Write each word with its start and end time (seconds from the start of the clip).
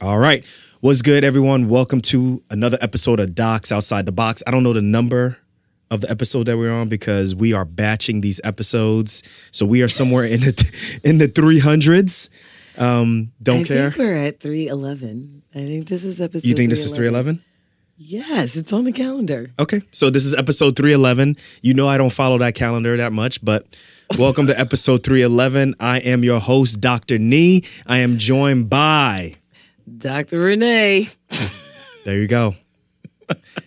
All 0.00 0.18
right. 0.18 0.44
What's 0.80 1.02
good, 1.02 1.24
everyone? 1.24 1.68
Welcome 1.68 2.00
to 2.02 2.42
another 2.48 2.78
episode 2.80 3.20
of 3.20 3.34
Docs 3.34 3.70
Outside 3.70 4.06
the 4.06 4.12
Box. 4.12 4.42
I 4.46 4.50
don't 4.50 4.62
know 4.62 4.72
the 4.72 4.80
number 4.80 5.36
of 5.90 6.00
the 6.00 6.10
episode 6.10 6.44
that 6.44 6.56
we're 6.56 6.72
on 6.72 6.88
because 6.88 7.34
we 7.34 7.52
are 7.52 7.66
batching 7.66 8.22
these 8.22 8.40
episodes. 8.42 9.22
So 9.50 9.66
we 9.66 9.82
are 9.82 9.88
somewhere 9.88 10.24
in 10.24 10.40
the 10.40 11.00
in 11.04 11.18
the 11.18 11.28
300s. 11.28 12.30
Um, 12.78 13.32
don't 13.42 13.60
I 13.60 13.64
care. 13.64 13.90
think 13.90 13.98
we're 13.98 14.16
at 14.16 14.40
311. 14.40 15.42
I 15.54 15.58
think 15.58 15.88
this 15.88 16.04
is 16.04 16.18
episode 16.18 16.48
You 16.48 16.54
think 16.54 16.70
this 16.70 16.82
is 16.84 16.92
311? 16.92 17.44
Yes, 17.98 18.56
it's 18.56 18.72
on 18.72 18.84
the 18.84 18.92
calendar. 18.92 19.50
Okay. 19.58 19.82
So 19.92 20.08
this 20.08 20.24
is 20.24 20.32
episode 20.32 20.76
311. 20.76 21.36
You 21.60 21.74
know 21.74 21.86
I 21.86 21.98
don't 21.98 22.08
follow 22.12 22.38
that 22.38 22.54
calendar 22.54 22.96
that 22.96 23.12
much, 23.12 23.44
but 23.44 23.66
welcome 24.18 24.46
to 24.46 24.58
episode 24.58 25.04
311. 25.04 25.74
I 25.78 25.98
am 25.98 26.24
your 26.24 26.40
host, 26.40 26.80
Dr. 26.80 27.18
Nee. 27.18 27.64
I 27.86 27.98
am 27.98 28.16
joined 28.16 28.70
by 28.70 29.34
Dr. 29.98 30.40
Renee. 30.40 31.08
There 32.04 32.18
you 32.18 32.26
go. 32.26 32.54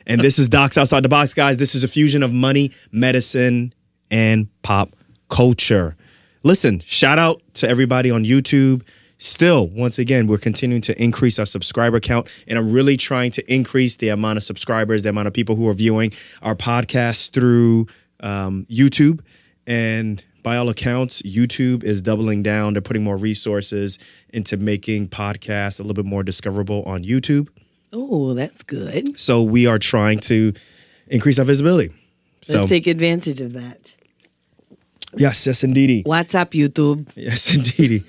and 0.07 0.19
this 0.21 0.39
is 0.39 0.47
Docs 0.47 0.77
Outside 0.77 1.03
the 1.03 1.09
Box, 1.09 1.33
guys. 1.33 1.57
This 1.57 1.75
is 1.75 1.83
a 1.83 1.87
fusion 1.87 2.23
of 2.23 2.33
money, 2.33 2.71
medicine, 2.91 3.73
and 4.09 4.47
pop 4.63 4.95
culture. 5.29 5.95
Listen, 6.43 6.81
shout 6.85 7.19
out 7.19 7.41
to 7.55 7.69
everybody 7.69 8.09
on 8.09 8.25
YouTube. 8.25 8.81
Still, 9.17 9.67
once 9.69 9.99
again, 9.99 10.27
we're 10.27 10.37
continuing 10.37 10.81
to 10.81 11.01
increase 11.01 11.39
our 11.39 11.45
subscriber 11.45 11.99
count, 11.99 12.27
and 12.47 12.57
I'm 12.57 12.71
really 12.71 12.97
trying 12.97 13.31
to 13.31 13.53
increase 13.53 13.97
the 13.97 14.09
amount 14.09 14.37
of 14.37 14.43
subscribers, 14.43 15.03
the 15.03 15.09
amount 15.09 15.27
of 15.27 15.33
people 15.33 15.55
who 15.55 15.67
are 15.69 15.73
viewing 15.73 16.11
our 16.41 16.55
podcast 16.55 17.31
through 17.31 17.87
um, 18.19 18.65
YouTube. 18.69 19.21
And 19.65 20.23
by 20.43 20.57
all 20.57 20.69
accounts, 20.69 21.21
YouTube 21.23 21.83
is 21.83 22.01
doubling 22.01 22.43
down. 22.43 22.73
They're 22.73 22.81
putting 22.81 23.03
more 23.03 23.17
resources 23.17 23.97
into 24.29 24.57
making 24.57 25.07
podcasts 25.09 25.79
a 25.79 25.83
little 25.83 25.93
bit 25.95 26.05
more 26.05 26.21
discoverable 26.23 26.83
on 26.83 27.03
YouTube. 27.03 27.47
Oh, 27.91 28.33
that's 28.33 28.63
good. 28.63 29.19
So 29.19 29.41
we 29.43 29.65
are 29.67 29.79
trying 29.79 30.19
to 30.21 30.53
increase 31.07 31.39
our 31.39 31.45
visibility. 31.45 31.93
So 32.41 32.59
Let's 32.59 32.69
take 32.69 32.87
advantage 32.87 33.39
of 33.39 33.53
that. 33.53 33.93
yes, 35.15 35.45
yes, 35.47 35.63
indeedy. 35.63 36.01
What's 36.05 36.35
up, 36.35 36.51
YouTube? 36.51 37.07
Yes, 37.15 37.53
indeedy. 37.55 38.03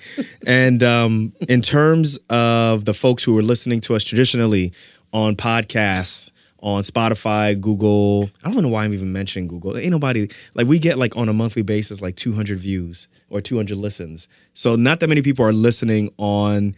and 0.46 0.82
um, 0.82 1.32
in 1.48 1.62
terms 1.62 2.18
of 2.30 2.84
the 2.84 2.94
folks 2.94 3.22
who 3.24 3.38
are 3.38 3.42
listening 3.42 3.80
to 3.82 3.94
us 3.94 4.02
traditionally 4.02 4.72
on 5.12 5.36
podcasts, 5.36 6.32
on 6.64 6.82
Spotify, 6.82 7.60
Google, 7.60 8.30
I 8.42 8.50
don't 8.50 8.62
know 8.62 8.70
why 8.70 8.84
I'm 8.84 8.94
even 8.94 9.12
mentioning 9.12 9.48
Google. 9.48 9.76
Ain't 9.76 9.90
nobody 9.90 10.30
like 10.54 10.66
we 10.66 10.78
get 10.78 10.96
like 10.96 11.14
on 11.14 11.28
a 11.28 11.34
monthly 11.34 11.60
basis 11.60 12.00
like 12.00 12.16
200 12.16 12.58
views 12.58 13.06
or 13.28 13.42
200 13.42 13.76
listens. 13.76 14.28
So 14.54 14.74
not 14.74 15.00
that 15.00 15.08
many 15.08 15.20
people 15.20 15.44
are 15.44 15.52
listening 15.52 16.10
on 16.16 16.74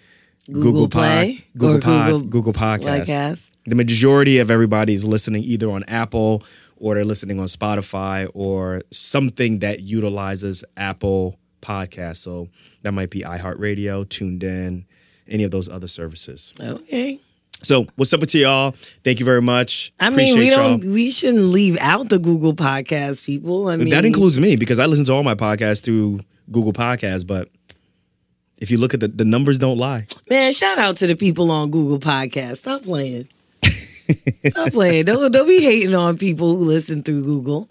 Google 0.50 0.88
Pod- 0.88 1.02
Play 1.02 1.44
Google 1.56 1.80
Pod, 1.80 2.06
Google 2.10 2.28
Google 2.28 2.52
Podcasts. 2.52 3.06
Podcast? 3.06 3.50
The 3.66 3.76
majority 3.76 4.40
of 4.40 4.50
everybody 4.50 4.92
is 4.92 5.04
listening 5.04 5.44
either 5.44 5.70
on 5.70 5.84
Apple 5.84 6.42
or 6.78 6.96
they're 6.96 7.04
listening 7.04 7.38
on 7.38 7.46
Spotify 7.46 8.28
or 8.34 8.82
something 8.90 9.60
that 9.60 9.82
utilizes 9.82 10.64
Apple 10.76 11.38
Podcast. 11.62 12.16
So 12.16 12.48
that 12.82 12.90
might 12.90 13.10
be 13.10 13.20
iHeartRadio, 13.20 14.04
TuneIn, 14.06 14.84
any 15.28 15.44
of 15.44 15.52
those 15.52 15.68
other 15.68 15.88
services. 15.88 16.52
Okay. 16.60 17.20
So 17.66 17.88
what's 17.96 18.12
up 18.12 18.20
with 18.20 18.32
y'all? 18.32 18.76
Thank 19.02 19.18
you 19.18 19.24
very 19.24 19.42
much. 19.42 19.92
I 19.98 20.10
mean, 20.10 20.16
we 20.16 20.30
Appreciate 20.30 20.50
y'all. 20.52 20.78
don't. 20.78 20.84
We 20.92 21.10
shouldn't 21.10 21.46
leave 21.46 21.76
out 21.80 22.10
the 22.10 22.20
Google 22.20 22.54
Podcast 22.54 23.24
people. 23.24 23.68
I 23.68 23.76
mean, 23.76 23.88
that 23.88 24.04
includes 24.04 24.38
me 24.38 24.54
because 24.54 24.78
I 24.78 24.86
listen 24.86 25.04
to 25.06 25.12
all 25.12 25.24
my 25.24 25.34
podcasts 25.34 25.82
through 25.82 26.20
Google 26.52 26.72
Podcasts, 26.72 27.26
but 27.26 27.48
if 28.58 28.70
you 28.70 28.78
look 28.78 28.94
at 28.94 29.00
the, 29.00 29.08
the 29.08 29.24
numbers 29.24 29.58
don't 29.58 29.78
lie. 29.78 30.06
man. 30.30 30.52
Shout 30.52 30.78
out 30.78 30.96
to 30.98 31.08
the 31.08 31.16
people 31.16 31.50
on 31.50 31.72
Google 31.72 31.98
Podcast. 31.98 32.58
Stop 32.58 32.84
playing. 32.84 33.26
Stop 34.46 34.70
playing. 34.72 35.06
Don't 35.06 35.32
don't 35.32 35.48
be 35.48 35.60
hating 35.60 35.94
on 35.94 36.16
people 36.18 36.56
who 36.56 36.62
listen 36.62 37.02
through 37.02 37.24
Google. 37.24 37.68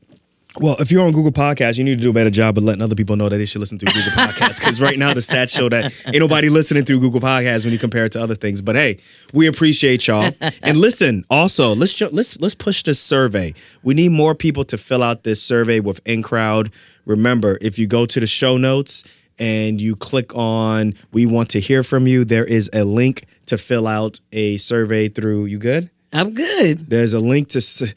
Well, 0.58 0.78
if 0.80 0.89
you're 0.89 1.06
on 1.06 1.11
Google 1.11 1.32
Podcasts, 1.32 1.77
you 1.77 1.83
need 1.83 1.98
to 1.98 2.02
do 2.02 2.10
a 2.10 2.14
better 2.14 2.30
job 2.30 2.58
of 2.58 2.64
letting 2.64 2.82
other 2.82 2.95
people 2.95 3.16
know 3.16 3.27
that 3.27 3.38
they 3.38 3.45
should 3.45 3.60
listen 3.60 3.77
through 3.77 3.92
Google 3.92 4.11
Podcasts. 4.11 4.60
Because 4.60 4.80
right 4.80 4.98
now 4.98 5.14
the 5.14 5.20
stats 5.20 5.49
show 5.49 5.67
that 5.70 5.93
ain't 6.05 6.20
nobody 6.20 6.49
listening 6.49 6.86
through 6.86 7.02
Google 7.02 7.20
Podcasts 7.20 7.66
when 7.66 7.73
you 7.73 7.80
compare 7.80 8.05
it 8.05 8.14
to 8.14 8.21
other 8.21 8.36
things. 8.36 8.61
But 8.61 8.76
hey, 8.76 8.99
we 9.33 9.48
appreciate 9.48 10.08
y'all. 10.08 10.32
And 10.61 10.77
listen, 10.77 11.26
also 11.30 11.76
let's 11.76 11.99
let's 12.02 12.39
let's 12.39 12.55
push 12.55 12.83
this 12.83 12.99
survey. 12.99 13.54
We 13.83 13.94
need 13.94 14.10
more 14.10 14.33
people 14.33 14.64
to 14.65 14.77
fill 14.77 15.04
out 15.04 15.23
this 15.23 15.42
survey 15.42 15.80
with 15.80 15.99
in 16.05 16.23
crowd. 16.23 16.71
Remember, 17.05 17.58
if 17.61 17.77
you 17.77 17.86
go 17.88 18.05
to 18.05 18.20
the 18.20 18.27
show 18.27 18.58
notes 18.58 19.04
and 19.38 19.80
you 19.82 19.95
click 19.95 20.33
on 20.36 20.95
"We 21.11 21.26
want 21.26 21.49
to 21.49 21.60
hear 21.60 21.83
from 21.83 22.08
you," 22.08 22.26
there 22.26 22.45
is 22.45 22.70
a 22.73 22.83
link 22.83 23.26
to 23.48 23.58
fill 23.58 23.88
out 23.88 24.20
a 24.32 24.58
survey 24.58 25.10
through. 25.10 25.45
You 25.45 25.60
good? 25.60 25.89
I'm 26.14 26.33
good. 26.33 26.89
There's 26.89 27.14
a 27.14 27.20
link 27.20 27.49
to. 27.49 27.94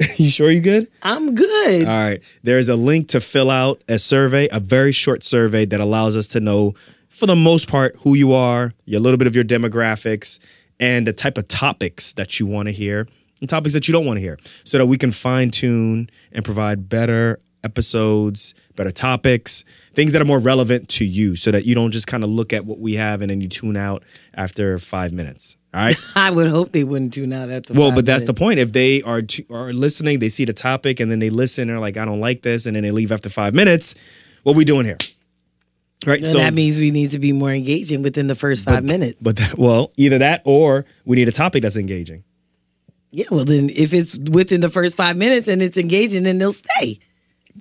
you 0.16 0.30
sure 0.30 0.50
you 0.50 0.60
good? 0.60 0.88
I'm 1.02 1.34
good. 1.34 1.86
All 1.86 1.98
right. 1.98 2.22
There's 2.42 2.68
a 2.68 2.76
link 2.76 3.08
to 3.08 3.20
fill 3.20 3.50
out 3.50 3.82
a 3.88 3.98
survey, 3.98 4.48
a 4.50 4.60
very 4.60 4.92
short 4.92 5.24
survey 5.24 5.64
that 5.66 5.80
allows 5.80 6.16
us 6.16 6.28
to 6.28 6.40
know, 6.40 6.74
for 7.08 7.26
the 7.26 7.36
most 7.36 7.68
part, 7.68 7.96
who 8.00 8.14
you 8.14 8.32
are, 8.32 8.72
a 8.90 8.98
little 8.98 9.18
bit 9.18 9.26
of 9.26 9.34
your 9.34 9.44
demographics, 9.44 10.38
and 10.78 11.06
the 11.06 11.12
type 11.12 11.36
of 11.36 11.46
topics 11.48 12.14
that 12.14 12.40
you 12.40 12.46
want 12.46 12.66
to 12.66 12.72
hear 12.72 13.06
and 13.40 13.48
topics 13.48 13.74
that 13.74 13.88
you 13.88 13.92
don't 13.92 14.06
want 14.06 14.16
to 14.16 14.20
hear 14.20 14.38
so 14.64 14.78
that 14.78 14.86
we 14.86 14.96
can 14.96 15.12
fine 15.12 15.50
tune 15.50 16.10
and 16.32 16.44
provide 16.44 16.88
better 16.88 17.40
episodes, 17.62 18.54
better 18.76 18.90
topics, 18.90 19.64
things 19.94 20.12
that 20.12 20.22
are 20.22 20.26
more 20.26 20.38
relevant 20.38 20.88
to 20.88 21.04
you 21.04 21.36
so 21.36 21.50
that 21.50 21.66
you 21.66 21.74
don't 21.74 21.90
just 21.90 22.06
kind 22.06 22.24
of 22.24 22.30
look 22.30 22.52
at 22.52 22.64
what 22.64 22.80
we 22.80 22.94
have 22.94 23.20
and 23.20 23.30
then 23.30 23.40
you 23.40 23.48
tune 23.48 23.76
out 23.76 24.02
after 24.34 24.78
five 24.78 25.12
minutes. 25.12 25.56
All 25.72 25.80
right. 25.84 25.96
I 26.16 26.30
would 26.30 26.48
hope 26.48 26.72
they 26.72 26.84
wouldn't 26.84 27.14
tune 27.14 27.32
out 27.32 27.50
after. 27.50 27.74
Well, 27.74 27.92
but 27.92 28.04
that's 28.06 28.24
the 28.24 28.34
point. 28.34 28.58
If 28.58 28.72
they 28.72 29.02
are 29.02 29.22
t- 29.22 29.46
are 29.50 29.72
listening, 29.72 30.18
they 30.18 30.28
see 30.28 30.44
the 30.44 30.52
topic, 30.52 30.98
and 31.00 31.10
then 31.10 31.18
they 31.20 31.30
listen, 31.30 31.68
and 31.68 31.78
are 31.78 31.80
like, 31.80 31.96
"I 31.96 32.04
don't 32.04 32.20
like 32.20 32.42
this," 32.42 32.66
and 32.66 32.74
then 32.76 32.82
they 32.82 32.90
leave 32.90 33.12
after 33.12 33.28
five 33.28 33.54
minutes. 33.54 33.94
What 34.42 34.56
we 34.56 34.64
doing 34.64 34.84
here? 34.86 34.98
Right. 36.06 36.22
Then 36.22 36.36
that 36.38 36.54
means 36.54 36.78
we 36.80 36.90
need 36.90 37.10
to 37.10 37.18
be 37.18 37.32
more 37.32 37.50
engaging 37.52 38.02
within 38.02 38.26
the 38.26 38.34
first 38.34 38.64
five 38.64 38.82
minutes. 38.84 39.18
but 39.20 39.36
that, 39.36 39.58
well, 39.58 39.92
either 39.98 40.18
that 40.18 40.40
or 40.46 40.86
we 41.04 41.16
need 41.16 41.28
a 41.28 41.32
topic 41.32 41.62
that's 41.62 41.76
engaging. 41.76 42.24
Yeah, 43.12 43.26
well 43.30 43.44
then 43.44 43.70
if 43.70 43.92
it's 43.92 44.16
within 44.16 44.60
the 44.60 44.70
first 44.70 44.96
five 44.96 45.16
minutes 45.16 45.46
and 45.48 45.60
it's 45.62 45.76
engaging, 45.76 46.22
then 46.22 46.38
they'll 46.38 46.52
stay. 46.54 47.00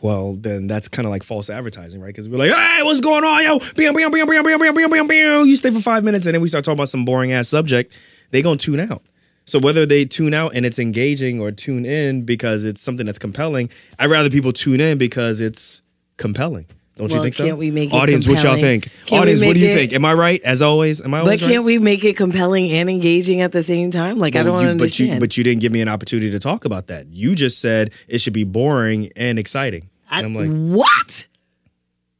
Well, 0.02 0.36
then 0.36 0.68
that's 0.68 0.88
kind 0.88 1.06
of 1.06 1.12
like 1.12 1.24
false 1.24 1.50
advertising, 1.50 2.00
right? 2.00 2.08
Because 2.08 2.30
we're 2.30 2.38
like, 2.38 2.52
"Hey, 2.52 2.84
what's 2.84 3.02
going 3.02 3.24
on, 3.24 3.44
yo? 3.44 3.60
Bam, 3.76 3.94
bam, 3.94 4.12
bam, 4.12 4.28
bam, 4.28 4.44
bam, 4.44 4.60
bam, 4.60 4.74
bam, 4.76 4.90
bam, 4.90 5.08
bam." 5.08 5.46
You 5.46 5.56
stay 5.56 5.72
for 5.72 5.82
five 5.82 6.04
minutes, 6.04 6.26
and 6.26 6.36
then 6.36 6.42
we 6.42 6.48
start 6.48 6.64
talking 6.64 6.78
about 6.78 6.90
some 6.90 7.06
boring 7.06 7.32
ass 7.32 7.50
subject. 7.50 7.94
They 8.32 8.42
gonna 8.42 8.58
tune 8.58 8.80
out. 8.80 9.04
So 9.46 9.58
whether 9.58 9.86
they 9.88 10.06
tune 10.06 10.36
out 10.36 10.54
and 10.54 10.64
it's 10.64 10.78
engaging 10.78 11.42
or 11.42 11.52
tune 11.52 11.84
in 11.84 12.22
because 12.22 12.64
it's 12.64 12.82
something 12.82 13.08
that's 13.08 13.18
compelling, 13.18 13.72
I'd 13.98 14.12
rather 14.12 14.30
people 14.30 14.54
tune 14.54 14.80
in 14.80 15.00
because 15.00 15.40
it's 15.40 15.82
compelling. 16.18 16.68
Don't 17.00 17.12
you 17.14 17.22
think 17.24 17.34
so? 17.34 17.46
can't 17.46 17.58
we 17.58 17.72
make 17.72 17.94
Audience, 17.94 18.28
what 18.28 18.44
y'all 18.44 18.56
think? 18.60 18.90
Can't 19.06 19.22
Audience, 19.22 19.42
what 19.42 19.54
do 19.54 19.60
you 19.62 19.70
it- 19.70 19.76
think? 19.76 19.94
Am 19.94 20.04
I 20.06 20.14
right? 20.14 20.42
As 20.44 20.62
always, 20.62 21.02
am 21.02 21.14
I 21.14 21.24
But 21.24 21.40
can't 21.40 21.52
right? 21.52 21.60
we 21.64 21.80
make 21.80 22.04
it 22.04 22.16
compelling 22.18 22.70
and 22.72 22.90
engaging 22.90 23.40
at 23.42 23.54
the 23.54 23.64
same 23.64 23.90
time? 23.90 24.20
Like 24.20 24.36
I 24.36 24.44
don't 24.44 24.54
Well, 24.54 24.64
you- 24.64 24.70
understand. 24.70 25.10
But 25.10 25.14
you, 25.16 25.20
but 25.22 25.38
you 25.38 25.44
didn't 25.46 25.62
give 25.62 25.72
me 25.72 25.80
an 25.82 25.88
opportunity 25.88 26.30
to 26.30 26.40
talk 26.40 26.66
about 26.66 26.88
that. 26.88 27.08
You 27.08 27.36
just 27.36 27.60
said 27.60 27.92
it 28.10 28.20
should 28.20 28.34
be 28.34 28.44
boring 28.44 29.10
and 29.16 29.40
exciting. 29.40 29.90
I- 30.12 30.20
and 30.22 30.26
I'm 30.28 30.36
like, 30.36 30.78
what? 30.78 31.26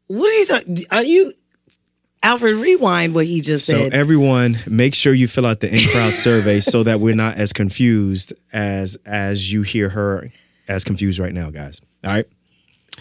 What 0.08 0.28
are 0.30 0.40
you 0.40 0.46
talking? 0.46 0.78
Are 0.92 1.04
you 1.04 1.34
Alfred? 2.24 2.56
Rewind 2.56 3.14
what 3.14 3.26
he 3.26 3.42
just 3.42 3.66
So 3.66 3.74
said. 3.74 3.92
So 3.92 3.98
everyone, 3.98 4.60
make 4.68 4.96
sure 4.96 5.14
you 5.14 5.28
fill 5.28 5.46
out 5.46 5.60
the 5.60 5.72
in 5.74 5.88
crowd 5.90 6.14
survey 6.14 6.62
so 6.62 6.84
that 6.84 7.00
we're 7.00 7.16
not 7.16 7.36
as 7.38 7.52
confused 7.54 8.34
as 8.54 8.98
as 9.06 9.52
you 9.52 9.62
hear 9.62 9.90
her 9.90 10.32
as 10.68 10.84
confused 10.84 11.20
right 11.20 11.34
now, 11.34 11.50
guys. 11.50 11.82
All 12.04 12.12
right. 12.14 12.26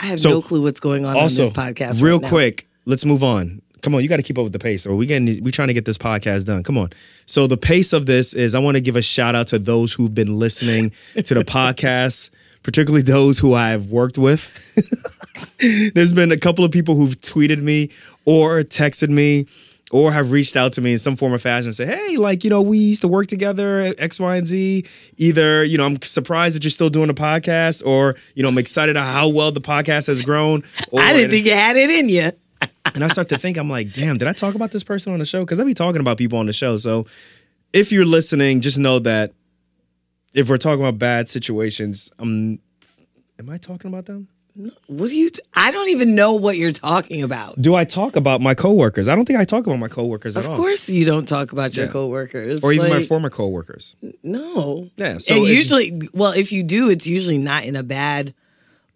I 0.00 0.06
have 0.06 0.20
so- 0.20 0.31
no 0.31 0.42
clue 0.42 0.62
what's 0.62 0.81
going 0.81 1.04
on 1.04 1.16
Also, 1.16 1.42
on 1.47 1.48
this 1.48 1.56
podcast. 1.56 2.03
real 2.03 2.19
right 2.20 2.28
quick, 2.28 2.69
let's 2.84 3.04
move 3.04 3.22
on. 3.22 3.62
Come 3.81 3.94
on, 3.94 4.03
you 4.03 4.09
got 4.09 4.16
to 4.16 4.25
keep 4.25 4.36
up 4.38 4.42
with 4.44 4.53
the 4.53 4.59
pace, 4.59 4.86
or 4.86 4.97
we 4.97 5.06
getting 5.06 5.42
we 5.44 5.53
trying 5.53 5.69
to 5.69 5.75
get 5.75 5.84
this 5.84 5.98
podcast 5.98 6.47
done. 6.47 6.64
Come 6.64 6.76
on. 6.76 6.91
So 7.26 7.47
the 7.47 7.56
pace 7.56 7.93
of 7.93 8.06
this 8.06 8.34
is, 8.34 8.55
I 8.56 8.58
want 8.58 8.76
to 8.76 8.81
give 8.81 8.96
a 8.96 9.02
shout 9.02 9.37
out 9.37 9.46
to 9.49 9.58
those 9.58 9.93
who've 9.93 10.12
been 10.12 10.37
listening 10.37 10.90
to 11.14 11.32
the 11.34 11.44
podcast, 11.44 12.31
particularly 12.64 13.02
those 13.02 13.38
who 13.38 13.55
I've 13.55 13.87
worked 13.87 14.19
with. 14.19 14.50
There's 15.94 16.12
been 16.12 16.32
a 16.32 16.37
couple 16.37 16.64
of 16.64 16.72
people 16.72 16.96
who've 16.96 17.19
tweeted 17.20 17.62
me 17.62 17.90
or 18.25 18.62
texted 18.62 19.11
me 19.11 19.46
or 19.90 20.12
have 20.12 20.31
reached 20.31 20.56
out 20.56 20.73
to 20.75 20.81
me 20.81 20.93
in 20.93 20.99
some 20.99 21.17
form 21.17 21.32
or 21.32 21.38
fashion 21.38 21.69
and 21.69 21.75
say, 21.75 21.87
hey, 21.87 22.17
like, 22.17 22.44
you 22.44 22.50
know, 22.50 22.61
we 22.61 22.79
used 22.79 23.00
to 23.02 23.08
work 23.08 23.26
together 23.26 23.94
X, 23.99 24.20
Y, 24.20 24.37
and 24.37 24.46
Z. 24.46 24.85
Either, 25.17 25.64
you 25.64 25.79
know, 25.79 25.85
I'm 25.85 26.00
surprised 26.02 26.56
that 26.56 26.64
you're 26.64 26.70
still 26.70 26.90
doing 26.90 27.08
a 27.11 27.14
podcast, 27.14 27.85
or, 27.87 28.14
you 28.35 28.43
know, 28.43 28.50
I'm 28.50 28.58
excited 28.58 28.96
at 28.96 29.02
how 29.02 29.29
well 29.29 29.50
the 29.50 29.61
podcast 29.61 30.08
has 30.08 30.20
grown. 30.20 30.62
Or, 30.90 31.00
I 31.02 31.12
didn't 31.12 31.31
think 31.31 31.46
you 31.46 31.52
had 31.52 31.76
it 31.76 31.90
in 31.90 32.08
you. 32.08 32.32
and 32.94 33.05
I 33.05 33.08
start 33.08 33.29
to 33.31 33.38
think, 33.38 33.56
I'm 33.56 33.70
like, 33.70 33.93
damn, 33.93 34.19
did 34.19 34.29
I 34.29 34.32
talk 34.32 34.55
about 34.55 34.73
this 34.73 34.85
person 34.85 35.12
on 35.12 35.19
the 35.19 35.25
show? 35.25 35.44
Because 35.44 35.58
I 35.58 35.64
be 35.64 35.75
talking 35.75 36.00
about 36.00 36.19
people 36.19 36.38
on 36.38 36.46
the 36.46 36.52
show. 36.52 36.76
So 36.76 37.06
if 37.73 37.93
you're 37.93 38.05
listening, 38.05 38.61
just 38.61 38.79
know 38.79 38.99
that 39.00 39.32
if 40.34 40.49
we're 40.49 40.58
talking 40.58 40.81
about 40.81 40.99
bad 40.99 41.29
situations, 41.29 42.11
um, 42.19 42.58
am 43.38 43.49
I 43.49 43.56
talking 43.56 43.91
about 43.91 44.06
them? 44.06 44.29
What 44.88 45.08
do 45.08 45.14
you? 45.14 45.31
T- 45.31 45.40
I 45.55 45.70
don't 45.70 45.88
even 45.90 46.14
know 46.16 46.32
what 46.34 46.56
you're 46.56 46.72
talking 46.72 47.22
about. 47.22 47.60
Do 47.62 47.75
I 47.76 47.84
talk 47.84 48.16
about 48.16 48.40
my 48.40 48.55
coworkers? 48.55 49.06
I 49.06 49.14
don't 49.14 49.25
think 49.25 49.38
I 49.38 49.44
talk 49.44 49.66
about 49.66 49.78
my 49.78 49.87
coworkers 49.88 50.37
at 50.37 50.40
Of 50.44 50.50
all. 50.50 50.55
Of 50.56 50.60
course, 50.60 50.88
you 50.88 51.05
don't 51.05 51.26
talk 51.28 51.52
about 51.52 51.76
your 51.76 51.87
Yeah. 51.87 51.93
coworkers 51.93 52.60
Or 52.62 52.72
even 52.72 52.88
my 52.90 52.99
Like, 52.99 53.06
former 53.06 53.31
coworkers. 53.31 53.94
No. 54.25 54.90
Yeah, 54.96 55.19
so 55.19 55.37
and 55.37 55.44
if- 55.46 55.56
usually, 55.56 56.00
well, 56.12 56.32
if 56.32 56.50
you 56.50 56.64
do, 56.64 56.90
it's 56.90 57.06
usually 57.06 57.38
not 57.38 57.64
in 57.64 57.76
a 57.76 57.84
bad 57.84 58.34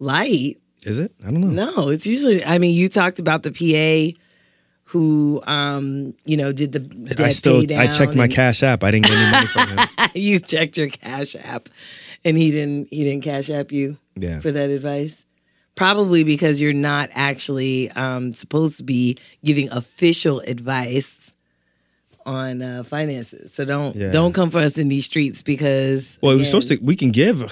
light. 0.00 0.58
Is 0.84 0.98
it? 0.98 1.12
I 1.24 1.30
don't 1.30 1.40
know. 1.54 1.70
No, 1.76 1.88
it's 1.90 2.06
usually. 2.06 2.44
I 2.44 2.58
mean, 2.58 2.74
you 2.74 2.88
talked 2.88 3.20
about 3.20 3.44
the 3.44 3.52
PA 3.52 4.18
who, 4.86 5.40
um, 5.46 6.14
you 6.26 6.36
know, 6.36 6.50
did 6.52 6.72
the 6.72 6.80
debt 6.80 7.20
I 7.20 7.30
still 7.30 7.64
pay 7.64 7.76
I 7.76 7.86
down 7.86 7.94
checked 7.96 8.14
my 8.16 8.24
and- 8.24 8.32
cash 8.32 8.62
app. 8.64 8.82
I 8.82 8.90
didn't 8.90 9.06
get 9.06 9.14
any 9.16 9.30
money 9.30 9.46
from 9.46 9.68
him. 9.68 9.88
you 10.14 10.40
checked 10.40 10.76
your 10.76 10.88
cash 10.88 11.36
app, 11.36 11.68
and 12.24 12.36
he 12.36 12.50
didn't. 12.50 12.88
He 12.90 13.04
didn't 13.04 13.22
cash 13.22 13.48
app 13.48 13.70
you 13.70 13.96
Yeah. 14.18 14.40
for 14.40 14.50
that 14.50 14.68
advice. 14.70 15.24
Probably 15.74 16.22
because 16.22 16.60
you're 16.60 16.72
not 16.72 17.08
actually 17.12 17.90
um, 17.92 18.34
supposed 18.34 18.76
to 18.78 18.84
be 18.84 19.16
giving 19.44 19.70
official 19.70 20.40
advice 20.40 21.16
on 22.26 22.62
uh, 22.62 22.82
finances. 22.84 23.52
So 23.54 23.64
don't 23.64 23.96
Yeah. 23.96 24.10
don't 24.12 24.32
come 24.32 24.50
for 24.50 24.58
us 24.58 24.76
in 24.78 24.88
these 24.88 25.06
streets 25.06 25.42
because 25.42 26.18
Well, 26.20 26.32
we're 26.32 26.40
again, 26.40 26.44
supposed 26.46 26.68
to. 26.68 26.78
We 26.82 26.94
can 26.96 27.10
give. 27.10 27.42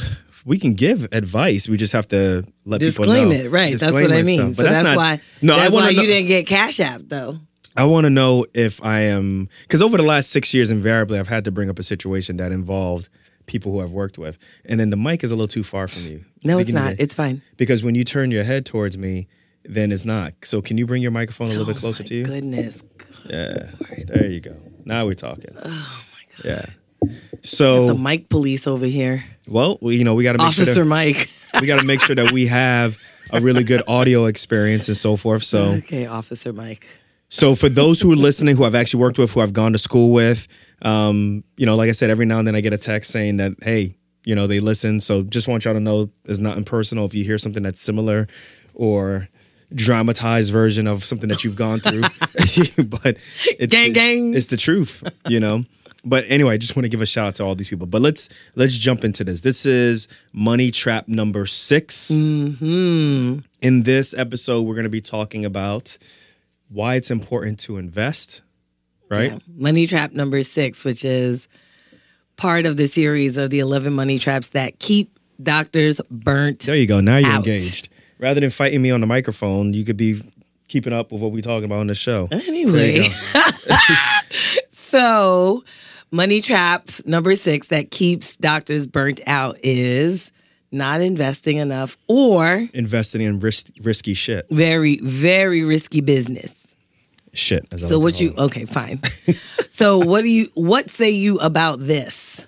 We 0.45 0.59
can 0.59 0.73
give 0.75 1.07
advice. 1.13 1.69
We 1.69 1.77
just 1.77 1.93
have 1.93 2.09
to 2.09 2.45
let 2.65 2.81
disclaim 2.81 3.29
people 3.31 3.39
know. 3.39 3.45
it, 3.47 3.51
right? 3.51 3.79
that's 3.79 3.93
what 3.93 4.11
I 4.13 4.23
mean. 4.23 4.55
So 4.55 4.63
But 4.63 4.71
that's, 4.71 4.85
not- 4.85 4.97
why. 4.97 5.21
No, 5.43 5.57
that's 5.57 5.73
I 5.73 5.75
why 5.75 5.83
know. 5.93 6.01
you 6.01 6.07
didn't 6.07 6.29
get 6.29 6.47
cash 6.47 6.81
app 6.81 7.03
though. 7.09 7.39
I 7.77 7.85
want 7.85 8.05
to 8.05 8.11
know 8.11 8.47
if 8.55 8.83
I 8.85 9.01
am 9.01 9.49
because 9.63 9.81
over 9.83 9.97
the 9.97 10.03
last 10.03 10.31
six 10.31 10.53
years, 10.55 10.71
invariably, 10.71 11.19
I've 11.19 11.29
had 11.29 11.45
to 11.45 11.51
bring 11.51 11.69
up 11.71 11.79
a 11.79 11.83
situation 11.83 12.37
that 12.39 12.53
involved 12.53 13.09
people 13.51 13.73
who 13.73 13.81
I've 13.81 13.91
worked 13.93 14.17
with, 14.17 14.39
and 14.65 14.79
then 14.81 14.89
the 14.91 14.97
mic 14.97 15.23
is 15.25 15.31
a 15.31 15.35
little 15.35 15.49
too 15.49 15.63
far 15.65 15.87
from 15.89 16.03
you. 16.07 16.25
No, 16.45 16.59
it's 16.59 16.71
not. 16.71 16.95
It's 16.99 17.15
fine. 17.15 17.43
because 17.59 17.83
when 17.85 17.95
you 17.95 18.05
turn 18.05 18.31
your 18.31 18.45
head 18.45 18.65
towards 18.65 18.97
me, 18.97 19.27
then 19.65 19.93
it's 19.93 20.05
not. 20.07 20.33
So 20.45 20.63
can 20.63 20.79
you 20.79 20.87
bring 20.87 21.03
your 21.03 21.11
microphone 21.11 21.49
a 21.49 21.51
little 21.51 21.67
bit 21.67 21.77
Oh, 21.77 21.81
closer 21.81 22.03
my 22.03 22.09
to 22.09 22.15
you? 22.15 22.25
Goodness. 22.25 22.83
Yeah, 23.29 23.71
there 24.07 24.27
you 24.31 24.41
go. 24.41 24.57
Now 24.87 25.05
we're 25.07 25.15
talking. 25.15 25.55
Oh 25.63 25.69
my 25.69 26.43
god. 26.43 26.45
Yeah. 26.45 26.67
So 27.43 27.87
The 27.89 27.95
mic 27.95 28.29
police 28.29 28.67
over 28.67 28.87
here. 28.87 29.25
well, 29.49 29.79
we, 29.81 29.97
you 29.97 30.05
know, 30.05 30.15
we 30.15 30.25
got 30.25 30.33
to 30.33 30.39
make 30.39 30.47
Officer 30.49 30.75
sure 30.75 30.85
that, 30.85 30.89
Mike. 30.91 31.31
we 31.61 31.67
got 31.67 31.81
to 31.81 31.87
make 31.87 32.01
sure 32.01 32.17
that 32.17 32.33
we 32.33 32.47
have 32.47 32.99
a 33.33 33.41
really 33.41 33.65
good 33.65 33.83
audio 33.89 34.27
experience 34.27 34.89
and 34.89 34.97
so 34.97 35.17
forth. 35.17 35.45
So 35.45 35.73
Okay, 35.85 36.07
Officer 36.07 36.53
Mike. 36.53 36.87
So 37.29 37.55
for 37.55 37.69
those 37.69 38.01
who 38.01 38.13
are 38.13 38.17
listening, 38.17 38.57
who 38.57 38.65
I've 38.65 38.75
actually 38.75 39.01
worked 39.01 39.17
with, 39.19 39.31
who 39.33 39.41
I've 39.41 39.53
gone 39.53 39.73
to 39.73 39.79
school 39.79 40.13
with, 40.13 40.49
um, 40.83 41.45
you 41.57 41.67
know, 41.67 41.77
like 41.77 41.89
I 41.89 41.93
said, 41.93 42.11
every 42.11 42.27
now 42.27 42.39
and 42.39 42.49
then 42.49 42.55
I 42.57 42.61
get 42.61 42.73
a 42.73 42.79
text 42.79 43.11
saying 43.11 43.37
that, 43.39 43.53
hey, 43.63 43.97
you 44.25 44.35
know, 44.35 44.47
they 44.47 44.61
listen. 44.61 45.01
So 45.01 45.23
just 45.23 45.49
want 45.49 45.65
y'all 45.65 45.75
to 45.75 45.81
know 45.81 46.11
it's 46.25 46.39
not 46.39 46.57
impersonal. 46.57 47.07
If 47.07 47.15
you 47.15 47.25
hear 47.25 47.39
something 47.39 47.63
that's 47.63 47.83
similar 47.83 48.29
or 48.75 49.29
dramatized 49.75 50.53
version 50.53 50.87
of 50.87 51.05
something 51.05 51.29
that 51.29 51.45
you've 51.45 51.57
gone 51.57 51.81
through, 51.81 52.03
but 52.85 53.17
it's 53.59 53.73
Gang, 53.73 53.89
the, 53.89 53.93
gang. 53.93 54.35
it's 54.35 54.47
the 54.47 54.57
truth, 54.57 55.03
you 55.29 55.41
know. 55.41 55.65
But 56.03 56.25
anyway, 56.29 56.55
I 56.55 56.57
just 56.57 56.77
want 56.77 56.85
to 56.85 56.89
give 56.89 57.03
a 57.03 57.07
shout 57.07 57.29
out 57.29 57.35
to 57.37 57.45
all 57.45 57.55
these 57.55 57.69
people. 57.69 57.87
But 57.87 58.01
let's 58.01 58.31
let's 58.55 58.75
jump 58.77 59.05
into 59.05 59.23
this. 59.23 59.43
This 59.43 59.67
is 59.67 60.09
money 60.33 60.71
trap 60.71 61.09
number 61.09 61.45
6 61.45 62.09
Hmm. 62.09 63.39
In 63.61 63.83
this 63.83 64.15
episode, 64.15 64.63
we're 64.63 64.75
going 64.75 64.85
to 64.85 64.89
be 64.91 65.03
talking 65.03 65.45
about 65.45 65.99
why 66.71 66.95
it's 66.95 67.11
important 67.11 67.59
to 67.61 67.77
invest, 67.77 68.41
right? 69.11 69.33
Yeah. 69.33 69.39
Money 69.57 69.87
trap 69.87 70.13
number 70.13 70.43
six, 70.43 70.85
which 70.85 71.05
is 71.05 71.49
part 72.37 72.65
of 72.67 72.77
the 72.77 72.87
series 72.87 73.37
of 73.37 73.51
the 73.51 73.59
11 73.59 73.93
money 73.93 74.19
traps 74.19 74.49
that 74.49 74.79
keep 74.79 75.19
doctors 75.43 76.01
burnt. 76.11 76.61
There 76.61 76.77
you 76.77 76.87
go. 76.87 77.01
Now 77.01 77.17
you're 77.19 77.29
Out. 77.31 77.37
engaged. 77.47 77.89
Rather 78.19 78.41
than 78.41 78.51
fighting 78.51 78.83
me 78.83 78.91
on 78.91 79.01
the 79.01 79.07
microphone, 79.07 79.73
you 79.75 79.85
could 79.85 79.97
be 79.97 80.23
keeping 80.69 80.93
up 80.93 81.11
with 81.13 81.21
what 81.21 81.33
we're 81.33 81.43
talking 81.43 81.65
about 81.65 81.81
on 81.81 81.87
the 81.89 81.95
show. 81.95 82.29
Anyway, 82.31 83.09
so 84.71 85.65
money 86.11 86.41
trap 86.41 86.89
number 87.05 87.35
six 87.37 87.69
that 87.69 87.91
keeps 87.91 88.37
doctors 88.37 88.87
burnt 88.87 89.21
out 89.27 89.57
is 89.63 90.31
not 90.73 91.01
investing 91.01 91.57
enough 91.57 91.97
or 92.09 92.69
Investing 92.75 93.21
in 93.23 93.41
risk, 93.41 93.67
risky 93.83 94.15
shit. 94.15 94.47
very, 94.51 94.99
very 95.03 95.63
risky 95.63 96.01
business. 96.01 96.55
Shit. 97.33 97.67
as 97.73 97.81
So 97.81 97.99
what 97.99 98.21
you 98.21 98.31
it. 98.31 98.39
okay, 98.39 98.65
fine. 98.65 99.01
so 99.71 99.99
what 99.99 100.23
do 100.23 100.29
you 100.29 100.51
what 100.55 100.91
say 100.91 101.11
you 101.11 101.39
about 101.39 101.81
this? 101.81 102.45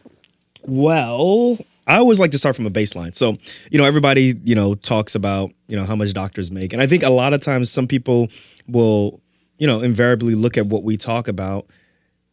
Well, 0.63 1.59
I 1.87 1.97
always 1.97 2.21
like 2.21 2.31
to 2.33 2.39
start 2.39 2.55
from 2.55 2.67
a 2.67 2.71
baseline. 2.71 3.15
So, 3.15 3.39
you 3.71 3.79
know, 3.79 3.85
everybody, 3.85 4.35
you 4.45 4.55
know, 4.55 4.75
talks 4.75 5.15
about, 5.15 5.53
you 5.67 5.77
know, 5.77 5.85
how 5.85 5.97
much 5.97 6.13
doctors 6.13 6.51
make. 6.51 6.73
And 6.73 6.81
I 6.81 6.87
think 6.87 7.03
a 7.03 7.11
lot 7.11 7.33
of 7.33 7.43
times 7.43 7.71
some 7.71 7.89
people 7.89 8.29
will, 8.69 9.21
you 9.59 9.67
know, 9.67 9.81
invariably 9.81 10.35
look 10.35 10.57
at 10.57 10.67
what 10.67 10.85
we 10.85 10.97
talk 10.97 11.27
about, 11.27 11.67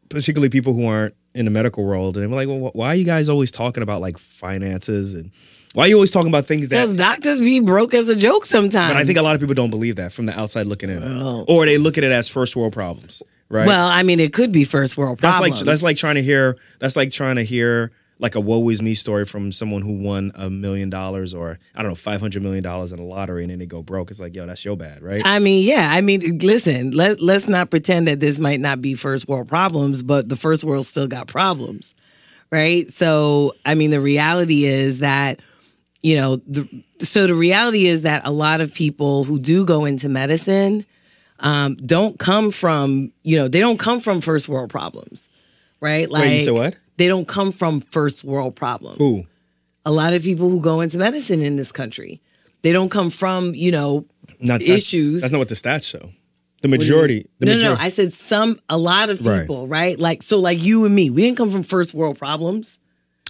particularly 0.10 0.50
people 0.50 0.74
who 0.74 0.86
aren't 0.86 1.16
in 1.34 1.46
the 1.46 1.52
medical 1.52 1.84
world. 1.84 2.18
And 2.18 2.32
they're 2.32 2.36
like, 2.36 2.48
well, 2.48 2.72
why 2.74 2.88
are 2.88 2.96
you 2.96 3.06
guys 3.06 3.30
always 3.30 3.52
talking 3.52 3.82
about 3.82 4.02
like 4.02 4.18
finances 4.18 5.14
and 5.14 5.32
why 5.74 5.86
are 5.86 5.88
you 5.88 5.96
always 5.96 6.12
talking 6.12 6.30
about 6.30 6.46
things 6.48 6.70
that 6.70 6.82
Because 6.82 6.96
doctors 6.96 7.40
be 7.40 7.60
broke 7.60 7.94
as 7.94 8.08
a 8.10 8.16
joke 8.16 8.46
sometimes. 8.46 8.94
But 8.94 8.98
I 9.02 9.06
think 9.06 9.18
a 9.18 9.22
lot 9.22 9.36
of 9.36 9.40
people 9.42 9.56
don't 9.56 9.70
believe 9.70 9.98
that 9.98 10.14
from 10.14 10.26
the 10.26 10.38
outside 10.40 10.66
looking 10.68 10.90
in, 10.90 11.04
Oh. 11.04 11.46
or 11.48 11.66
they 11.66 11.78
look 11.78 11.98
at 11.98 12.04
it 12.04 12.12
as 12.12 12.28
first 12.28 12.56
world 12.56 12.74
problems, 12.74 13.22
right? 13.50 13.68
Well, 13.68 13.88
I 13.88 14.04
mean, 14.04 14.20
it 14.20 14.34
could 14.34 14.52
be 14.52 14.64
first 14.64 14.98
world 14.98 15.20
that's 15.20 15.36
problems. 15.36 15.60
like 15.62 15.66
that's 15.66 15.84
like 15.84 15.98
trying 15.98 16.16
to 16.16 16.24
hear 16.24 16.58
that's 16.80 16.96
like 16.96 17.12
trying 17.12 17.36
to 17.38 17.44
hear 17.44 17.92
like 18.22 18.36
a 18.36 18.40
woe 18.42 18.68
is 18.68 18.82
me 18.82 18.96
story 18.96 19.24
from 19.26 19.50
someone 19.50 19.82
who 19.82 19.94
won 19.94 20.34
a 20.36 20.50
million 20.50 20.90
dollars 20.90 21.34
or 21.34 21.58
I 21.74 21.82
don't 21.82 21.92
know 21.92 21.96
five 21.96 22.20
hundred 22.20 22.44
million 22.44 22.64
dollars 22.64 22.92
in 22.92 23.00
a 23.00 23.04
lottery 23.06 23.44
and 23.44 23.52
then 23.52 23.60
they 23.60 23.66
go 23.66 23.82
broke. 23.82 24.12
It's 24.12 24.20
like 24.20 24.36
yo, 24.36 24.46
that's 24.46 24.66
your 24.66 24.76
bad, 24.76 25.02
right? 25.02 25.22
I 25.24 25.40
mean, 25.40 25.66
yeah. 25.66 25.90
I 25.92 26.02
mean, 26.02 26.40
listen. 26.40 26.92
Let 26.92 27.22
let's 27.22 27.48
not 27.48 27.70
pretend 27.70 28.08
that 28.10 28.20
this 28.20 28.38
might 28.40 28.60
not 28.60 28.82
be 28.82 28.94
first 28.96 29.28
world 29.30 29.48
problems, 29.48 30.02
but 30.04 30.28
the 30.28 30.36
first 30.36 30.64
world 30.66 30.86
still 30.88 31.08
got 31.08 31.28
problems, 31.28 31.94
right? 32.52 32.92
So, 32.94 33.54
I 33.66 33.76
mean, 33.76 33.92
the 33.92 34.02
reality 34.02 34.66
is 34.66 35.00
that 35.00 35.40
you 36.02 36.16
know, 36.16 36.38
the, 36.38 36.68
so 37.00 37.28
the 37.28 37.34
reality 37.36 37.86
is 37.88 38.04
that 38.04 38.22
a 38.26 38.32
lot 38.32 38.62
of 38.62 38.74
people 38.74 39.24
who 39.26 39.40
do 39.40 39.66
go 39.66 39.86
into 39.86 40.08
medicine 40.10 40.86
um, 41.42 41.76
don't 41.76 42.20
come 42.20 42.52
from 42.52 43.12
you 43.24 43.38
know 43.38 43.48
they 43.48 43.60
don't 43.60 43.78
come 43.80 44.00
from 44.00 44.22
first 44.22 44.48
world 44.50 44.70
problems, 44.70 45.30
right? 45.82 46.10
Like 46.10 46.22
Wait, 46.24 46.40
you 46.40 46.46
said 46.46 46.54
what? 46.54 46.76
They 46.98 47.08
don't 47.08 47.28
come 47.28 47.52
from 47.52 47.82
first 47.82 48.24
world 48.24 48.56
problems. 48.56 48.98
Who? 48.98 49.24
a 49.86 49.92
lot 49.92 50.14
of 50.14 50.22
people 50.22 50.50
who 50.50 50.60
go 50.62 50.82
into 50.82 50.98
medicine 50.98 51.42
in 51.42 51.56
this 51.56 51.72
country. 51.72 52.22
They 52.62 52.74
don't 52.74 52.90
come 52.90 53.10
from, 53.10 53.56
you 53.56 53.72
know, 53.72 54.06
Not 54.42 54.60
that's- 54.60 54.70
issues. 54.70 55.22
That's 55.22 55.32
not 55.32 55.40
what 55.40 55.48
the 55.48 55.56
stats 55.56 55.84
show. 55.84 56.12
The 56.62 56.68
majority. 56.68 57.26
The 57.40 57.46
no, 57.46 57.52
no, 57.54 57.58
majority. 57.58 57.80
no. 57.82 57.86
I 57.86 57.90
said 57.90 58.12
some, 58.14 58.60
a 58.68 58.78
lot 58.78 59.10
of 59.10 59.26
Right. 59.26 59.40
people, 59.40 59.68
right? 59.70 59.98
Like, 59.98 60.22
so 60.22 60.38
like 60.38 60.62
you 60.62 60.84
and 60.86 60.94
me, 60.94 61.10
we 61.10 61.22
didn't 61.22 61.38
come 61.38 61.50
from 61.50 61.64
first 61.64 61.94
world 61.94 62.20
problems. 62.20 62.78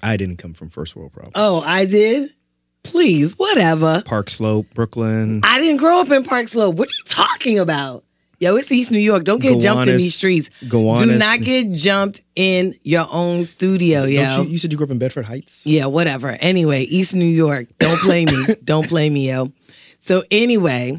I 0.01 0.17
didn't 0.17 0.37
come 0.37 0.55
from 0.55 0.71
first 0.71 0.95
world 0.95 1.13
problems. 1.13 1.33
Oh, 1.35 1.61
I 1.61 1.85
did? 1.85 2.33
Please, 2.83 3.37
whatever. 3.37 4.01
Park 4.05 4.29
Slope, 4.29 4.67
Brooklyn. 4.73 5.41
I 5.43 5.59
didn't 5.59 5.77
grow 5.77 5.99
up 6.01 6.11
in 6.11 6.23
Park 6.23 6.47
Slope. 6.47 6.75
What 6.75 6.87
are 6.87 6.91
you 6.91 7.03
talking 7.05 7.59
about? 7.59 8.03
Yo, 8.39 8.55
it's 8.55 8.71
East 8.71 8.89
New 8.89 8.99
York. 8.99 9.25
Don't 9.25 9.41
get 9.41 9.59
jumped 9.61 9.89
in 9.89 9.97
these 9.97 10.15
streets. 10.15 10.49
Gowanus. 10.65 11.01
Do 11.01 11.17
not 11.17 11.41
get 11.41 11.73
jumped 11.73 12.21
in 12.37 12.73
your 12.83 13.05
own 13.11 13.43
studio, 13.43 14.05
yo. 14.05 14.43
You, 14.43 14.51
you 14.51 14.57
said 14.57 14.71
you 14.71 14.77
grew 14.77 14.85
up 14.85 14.91
in 14.91 14.97
Bedford 14.97 15.25
Heights. 15.25 15.67
Yeah, 15.67 15.87
whatever. 15.87 16.29
Anyway, 16.39 16.83
East 16.83 17.13
New 17.13 17.25
York. 17.25 17.67
Don't 17.79 17.99
play 17.99 18.23
me. 18.25 18.45
Don't 18.63 18.87
play 18.87 19.09
me, 19.09 19.27
yo. 19.29 19.51
So 19.99 20.23
anyway, 20.31 20.97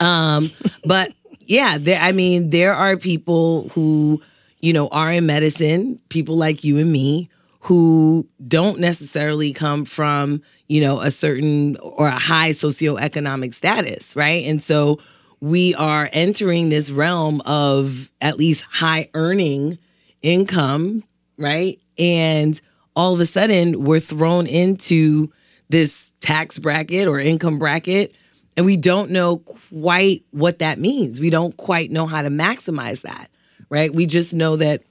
um, 0.00 0.50
but 0.86 1.12
yeah, 1.40 1.76
there 1.78 2.00
I 2.00 2.12
mean, 2.12 2.48
there 2.50 2.72
are 2.72 2.96
people 2.96 3.68
who, 3.70 4.22
you 4.60 4.72
know, 4.72 4.88
are 4.88 5.12
in 5.12 5.26
medicine, 5.26 6.00
people 6.08 6.36
like 6.38 6.64
you 6.64 6.78
and 6.78 6.90
me, 6.90 7.28
who 7.60 8.26
don't 8.46 8.80
necessarily 8.80 9.52
come 9.52 9.84
from, 9.84 10.42
you 10.68 10.80
know, 10.80 11.00
a 11.00 11.10
certain 11.10 11.76
or 11.76 12.08
a 12.08 12.18
high 12.18 12.50
socioeconomic 12.50 13.54
status, 13.54 14.16
right? 14.16 14.44
And 14.46 14.62
so 14.62 14.98
we 15.40 15.74
are 15.74 16.08
entering 16.12 16.68
this 16.68 16.90
realm 16.90 17.40
of 17.42 18.10
at 18.20 18.38
least 18.38 18.64
high 18.70 19.10
earning 19.14 19.78
income, 20.22 21.04
right? 21.36 21.78
And 21.98 22.60
all 22.96 23.14
of 23.14 23.20
a 23.20 23.26
sudden 23.26 23.84
we're 23.84 24.00
thrown 24.00 24.46
into 24.46 25.30
this 25.68 26.10
tax 26.20 26.58
bracket 26.58 27.08
or 27.08 27.20
income 27.20 27.58
bracket 27.58 28.14
and 28.56 28.66
we 28.66 28.76
don't 28.76 29.10
know 29.10 29.38
quite 29.38 30.24
what 30.30 30.58
that 30.58 30.78
means. 30.78 31.20
We 31.20 31.30
don't 31.30 31.56
quite 31.56 31.90
know 31.90 32.06
how 32.06 32.22
to 32.22 32.28
maximize 32.28 33.02
that, 33.02 33.30
right? 33.68 33.94
We 33.94 34.06
just 34.06 34.34
know 34.34 34.56
that 34.56 34.82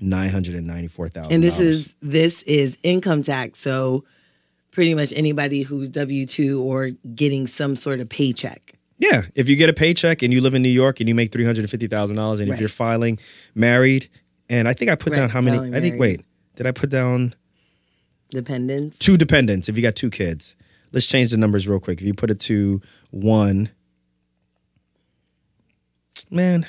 $253,994,000. 0.00 1.30
And 1.32 1.42
this 1.42 1.58
is 1.60 1.94
this 2.02 2.42
is 2.44 2.76
income 2.82 3.22
tax, 3.22 3.60
so 3.60 4.04
pretty 4.70 4.94
much 4.94 5.12
anybody 5.16 5.62
who's 5.62 5.88
W 5.90 6.26
two 6.26 6.60
or 6.62 6.90
getting 7.14 7.46
some 7.46 7.76
sort 7.76 8.00
of 8.00 8.08
paycheck. 8.08 8.74
Yeah, 8.98 9.22
if 9.34 9.48
you 9.48 9.56
get 9.56 9.68
a 9.68 9.72
paycheck 9.72 10.22
and 10.22 10.32
you 10.32 10.40
live 10.40 10.54
in 10.54 10.62
New 10.62 10.68
York 10.68 10.98
and 11.00 11.08
you 11.08 11.14
make 11.14 11.30
$350,000 11.30 12.40
and 12.40 12.52
if 12.52 12.58
you're 12.58 12.68
filing 12.68 13.18
married 13.54 14.08
and 14.50 14.66
I 14.66 14.72
think 14.72 14.90
I 14.90 14.96
put 14.96 15.14
down 15.14 15.28
how 15.28 15.40
many 15.40 15.56
filing 15.58 15.74
I 15.74 15.80
think 15.80 15.98
married. 15.98 16.18
wait, 16.18 16.26
did 16.56 16.66
I 16.66 16.72
put 16.72 16.90
down 16.90 17.34
Dependents. 18.30 18.98
two 18.98 19.16
dependents 19.16 19.68
if 19.68 19.76
you 19.76 19.82
got 19.82 19.96
two 19.96 20.10
kids. 20.10 20.54
Let's 20.92 21.06
change 21.06 21.30
the 21.30 21.36
numbers 21.36 21.68
real 21.68 21.80
quick. 21.80 22.00
If 22.00 22.06
you 22.06 22.14
put 22.14 22.30
it 22.30 22.40
to 22.40 22.80
one, 23.10 23.70
man, 26.30 26.66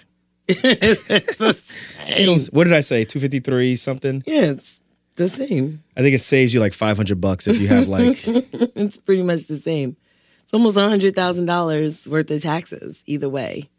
what 0.60 2.64
did 2.64 2.74
I 2.74 2.82
say? 2.82 3.06
Two 3.06 3.20
fifty 3.20 3.40
three 3.40 3.76
something. 3.76 4.24
Yeah, 4.26 4.52
it's 4.52 4.82
the 5.16 5.30
same. 5.30 5.84
I 5.98 6.02
think 6.02 6.16
it 6.16 6.22
saves 6.22 6.54
you 6.54 6.60
like 6.60 6.74
five 6.74 6.98
hundred 6.98 7.22
bucks 7.22 7.48
if 7.48 7.60
you 7.60 7.68
have 7.68 7.88
like 7.88 8.20
It's 8.26 8.98
pretty 8.98 9.24
much 9.24 9.48
the 9.48 9.58
same. 9.58 9.98
It's 10.44 10.54
almost 10.54 10.78
a 10.78 10.82
hundred 10.88 11.16
thousand 11.16 11.46
dollars 11.46 12.08
worth 12.08 12.32
of 12.32 12.42
taxes 12.42 13.04
either 13.06 13.30
way. 13.30 13.70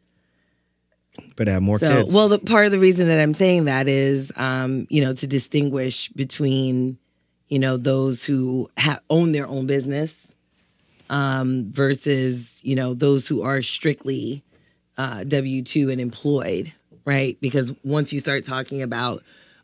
but 1.37 1.49
have 1.49 1.63
more 1.63 1.79
So, 1.79 2.03
kids. 2.03 2.15
well, 2.15 2.29
the 2.29 2.39
part 2.39 2.67
of 2.67 2.73
the 2.73 2.79
reason 2.79 3.09
that 3.09 3.21
I'm 3.21 3.35
saying 3.35 3.65
that 3.65 3.89
is, 3.89 4.31
um, 4.37 4.87
you 4.91 5.01
know, 5.03 5.13
to 5.15 5.27
distinguish 5.27 6.09
between, 6.11 6.99
you 7.51 7.59
know, 7.59 7.77
those 7.77 8.25
who 8.25 8.71
ha- 8.79 9.01
own 9.11 9.33
their 9.33 9.47
own 9.47 9.67
business 9.67 10.17
um, 11.11 11.71
versus, 11.71 12.61
you 12.63 12.77
know, 12.77 12.95
those 12.95 13.27
who 13.27 13.43
are 13.43 13.61
strictly 13.61 14.43
uh, 14.97 15.25
W 15.25 15.63
two 15.63 15.91
and 15.91 16.01
employed, 16.01 16.73
right? 17.05 17.37
Because 17.41 17.73
once 17.85 18.13
you 18.13 18.21
start 18.21 18.45
talking 18.45 18.81
about 18.81 19.23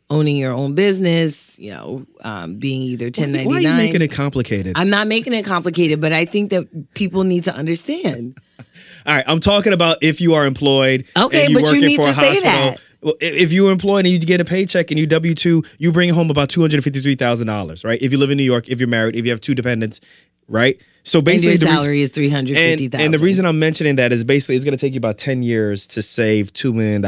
owning 0.09 0.37
your 0.37 0.53
own 0.53 0.75
business, 0.75 1.57
you 1.57 1.71
know, 1.71 2.05
um, 2.21 2.55
being 2.55 2.81
either 2.81 3.05
1099. 3.05 3.47
why 3.47 3.55
are 3.57 3.61
you 3.61 3.73
making 3.73 4.01
it 4.01 4.09
complicated? 4.09 4.73
I'm 4.77 4.89
not 4.89 5.07
making 5.07 5.33
it 5.33 5.45
complicated, 5.45 6.01
but 6.01 6.13
I 6.13 6.25
think 6.25 6.51
that 6.51 6.93
people 6.93 7.23
need 7.23 7.45
to 7.45 7.53
understand. 7.55 8.37
All 9.05 9.15
right, 9.15 9.23
I'm 9.27 9.39
talking 9.39 9.71
about 9.71 9.97
if 10.01 10.19
you 10.19 10.33
are 10.33 10.45
employed. 10.45 11.05
Okay, 11.15 11.45
and 11.45 11.49
you 11.49 11.55
but 11.55 11.59
you 11.59 11.65
working 11.67 11.81
need 11.81 11.95
for 11.95 12.03
a 12.03 12.07
to 12.07 12.13
say 12.13 12.27
hospital. 12.27 12.51
that. 12.51 12.81
Well, 13.01 13.15
if 13.21 13.51
you're 13.51 13.71
employed 13.71 14.05
and 14.05 14.09
you 14.09 14.19
get 14.19 14.41
a 14.41 14.45
paycheck 14.45 14.89
and 14.91 14.99
you 14.99 15.05
W 15.07 15.33
two, 15.35 15.63
you 15.77 15.91
bring 15.91 16.09
home 16.13 16.29
about 16.31 16.49
two 16.49 16.61
hundred 16.61 16.83
fifty 16.83 16.99
three 17.01 17.15
thousand 17.15 17.47
dollars, 17.47 17.83
right? 17.83 18.01
If 18.01 18.11
you 18.11 18.17
live 18.17 18.31
in 18.31 18.37
New 18.37 18.43
York, 18.43 18.67
if 18.69 18.79
you're 18.79 18.87
married, 18.89 19.15
if 19.15 19.23
you 19.25 19.31
have 19.31 19.41
two 19.41 19.53
dependents, 19.55 19.99
right? 20.47 20.79
So 21.03 21.19
And 21.19 21.25
basically, 21.25 21.49
your 21.51 21.57
the 21.59 21.65
reason- 21.65 21.77
salary 21.77 22.01
is 22.01 22.09
three 22.09 22.29
hundred 22.29 22.57
and, 22.57 22.71
fifty 22.79 22.87
thousand. 22.89 23.05
and 23.05 23.13
the 23.13 23.19
reason 23.19 23.45
I'm 23.45 23.59
mentioning 23.59 23.95
that 23.97 24.11
is 24.11 24.23
basically 24.23 24.55
it's 24.55 24.65
going 24.65 24.75
to 24.75 24.81
take 24.81 24.93
you 24.93 24.97
about 24.97 25.17
10 25.17 25.41
years 25.43 25.87
to 25.87 26.01
save 26.01 26.51
$2 26.53 26.73
million, 26.73 27.01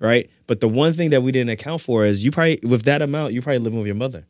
right? 0.00 0.28
But 0.48 0.58
the 0.60 0.68
one 0.68 0.92
thing 0.92 1.10
that 1.10 1.22
we 1.22 1.30
didn't 1.30 1.50
account 1.50 1.82
for 1.82 2.04
is 2.04 2.24
you 2.24 2.30
probably, 2.32 2.58
with 2.64 2.82
that 2.84 3.00
amount, 3.02 3.32
you're 3.32 3.42
probably 3.42 3.60
living 3.60 3.78
with 3.78 3.86
your 3.86 3.94
mother. 3.94 4.26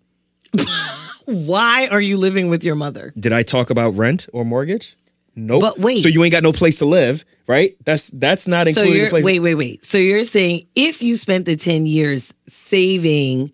Why 1.25 1.87
are 1.91 2.01
you 2.01 2.17
living 2.17 2.49
with 2.49 2.65
your 2.65 2.75
mother? 2.75 3.13
Did 3.19 3.33
I 3.33 3.43
talk 3.45 3.71
about 3.71 3.91
rent 3.91 4.29
or 4.33 4.45
mortgage? 4.45 4.97
Nope. 5.35 5.61
But 5.63 5.79
wait. 5.79 6.03
So 6.03 6.09
you 6.09 6.23
ain't 6.25 6.33
got 6.33 6.43
no 6.43 6.53
place 6.53 6.77
to 6.77 6.85
live, 6.85 7.25
right? 7.47 7.77
That's 7.85 8.09
that's 8.13 8.47
not 8.47 8.67
So 8.67 8.71
including 8.83 8.95
you're 8.97 9.09
place. 9.11 9.25
wait, 9.25 9.41
wait, 9.41 9.55
wait. 9.55 9.85
So 9.85 9.99
you're 9.99 10.25
saying 10.25 10.67
if 10.75 11.03
you 11.03 11.17
spent 11.17 11.47
the 11.47 11.57
ten 11.57 11.87
years 11.87 12.33
saving 12.49 13.53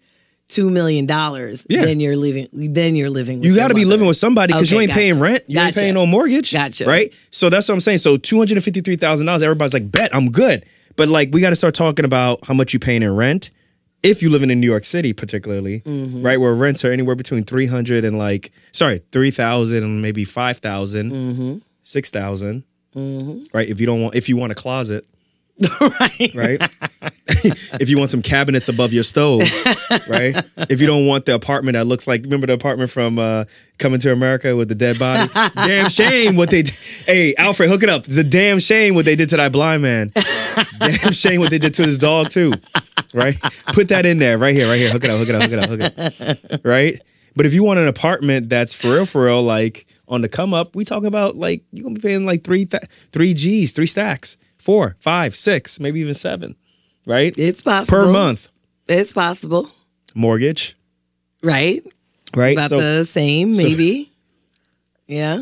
two 0.49 0.71
million 0.71 1.05
dollars, 1.07 1.67
Yeah. 1.69 1.85
then 1.85 2.01
you're 2.01 2.17
living. 2.17 2.49
Then 2.53 2.97
you're 2.97 3.11
living. 3.11 3.41
With 3.41 3.49
You 3.49 3.55
got 3.55 3.69
to 3.69 3.75
be 3.75 3.85
living 3.85 4.07
with 4.07 4.17
somebody 4.17 4.53
because 4.55 4.71
you 4.73 4.81
ain't 4.81 4.89
gotcha. 4.89 4.99
paying 4.99 5.21
rent. 5.21 5.45
You 5.47 5.61
ain't 5.61 5.75
paying 5.75 5.95
no 5.95 6.07
mortgage. 6.07 6.53
Gotcha. 6.53 6.87
Right? 6.87 7.13
So 7.31 7.51
that's 7.51 7.69
what 7.69 7.75
I'm 7.75 7.81
saying. 7.83 7.99
So 7.99 8.17
$253,000, 8.17 9.43
everybody's 9.43 9.75
like, 9.75 9.91
bet, 9.91 10.15
I'm 10.15 10.31
good. 10.31 10.65
But 10.97 11.09
like, 11.09 11.29
we 11.33 11.41
got 11.41 11.51
to 11.51 11.57
start 11.57 11.75
talking 11.75 12.05
about 12.05 12.45
how 12.45 12.55
much 12.55 12.73
you 12.73 12.79
paying 12.81 13.03
in 13.03 13.15
rent 13.15 13.51
if 14.03 14.23
you 14.23 14.31
live 14.31 14.43
in 14.43 14.49
New 14.61 14.67
York 14.67 14.85
City, 14.85 15.13
particularly, 15.13 15.81
Mm-hmm. 15.81 16.23
right? 16.25 16.39
Where 16.41 16.55
rents 16.55 16.85
are 16.85 16.93
anywhere 16.93 17.15
between 17.17 17.45
300 17.45 18.05
and 18.05 18.17
like, 18.17 18.51
sorry, 18.73 19.03
3,000 19.13 19.83
and 19.83 20.01
maybe 20.03 20.25
5,000, 20.25 21.13
Mm-hmm. 21.13 21.59
6,000. 21.89 22.65
Right? 22.95 23.69
If 23.69 23.81
you 23.81 23.87
don't 23.87 24.03
want, 24.03 24.15
if 24.15 24.29
you 24.29 24.37
want 24.37 24.53
a 24.53 24.55
closet, 24.55 25.07
right. 25.81 26.31
right? 26.35 26.71
if 27.81 27.89
you 27.89 27.99
want 27.99 28.11
some 28.11 28.23
cabinets 28.23 28.69
above 28.69 28.93
your 28.93 29.03
stove, 29.05 29.41
right? 30.09 30.45
If 30.69 30.81
you 30.81 30.87
don't 30.87 31.07
want 31.07 31.25
the 31.27 31.35
apartment 31.35 31.75
that 31.75 31.87
looks 31.87 32.07
like 32.07 32.23
remember 32.25 32.47
the 32.47 32.53
apartment 32.55 32.91
from 32.91 33.19
uh, 33.19 33.45
Coming 33.79 34.01
to 34.01 34.13
America 34.13 34.57
with 34.57 34.69
the 34.69 34.75
dead 34.75 34.99
body. 34.99 35.31
damn 35.55 35.89
shame 35.89 36.35
what 36.37 36.51
they. 36.51 36.63
d- 36.63 36.73
Hey, 37.07 37.35
Alfred, 37.37 37.69
hook 37.71 37.83
it 37.85 37.89
up. 37.89 38.07
It's 38.07 38.17
a 38.17 38.25
damn 38.25 38.59
shame 38.59 38.95
what 38.97 39.05
they 39.05 39.15
did 39.17 39.31
to 39.31 39.37
that 39.37 39.53
blind 39.53 39.83
man. 39.83 40.13
damn 40.81 41.13
shame 41.13 41.41
what 41.41 41.51
they 41.51 41.59
did 41.59 41.75
to 41.75 41.83
his 41.85 41.99
dog 41.99 42.31
too. 42.31 42.53
Right? 43.15 43.37
Put 43.73 43.89
that 43.89 44.07
in 44.07 44.19
there, 44.19 44.39
right 44.39 44.55
here, 44.55 44.69
right 44.69 44.79
here. 44.79 44.91
Hook 44.91 45.05
it 45.05 45.11
up, 45.11 45.19
hook 45.19 45.29
it 45.29 45.35
up, 45.37 45.43
hook 45.43 45.53
it 45.53 45.59
up, 45.59 45.69
hook 45.71 46.19
it 46.41 46.53
up. 46.55 46.61
Right? 46.65 47.01
But 47.37 47.47
if 47.47 47.55
you 47.55 47.63
want 47.63 47.79
an 47.79 47.87
apartment 47.89 48.49
that's 48.49 48.75
for 48.75 48.95
real, 48.95 49.07
for 49.07 49.25
real, 49.27 49.43
like 49.43 49.87
on 50.09 50.23
the 50.23 50.29
come 50.29 50.55
up, 50.55 50.75
we 50.75 50.85
talking 50.85 51.07
about 51.07 51.37
like 51.37 51.63
you're 51.73 51.85
gonna 51.85 51.95
be 51.95 52.01
paying 52.01 52.27
like 52.27 52.45
three, 52.45 52.65
th- 52.67 52.83
three 53.13 53.35
G's, 53.35 53.73
three 53.73 53.87
stacks, 53.87 54.37
four, 54.59 54.97
five, 55.01 55.37
six, 55.37 55.79
maybe 55.79 56.01
even 56.01 56.15
seven, 56.15 56.57
right? 57.07 57.35
It's 57.37 57.63
possible 57.63 58.07
per 58.07 58.13
month. 58.13 58.49
It's 58.89 59.13
possible, 59.13 59.71
Mortgage, 60.15 60.77
right? 61.43 61.85
right? 62.35 62.57
About 62.57 62.71
so, 62.71 62.81
the 62.81 63.05
same, 63.05 63.53
maybe. 63.53 64.13
yeah. 65.07 65.41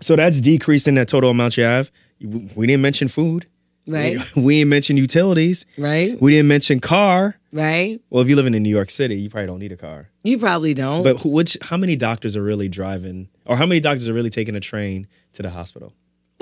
so 0.00 0.16
that's 0.16 0.40
decreasing 0.40 0.94
that 0.94 1.08
total 1.08 1.30
amount 1.30 1.56
you 1.56 1.64
have. 1.64 1.90
We 2.20 2.66
didn't 2.66 2.82
mention 2.82 3.08
food, 3.08 3.46
Right. 3.90 4.18
We 4.36 4.58
didn't 4.58 4.70
mention 4.70 4.96
utilities. 4.96 5.66
Right. 5.76 6.20
We 6.20 6.30
didn't 6.32 6.48
mention 6.48 6.80
car. 6.80 7.36
Right. 7.52 8.00
Well, 8.10 8.22
if 8.22 8.28
you 8.28 8.36
live 8.36 8.46
in 8.46 8.52
New 8.62 8.68
York 8.70 8.90
City, 8.90 9.16
you 9.16 9.28
probably 9.30 9.46
don't 9.48 9.58
need 9.58 9.72
a 9.72 9.76
car. 9.76 10.08
You 10.22 10.38
probably 10.38 10.72
don't. 10.74 11.02
But 11.02 11.18
who, 11.18 11.30
which, 11.30 11.58
how 11.62 11.76
many 11.76 11.96
doctors 11.96 12.36
are 12.36 12.42
really 12.42 12.68
driving, 12.68 13.28
or 13.44 13.56
how 13.56 13.66
many 13.66 13.80
doctors 13.80 14.08
are 14.08 14.12
really 14.12 14.30
taking 14.30 14.54
a 14.54 14.60
train 14.60 15.06
to 15.34 15.42
the 15.42 15.50
hospital? 15.50 15.92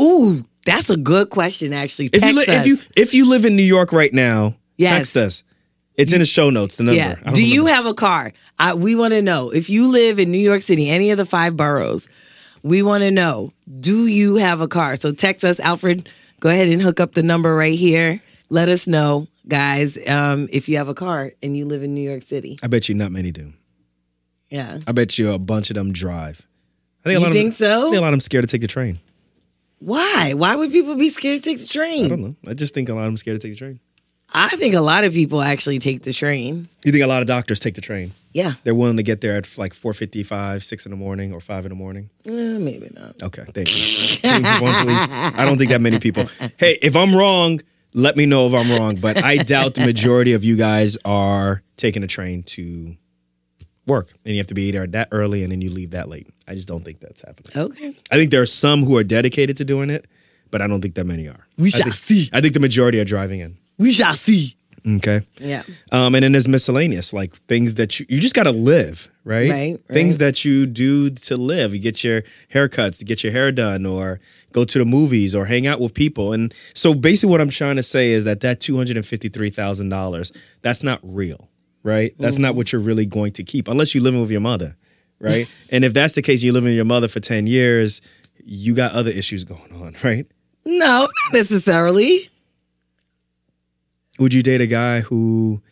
Ooh, 0.00 0.44
that's 0.66 0.90
a 0.90 0.96
good 0.96 1.30
question. 1.30 1.72
Actually, 1.72 2.10
If 2.12 2.24
you, 2.24 2.32
li- 2.34 2.44
if 2.46 2.66
you 2.66 2.78
if 2.96 3.14
you 3.14 3.24
live 3.28 3.44
in 3.44 3.56
New 3.56 3.62
York 3.64 3.90
right 3.92 4.12
now, 4.12 4.54
Yes. 4.76 4.96
text 5.12 5.16
us. 5.16 5.44
It's 5.96 6.12
in 6.12 6.20
the 6.20 6.24
show 6.26 6.50
notes. 6.50 6.76
The 6.76 6.84
number. 6.84 6.96
yeah. 6.96 7.32
Do 7.32 7.44
you 7.44 7.66
have 7.66 7.84
a 7.86 7.94
car? 7.94 8.32
I, 8.60 8.74
we 8.74 8.94
want 8.94 9.14
to 9.14 9.22
know 9.22 9.50
if 9.50 9.68
you 9.68 9.90
live 9.90 10.20
in 10.20 10.30
New 10.30 10.38
York 10.38 10.62
City, 10.62 10.88
any 10.88 11.10
of 11.10 11.16
the 11.18 11.26
five 11.26 11.56
boroughs. 11.56 12.08
We 12.62 12.82
want 12.82 13.02
to 13.02 13.10
know: 13.10 13.52
Do 13.80 14.06
you 14.06 14.36
have 14.36 14.60
a 14.60 14.68
car? 14.68 14.94
So 14.96 15.10
text 15.12 15.44
us, 15.44 15.58
Alfred. 15.58 16.08
Go 16.40 16.48
ahead 16.50 16.68
and 16.68 16.80
hook 16.80 17.00
up 17.00 17.12
the 17.14 17.22
number 17.22 17.54
right 17.54 17.76
here. 17.78 18.20
Let 18.48 18.68
us 18.68 18.86
know, 18.86 19.26
guys, 19.46 19.98
um, 20.06 20.48
if 20.52 20.68
you 20.68 20.76
have 20.76 20.88
a 20.88 20.94
car 20.94 21.32
and 21.42 21.56
you 21.56 21.66
live 21.66 21.82
in 21.82 21.94
New 21.94 22.08
York 22.08 22.22
City. 22.22 22.58
I 22.62 22.68
bet 22.68 22.88
you 22.88 22.94
not 22.94 23.10
many 23.12 23.30
do. 23.32 23.52
Yeah. 24.48 24.78
I 24.86 24.92
bet 24.92 25.18
you 25.18 25.32
a 25.32 25.38
bunch 25.38 25.70
of 25.70 25.74
them 25.74 25.92
drive. 25.92 26.46
I 27.04 27.10
think 27.10 27.16
a 27.16 27.20
You 27.20 27.26
lot 27.26 27.32
think 27.32 27.52
of 27.52 27.58
them, 27.58 27.68
so? 27.68 27.78
I 27.80 27.90
think 27.90 27.96
a 27.96 28.00
lot 28.00 28.08
of 28.08 28.12
them 28.12 28.20
scared 28.20 28.44
to 28.44 28.48
take 28.50 28.60
the 28.62 28.68
train. 28.68 29.00
Why? 29.80 30.32
Why 30.34 30.56
would 30.56 30.72
people 30.72 30.94
be 30.96 31.10
scared 31.10 31.38
to 31.38 31.42
take 31.42 31.58
the 31.60 31.66
train? 31.66 32.06
I 32.06 32.08
don't 32.08 32.20
know. 32.22 32.36
I 32.46 32.54
just 32.54 32.74
think 32.74 32.88
a 32.88 32.94
lot 32.94 33.02
of 33.02 33.08
them 33.08 33.16
scared 33.16 33.40
to 33.40 33.46
take 33.46 33.52
the 33.54 33.58
train. 33.58 33.80
I 34.32 34.48
think 34.56 34.74
a 34.74 34.80
lot 34.80 35.04
of 35.04 35.12
people 35.12 35.40
actually 35.42 35.78
take 35.78 36.02
the 36.02 36.12
train. 36.12 36.68
You 36.84 36.92
think 36.92 37.04
a 37.04 37.06
lot 37.06 37.20
of 37.20 37.26
doctors 37.28 37.60
take 37.60 37.74
the 37.74 37.80
train? 37.80 38.12
Yeah. 38.32 38.54
They're 38.62 38.74
willing 38.74 38.96
to 38.98 39.02
get 39.02 39.20
there 39.20 39.36
at 39.36 39.56
like 39.58 39.72
four 39.74 39.94
fifty 39.94 40.22
five, 40.22 40.62
six 40.62 40.84
in 40.86 40.90
the 40.90 40.96
morning, 40.96 41.32
or 41.32 41.40
five 41.40 41.64
in 41.64 41.70
the 41.70 41.74
morning. 41.76 42.10
Eh, 42.26 42.30
maybe 42.58 42.90
not. 42.94 43.22
Okay, 43.22 43.44
thank 43.54 43.68
you. 44.22 44.30
One, 44.64 44.84
please. 44.84 45.08
I 45.10 45.44
don't 45.44 45.58
think 45.58 45.70
that 45.70 45.80
many 45.80 45.98
people. 45.98 46.26
Hey, 46.58 46.78
if 46.82 46.94
I'm 46.94 47.14
wrong, 47.14 47.60
let 47.94 48.16
me 48.16 48.26
know 48.26 48.46
if 48.46 48.52
I'm 48.54 48.70
wrong. 48.70 48.96
But 48.96 49.24
I 49.24 49.36
doubt 49.38 49.74
the 49.74 49.86
majority 49.86 50.34
of 50.34 50.44
you 50.44 50.56
guys 50.56 50.98
are 51.04 51.62
taking 51.76 52.02
a 52.02 52.06
train 52.06 52.42
to 52.44 52.96
work, 53.86 54.12
and 54.24 54.34
you 54.34 54.38
have 54.40 54.46
to 54.48 54.54
be 54.54 54.70
there 54.70 54.86
that 54.86 55.08
early, 55.10 55.42
and 55.42 55.50
then 55.50 55.60
you 55.62 55.70
leave 55.70 55.90
that 55.92 56.08
late. 56.08 56.28
I 56.46 56.54
just 56.54 56.68
don't 56.68 56.84
think 56.84 57.00
that's 57.00 57.22
happening. 57.22 57.52
Okay. 57.56 57.96
I 58.10 58.16
think 58.16 58.30
there 58.30 58.42
are 58.42 58.46
some 58.46 58.84
who 58.84 58.96
are 58.98 59.04
dedicated 59.04 59.56
to 59.56 59.64
doing 59.64 59.88
it, 59.88 60.04
but 60.50 60.60
I 60.60 60.66
don't 60.66 60.82
think 60.82 60.94
that 60.96 61.06
many 61.06 61.26
are. 61.28 61.46
We 61.56 61.68
I 61.68 61.70
shall 61.70 61.82
think- 61.84 61.94
see. 61.94 62.30
I 62.32 62.42
think 62.42 62.52
the 62.52 62.60
majority 62.60 63.00
are 63.00 63.04
driving 63.06 63.40
in. 63.40 63.56
We 63.78 63.92
shall 63.92 64.14
see. 64.14 64.56
Okay. 64.86 65.20
Yeah. 65.38 65.62
Um, 65.92 66.14
and 66.14 66.22
then 66.24 66.32
there's 66.32 66.48
miscellaneous, 66.48 67.12
like 67.12 67.34
things 67.46 67.74
that 67.74 67.98
you 68.00 68.06
you 68.08 68.18
just 68.20 68.34
got 68.34 68.44
to 68.44 68.52
live, 68.52 69.08
right? 69.24 69.50
Right, 69.50 69.80
Things 69.88 70.14
right. 70.14 70.18
that 70.20 70.44
you 70.44 70.66
do 70.66 71.10
to 71.10 71.36
live. 71.36 71.72
You 71.74 71.80
get 71.80 72.02
your 72.04 72.22
haircuts, 72.52 72.98
to 72.98 73.04
get 73.04 73.22
your 73.22 73.32
hair 73.32 73.50
done, 73.52 73.84
or 73.86 74.20
go 74.52 74.64
to 74.64 74.78
the 74.78 74.84
movies, 74.84 75.34
or 75.34 75.44
hang 75.46 75.66
out 75.66 75.80
with 75.80 75.94
people. 75.94 76.32
And 76.32 76.54
so, 76.74 76.94
basically, 76.94 77.30
what 77.30 77.40
I'm 77.40 77.50
trying 77.50 77.76
to 77.76 77.82
say 77.82 78.12
is 78.12 78.24
that 78.24 78.40
that 78.40 78.60
two 78.60 78.76
hundred 78.76 78.96
and 78.96 79.06
fifty 79.06 79.28
three 79.28 79.50
thousand 79.50 79.88
dollars, 79.88 80.32
that's 80.62 80.82
not 80.82 81.00
real, 81.02 81.48
right? 81.82 82.14
That's 82.18 82.34
Mm-hmm. 82.34 82.42
not 82.42 82.54
what 82.54 82.72
you're 82.72 82.80
really 82.82 83.06
going 83.06 83.32
to 83.32 83.44
keep, 83.44 83.68
unless 83.68 83.94
you're 83.94 84.04
living 84.04 84.20
with 84.20 84.30
your 84.30 84.40
mother, 84.40 84.76
right? 85.20 85.48
and 85.70 85.84
if 85.84 85.92
that's 85.94 86.14
the 86.14 86.22
case, 86.22 86.42
you're 86.42 86.52
living 86.54 86.68
with 86.70 86.76
your 86.76 86.84
mother 86.84 87.08
for 87.08 87.20
ten 87.20 87.46
years, 87.46 88.00
you 88.44 88.74
got 88.74 88.92
other 88.92 89.10
issues 89.10 89.44
going 89.44 89.72
on, 89.72 89.96
right? 90.02 90.26
No, 90.64 91.08
not 91.08 91.32
necessarily. 91.32 92.28
Would 94.18 94.34
you 94.34 94.42
date 94.42 94.60
a 94.60 94.66
guy 94.66 95.00
who, 95.00 95.62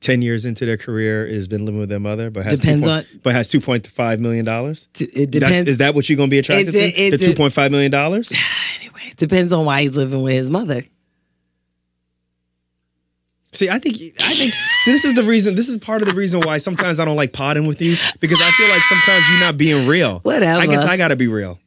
ten 0.00 0.20
years 0.22 0.44
into 0.44 0.66
their 0.66 0.76
career, 0.76 1.26
has 1.26 1.48
been 1.48 1.64
living 1.64 1.80
with 1.80 1.88
their 1.88 2.00
mother, 2.00 2.30
but 2.30 2.44
has 2.44 2.60
Depends 2.60 2.86
2. 2.86 2.90
on- 2.92 3.04
but 3.22 3.34
has 3.34 3.48
two 3.48 3.60
point 3.60 3.86
five 3.86 4.20
million 4.20 4.44
dollars? 4.44 4.88
It 4.98 5.30
depends. 5.30 5.68
Is 5.70 5.78
that 5.78 5.94
what 5.94 6.08
you're 6.08 6.16
going 6.16 6.28
to 6.28 6.34
be 6.34 6.38
attracted 6.38 6.68
It 6.68 6.72
de- 6.72 6.92
to? 6.92 7.00
it 7.00 7.10
the 7.18 7.26
two 7.26 7.34
point 7.34 7.52
five 7.52 7.70
million 7.70 7.90
dollars? 7.90 8.30
anyway, 8.80 9.00
it 9.10 9.16
depends 9.16 9.52
on 9.52 9.64
why 9.64 9.82
he's 9.82 9.96
living 9.96 10.22
with 10.22 10.34
his 10.34 10.50
mother. 10.50 10.84
See, 13.52 13.70
I 13.70 13.78
think 13.78 13.96
I 14.20 14.34
think 14.34 14.52
see 14.82 14.90
this 14.92 15.04
is 15.04 15.14
the 15.14 15.22
reason. 15.22 15.54
This 15.54 15.68
is 15.68 15.78
part 15.78 16.02
of 16.02 16.08
the 16.08 16.14
reason 16.14 16.40
why 16.40 16.58
sometimes 16.58 16.98
I 16.98 17.04
don't 17.04 17.14
like 17.16 17.32
potting 17.32 17.66
with 17.68 17.80
you 17.80 17.96
because 18.18 18.40
I 18.42 18.50
feel 18.50 18.68
like 18.68 18.82
sometimes 18.82 19.24
you're 19.30 19.40
not 19.40 19.56
being 19.56 19.86
real. 19.86 20.18
Whatever. 20.20 20.60
I 20.60 20.66
guess 20.66 20.80
I 20.80 20.96
got 20.96 21.08
to 21.08 21.16
be 21.16 21.28
real 21.28 21.60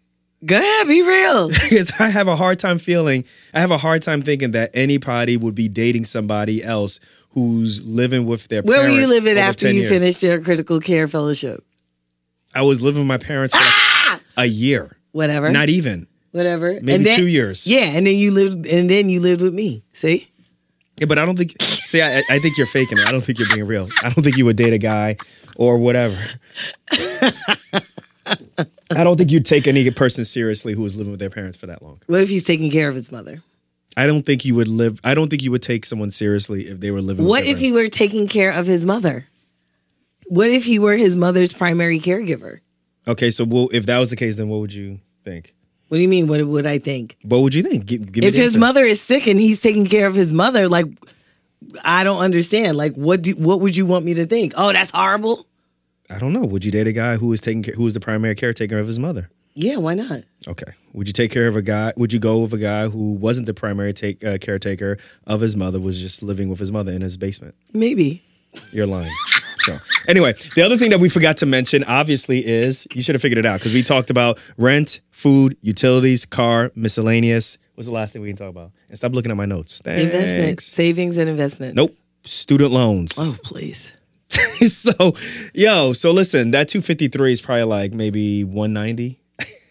Go 0.46 0.56
ahead, 0.58 0.88
be 0.88 1.02
real. 1.02 1.50
because 1.50 1.92
I 2.00 2.10
have 2.10 2.28
a 2.28 2.36
hard 2.36 2.60
time 2.60 2.80
feeling. 2.80 3.26
I 3.54 3.60
have 3.60 3.72
a 3.72 3.78
hard 3.78 4.04
time 4.04 4.22
thinking 4.22 4.52
that 4.52 4.72
anybody 4.74 5.36
would 5.38 5.56
be 5.56 5.68
dating 5.68 6.06
somebody 6.06 6.64
else 6.64 7.00
who's 7.32 7.84
living 7.84 8.26
with 8.26 8.48
their. 8.48 8.62
Where 8.62 8.84
were 8.84 8.90
you 8.90 9.08
living 9.08 9.38
after 9.38 9.72
you 9.72 9.82
years. 9.82 9.90
finished 9.90 10.24
your 10.24 10.42
critical 10.42 10.80
care 10.80 11.08
fellowship? 11.08 11.64
I 12.54 12.62
was 12.62 12.82
living 12.82 13.02
with 13.02 13.08
my 13.08 13.18
parents 13.18 13.56
for 13.56 13.64
like 13.64 13.74
ah! 13.74 14.22
a 14.38 14.46
year, 14.46 14.98
Whatever. 15.12 15.50
not 15.50 15.70
even. 15.70 16.08
Whatever. 16.32 16.74
Maybe 16.74 16.94
And 16.94 17.06
then- 17.06 17.20
two 17.20 17.28
years. 17.28 17.66
Yeah, 17.66 17.86
and 17.86 18.06
then 18.06 18.16
you 18.16 18.32
lived 18.32 18.66
and 18.68 18.90
then 18.90 19.10
you 19.10 19.20
lived 19.20 19.42
with 19.42 19.54
me. 19.54 19.84
See? 19.94 20.30
Yeah, 20.98 21.06
but 21.06 21.20
I 21.20 21.26
don't 21.26 21.38
think. 21.38 21.56
See, 21.62 22.02
I, 22.02 22.24
I 22.30 22.40
think 22.40 22.58
you're 22.58 22.68
faking 22.68 22.98
it. 22.98 23.08
I 23.08 23.12
don't 23.12 23.22
think 23.22 23.38
you're 23.38 23.48
being 23.54 23.68
real. 23.68 23.90
I 24.02 24.10
don't 24.10 24.24
think 24.24 24.36
you 24.36 24.46
would 24.46 24.56
date 24.56 24.74
a 24.74 24.80
guy 24.80 25.18
or 25.56 25.78
whatever. 25.78 26.18
I 28.92 29.04
don't 29.04 29.18
think 29.18 29.32
you'd 29.32 29.46
take 29.46 29.68
any 29.68 29.90
person 29.92 30.26
seriously 30.26 30.74
who 30.74 30.82
was 30.82 30.96
living 30.96 31.12
with 31.12 31.20
their 31.20 31.30
parents 31.30 31.58
for 31.58 31.68
that 31.68 31.82
long. 31.82 32.00
What 32.08 32.22
if 32.22 32.30
he's 32.30 32.44
taking 32.44 32.72
care 32.72 32.90
of 32.90 32.96
his 32.96 33.12
mother? 33.12 33.42
I 33.96 34.06
don't 34.06 34.26
think 34.26 34.46
you 34.46 34.54
would 34.56 34.68
live. 34.68 35.00
I 35.04 35.14
don't 35.16 35.30
think 35.30 35.42
you 35.42 35.52
would 35.52 35.64
take 35.64 35.86
someone 35.86 36.12
seriously 36.12 36.68
if 36.68 36.80
they 36.80 36.92
were 36.92 37.02
living. 37.02 37.26
What 37.26 37.40
with 37.40 37.46
their 37.46 37.54
if 37.54 37.60
he 37.60 37.72
were 37.72 37.88
taking 37.88 38.28
care 38.28 38.52
of 38.52 38.68
his 38.68 38.86
mother? 38.86 39.28
What 40.28 40.50
if 40.50 40.66
he 40.66 40.78
were 40.78 40.96
his 40.96 41.16
mother's 41.16 41.54
primary 41.54 42.00
caregiver? 42.00 42.60
Okay, 43.08 43.32
so 43.32 43.46
well, 43.46 43.70
if 43.72 43.86
that 43.86 43.98
was 43.98 44.10
the 44.10 44.16
case, 44.16 44.36
then 44.36 44.50
what 44.50 44.60
would 44.60 44.74
you 44.74 45.00
think? 45.24 45.56
What 45.88 45.98
do 45.98 46.02
you 46.02 46.10
mean? 46.10 46.28
What 46.28 46.46
would 46.46 46.66
I 46.66 46.80
think? 46.80 47.18
What 47.24 47.40
would 47.40 47.56
you 47.56 47.64
think? 47.64 47.86
Gi- 47.86 47.98
give 48.00 48.24
If 48.24 48.36
his 48.36 48.48
answer. 48.48 48.60
mother 48.60 48.84
is 48.84 49.02
sick 49.02 49.26
and 49.26 49.40
he's 49.40 49.62
taking 49.62 49.86
care 49.88 50.06
of 50.06 50.16
his 50.16 50.34
mother, 50.34 50.68
like 50.68 50.86
I 51.84 52.04
don't 52.04 52.20
understand. 52.20 52.78
Like 52.78 52.94
what 52.96 53.22
do 53.22 53.32
what 53.32 53.62
would 53.62 53.76
you 53.76 53.86
want 53.86 54.04
me 54.06 54.14
to 54.16 54.26
think? 54.26 54.54
Oh, 54.58 54.72
that's 54.74 54.92
horrible. 54.92 55.47
I 56.10 56.20
don't 56.20 56.34
know. 56.34 56.46
Would 56.46 56.64
you 56.66 56.72
date 56.72 56.88
a 56.88 56.94
guy 56.94 57.18
who 57.18 57.28
was 57.28 57.42
taking 57.42 57.64
care, 57.64 57.74
who 57.76 57.84
was 57.84 57.94
the 57.94 58.00
primary 58.00 58.36
caretaker 58.36 58.80
of 58.80 58.88
his 58.88 59.00
mother? 59.00 59.30
Yeah, 59.54 59.78
why 59.78 59.96
not? 59.96 60.24
Okay. 60.48 60.72
Would 60.94 61.08
you 61.08 61.14
take 61.14 61.32
care 61.32 61.48
of 61.48 61.56
a 61.56 61.62
guy? 61.64 61.92
Would 61.98 62.14
you 62.14 62.20
go 62.20 62.40
with 62.40 62.54
a 62.54 62.58
guy 62.60 62.88
who 62.88 63.14
wasn't 63.14 63.48
the 63.48 63.54
primary 63.54 63.92
take, 63.92 64.24
uh, 64.24 64.38
caretaker 64.38 64.98
of 65.26 65.42
his 65.42 65.56
mother? 65.56 65.80
Was 65.80 66.00
just 66.00 66.22
living 66.22 66.48
with 66.48 66.60
his 66.60 66.72
mother 66.72 66.92
in 66.92 67.02
his 67.02 67.18
basement? 67.18 67.56
Maybe. 67.74 68.24
You're 68.72 68.86
lying. 68.88 69.12
So 69.60 69.80
anyway, 70.08 70.34
the 70.56 70.62
other 70.62 70.78
thing 70.78 70.92
that 70.92 71.00
we 71.00 71.10
forgot 71.10 71.38
to 71.38 71.46
mention, 71.46 71.84
obviously, 71.84 72.46
is 72.46 72.88
you 72.94 73.02
should 73.02 73.16
have 73.16 73.22
figured 73.22 73.38
it 73.40 73.46
out 73.46 73.60
because 73.60 73.74
we 73.74 73.84
talked 73.84 74.10
about 74.10 74.40
rent, 74.58 75.02
food, 75.12 75.58
utilities, 75.62 76.26
car, 76.26 76.72
miscellaneous. 76.76 77.58
What's 77.76 77.88
the 77.88 77.94
last 77.94 78.14
thing 78.14 78.22
we 78.22 78.30
can 78.30 78.38
talk 78.38 78.50
about? 78.50 78.72
And 78.90 78.98
stop 78.98 79.14
looking 79.14 79.32
at 79.32 79.38
my 79.38 79.46
notes. 79.46 79.82
Thanks. 79.84 80.66
savings 80.68 81.18
and 81.18 81.30
investment. 81.30 81.76
Nope. 81.76 81.96
Student 82.24 82.72
loans. 82.72 83.14
Oh, 83.18 83.38
please. 83.44 83.92
so, 84.70 85.16
yo, 85.54 85.94
so 85.94 86.12
listen, 86.12 86.52
that 86.52 86.68
253 86.68 87.34
is 87.34 87.42
probably 87.42 87.64
like 87.64 87.94
maybe 87.94 88.44
190 88.44 89.20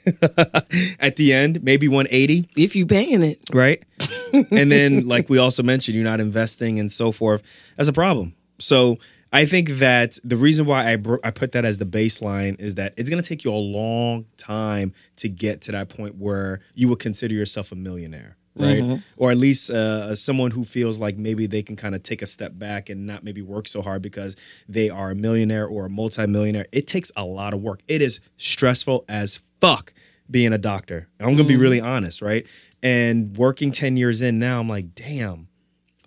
at 1.00 1.16
the 1.16 1.32
end, 1.32 1.62
maybe 1.62 1.88
180 1.88 2.48
If 2.56 2.76
you 2.76 2.86
paying 2.86 3.22
it. 3.22 3.40
right? 3.52 3.84
and 4.50 4.70
then, 4.70 5.06
like 5.06 5.28
we 5.28 5.38
also 5.38 5.62
mentioned, 5.62 5.94
you're 5.94 6.04
not 6.04 6.20
investing 6.20 6.78
and 6.78 6.90
so 6.90 7.12
forth. 7.12 7.42
That's 7.76 7.88
a 7.88 7.92
problem. 7.92 8.34
So 8.58 8.98
I 9.32 9.44
think 9.44 9.68
that 9.78 10.18
the 10.24 10.36
reason 10.36 10.66
why 10.66 10.92
I 10.92 10.96
I 11.24 11.30
put 11.30 11.52
that 11.52 11.64
as 11.64 11.78
the 11.78 11.84
baseline 11.84 12.58
is 12.60 12.76
that 12.76 12.94
it's 12.96 13.10
going 13.10 13.22
to 13.22 13.28
take 13.28 13.44
you 13.44 13.52
a 13.52 13.54
long 13.54 14.26
time 14.36 14.94
to 15.16 15.28
get 15.28 15.60
to 15.62 15.72
that 15.72 15.88
point 15.88 16.16
where 16.16 16.60
you 16.74 16.88
would 16.88 17.00
consider 17.00 17.34
yourself 17.34 17.72
a 17.72 17.74
millionaire. 17.74 18.36
Right, 18.58 19.02
or 19.16 19.30
at 19.30 19.36
least 19.36 19.68
uh, 19.70 20.14
someone 20.14 20.50
who 20.50 20.64
feels 20.64 20.98
like 20.98 21.18
maybe 21.18 21.46
they 21.46 21.62
can 21.62 21.76
kind 21.76 21.94
of 21.94 22.02
take 22.02 22.22
a 22.22 22.26
step 22.26 22.58
back 22.58 22.88
and 22.88 23.06
not 23.06 23.22
maybe 23.22 23.42
work 23.42 23.68
so 23.68 23.82
hard 23.82 24.00
because 24.00 24.34
they 24.68 24.88
are 24.88 25.10
a 25.10 25.14
millionaire 25.14 25.66
or 25.66 25.86
a 25.86 25.90
multimillionaire. 25.90 26.66
It 26.72 26.86
takes 26.86 27.12
a 27.16 27.24
lot 27.24 27.52
of 27.52 27.60
work. 27.60 27.80
It 27.86 28.00
is 28.00 28.20
stressful 28.38 29.04
as 29.08 29.40
fuck 29.60 29.92
being 30.30 30.52
a 30.52 30.58
doctor. 30.58 31.08
I'm 31.20 31.36
gonna 31.36 31.44
be 31.44 31.56
really 31.56 31.80
honest, 31.80 32.22
right? 32.22 32.46
And 32.82 33.36
working 33.36 33.72
10 33.72 33.96
years 33.96 34.22
in 34.22 34.38
now, 34.38 34.60
I'm 34.60 34.68
like, 34.68 34.94
damn, 34.94 35.48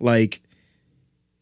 like 0.00 0.42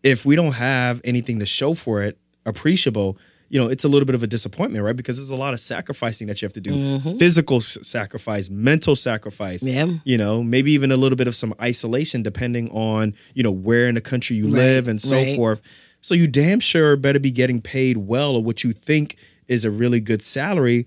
if 0.03 0.25
we 0.25 0.37
don't 0.37 0.53
have 0.53 1.01
anything 1.05 1.38
to 1.38 1.47
show 1.47 1.75
for 1.75 2.03
it, 2.03 2.18
appreciable, 2.47 3.18
you 3.50 3.58
know, 3.58 3.68
it's 3.68 3.84
a 3.84 3.88
little 3.88 4.04
bit 4.04 4.14
of 4.14 4.22
a 4.22 4.26
disappointment, 4.26 4.84
right? 4.84 4.96
Because 4.96 5.16
there's 5.16 5.30
a 5.30 5.37
lot 5.37 5.54
of 5.54 5.61
sacrificing 5.61 6.26
that 6.26 6.42
you 6.42 6.46
have 6.46 6.52
to 6.52 6.61
do 6.61 6.70
mm-hmm. 6.70 7.18
physical 7.18 7.61
sacrifice, 7.61 8.50
mental 8.50 8.94
sacrifice, 8.94 9.62
Yeah. 9.62 9.87
you 10.04 10.18
know, 10.18 10.42
maybe 10.42 10.72
even 10.72 10.92
a 10.92 10.96
little 10.96 11.16
bit 11.16 11.28
of 11.28 11.34
some 11.34 11.54
isolation 11.61 12.22
depending 12.22 12.70
on, 12.70 13.14
you 13.34 13.42
know, 13.42 13.50
where 13.50 13.88
in 13.88 13.94
the 13.94 14.00
country 14.00 14.37
you 14.37 14.48
live 14.48 14.87
and 14.87 15.00
so 15.00 15.16
right. 15.16 15.37
forth. 15.37 15.62
So 16.00 16.14
you 16.14 16.28
damn 16.28 16.61
sure 16.61 16.96
better 16.96 17.18
be 17.18 17.30
getting 17.30 17.61
paid 17.61 17.96
well 17.96 18.37
or 18.37 18.42
what 18.42 18.64
you 18.64 18.72
think 18.72 19.16
is 19.48 19.64
a 19.64 19.70
really 19.70 20.00
good 20.00 20.22
salary 20.22 20.87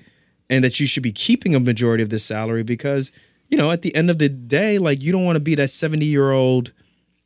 and 0.50 0.64
that 0.64 0.80
you 0.80 0.86
should 0.86 1.04
be 1.04 1.12
keeping 1.12 1.56
a 1.56 1.60
majority 1.60 2.04
of 2.04 2.10
this 2.10 2.24
salary 2.24 2.64
because, 2.64 3.12
you 3.50 3.58
know, 3.58 3.72
at 3.72 3.82
the 3.82 3.94
end 3.96 4.10
of 4.12 4.20
the 4.20 4.30
day, 4.30 4.78
like 4.78 5.02
you 5.02 5.12
don't 5.12 5.26
want 5.26 5.36
to 5.36 5.42
be 5.42 5.56
that 5.56 5.70
70 5.70 6.06
year 6.06 6.32
old, 6.32 6.72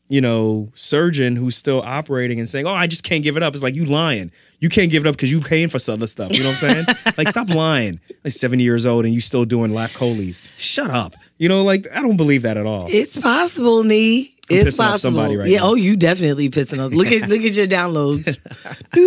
you 0.08 0.22
know, 0.22 0.72
surgeon 0.76 1.36
who's 1.36 1.56
still 1.56 1.82
operating 1.82 2.39
and 2.39 2.50
saying, 2.50 2.68
"Oh, 2.68 2.74
I 2.74 2.88
just 2.88 3.04
can't 3.04 3.24
give 3.24 3.38
it 3.38 3.44
up." 3.44 3.54
It's 3.54 3.63
like 3.63 3.76
you 3.76 3.86
lying. 3.86 4.32
You 4.60 4.70
can't 4.70 4.89
give 4.91 5.06
it 5.06 5.08
up 5.08 5.15
because 5.15 5.32
you 5.32 5.41
paying 5.41 5.68
for 5.68 5.80
some 5.80 5.94
other 5.96 6.08
stuff. 6.08 6.32
You 6.34 6.44
know 6.44 6.50
what 6.50 6.63
I'm 6.63 6.86
saying? 6.86 6.98
like, 7.18 7.28
stop 7.28 7.50
lying. 7.50 8.00
Like 8.24 8.34
70 8.34 8.63
years 8.63 8.86
old 8.86 9.06
and 9.06 9.13
you 9.13 9.22
still 9.22 9.46
doing 9.46 9.74
lap 9.74 9.91
choles. 9.91 10.41
Shut 10.58 10.89
up. 10.89 11.15
You 11.38 11.50
know, 11.50 11.63
like 11.63 11.88
I 11.91 12.02
don't 12.02 12.18
believe 12.18 12.44
that 12.44 12.58
at 12.58 12.65
all. 12.65 12.88
It's 12.89 13.18
possible, 13.18 13.84
Nee. 13.84 14.36
It's 14.48 14.78
pissing 14.78 14.80
off 14.80 14.91
possible. 14.91 15.00
somebody 15.00 15.38
right 15.38 15.50
yeah. 15.50 15.60
now. 15.60 15.68
Oh, 15.70 15.76
you 15.76 15.98
definitely 15.98 16.50
pissing 16.50 16.84
off. 16.84 16.94
Look 16.94 17.08
at 17.08 17.28
look 17.30 17.41
at 17.41 17.54
your 17.54 17.68
downloads. 17.68 18.26
My 18.28 18.32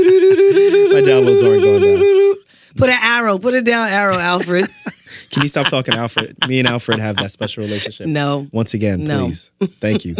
downloads 1.00 1.44
aren't 1.44 1.62
going 1.62 1.82
down. 1.82 2.34
Put 2.76 2.90
an 2.90 2.98
arrow. 3.00 3.38
Put 3.38 3.54
a 3.54 3.62
down 3.62 3.88
arrow, 3.88 4.16
Alfred. 4.16 4.68
Can 5.30 5.42
you 5.42 5.48
stop 5.48 5.68
talking, 5.68 5.94
Alfred? 5.94 6.36
Me 6.48 6.58
and 6.58 6.66
Alfred 6.68 6.98
have 6.98 7.16
that 7.16 7.30
special 7.30 7.62
relationship. 7.62 8.06
No. 8.06 8.48
Once 8.52 8.74
again, 8.74 9.04
No. 9.04 9.26
please. 9.26 9.50
Thank 9.80 10.04
you. 10.04 10.16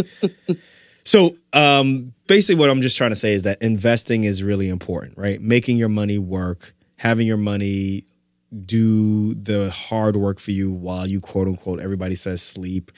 So, 1.05 1.37
um, 1.55 2.12
basically, 2.27 2.57
what 2.61 2.68
I'm 2.68 2.83
just 2.83 2.97
trying 2.97 3.11
to 3.11 3.16
say 3.16 3.33
is 3.33 3.42
that 3.44 3.62
investing 3.62 4.25
is 4.25 4.42
really 4.42 4.68
important, 4.68 5.16
right? 5.16 5.40
Making 5.40 5.79
your 5.79 5.88
money 5.88 6.18
work, 6.18 6.75
having 6.97 7.27
your 7.27 7.38
money 7.38 8.05
do 8.64 9.35
the 9.35 9.71
hard 9.71 10.16
work 10.16 10.38
for 10.38 10.51
you 10.53 10.71
while 10.71 11.07
you 11.07 11.21
quote 11.21 11.47
unquote 11.49 11.81
everybody 11.81 12.14
says 12.14 12.40
sleep 12.42 12.90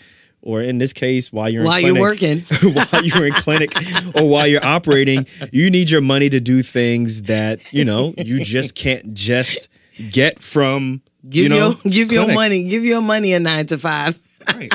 or 0.43 0.63
in 0.63 0.79
this 0.79 0.93
case, 0.93 1.33
while 1.33 1.49
you're 1.51 1.65
While 1.65 1.85
in 1.85 1.95
you're 1.97 2.17
clinic, 2.17 2.45
while 2.93 3.05
you're 3.05 3.27
in 3.27 3.33
clinic, 3.35 3.73
or 4.15 4.27
while 4.27 4.47
you're 4.47 4.65
operating, 4.65 5.27
you 5.53 5.71
need 5.71 5.91
your 5.91 6.01
money 6.01 6.31
to 6.31 6.41
do 6.41 6.63
things 6.63 7.25
that 7.25 7.61
you 7.73 7.85
know 7.85 8.15
you 8.17 8.43
just 8.43 8.75
can't 8.75 9.13
just 9.13 9.69
get 10.11 10.43
from 10.43 11.03
Give 11.29 11.45
you 11.45 11.49
know 11.51 11.57
your 11.85 11.93
give 11.93 12.13
your 12.13 12.27
money. 12.35 12.65
Give 12.65 12.85
your 12.85 13.01
money 13.03 13.33
a 13.35 13.41
nine 13.41 13.67
to 13.67 13.79
five. 13.79 14.19
Right. 14.49 14.73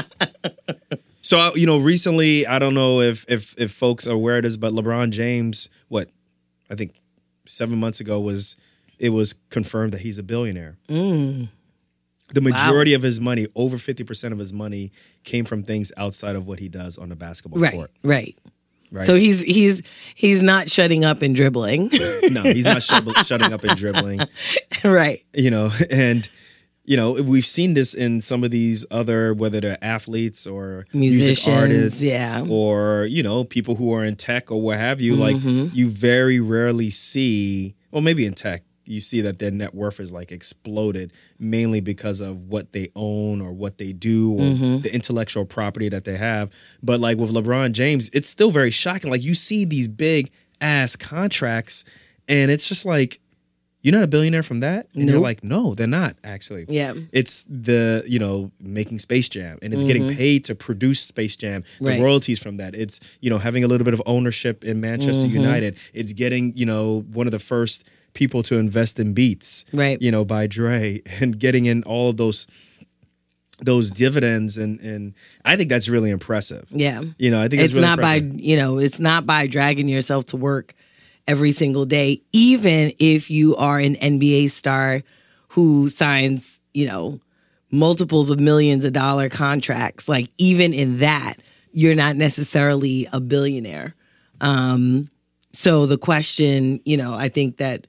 so 1.21 1.55
you 1.55 1.65
know, 1.65 1.77
recently, 1.77 2.45
I 2.45 2.59
don't 2.59 2.73
know 2.73 3.01
if 3.01 3.25
if 3.27 3.57
if 3.59 3.71
folks 3.71 4.07
are 4.07 4.11
aware 4.13 4.37
of 4.37 4.43
this, 4.43 4.57
but 4.57 4.73
LeBron 4.73 5.09
James, 5.11 5.69
what 5.87 6.09
I 6.69 6.75
think 6.75 6.93
seven 7.47 7.79
months 7.79 7.99
ago 7.99 8.19
was 8.19 8.55
it 8.99 9.09
was 9.09 9.33
confirmed 9.49 9.93
that 9.93 10.01
he's 10.01 10.17
a 10.17 10.23
billionaire. 10.23 10.77
Mm. 10.89 11.49
The 12.33 12.41
majority 12.41 12.93
of 12.95 13.03
his 13.03 13.19
money, 13.19 13.47
over 13.55 13.77
fifty 13.77 14.03
percent 14.03 14.33
of 14.33 14.39
his 14.39 14.51
money, 14.53 14.91
came 15.23 15.45
from 15.45 15.63
things 15.63 15.91
outside 15.97 16.35
of 16.35 16.47
what 16.47 16.59
he 16.59 16.69
does 16.69 16.97
on 16.97 17.09
the 17.09 17.15
basketball 17.15 17.59
Right, 17.61 17.73
court. 17.73 17.91
right. 18.03 18.15
Right. 18.15 18.37
So 19.03 19.15
he's 19.15 19.41
he's 19.41 19.81
he's 20.15 20.41
not 20.41 20.69
shutting 20.71 21.03
up 21.03 21.21
and 21.21 21.35
dribbling. 21.35 21.89
no, 22.31 22.43
he's 22.43 22.65
not 22.65 22.83
shut, 22.83 23.25
shutting 23.25 23.51
up 23.53 23.63
and 23.63 23.77
dribbling. 23.77 24.21
right. 24.83 25.23
you 25.33 25.49
know 25.51 25.71
and 25.91 26.29
you 26.83 26.95
know 26.95 27.13
we've 27.13 27.45
seen 27.45 27.73
this 27.73 27.93
in 27.93 28.21
some 28.21 28.43
of 28.43 28.51
these 28.51 28.85
other 28.91 29.33
whether 29.33 29.59
they're 29.59 29.77
athletes 29.83 30.45
or 30.45 30.85
music 30.93 31.19
Musicians, 31.25 31.55
artists 31.55 32.01
yeah. 32.01 32.45
or 32.47 33.05
you 33.05 33.23
know 33.23 33.43
people 33.43 33.75
who 33.75 33.91
are 33.93 34.03
in 34.05 34.15
tech 34.15 34.51
or 34.51 34.61
what 34.61 34.77
have 34.77 35.01
you 35.01 35.15
like 35.15 35.35
Mm-hmm. 35.35 35.75
you 35.75 35.89
very 35.89 36.39
rarely 36.39 36.91
see 36.91 37.75
well 37.91 38.01
maybe 38.03 38.25
in 38.25 38.33
tech 38.35 38.63
you 38.85 39.01
see 39.01 39.21
that 39.21 39.39
their 39.39 39.51
net 39.51 39.73
worth 39.73 39.99
is 39.99 40.11
like 40.11 40.31
exploded 40.31 41.11
mainly 41.39 41.79
because 41.81 42.19
of 42.21 42.47
what 42.47 42.71
they 42.71 42.91
own 42.95 43.41
or 43.41 43.51
what 43.51 43.77
they 43.77 43.91
do 43.93 44.33
or 44.33 44.41
Mm-hmm. 44.41 44.81
the 44.81 44.93
intellectual 44.93 45.45
property 45.45 45.89
that 45.89 46.03
they 46.05 46.17
have 46.17 46.49
but 46.83 46.99
like 46.99 47.17
with 47.17 47.31
LeBron 47.31 47.71
James 47.71 48.09
it's 48.13 48.29
still 48.29 48.51
very 48.51 48.71
shocking 48.71 49.09
like 49.11 49.23
you 49.23 49.35
see 49.35 49.65
these 49.65 49.87
big 49.87 50.31
ass 50.61 50.95
contracts 50.95 51.83
and 52.27 52.49
it's 52.51 52.67
just 52.67 52.85
like 52.85 53.19
you're 53.81 53.93
not 53.93 54.01
a 54.03 54.07
billionaire 54.07 54.41
from 54.41 54.61
that 54.61 54.87
and 54.95 55.07
they're 55.07 55.19
like 55.19 55.43
no 55.43 55.75
they're 55.75 55.85
not 55.85 56.15
actually 56.23 56.65
Yeah. 56.67 56.93
it's 57.11 57.43
the 57.47 58.03
you 58.07 58.17
know 58.17 58.51
making 58.59 58.97
space 58.99 59.29
jam 59.29 59.59
and 59.61 59.73
it's 59.75 59.83
getting 59.83 60.15
paid 60.15 60.43
to 60.45 60.55
produce 60.55 61.01
space 61.01 61.35
jam 61.35 61.61
the 61.61 61.67
Mm-hmm. 61.67 61.85
Right. 61.87 62.01
royalties 62.01 62.39
from 62.41 62.57
that 62.57 62.73
it's 62.73 62.99
you 63.21 63.29
know 63.29 63.37
having 63.37 63.63
a 63.63 63.67
little 63.67 63.85
bit 63.85 63.93
of 63.93 64.01
ownership 64.05 64.63
in 64.63 64.81
manchester 64.81 65.25
Mm-hmm. 65.25 65.35
united 65.35 65.77
it's 65.93 66.13
getting 66.13 66.53
you 66.55 66.65
know 66.65 67.01
one 67.13 67.27
of 67.27 67.31
the 67.31 67.39
first 67.39 67.83
people 68.15 68.41
to 68.43 68.57
invest 68.57 68.99
in 68.99 69.13
beats 69.13 69.63
Right. 69.71 70.01
you 70.01 70.09
know 70.11 70.25
by 70.25 70.47
dre 70.47 71.01
and 71.21 71.37
getting 71.39 71.65
in 71.67 71.83
all 71.83 72.09
of 72.09 72.17
those 72.17 72.47
those 73.59 73.89
dividends. 73.91 74.57
And 74.57 74.79
and 74.81 75.13
i 75.45 75.55
think 75.55 75.69
that's 75.69 75.87
really 75.87 76.09
impressive. 76.09 76.65
Yeah. 76.71 77.03
you 77.17 77.31
know 77.31 77.41
i 77.41 77.47
think 77.47 77.61
it's 77.61 77.73
really 77.73 77.85
not 77.87 78.01
by 78.01 78.15
you 78.15 78.57
know 78.57 78.79
it's 78.79 78.99
not 78.99 79.25
by 79.25 79.47
dragging 79.47 79.87
yourself 79.87 80.25
to 80.27 80.37
work 80.37 80.73
every 81.27 81.51
single 81.53 81.85
day 81.85 82.21
even 82.33 82.91
if 82.99 83.31
you 83.31 83.55
are 83.55 83.79
an 83.79 83.95
nba 83.95 84.51
star 84.51 85.01
who 85.49 85.87
signs 85.89 86.59
you 86.73 86.85
know 86.85 87.19
multiples 87.71 88.29
of 88.29 88.39
millions 88.39 88.85
of 88.85 88.93
dollar 88.93 89.27
contracts. 89.27 90.07
Like 90.07 90.29
even 90.37 90.73
in 90.73 90.97
that 90.99 91.35
you're 91.71 91.95
not 91.95 92.15
necessarily 92.15 93.07
a 93.11 93.19
billionaire. 93.19 93.95
Um 94.41 95.09
so 95.53 95.85
the 95.85 95.97
question 95.97 96.81
you 96.85 96.97
know 96.97 97.13
i 97.13 97.29
think 97.29 97.57
that 97.57 97.87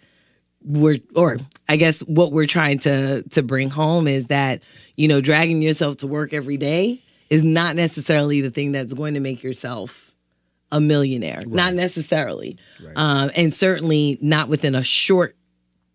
we're 0.66 0.98
or 1.14 1.38
I 1.68 1.76
guess 1.76 2.00
what 2.00 2.33
we're 2.33 2.46
trying 2.46 2.81
to 2.81 3.22
to 3.22 3.42
bring 3.42 3.70
home 3.70 4.07
is 4.09 4.26
that 4.26 4.62
you 4.96 5.09
know 5.09 5.20
dragging 5.20 5.62
yourself 5.62 5.98
to 5.98 6.07
work 6.07 6.35
every 6.35 6.57
day 6.57 7.02
is 7.31 7.44
not 7.44 7.76
necessarily 7.76 8.40
the 8.40 8.50
thing 8.50 8.72
that's 8.72 8.92
going 8.92 9.14
to 9.14 9.20
make 9.20 9.42
yourself 9.42 10.12
a 10.72 10.81
millionaire. 10.81 11.44
Not 11.46 11.74
necessarily, 11.74 12.59
um, 12.96 13.31
and 13.37 13.55
certainly 13.55 14.18
not 14.20 14.48
within 14.48 14.74
a 14.74 14.83
short 14.83 15.37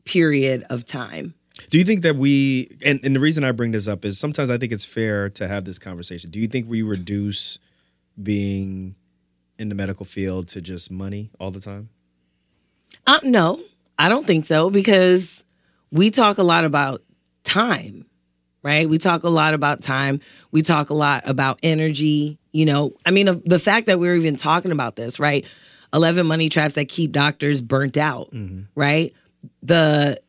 period 0.06 0.66
of 0.70 0.86
time. 0.86 1.36
Do 1.70 1.78
you 1.78 1.84
think 1.84 2.02
that 2.04 2.16
we 2.16 2.78
and, 2.84 3.00
and 3.04 3.16
the 3.16 3.20
reason 3.20 3.44
I 3.44 3.52
bring 3.52 3.72
this 3.72 3.88
up 3.88 4.06
is 4.06 4.18
sometimes 4.18 4.50
I 4.50 4.58
think 4.58 4.72
it's 4.72 4.86
fair 4.86 5.30
to 5.32 5.48
have 5.48 5.66
this 5.66 5.78
conversation. 5.78 6.32
Do 6.32 6.40
you 6.40 6.48
think 6.48 6.70
we 6.70 6.82
reduce 6.82 7.60
being 8.22 8.96
in 9.58 9.70
the 9.70 9.76
medical 9.76 10.06
field 10.06 10.48
to 10.50 10.62
just 10.62 10.90
money 10.90 11.30
all 11.40 11.52
the 11.52 11.60
time? 11.60 11.90
Uh, 13.06 13.20
no, 13.24 13.62
I 14.02 14.10
don't 14.10 14.26
think 14.26 14.48
so 14.48 14.72
because 14.72 15.44
we 15.92 16.10
talk 16.10 16.40
a 16.40 16.44
lot 16.44 16.66
about 16.66 17.04
time, 17.44 18.06
right? 18.64 18.90
We 18.90 18.98
talk 18.98 19.24
a 19.24 19.30
lot 19.30 19.54
about 19.54 19.84
time. 19.84 20.22
We 20.52 20.64
talk 20.64 20.90
a 20.90 20.96
lot 20.96 21.28
about 21.28 21.60
energy. 21.62 22.40
You 22.52 22.66
know, 22.66 22.94
I 23.06 23.12
mean, 23.12 23.44
the 23.46 23.60
fact 23.60 23.86
that 23.86 24.00
we're 24.00 24.16
even 24.16 24.38
talking 24.38 24.72
about 24.72 24.96
this, 24.96 25.20
right? 25.20 25.46
11 25.94 26.26
money 26.26 26.50
traps 26.50 26.74
that 26.74 26.90
keep 26.90 27.12
doctors 27.12 27.62
burnt 27.62 27.96
out, 27.96 28.32
mm-hmm. 28.32 28.62
right? 28.74 29.14
The, 29.62 30.20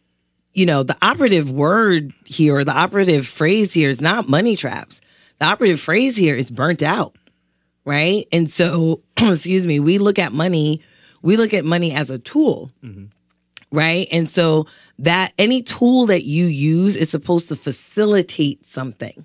you 0.52 0.66
know, 0.66 0.82
the 0.82 0.96
operative 1.00 1.50
word 1.50 2.12
here, 2.26 2.64
the 2.64 2.76
operative 2.76 3.26
phrase 3.26 3.72
here 3.72 3.88
is 3.88 4.02
not 4.02 4.28
money 4.28 4.54
traps. 4.54 5.00
The 5.38 5.46
operative 5.46 5.80
phrase 5.80 6.14
here 6.14 6.36
is 6.36 6.50
burnt 6.50 6.82
out 6.82 7.16
right? 7.84 8.28
And 8.30 8.48
so, 8.48 9.02
excuse 9.16 9.66
me, 9.66 9.80
we 9.80 9.98
look 9.98 10.18
at 10.18 10.32
money, 10.32 10.80
we 11.20 11.36
look 11.36 11.52
at 11.52 11.64
money 11.64 11.92
as 11.92 12.10
a 12.10 12.18
tool, 12.18 12.70
mm-hmm. 12.82 13.06
Right? 13.72 14.06
And 14.12 14.28
so 14.28 14.66
that 15.00 15.32
any 15.38 15.62
tool 15.62 16.06
that 16.06 16.24
you 16.24 16.46
use 16.46 16.96
is 16.96 17.10
supposed 17.10 17.48
to 17.48 17.56
facilitate 17.56 18.64
something, 18.64 19.24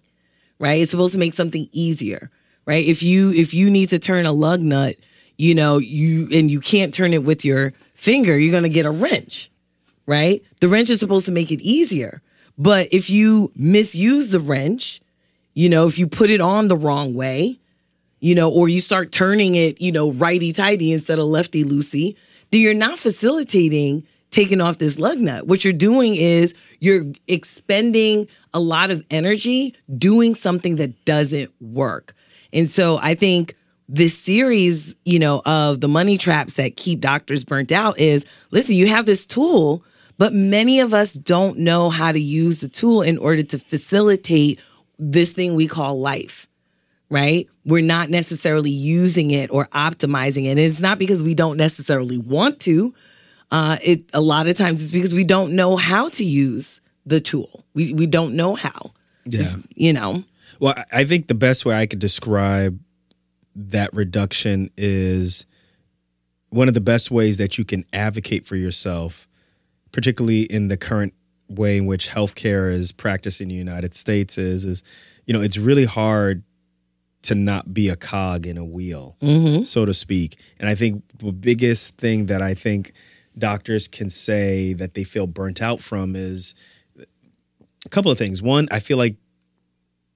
right? 0.57 0.81
It's 0.81 0.91
supposed 0.91 1.13
to 1.13 1.19
make 1.19 1.33
something 1.33 1.67
easier, 1.71 2.31
right? 2.65 2.85
If 2.85 3.03
you 3.03 3.31
if 3.31 3.53
you 3.53 3.69
need 3.69 3.89
to 3.89 3.99
turn 3.99 4.25
a 4.25 4.31
lug 4.31 4.61
nut, 4.61 4.95
you 5.37 5.53
know, 5.53 5.77
you 5.77 6.27
and 6.31 6.49
you 6.49 6.61
can't 6.61 6.93
turn 6.93 7.13
it 7.13 7.23
with 7.23 7.45
your 7.45 7.73
finger, 7.93 8.37
you're 8.37 8.51
going 8.51 8.63
to 8.63 8.69
get 8.69 8.85
a 8.85 8.91
wrench, 8.91 9.51
right? 10.07 10.41
The 10.61 10.69
wrench 10.69 10.89
is 10.89 10.99
supposed 10.99 11.27
to 11.27 11.31
make 11.31 11.51
it 11.51 11.61
easier. 11.61 12.21
But 12.57 12.87
if 12.91 13.09
you 13.09 13.51
misuse 13.55 14.31
the 14.31 14.39
wrench, 14.39 14.99
you 15.53 15.69
know, 15.69 15.87
if 15.87 15.99
you 15.99 16.07
put 16.07 16.29
it 16.29 16.41
on 16.41 16.69
the 16.69 16.77
wrong 16.77 17.13
way, 17.13 17.59
you 18.19 18.33
know, 18.33 18.49
or 18.49 18.67
you 18.67 18.81
start 18.81 19.11
turning 19.11 19.53
it, 19.53 19.79
you 19.79 19.91
know, 19.91 20.11
righty 20.11 20.53
tighty 20.53 20.91
instead 20.91 21.19
of 21.19 21.25
lefty 21.25 21.63
loosey, 21.63 22.15
then 22.49 22.61
you're 22.61 22.73
not 22.73 22.97
facilitating 22.97 24.07
taking 24.31 24.61
off 24.61 24.77
this 24.77 24.99
lug 24.99 25.19
nut. 25.19 25.47
What 25.47 25.63
you're 25.63 25.73
doing 25.73 26.15
is 26.15 26.53
you're 26.79 27.05
expending 27.27 28.27
a 28.53 28.59
lot 28.59 28.91
of 28.91 29.03
energy 29.09 29.75
doing 29.97 30.35
something 30.35 30.75
that 30.77 31.05
doesn't 31.05 31.51
work. 31.61 32.13
And 32.53 32.69
so 32.69 32.97
I 33.01 33.15
think 33.15 33.55
this 33.89 34.17
series, 34.17 34.95
you 35.05 35.19
know, 35.19 35.41
of 35.45 35.81
the 35.81 35.87
money 35.87 36.17
traps 36.17 36.53
that 36.53 36.75
keep 36.75 36.99
doctors 36.99 37.43
burnt 37.43 37.71
out 37.71 37.97
is 37.99 38.25
listen, 38.51 38.75
you 38.75 38.87
have 38.87 39.05
this 39.05 39.25
tool, 39.25 39.83
but 40.17 40.33
many 40.33 40.79
of 40.79 40.93
us 40.93 41.13
don't 41.13 41.59
know 41.59 41.89
how 41.89 42.11
to 42.11 42.19
use 42.19 42.59
the 42.59 42.67
tool 42.67 43.01
in 43.01 43.17
order 43.17 43.43
to 43.43 43.59
facilitate 43.59 44.59
this 44.99 45.31
thing 45.31 45.55
we 45.55 45.67
call 45.67 45.99
life 45.99 46.47
right? 47.09 47.47
We're 47.65 47.81
not 47.81 48.09
necessarily 48.09 48.69
using 48.69 49.31
it 49.31 49.51
or 49.51 49.67
optimizing 49.67 50.45
it. 50.45 50.49
And 50.49 50.59
it's 50.59 50.79
not 50.79 50.99
because 50.99 51.23
we 51.23 51.35
don't 51.35 51.57
necessarily 51.57 52.17
want 52.17 52.59
to. 52.61 52.93
Uh, 53.51 53.77
it 53.81 54.09
a 54.13 54.21
lot 54.21 54.47
of 54.47 54.57
times 54.57 54.81
it's 54.83 54.91
because 54.91 55.13
we 55.13 55.23
don't 55.23 55.53
know 55.53 55.77
how 55.77 56.09
to 56.09 56.23
use 56.23 56.81
the 57.05 57.19
tool. 57.19 57.63
We 57.73 57.93
we 57.93 58.05
don't 58.05 58.35
know 58.35 58.55
how. 58.55 58.91
Yeah. 59.25 59.55
You 59.75 59.93
know. 59.93 60.23
Well, 60.59 60.75
I- 60.91 61.05
think 61.05 61.27
the 61.27 61.35
best 61.35 61.65
way 61.65 61.75
I 61.75 61.85
could 61.85 61.99
describe 61.99 62.79
that 63.55 63.93
reduction 63.93 64.69
is 64.77 65.45
one 66.49 66.67
of 66.67 66.73
the 66.73 66.81
best 66.81 67.11
ways 67.11 67.37
that 67.37 67.57
you 67.57 67.65
can 67.65 67.85
advocate 67.93 68.45
for 68.45 68.55
yourself, 68.55 69.27
particularly 69.91 70.43
in 70.43 70.67
the 70.69 70.77
current 70.77 71.13
way 71.49 71.77
in 71.77 71.85
which 71.85 72.09
healthcare 72.09 72.73
is 72.73 72.91
practiced 72.91 73.39
in 73.39 73.47
the 73.49 73.55
United 73.55 73.95
States 73.95 74.37
is 74.37 74.65
is 74.65 74.83
you 75.25 75.33
know, 75.33 75.41
it's 75.41 75.57
really 75.57 75.85
hard 75.85 76.43
to 77.23 77.35
not 77.35 77.73
be 77.73 77.89
a 77.89 77.95
cog 77.97 78.47
in 78.47 78.57
a 78.57 78.63
wheel, 78.63 79.17
so 79.65 79.83
to 79.83 79.93
speak. 79.93 80.39
And 80.59 80.69
I 80.69 80.75
think 80.75 81.03
the 81.17 81.33
biggest 81.33 81.97
thing 81.97 82.27
that 82.27 82.41
I 82.41 82.53
think 82.53 82.93
doctors 83.37 83.87
can 83.87 84.09
say 84.09 84.73
that 84.73 84.93
they 84.93 85.03
feel 85.03 85.27
burnt 85.27 85.61
out 85.61 85.81
from 85.81 86.15
is 86.15 86.53
a 87.85 87.89
couple 87.89 88.11
of 88.11 88.17
things. 88.17 88.41
One, 88.41 88.67
I 88.71 88.79
feel 88.79 88.97
like 88.97 89.15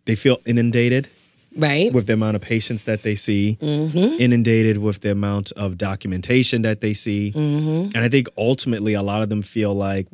they 0.06 0.16
feel 0.16 0.38
inundated 0.46 1.10
Right. 1.56 1.92
with 1.92 2.08
the 2.08 2.14
amount 2.14 2.38
of 2.38 2.42
patients 2.42 2.84
that 2.84 3.04
they 3.04 3.16
see, 3.16 3.58
mm-hmm. 3.62 4.22
inundated 4.22 4.78
with 4.78 5.02
the 5.02 5.12
amount 5.12 5.52
of 5.54 5.78
documentation 5.78 6.62
that 6.62 6.80
they 6.80 6.94
see. 6.94 7.34
Mm-hmm. 7.36 7.90
And 7.94 7.98
I 7.98 8.08
think 8.08 8.30
ultimately 8.38 8.94
a 8.94 9.02
lot 9.02 9.22
of 9.22 9.28
them 9.28 9.42
feel 9.42 9.74
like, 9.74 10.08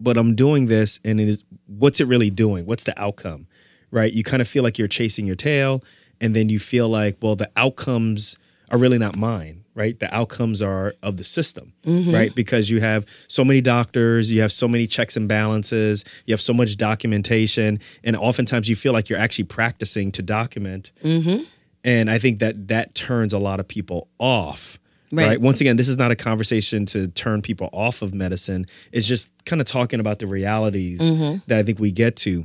but 0.00 0.16
I'm 0.16 0.34
doing 0.34 0.66
this 0.66 0.98
and 1.04 1.20
it 1.20 1.28
is, 1.28 1.44
what's 1.66 2.00
it 2.00 2.08
really 2.08 2.30
doing? 2.30 2.66
What's 2.66 2.84
the 2.84 3.00
outcome? 3.00 3.46
Right? 3.92 4.12
You 4.12 4.24
kind 4.24 4.42
of 4.42 4.48
feel 4.48 4.64
like 4.64 4.78
you're 4.78 4.88
chasing 4.88 5.26
your 5.26 5.36
tail 5.36 5.84
and 6.20 6.34
then 6.34 6.48
you 6.48 6.58
feel 6.58 6.88
like, 6.88 7.18
well, 7.22 7.36
the 7.36 7.50
outcomes 7.56 8.36
are 8.70 8.78
really 8.78 8.98
not 8.98 9.16
mine, 9.16 9.64
right? 9.74 9.98
The 9.98 10.14
outcomes 10.14 10.62
are 10.62 10.94
of 11.02 11.16
the 11.16 11.24
system, 11.24 11.72
Mm-hmm. 11.84 12.14
right? 12.14 12.34
Because 12.34 12.70
you 12.70 12.80
have 12.80 13.04
so 13.28 13.44
many 13.44 13.60
doctors, 13.60 14.30
you 14.30 14.40
have 14.42 14.52
so 14.52 14.68
many 14.68 14.86
checks 14.86 15.16
and 15.16 15.26
balances, 15.28 16.04
you 16.26 16.32
have 16.32 16.40
so 16.40 16.52
much 16.52 16.76
documentation, 16.76 17.80
and 18.04 18.16
oftentimes 18.16 18.68
you 18.68 18.76
feel 18.76 18.92
like 18.92 19.08
you're 19.08 19.18
actually 19.18 19.44
practicing 19.44 20.12
to 20.12 20.22
document. 20.22 20.92
Mm-hmm. 21.02 21.44
And 21.82 22.10
I 22.10 22.18
think 22.18 22.38
that 22.40 22.68
that 22.68 22.94
turns 22.94 23.32
a 23.32 23.38
lot 23.38 23.58
of 23.60 23.66
people 23.66 24.08
off. 24.18 24.78
Right. 25.12 25.26
Right. 25.26 25.40
Once 25.40 25.60
again, 25.60 25.76
this 25.76 25.88
is 25.88 25.96
not 25.96 26.12
a 26.12 26.16
conversation 26.16 26.86
to 26.86 27.08
turn 27.08 27.42
people 27.42 27.68
off 27.72 28.00
of 28.02 28.14
medicine. 28.14 28.66
It's 28.92 29.08
just 29.08 29.32
kind 29.44 29.60
of 29.60 29.66
talking 29.66 29.98
about 29.98 30.20
the 30.20 30.28
realities 30.28 31.00
Mm-hmm. 31.00 31.38
that 31.48 31.58
I 31.58 31.62
think 31.64 31.80
we 31.80 31.90
get 31.90 32.14
to. 32.16 32.44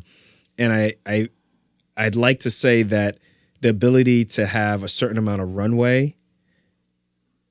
And 0.58 0.74
I, 0.74 0.94
I 1.06 1.30
I'd 1.96 2.16
like 2.16 2.40
to 2.42 2.50
say 2.50 2.82
that 2.84 3.20
the 3.62 3.70
ability 3.70 4.26
to 4.26 4.46
have 4.46 4.84
a 4.84 4.88
certain 4.88 5.18
amount 5.18 5.42
of 5.42 5.56
runway 5.56 6.16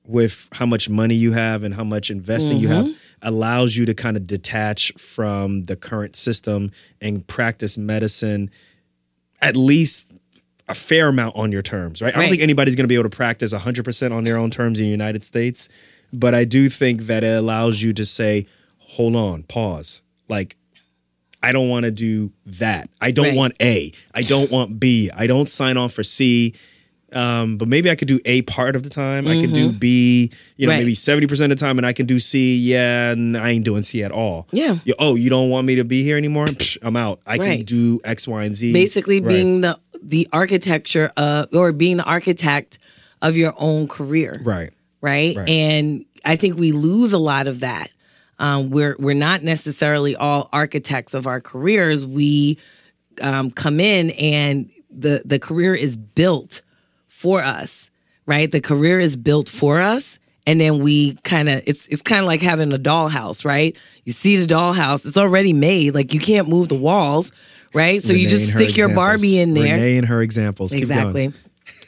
with 0.07 0.49
how 0.53 0.67
much 0.67 0.89
money 0.89 1.15
you 1.15 1.33
have 1.33 1.63
and 1.63 1.75
how 1.75 1.85
much 1.85 2.11
investing 2.11 2.59
you 2.59 2.69
have 2.69 2.85
mm-hmm. 2.85 2.95
allows 3.23 3.75
you 3.75 3.87
to 3.87 3.95
kind 3.95 4.17
of 4.17 4.27
detach 4.27 4.93
from 4.95 5.65
the 5.65 5.77
current 5.77 6.15
system 6.15 6.71
and 7.01 7.27
practice 7.27 7.79
medicine 7.79 8.51
at 9.41 9.57
least 9.57 10.13
a 10.69 10.75
fair 10.75 11.09
amount 11.09 11.37
on 11.37 11.53
your 11.53 11.63
terms, 11.63 12.01
right? 12.01 12.15
I 12.17 12.21
don't 12.21 12.31
think 12.31 12.43
anybody's 12.43 12.75
going 12.75 12.85
to 12.85 12.89
be 12.89 12.95
able 12.95 13.09
to 13.09 13.17
practice 13.17 13.53
100% 13.53 14.13
on 14.13 14.25
their 14.25 14.39
own 14.39 14.51
terms 14.51 14.79
in 14.79 14.87
the 14.87 14.91
United 14.91 15.25
States, 15.25 15.69
but 16.13 16.35
I 16.35 16.45
do 16.45 16.69
think 16.69 17.03
that 17.03 17.23
it 17.23 17.37
allows 17.37 17.83
you 17.83 17.93
to 17.95 18.07
say, 18.07 18.47
hold 18.79 19.15
on, 19.15 19.43
pause. 19.43 20.01
Like, 20.29 20.57
I 21.45 21.53
don't 21.53 21.69
want 21.69 21.85
to 21.85 21.91
do 21.91 22.33
that. 22.47 22.89
I 23.01 23.11
don't 23.11 23.27
Right. 23.27 23.37
want 23.37 23.55
A. 23.61 23.93
I 24.15 24.23
don't 24.23 24.51
want 24.51 24.81
B. 24.81 25.11
I 25.17 25.27
don't 25.27 25.49
sign 25.49 25.77
on 25.77 25.89
for 25.91 26.03
C. 26.03 26.55
Um, 27.13 27.59
but 27.59 27.69
maybe 27.69 27.89
I 27.91 27.95
could 27.95 28.09
do 28.09 28.19
A 28.25 28.43
part 28.43 28.75
of 28.75 28.83
the 28.83 28.91
time. 28.91 29.29
I 29.29 29.41
can 29.41 29.53
do 29.53 29.71
B, 29.71 30.31
you 30.57 30.67
know, 30.67 30.73
Right. 30.73 30.81
maybe 30.81 30.97
70% 30.97 31.53
of 31.53 31.59
the 31.59 31.65
time, 31.65 31.79
and 31.79 31.87
I 31.87 31.93
can 31.93 32.07
do 32.07 32.19
C. 32.19 32.57
Yeah, 32.57 33.13
and 33.13 33.37
I 33.37 33.51
ain't 33.51 33.65
doing 33.65 33.83
C 33.85 34.03
at 34.03 34.11
all. 34.11 34.49
Yeah. 34.51 34.79
You- 34.85 34.95
oh, 34.99 35.15
you 35.15 35.31
don't 35.31 35.49
want 35.49 35.65
me 35.65 35.77
to 35.77 35.85
be 35.85 36.03
here 36.03 36.17
anymore? 36.17 36.47
Psh, 36.47 36.77
I'm 36.83 36.97
out. 36.97 37.21
I 37.25 37.39
can 37.39 37.63
do 37.63 38.01
X, 38.05 38.27
Y, 38.27 38.43
and 38.45 38.53
Z. 38.55 38.73
basically 38.73 39.21
Right. 39.21 39.29
being 39.29 39.61
the 39.61 39.79
the 40.03 40.27
architecture 40.33 41.13
of 41.17 41.47
or 41.55 41.71
being 41.73 41.99
the 41.99 42.05
architect 42.05 42.79
of 43.23 43.37
your 43.37 43.55
own 43.59 43.87
career 43.87 44.41
right. 44.45 44.71
right, 45.01 45.35
Right. 45.37 45.49
and 45.49 46.05
i 46.27 46.37
think 46.37 46.59
we 46.59 46.73
lose 46.73 47.13
a 47.15 47.19
lot 47.19 47.47
of 47.47 47.61
that 47.61 47.89
um, 48.39 48.71
we're 48.71 48.97
we're 48.99 49.15
not 49.15 49.43
necessarily 49.43 50.17
all 50.17 50.49
architects 50.53 51.15
of 51.15 51.27
our 51.27 51.41
careers. 51.41 52.07
We 52.07 52.59
um, 53.21 53.51
come 53.51 53.81
in 53.81 54.11
and 54.11 54.71
the 54.91 55.23
the 55.25 55.39
career 55.39 55.75
is 55.75 55.97
built 55.97 56.63
for 57.09 57.43
us 57.43 57.91
right? 58.27 58.51
The 58.51 58.61
career 58.61 58.99
is 58.99 59.17
built 59.17 59.49
for 59.49 59.81
us. 59.81 60.19
And 60.47 60.61
then 60.61 60.81
we 60.81 61.15
kind 61.25 61.49
of 61.49 61.63
it's 61.67 61.87
it's 61.89 62.03
kind 62.03 62.21
of 62.21 62.27
like 62.27 62.43
having 62.43 62.73
a 62.73 62.79
dollhouse 62.79 63.47
right? 63.47 63.77
You 64.05 64.13
see 64.13 64.37
the 64.37 64.47
dollhouse 64.47 65.07
it's 65.07 65.17
already 65.17 65.55
made 65.55 65.95
like 65.95 66.13
you 66.13 66.21
can't 66.21 66.49
move 66.49 66.69
the 66.69 66.75
walls 66.75 67.33
right? 67.73 68.03
So 68.03 68.13
you 68.13 68.29
just 68.29 68.51
stick 68.51 68.77
your 68.77 68.89
examples. 68.89 68.95
barbie 68.95 69.39
in 69.41 69.55
there. 69.55 69.75
Renee 69.75 69.97
and 69.97 70.07
her 70.07 70.21
examples. 70.21 70.73
Keep 70.73 70.83
exactly. 70.83 71.33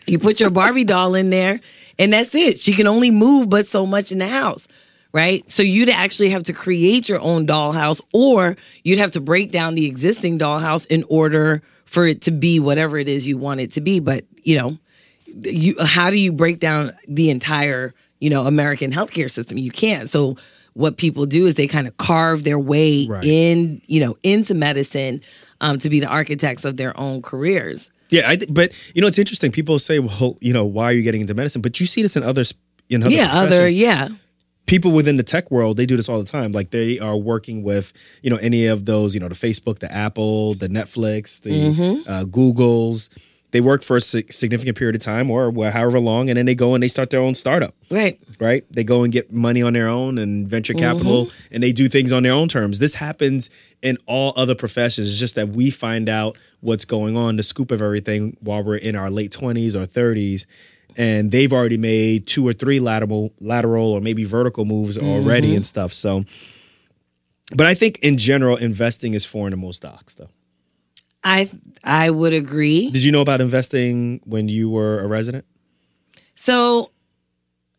You 0.07 0.19
put 0.19 0.41
your 0.41 0.49
barbie 0.51 0.85
doll 0.85 1.15
in 1.15 1.29
there 1.29 1.61
and 1.99 2.15
that's 2.15 2.35
it. 2.35 2.59
She 2.59 2.73
can 2.73 2.87
only 2.87 3.11
move 3.11 3.51
but 3.51 3.67
so 3.67 3.85
much 3.85 4.11
in 4.11 4.21
the 4.21 4.29
house 4.29 4.67
right? 5.17 5.51
So 5.51 5.63
you'd 5.63 5.89
actually 5.89 6.29
have 6.31 6.43
to 6.45 6.53
create 6.53 7.09
your 7.09 7.21
own 7.21 7.47
dollhouse 7.47 8.01
or 8.13 8.57
you'd 8.85 8.99
have 8.99 9.13
to 9.13 9.21
break 9.21 9.51
down 9.51 9.75
the 9.75 9.87
existing 9.87 10.39
dollhouse 10.39 10.87
in 10.87 11.05
order 11.09 11.63
for 11.87 12.07
it 12.07 12.21
to 12.23 12.31
be 12.31 12.61
whatever 12.61 12.99
it 12.99 13.09
is 13.09 13.27
you 13.27 13.39
want 13.39 13.61
it 13.61 13.73
to 13.73 13.81
be. 13.81 13.99
But 14.01 14.25
you 14.43 14.57
know 14.59 14.79
you 15.27 15.75
how 15.83 16.11
do 16.11 16.19
you 16.19 16.33
break 16.33 16.61
down 16.61 16.93
the 17.09 17.31
entire 17.31 17.93
you 18.21 18.31
know 18.31 18.47
american 18.47 18.93
healthcare 18.93 19.31
system? 19.31 19.59
You 19.59 19.71
can't. 19.71 20.09
So 20.11 20.37
what 20.75 20.99
people 20.99 21.25
do 21.25 21.47
is 21.47 21.55
they 21.55 21.67
kind 21.67 21.87
of 21.87 21.97
carve 21.97 22.45
their 22.45 22.59
way 22.59 23.07
Right. 23.09 23.25
in 23.25 23.81
you 23.87 24.01
know 24.01 24.17
into 24.23 24.55
medicine 24.55 25.23
um, 25.63 25.79
to 25.79 25.89
be 25.89 26.01
the 26.01 26.07
architects 26.07 26.65
of 26.67 26.77
their 26.77 26.93
own 27.01 27.23
careers. 27.23 27.91
Yeah, 28.11 28.29
I 28.31 28.37
th- 28.37 28.53
but 28.53 28.73
you 28.95 29.01
know 29.03 29.09
it's 29.09 29.19
interesting. 29.19 29.51
People 29.53 29.79
say, 29.79 29.99
"Well, 29.99 30.37
you 30.41 30.53
know, 30.53 30.65
why 30.67 30.85
are 30.85 30.93
you 30.93 31.03
getting 31.03 31.23
into 31.23 31.35
medicine?" 31.35 31.63
But 31.63 31.81
you 31.81 31.87
see 31.87 32.03
this 32.03 32.15
in 32.15 32.23
other 32.23 32.45
in 32.91 33.03
other 33.03 33.11
yeah 33.11 33.31
other 33.33 33.67
yeah 33.69 34.09
people 34.67 34.91
within 34.93 35.17
the 35.17 35.23
tech 35.23 35.51
world. 35.51 35.77
They 35.77 35.87
do 35.87 35.97
this 35.97 36.09
all 36.09 36.19
the 36.19 36.25
time. 36.31 36.53
Like 36.53 36.71
they 36.71 36.99
are 36.99 37.17
working 37.17 37.63
with 37.63 37.93
you 38.23 38.31
know 38.31 38.37
any 38.37 38.67
of 38.67 38.85
those 38.85 39.15
you 39.15 39.21
know 39.21 39.29
the 39.29 39.35
Facebook, 39.35 39.79
the 39.79 39.93
Apple, 39.93 40.55
the 40.55 40.69
Netflix, 40.69 41.41
the 41.41 41.51
Mm-hmm. 41.51 42.09
uh, 42.11 42.25
Googles. 42.25 43.09
They 43.53 43.61
work 43.63 43.83
for 43.85 43.97
a 43.97 44.01
significant 44.03 44.77
period 44.77 44.97
of 44.97 45.01
time 45.03 45.31
or 45.31 45.51
however 45.71 45.99
long, 45.99 46.29
and 46.29 46.37
then 46.37 46.45
they 46.45 46.55
go 46.55 46.75
and 46.75 46.83
they 46.83 46.89
start 46.89 47.09
their 47.11 47.21
own 47.21 47.35
startup. 47.35 47.75
right 47.91 48.21
right? 48.39 48.67
They 48.71 48.85
go 48.85 49.03
and 49.03 49.11
get 49.11 49.33
money 49.33 49.63
on 49.63 49.73
their 49.73 49.89
own 49.89 50.19
and 50.19 50.47
venture 50.47 50.75
capital 50.75 51.31
and 51.51 51.63
they 51.63 51.73
do 51.73 51.89
things 51.89 52.13
on 52.13 52.25
their 52.25 52.33
own 52.33 52.49
terms. 52.49 52.81
This 52.81 52.97
happens 52.97 53.49
in 53.81 53.97
all 54.07 54.35
other 54.37 54.55
professions. 54.55 55.09
It's 55.09 55.19
just 55.19 55.37
that 55.37 55.51
we 55.51 55.71
find 55.71 56.09
out 56.11 56.37
what's 56.61 56.85
going 56.85 57.17
on, 57.17 57.37
the 57.37 57.43
scoop 57.43 57.71
of 57.71 57.81
everything 57.81 58.37
while 58.41 58.63
we're 58.63 58.77
in 58.77 58.95
our 58.95 59.11
late 59.11 59.31
20s 59.31 59.75
or 59.75 59.87
30s. 59.87 60.45
And 60.97 61.31
they've 61.31 61.53
already 61.53 61.77
made 61.77 62.27
two 62.27 62.47
or 62.47 62.55
three 62.55 62.81
lateral, 62.81 63.33
lateral 63.41 63.93
or 63.93 64.01
maybe 64.01 64.25
vertical 64.25 64.65
moves 64.65 64.97
already 64.97 65.49
mm-hmm. 65.49 65.57
and 65.57 65.67
stuff. 65.67 65.93
So, 65.93 66.25
but 67.55 67.67
I 67.67 67.75
think 67.75 67.99
in 68.01 68.17
general, 68.17 68.57
investing 68.57 69.13
is 69.15 69.25
foreign 69.25 69.51
to 69.51 69.57
most 69.57 69.83
docs, 69.83 70.15
though. 70.15 70.31
I 71.23 71.51
I 71.85 72.11
would 72.11 72.33
agree. 72.33 72.91
Did 72.91 73.05
you 73.05 73.13
know 73.13 73.21
about 73.21 73.41
investing 73.41 74.21
when 74.25 74.49
you 74.49 74.71
were 74.71 75.01
a 75.01 75.07
resident? 75.07 75.45
So 76.35 76.93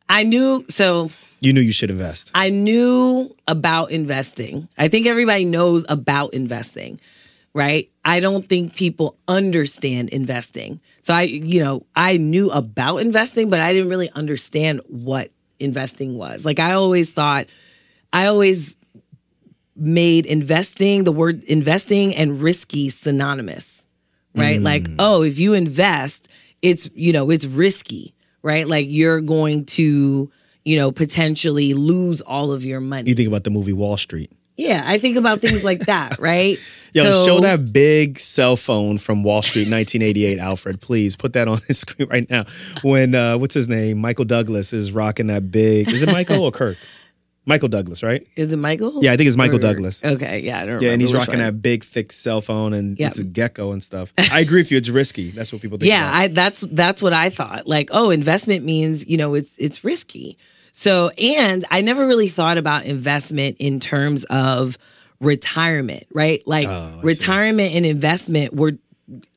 I 0.09 0.23
knew 0.23 0.65
so 0.69 1.09
You 1.39 1.53
knew 1.53 1.61
you 1.61 1.71
should 1.71 1.89
invest. 1.91 2.31
I 2.33 2.49
knew 2.49 3.35
about 3.47 3.91
investing. 3.91 4.67
I 4.77 4.87
think 4.87 5.07
everybody 5.07 5.45
knows 5.45 5.85
about 5.87 6.33
investing, 6.33 6.99
right? 7.53 7.89
I 8.03 8.19
don't 8.19 8.47
think 8.47 8.75
people 8.75 9.17
understand 9.27 10.09
investing. 10.09 10.79
So 11.01 11.13
I, 11.13 11.23
you 11.23 11.59
know, 11.63 11.85
I 11.95 12.17
knew 12.17 12.49
about 12.49 12.97
investing, 12.97 13.49
but 13.49 13.59
I 13.59 13.73
didn't 13.73 13.89
really 13.89 14.09
understand 14.11 14.81
what 14.87 15.31
investing 15.59 16.17
was. 16.17 16.45
Like 16.45 16.59
I 16.59 16.73
always 16.73 17.11
thought 17.11 17.47
I 18.13 18.27
always 18.27 18.75
made 19.75 20.25
investing, 20.25 21.03
the 21.03 21.11
word 21.11 21.43
investing 21.43 22.15
and 22.15 22.41
risky 22.41 22.89
synonymous, 22.89 23.83
right? 24.35 24.61
Like, 24.61 24.83
mm. 24.83 24.95
oh, 24.99 25.21
if 25.21 25.39
you 25.39 25.53
invest, 25.53 26.27
it's, 26.61 26.89
you 26.93 27.13
know, 27.13 27.29
it's 27.29 27.45
risky, 27.45 28.15
right? 28.41 28.67
Like 28.67 28.87
you're 28.89 29.21
going 29.21 29.65
to, 29.65 30.31
you 30.65 30.75
know, 30.75 30.91
potentially 30.91 31.73
lose 31.73 32.21
all 32.21 32.51
of 32.51 32.65
your 32.65 32.79
money. 32.79 33.09
You 33.09 33.15
think 33.15 33.27
about 33.27 33.43
the 33.43 33.49
movie 33.49 33.73
Wall 33.73 33.97
Street. 33.97 34.31
Yeah, 34.57 34.83
I 34.85 34.97
think 34.97 35.17
about 35.17 35.39
things 35.39 35.63
like 35.63 35.81
that, 35.81 36.19
right? 36.19 36.57
Yo, 36.93 37.03
So- 37.03 37.25
show 37.25 37.39
that 37.41 37.71
big 37.71 38.19
cell 38.19 38.57
phone 38.57 38.97
from 38.97 39.23
Wall 39.23 39.41
Street, 39.41 39.69
1988, 39.69 40.39
Alfred. 40.39 40.81
Please 40.81 41.15
put 41.15 41.33
that 41.33 41.47
on 41.47 41.59
his 41.67 41.79
screen 41.79 42.07
right 42.09 42.29
now. 42.29 42.45
When 42.81 43.13
uh, 43.15 43.37
what's 43.37 43.53
his 43.53 43.67
name? 43.67 43.99
Michael 43.99 44.25
Douglas 44.25 44.73
is 44.73 44.91
rocking 44.91 45.27
that 45.27 45.51
big. 45.51 45.89
Is 45.89 46.01
it 46.01 46.11
Michael 46.11 46.43
or 46.43 46.51
Kirk? 46.51 46.77
Michael 47.45 47.69
Douglas, 47.69 48.03
right? 48.03 48.27
Is 48.35 48.51
it 48.51 48.57
Michael? 48.57 49.01
Yeah, 49.01 49.13
I 49.13 49.15
think 49.15 49.29
it's 49.29 49.37
Michael 49.37 49.55
Or- 49.55 49.59
Douglas. 49.59 50.01
Okay, 50.03 50.41
yeah, 50.41 50.59
I 50.61 50.65
don't 50.65 50.81
Yeah, 50.81 50.91
and 50.91 51.01
he's 51.01 51.13
rocking 51.13 51.35
one. 51.35 51.45
that 51.45 51.61
big, 51.61 51.85
thick 51.85 52.11
cell 52.11 52.41
phone, 52.41 52.73
and 52.73 52.99
Yeah. 52.99 53.07
it's 53.07 53.19
a 53.19 53.23
Gekko 53.23 53.71
and 53.71 53.81
stuff. 53.81 54.11
I 54.17 54.41
agree 54.41 54.59
with 54.59 54.69
you. 54.71 54.77
It's 54.77 54.89
risky. 54.89 55.31
That's 55.31 55.53
what 55.53 55.61
people 55.61 55.77
think. 55.77 55.89
yeah. 55.89 56.09
I, 56.13 56.27
that's 56.27 56.59
that's 56.61 57.01
what 57.01 57.13
i 57.13 57.29
thought 57.29 57.65
like 57.67 57.89
oh 57.93 58.09
investment 58.09 58.65
means 58.65 59.07
you 59.07 59.15
know 59.15 59.33
it's 59.33 59.57
it's 59.59 59.83
risky 59.85 60.37
so 60.79 61.09
and 61.17 61.65
i 61.71 61.81
never 61.81 62.05
really 62.05 62.27
thought 62.27 62.57
about 62.59 62.85
investment 62.85 63.57
in 63.59 63.79
terms 63.79 64.23
of 64.25 64.77
retirement 65.19 66.03
right 66.13 66.41
like 66.47 66.67
Oh, 66.67 66.71
I 66.99 67.01
see. 67.01 67.07
retirement 67.07 67.73
and 67.75 67.85
investment 67.85 68.53
were 68.53 68.73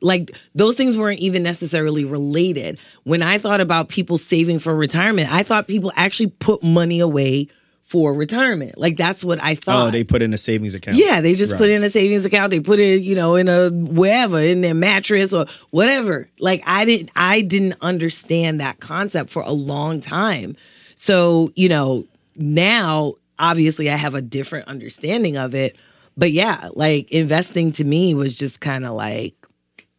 like 0.02 0.32
those 0.54 0.76
things 0.76 0.98
weren't 0.98 1.20
even 1.20 1.42
necessarily 1.42 2.04
related 2.04 2.78
when 3.04 3.22
i 3.22 3.38
thought 3.38 3.60
about 3.62 3.88
people 3.88 4.18
saving 4.18 4.58
for 4.58 4.74
retirement 4.76 5.32
i 5.32 5.42
thought 5.42 5.66
people 5.66 5.92
actually 5.96 6.26
put 6.26 6.62
money 6.62 7.00
away 7.00 7.48
for 7.84 8.12
retirement 8.12 8.76
like 8.76 8.96
that's 8.96 9.24
what 9.24 9.42
i 9.42 9.52
oh, 9.52 9.54
thought 9.54 9.88
oh, 9.88 9.90
they 9.90 10.04
put 10.04 10.20
in 10.22 10.34
a 10.34 10.38
savings 10.38 10.74
account. 10.74 10.96
yeah, 10.98 11.20
they 11.22 11.34
just 11.34 11.52
Right. 11.52 11.58
put 11.58 11.70
in 11.70 11.82
a 11.82 11.90
savings 11.90 12.24
account. 12.24 12.50
They 12.52 12.60
put 12.60 12.78
it, 12.78 13.00
you 13.02 13.16
know, 13.16 13.34
in 13.34 13.48
a 13.48 13.70
wherever, 13.70 14.38
in 14.38 14.60
their 14.60 14.74
mattress 14.74 15.32
or 15.32 15.46
whatever. 15.70 16.28
Like 16.38 16.62
I 16.66 16.84
didn't 16.84 17.10
I 17.16 17.40
didn't 17.40 17.74
understand 17.80 18.60
that 18.60 18.78
concept 18.78 19.30
for 19.30 19.42
a 19.42 19.50
long 19.50 20.00
time. 20.00 20.56
So, 21.00 21.50
you 21.56 21.70
know, 21.70 22.04
now 22.36 23.14
obviously 23.38 23.88
I 23.88 23.96
have 23.96 24.14
a 24.14 24.20
different 24.20 24.68
understanding 24.68 25.38
of 25.38 25.54
it. 25.54 25.74
But 26.14 26.30
yeah, 26.30 26.68
like 26.74 27.10
investing 27.10 27.72
to 27.72 27.84
me 27.84 28.12
was 28.14 28.38
just 28.38 28.60
kind 28.60 28.84
of 28.84 28.92
like, 28.92 29.34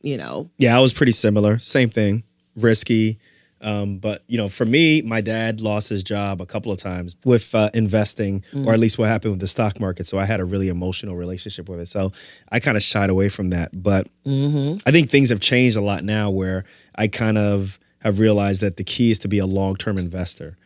you 0.04 0.16
know, 0.16 0.52
Yeah, 0.60 0.78
I 0.78 0.80
was 0.80 0.94
pretty 0.94 1.14
similar. 1.14 1.58
Same 1.58 1.90
thing. 1.90 2.22
Risky. 2.56 3.18
Um, 3.62 3.98
but 3.98 4.24
you 4.28 4.38
know, 4.38 4.48
for 4.48 4.64
me, 4.64 5.02
my 5.02 5.22
dad 5.22 5.60
lost 5.60 5.90
his 5.90 6.04
job 6.04 6.40
a 6.40 6.46
couple 6.46 6.72
of 6.72 6.78
times 6.78 7.16
with 7.26 7.56
uh, 7.56 7.72
investing, 7.74 8.44
or 8.68 8.72
at 8.74 8.80
least 8.80 9.00
what 9.00 9.08
happened 9.08 9.32
with 9.32 9.42
the 9.42 9.48
stock 9.48 9.80
market. 9.80 10.06
So 10.06 10.20
I 10.20 10.26
had 10.26 10.40
a 10.40 10.46
really 10.46 10.68
emotional 10.68 11.16
relationship 11.16 11.68
with 11.68 11.80
it. 11.80 11.88
So 11.88 12.12
I 12.52 12.60
kind 12.60 12.78
of 12.78 12.84
shied 12.84 13.10
away 13.10 13.30
from 13.30 13.50
that. 13.50 13.72
But 13.74 14.08
I 14.86 14.92
think 14.92 15.10
things 15.10 15.30
have 15.30 15.40
changed 15.40 15.78
a 15.78 15.82
lot 15.82 16.04
now, 16.04 16.30
where 16.30 16.64
I 16.94 17.08
kind 17.08 17.40
of 17.40 17.80
have 18.00 18.20
realized 18.20 18.62
that 18.62 18.78
the 18.78 18.84
key 18.84 19.10
is 19.10 19.18
to 19.20 19.28
be 19.28 19.40
a 19.40 19.48
long 19.48 19.76
term 19.76 19.98
investor. 19.98 20.58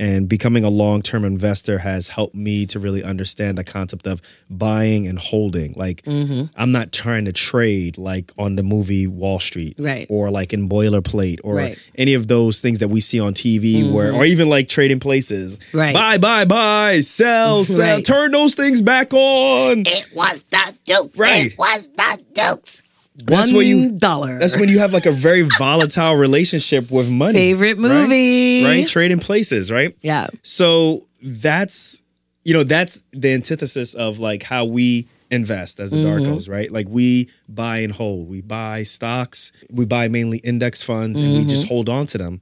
And 0.00 0.28
becoming 0.30 0.64
a 0.64 0.70
long 0.70 1.02
term 1.02 1.26
investor 1.26 1.78
has 1.78 2.08
helped 2.08 2.34
me 2.34 2.64
to 2.66 2.78
really 2.80 3.04
understand 3.04 3.58
the 3.58 3.64
concept 3.64 4.06
of 4.06 4.22
buying 4.48 5.06
and 5.06 5.18
holding. 5.18 5.74
Like, 5.74 6.02
Mm-hmm. 6.06 6.44
I'm 6.56 6.72
not 6.72 6.90
trying 6.90 7.26
to 7.26 7.32
trade 7.32 7.98
like 7.98 8.32
on 8.38 8.56
the 8.56 8.62
movie 8.62 9.06
Wall 9.06 9.38
Street, 9.40 9.74
Right. 9.78 10.06
Or 10.08 10.30
like 10.30 10.54
in 10.54 10.70
Boilerplate, 10.70 11.40
or 11.44 11.54
Right. 11.56 11.72
Mm-hmm. 11.76 11.94
any 11.98 12.14
of 12.14 12.28
those 12.28 12.60
things 12.60 12.78
that 12.78 12.88
we 12.88 13.00
see 13.00 13.20
on 13.20 13.34
TV, 13.34 13.92
where, 13.92 14.12
or 14.14 14.24
even 14.24 14.48
like 14.48 14.68
trading 14.70 15.00
places. 15.00 15.58
Right. 15.74 15.92
Buy, 15.94 16.16
buy, 16.16 16.46
buy, 16.46 17.00
sell, 17.02 17.64
sell, 17.76 17.96
Right. 17.96 18.04
turn 18.04 18.30
those 18.32 18.54
things 18.54 18.80
back 18.80 19.12
on. 19.12 19.84
It 19.86 20.06
was 20.14 20.42
the 20.50 20.74
Dukes. 20.84 21.18
Right. 21.18 21.52
It 21.52 21.58
was 21.58 21.86
the 21.94 22.24
Dukes. 22.32 22.80
That's 23.24 23.48
One 23.48 23.56
where 23.56 23.66
you- 23.66 23.90
dollar. 23.90 24.38
That's 24.38 24.56
when 24.56 24.68
you 24.68 24.78
have 24.78 24.92
like 24.92 25.06
a 25.06 25.12
very 25.12 25.42
volatile 25.58 26.16
relationship 26.16 26.90
with 26.90 27.08
money. 27.08 27.34
Favorite 27.34 27.78
movie. 27.78 28.64
Right? 28.64 28.88
Trading 28.88 29.18
places, 29.18 29.70
right? 29.70 29.96
Yeah. 30.00 30.28
So 30.42 31.06
that's 31.22 32.02
you 32.44 32.54
know, 32.54 32.64
that's 32.64 33.02
the 33.12 33.32
antithesis 33.32 33.94
of 33.94 34.18
like 34.18 34.42
how 34.42 34.64
we 34.64 35.08
invest 35.30 35.78
as 35.78 35.90
the 35.90 35.98
Darkos, 35.98 36.42
mm-hmm. 36.42 36.52
right? 36.52 36.70
Like 36.72 36.88
we 36.88 37.30
buy 37.48 37.78
and 37.78 37.92
hold. 37.92 38.28
We 38.28 38.40
buy 38.40 38.82
stocks, 38.82 39.52
we 39.70 39.84
buy 39.84 40.08
mainly 40.08 40.38
index 40.38 40.82
funds, 40.82 41.20
and 41.20 41.32
we 41.32 41.40
mm-hmm. 41.40 41.48
just 41.48 41.68
hold 41.68 41.88
on 41.88 42.06
to 42.06 42.18
them. 42.18 42.40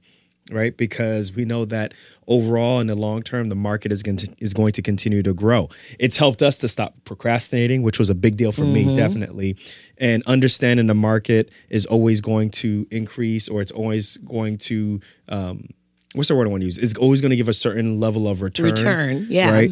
Right, 0.51 0.75
because 0.75 1.31
we 1.31 1.45
know 1.45 1.63
that 1.65 1.93
overall 2.27 2.79
in 2.79 2.87
the 2.87 2.95
long 2.95 3.21
term, 3.21 3.49
the 3.49 3.55
market 3.55 3.91
is 3.91 4.01
going 4.01 4.17
to 4.17 4.33
is 4.39 4.53
going 4.53 4.71
to 4.73 4.81
continue 4.81 5.21
to 5.21 5.33
grow. 5.33 5.69
It's 5.99 6.17
helped 6.17 6.41
us 6.41 6.57
to 6.59 6.67
stop 6.67 6.95
procrastinating, 7.05 7.83
which 7.83 7.99
was 7.99 8.09
a 8.09 8.15
big 8.15 8.35
deal 8.35 8.51
for 8.51 8.63
me, 8.63 8.95
definitely. 8.95 9.57
And 9.97 10.23
understanding 10.25 10.87
the 10.87 10.95
market 10.95 11.51
is 11.69 11.85
always 11.85 12.19
going 12.19 12.49
to 12.51 12.87
increase, 12.89 13.47
or 13.47 13.61
it's 13.61 13.71
always 13.71 14.17
going 14.17 14.57
to 14.59 15.01
um, 15.27 15.67
what's 16.13 16.29
the 16.29 16.35
word 16.35 16.47
I 16.47 16.49
want 16.49 16.61
to 16.61 16.65
use? 16.65 16.77
It's 16.77 16.95
always 16.95 17.21
going 17.21 17.31
to 17.31 17.37
give 17.37 17.47
a 17.47 17.53
certain 17.53 17.99
level 17.99 18.27
of 18.27 18.41
return. 18.41 18.65
Return, 18.65 19.27
yeah. 19.29 19.51
Right. 19.51 19.71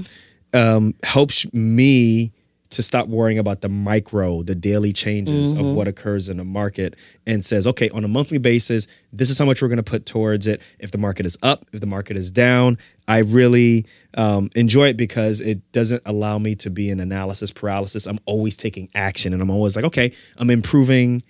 Um, 0.54 0.94
helps 1.04 1.52
me 1.54 2.32
to 2.78 2.84
stop 2.84 3.08
worrying 3.08 3.40
about 3.40 3.62
the 3.62 3.70
micro, 3.70 4.44
the 4.44 4.56
daily 4.56 4.94
changes 4.94 5.52
Mm-hmm. 5.52 5.60
of 5.60 5.76
what 5.76 5.88
occurs 5.88 6.30
in 6.30 6.38
the 6.38 6.44
market 6.44 6.96
and 7.26 7.44
says, 7.44 7.66
okay, 7.68 7.90
on 7.90 8.04
a 8.04 8.08
monthly 8.08 8.38
basis, 8.38 8.88
this 9.12 9.30
is 9.32 9.38
how 9.40 9.46
much 9.46 9.62
we're 9.62 9.68
going 9.68 9.78
to 9.78 9.84
put 9.84 10.06
towards 10.06 10.46
it. 10.48 10.62
If 10.80 10.92
the 10.92 10.98
market 11.00 11.26
is 11.26 11.36
up, 11.42 11.66
if 11.74 11.80
the 11.82 11.88
market 11.88 12.18
is 12.18 12.30
down, 12.30 12.78
I 13.08 13.18
really 13.20 13.86
um, 14.16 14.50
enjoy 14.56 14.90
it 14.90 14.98
because 14.98 15.42
it 15.42 15.70
doesn't 15.72 16.04
allow 16.06 16.38
me 16.38 16.54
to 16.58 16.70
be 16.70 16.90
in 16.92 17.00
analysis 17.00 17.52
paralysis. 17.52 18.06
I'm 18.06 18.20
always 18.26 18.56
taking 18.56 18.90
action 18.94 19.34
and 19.34 19.42
I'm 19.42 19.50
always 19.50 19.76
like, 19.76 19.86
okay, 19.86 20.12
I'm 20.38 20.50
improving 20.52 21.24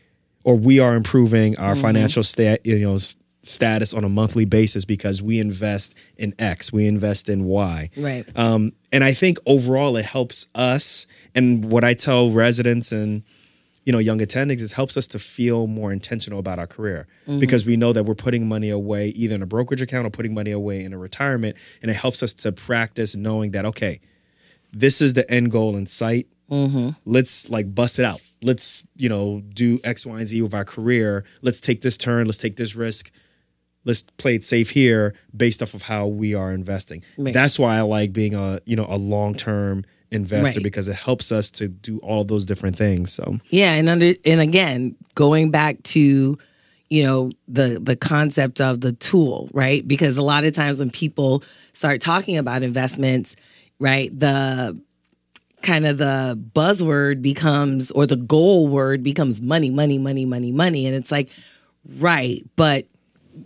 or 0.44 0.56
we 0.56 0.80
are 0.80 0.96
improving 0.96 1.58
our 1.58 1.74
Mm-hmm. 1.74 1.82
financial 1.82 2.24
stat, 2.24 2.66
you 2.66 2.78
know, 2.80 2.98
status 3.48 3.94
on 3.94 4.04
a 4.04 4.10
monthly 4.10 4.46
basis 4.46 4.86
because 4.86 5.22
we 5.22 5.40
invest 5.40 5.94
in 6.18 6.34
X, 6.40 6.72
we 6.72 6.88
invest 6.88 7.30
in 7.30 7.46
Y. 7.46 7.90
Right. 7.98 8.26
Um, 8.36 8.74
and 8.92 9.04
I 9.04 9.14
think 9.14 9.38
overall 9.46 9.98
it 9.98 10.06
helps 10.06 10.48
us. 10.56 11.08
And 11.36 11.66
what 11.66 11.84
I 11.84 11.94
tell 11.94 12.32
residents 12.32 12.92
and 12.92 13.24
you 13.86 13.94
know 13.94 14.00
young 14.00 14.20
attendings 14.20 14.60
is 14.60 14.74
helps 14.74 14.98
us 14.98 15.08
to 15.08 15.20
feel 15.20 15.66
more 15.66 15.94
intentional 15.94 16.40
about 16.40 16.60
our 16.60 16.68
career 16.68 17.08
because 17.40 17.66
we 17.66 17.78
know 17.78 17.94
that 17.94 18.04
we're 18.04 18.16
putting 18.16 18.46
money 18.46 18.70
away 18.70 19.10
either 19.10 19.34
in 19.36 19.42
a 19.42 19.46
brokerage 19.46 19.82
account 19.82 20.06
or 20.06 20.10
putting 20.10 20.34
money 20.34 20.52
away 20.52 20.84
in 20.84 20.92
a 20.92 20.98
retirement, 20.98 21.56
and 21.82 21.90
it 21.90 21.94
helps 21.94 22.22
us 22.22 22.34
to 22.34 22.52
practice 22.52 23.16
knowing 23.16 23.52
that 23.52 23.66
okay, 23.66 24.02
this 24.74 25.02
is 25.02 25.14
the 25.14 25.30
end 25.32 25.52
goal 25.52 25.78
in 25.78 25.88
sight. 25.88 26.28
Let's 27.06 27.50
like 27.50 27.74
bust 27.74 27.98
it 27.98 28.04
out. 28.04 28.20
Let's 28.42 28.84
you 28.98 29.08
know 29.08 29.42
do 29.54 29.80
X, 29.86 30.06
Y, 30.06 30.20
and 30.20 30.28
Z 30.28 30.42
with 30.42 30.54
our 30.54 30.66
career. 30.66 31.24
Let's 31.42 31.62
take 31.62 31.80
this 31.82 31.96
turn. 31.96 32.26
Let's 32.26 32.38
take 32.38 32.58
this 32.58 32.76
risk 32.76 33.10
let's 33.88 34.04
play 34.18 34.36
it 34.36 34.44
safe 34.44 34.70
here 34.70 35.16
based 35.36 35.64
off 35.64 35.74
of 35.74 35.82
how 35.82 36.06
we 36.06 36.36
are 36.36 36.52
investing. 36.52 37.04
Right. 37.18 37.34
That's 37.34 37.58
why 37.58 37.78
I 37.78 37.82
like 37.82 38.14
being 38.14 38.36
a 38.36 38.60
you 38.66 38.76
know 38.76 38.86
a 38.88 38.98
long 38.98 39.34
term 39.34 39.84
investor 40.12 40.60
Right. 40.60 40.64
because 40.64 40.88
it 40.88 40.96
helps 40.96 41.32
us 41.32 41.50
to 41.52 41.68
do 41.68 41.98
all 42.00 42.24
those 42.24 42.46
different 42.46 42.76
things. 42.78 43.12
So 43.12 43.40
Yeah, 43.50 43.74
and 43.74 43.90
under 43.90 44.14
and 44.26 44.40
again, 44.42 44.96
going 45.16 45.50
back 45.50 45.82
to 45.96 46.38
you 46.90 47.04
know 47.04 47.32
the 47.48 47.80
the 47.82 47.96
concept 47.96 48.62
of 48.62 48.82
the 48.82 48.92
tool, 48.94 49.50
right? 49.54 49.86
Because 49.88 50.18
a 50.18 50.22
lot 50.22 50.44
of 50.44 50.54
times 50.54 50.80
when 50.80 50.90
people 50.92 51.44
start 51.74 52.00
talking 52.02 52.38
about 52.38 52.64
investments, 52.64 53.36
right, 53.80 54.18
the 54.18 54.80
kind 55.64 55.86
of 55.88 55.98
the 55.98 56.40
buzzword 56.56 57.22
becomes 57.22 57.90
or 57.92 58.06
the 58.06 58.16
goal 58.16 58.68
word 58.68 59.02
becomes 59.04 59.42
money, 59.42 59.70
money, 59.70 59.98
money, 59.98 60.24
money, 60.26 60.52
money, 60.52 60.86
and 60.86 60.96
it's 60.96 61.12
like 61.12 61.30
right, 62.00 62.44
but 62.56 62.86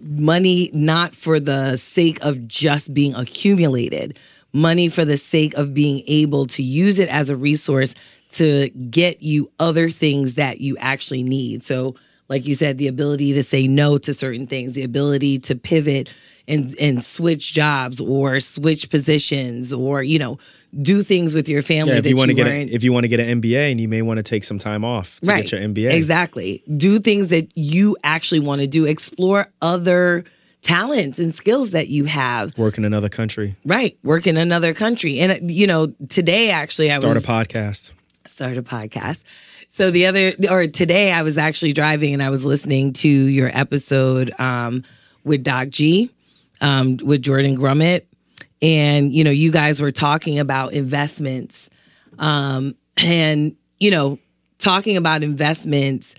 money 0.02 0.70
not 0.74 1.16
for 1.16 1.40
the 1.40 1.78
sake 1.78 2.20
of 2.22 2.48
just 2.48 2.94
being 2.94 3.14
accumulated, 3.16 4.18
money 4.54 4.90
for 4.90 5.06
the 5.06 5.18
sake 5.18 5.54
of 5.56 5.74
being 5.74 6.04
able 6.08 6.48
to 6.48 6.64
use 6.64 7.00
it 7.00 7.10
as 7.10 7.30
a 7.30 7.38
resource 7.38 7.96
to 8.32 8.70
get 8.70 9.22
you 9.22 9.52
other 9.60 9.90
things 9.90 10.36
that 10.36 10.62
you 10.62 10.78
actually 10.78 11.24
need. 11.24 11.64
So, 11.64 11.96
like 12.30 12.46
you 12.46 12.56
said, 12.56 12.78
the 12.78 12.88
ability 12.88 13.34
to 13.34 13.44
say 13.44 13.68
no 13.68 13.98
to 13.98 14.14
certain 14.14 14.48
things, 14.48 14.74
the 14.74 14.84
ability 14.84 15.40
to 15.40 15.56
pivot 15.56 16.14
and 16.48 16.76
and 16.80 17.04
switch 17.04 17.54
jobs 17.54 18.00
or 18.00 18.40
switch 18.40 18.90
positions 18.90 19.72
or 19.72 20.02
you 20.04 20.20
know 20.20 20.38
do 20.80 21.02
things 21.02 21.34
with 21.34 21.50
your 21.50 21.62
family 21.62 21.92
yeah, 21.92 21.98
if 21.98 22.04
that 22.04 22.10
you 22.10 22.16
want 22.16 22.30
to 22.30 22.34
get 22.34 22.48
a, 22.48 22.62
if 22.64 22.84
you 22.84 22.94
want 22.94 23.04
to 23.04 23.08
get 23.08 23.20
an 23.20 23.42
MBA 23.42 23.72
and 23.72 23.82
you 23.82 23.88
may 23.88 24.02
want 24.02 24.18
to 24.18 24.24
take 24.24 24.44
some 24.44 24.60
time 24.60 24.86
off 24.86 25.20
to 25.20 25.28
right. 25.28 25.42
get 25.44 25.52
your 25.52 25.62
MBA. 25.62 25.92
Exactly. 25.92 26.64
Do 26.78 27.00
things 27.00 27.28
that 27.30 27.50
you 27.56 27.98
actually 28.04 28.40
want 28.40 28.62
to 28.62 28.68
do. 28.68 28.86
Explore 28.86 29.52
other 29.62 30.24
talents 30.62 31.20
and 31.20 31.34
skills 31.36 31.72
that 31.72 31.90
you 31.90 32.06
have. 32.06 32.58
Work 32.58 32.78
in 32.78 32.86
another 32.86 33.10
country. 33.10 33.56
Right. 33.66 33.98
Work 34.04 34.28
in 34.28 34.38
another 34.38 34.74
country. 34.74 35.20
And 35.20 35.32
uh, 35.32 35.38
you 35.42 35.68
know, 35.68 35.88
today 36.10 36.52
actually 36.52 36.92
I 36.92 37.00
Start 37.00 37.16
was 37.16 37.24
a 37.24 37.28
podcast. 37.28 37.92
start 38.26 38.58
a 38.58 38.64
podcast. 38.64 39.24
So 39.74 39.92
the 39.92 40.06
other 40.06 40.34
or 40.50 40.68
today 40.68 41.12
I 41.12 41.22
was 41.24 41.38
actually 41.38 41.74
driving 41.74 42.14
and 42.14 42.22
I 42.22 42.30
was 42.30 42.46
listening 42.46 42.94
to 42.94 43.10
your 43.10 43.50
episode 43.54 44.32
um 44.40 44.84
with 45.24 45.44
Doc 45.44 45.70
G, 45.70 46.10
um, 46.62 46.98
with 46.98 47.22
Jordan 47.22 47.58
Grumet. 47.58 48.04
And, 48.62 49.12
you 49.12 49.24
know, 49.24 49.32
you 49.32 49.52
guys 49.52 49.80
were 49.80 49.92
talking 49.92 50.40
about 50.40 50.74
investments. 50.74 51.70
Um, 52.20 52.76
and, 52.98 53.56
you 53.80 53.92
know, 53.92 54.20
talking 54.60 54.98
about 54.98 55.24
investments 55.24 56.16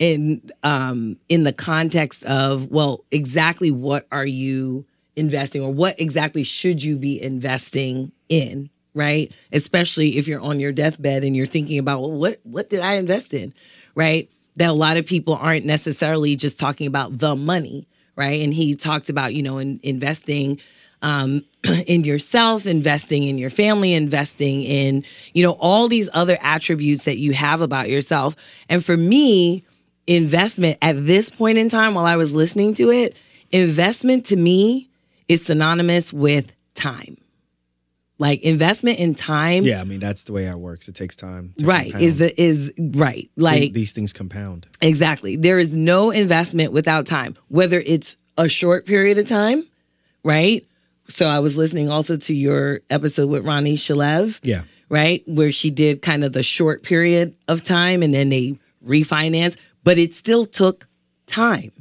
in 0.00 0.50
um 0.64 1.16
in 1.28 1.44
the 1.44 1.52
context 1.52 2.24
of, 2.24 2.70
well, 2.70 3.04
exactly 3.10 3.70
what 3.70 4.06
are 4.10 4.26
you 4.26 4.84
investing 5.14 5.62
or 5.62 5.72
what 5.72 6.00
exactly 6.00 6.42
should 6.42 6.82
you 6.82 6.96
be 6.96 7.22
investing 7.22 8.10
in? 8.28 8.70
right? 8.94 9.32
Especially 9.52 10.16
if 10.16 10.28
you're 10.28 10.40
on 10.40 10.60
your 10.60 10.72
deathbed 10.72 11.24
and 11.24 11.36
you're 11.36 11.46
thinking 11.46 11.78
about, 11.78 12.00
well, 12.00 12.12
what 12.12 12.40
what 12.44 12.70
did 12.70 12.80
I 12.80 12.94
invest 12.94 13.34
in, 13.34 13.52
right? 13.94 14.30
That 14.56 14.70
a 14.70 14.74
lot 14.74 14.96
of 14.96 15.04
people 15.04 15.34
aren't 15.34 15.66
necessarily 15.66 16.36
just 16.36 16.58
talking 16.58 16.86
about 16.86 17.18
the 17.18 17.34
money, 17.34 17.88
right? 18.16 18.40
And 18.40 18.54
he 18.54 18.76
talked 18.76 19.10
about, 19.10 19.34
you 19.34 19.42
know, 19.42 19.58
in, 19.58 19.80
investing 19.82 20.60
um, 21.04 21.44
in 21.86 22.02
yourself, 22.04 22.66
investing 22.66 23.22
in 23.24 23.38
your 23.38 23.50
family, 23.50 23.92
investing 23.94 24.62
in, 24.62 25.04
you 25.34 25.42
know, 25.44 25.52
all 25.60 25.86
these 25.86 26.08
other 26.12 26.38
attributes 26.40 27.04
that 27.04 27.18
you 27.18 27.32
have 27.34 27.60
about 27.60 27.88
yourself. 27.88 28.34
And 28.68 28.84
for 28.84 28.96
me, 28.96 29.64
investment 30.06 30.78
at 30.82 31.06
this 31.06 31.30
point 31.30 31.58
in 31.58 31.68
time, 31.68 31.94
while 31.94 32.06
I 32.06 32.16
was 32.16 32.32
listening 32.32 32.74
to 32.74 32.90
it, 32.90 33.16
investment 33.52 34.26
to 34.26 34.36
me 34.36 34.88
is 35.28 35.44
synonymous 35.46 36.12
with 36.12 36.50
time 36.74 37.16
like 38.18 38.40
investment 38.42 38.98
in 38.98 39.14
time 39.14 39.64
Yeah, 39.64 39.80
I 39.80 39.84
mean 39.84 39.98
that's 40.00 40.24
the 40.24 40.32
way 40.32 40.46
it 40.46 40.56
works. 40.58 40.86
It 40.88 40.94
takes 40.94 41.16
time. 41.16 41.52
to 41.58 41.66
right 41.66 41.90
compound. 41.90 42.04
is 42.04 42.18
the 42.18 42.40
is 42.42 42.72
right 42.78 43.28
These- 43.36 43.42
like 43.44 43.72
these 43.72 43.92
things 43.92 44.12
compound. 44.12 44.66
exactly 44.82 45.36
there 45.36 45.58
is 45.58 45.76
no 45.76 46.10
investment 46.10 46.72
without 46.72 47.06
time 47.06 47.36
whether 47.48 47.80
it's 47.80 48.16
a 48.38 48.48
short 48.48 48.86
period 48.86 49.18
of 49.18 49.26
time 49.26 49.64
right 50.22 50.64
so 51.08 51.26
i 51.26 51.38
was 51.38 51.56
listening 51.56 51.90
also 51.90 52.16
to 52.16 52.34
your 52.34 52.80
episode 52.90 53.28
with 53.28 53.44
ronnie 53.44 53.76
shalev 53.76 54.38
Yeah. 54.42 54.62
right? 54.88 55.22
Where 55.26 55.52
she 55.52 55.70
did 55.70 56.02
kind 56.02 56.24
of 56.24 56.32
the 56.32 56.42
short 56.42 56.82
period 56.82 57.34
of 57.48 57.62
time 57.62 58.02
and 58.02 58.12
then 58.14 58.28
they 58.28 58.58
refinance 58.86 59.56
but 59.82 59.98
it 59.98 60.14
still 60.14 60.46
took 60.46 60.86
time 61.26 61.72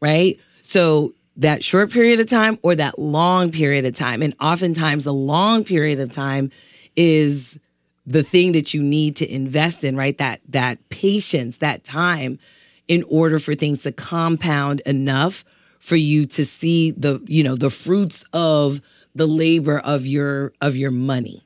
right? 0.00 0.38
So 0.62 1.14
that 1.38 1.62
short 1.64 1.90
period 1.90 2.18
of 2.20 2.28
time 2.28 2.58
or 2.62 2.74
that 2.74 2.98
long 2.98 3.50
period 3.52 3.84
of 3.84 3.94
time 3.94 4.22
and 4.22 4.34
oftentimes 4.40 5.04
the 5.04 5.12
long 5.12 5.64
period 5.64 6.00
of 6.00 6.10
time 6.12 6.50
is 6.96 7.58
the 8.06 8.22
thing 8.22 8.52
that 8.52 8.72
you 8.72 8.82
need 8.82 9.16
to 9.16 9.30
invest 9.30 9.84
in 9.84 9.96
right? 9.96 10.16
That 10.18 10.40
that 10.48 10.86
patience 10.88 11.58
that 11.58 11.84
time 11.84 12.38
in 12.88 13.04
order 13.08 13.38
for 13.38 13.54
things 13.54 13.82
to 13.82 13.92
compound 13.92 14.80
enough 14.86 15.44
for 15.86 15.94
you 15.94 16.26
to 16.26 16.44
see 16.44 16.90
the 16.90 17.22
you 17.26 17.44
know 17.44 17.54
the 17.54 17.70
fruits 17.70 18.24
of 18.32 18.80
the 19.14 19.26
labor 19.26 19.78
of 19.78 20.04
your 20.04 20.52
of 20.60 20.74
your 20.74 20.90
money 20.90 21.44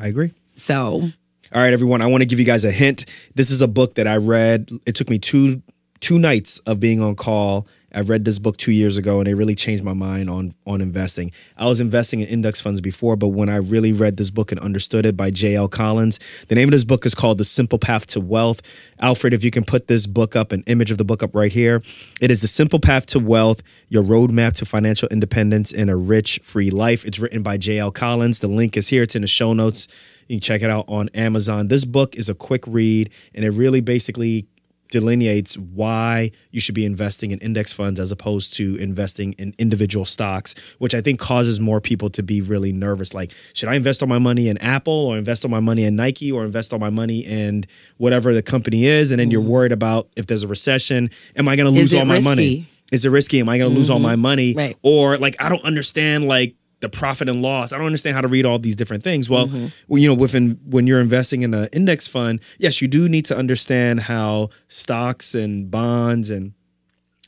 I 0.00 0.06
agree. 0.06 0.32
so 0.54 1.10
All 1.52 1.62
right, 1.62 1.72
everyone. 1.72 2.00
I 2.00 2.06
want 2.06 2.22
to 2.22 2.26
give 2.26 2.38
you 2.40 2.44
guys 2.44 2.64
a 2.64 2.70
hint. 2.72 3.04
This 3.34 3.50
is 3.50 3.60
a 3.60 3.68
book 3.68 3.94
that 3.94 4.06
I 4.08 4.16
read. 4.16 4.70
It 4.86 4.94
took 4.94 5.10
me 5.10 5.18
two 5.18 5.60
two 6.00 6.18
nights 6.18 6.58
of 6.60 6.78
being 6.78 7.00
on 7.00 7.16
call 7.16 7.66
I 7.94 8.00
read 8.00 8.24
this 8.24 8.38
book 8.40 8.56
two 8.56 8.72
years 8.72 8.96
ago, 8.96 9.20
and 9.20 9.28
it 9.28 9.34
really 9.36 9.54
changed 9.54 9.84
my 9.84 9.92
mind 9.92 10.28
on 10.28 10.54
on 10.66 10.80
investing. 10.80 11.30
I 11.56 11.66
was 11.66 11.80
investing 11.80 12.20
in 12.20 12.28
index 12.28 12.60
funds 12.60 12.80
before, 12.80 13.14
but 13.16 13.28
when 13.28 13.48
I 13.48 13.56
really 13.56 13.92
read 13.92 14.16
this 14.16 14.30
book 14.30 14.50
and 14.50 14.60
understood 14.60 15.06
it 15.06 15.16
by 15.16 15.30
J.L. 15.30 15.68
Collins, 15.68 16.18
the 16.48 16.54
name 16.54 16.68
of 16.68 16.72
this 16.72 16.84
book 16.84 17.06
is 17.06 17.14
called 17.14 17.38
The 17.38 17.44
Simple 17.44 17.78
Path 17.78 18.06
to 18.08 18.20
Wealth. 18.20 18.62
Alfred, 19.00 19.32
if 19.32 19.44
you 19.44 19.50
can 19.50 19.64
put 19.64 19.86
this 19.86 20.06
book 20.06 20.34
up, 20.34 20.50
an 20.50 20.64
image 20.66 20.90
of 20.90 20.98
the 20.98 21.04
book 21.04 21.22
up 21.22 21.34
right 21.34 21.52
here, 21.52 21.82
it 22.20 22.30
is 22.30 22.40
The 22.40 22.48
Simple 22.48 22.80
Path 22.80 23.06
to 23.06 23.20
Wealth: 23.20 23.62
Your 23.88 24.02
Roadmap 24.02 24.54
to 24.56 24.64
Financial 24.64 25.08
Independence 25.08 25.72
and 25.72 25.88
a 25.88 25.96
Rich, 25.96 26.40
Free 26.42 26.70
Life. 26.70 27.04
It's 27.04 27.20
written 27.20 27.42
by 27.42 27.56
J.L. 27.56 27.92
Collins. 27.92 28.40
The 28.40 28.48
link 28.48 28.76
is 28.76 28.88
here. 28.88 29.04
It's 29.04 29.14
in 29.14 29.22
the 29.22 29.28
show 29.28 29.52
notes. 29.52 29.86
You 30.28 30.36
can 30.36 30.40
check 30.40 30.62
it 30.62 30.70
out 30.70 30.86
on 30.88 31.10
Amazon. 31.10 31.68
This 31.68 31.84
book 31.84 32.16
is 32.16 32.28
a 32.28 32.34
quick 32.34 32.64
read, 32.66 33.10
and 33.34 33.44
it 33.44 33.50
really 33.50 33.80
basically 33.80 34.48
delineates 34.94 35.58
why 35.58 36.30
you 36.52 36.60
should 36.60 36.76
be 36.76 36.84
investing 36.84 37.32
in 37.32 37.40
index 37.40 37.72
funds 37.72 37.98
as 37.98 38.12
opposed 38.12 38.54
to 38.54 38.76
investing 38.76 39.32
in 39.32 39.52
individual 39.58 40.04
stocks, 40.04 40.54
which 40.78 40.94
I 40.94 41.00
think 41.00 41.18
causes 41.18 41.58
more 41.58 41.80
people 41.80 42.10
to 42.10 42.22
be 42.22 42.40
really 42.40 42.72
nervous. 42.72 43.12
Like, 43.12 43.32
should 43.54 43.68
I 43.68 43.74
invest 43.74 44.02
all 44.02 44.08
my 44.08 44.20
money 44.20 44.48
in 44.48 44.56
Apple 44.58 44.92
or 44.92 45.18
invest 45.18 45.44
all 45.44 45.50
my 45.50 45.58
money 45.58 45.82
in 45.82 45.96
Nike 45.96 46.30
or 46.30 46.44
invest 46.44 46.72
all 46.72 46.78
my 46.78 46.90
money 46.90 47.26
in 47.26 47.64
whatever 47.96 48.32
the 48.32 48.40
company 48.40 48.86
is? 48.86 49.10
And 49.10 49.18
then 49.18 49.32
you're 49.32 49.40
worried 49.40 49.72
about 49.72 50.10
if 50.14 50.28
there's 50.28 50.44
a 50.44 50.48
recession, 50.48 51.10
am 51.34 51.48
I 51.48 51.56
going 51.56 51.66
to 51.66 51.76
lose 51.76 51.92
all 51.92 52.04
my 52.04 52.20
money? 52.20 52.68
Is 52.92 53.04
it 53.04 53.08
risky? 53.08 53.40
Am 53.40 53.48
I 53.48 53.58
going 53.58 53.72
to 53.72 53.76
lose 53.76 53.90
all 53.90 53.98
my 53.98 54.14
money? 54.14 54.54
Right. 54.54 54.78
Or 54.82 55.18
like, 55.18 55.34
I 55.42 55.48
don't 55.48 55.64
understand 55.64 56.28
like 56.28 56.54
the 56.84 56.88
profit 56.88 57.28
and 57.28 57.42
loss. 57.42 57.72
I 57.72 57.78
don't 57.78 57.86
understand 57.86 58.14
how 58.14 58.20
to 58.20 58.28
read 58.28 58.46
all 58.46 58.58
these 58.58 58.76
different 58.76 59.02
things. 59.02 59.28
Well, 59.28 59.46
mm-hmm. 59.46 59.66
well, 59.88 60.00
you 60.00 60.06
know, 60.06 60.14
within 60.14 60.60
when 60.64 60.86
you're 60.86 61.00
investing 61.00 61.42
in 61.42 61.52
an 61.54 61.68
index 61.72 62.06
fund, 62.06 62.40
yes, 62.58 62.80
you 62.80 62.88
do 62.88 63.08
need 63.08 63.24
to 63.26 63.36
understand 63.36 64.00
how 64.00 64.50
stocks 64.68 65.34
and 65.34 65.70
bonds 65.70 66.30
and 66.30 66.52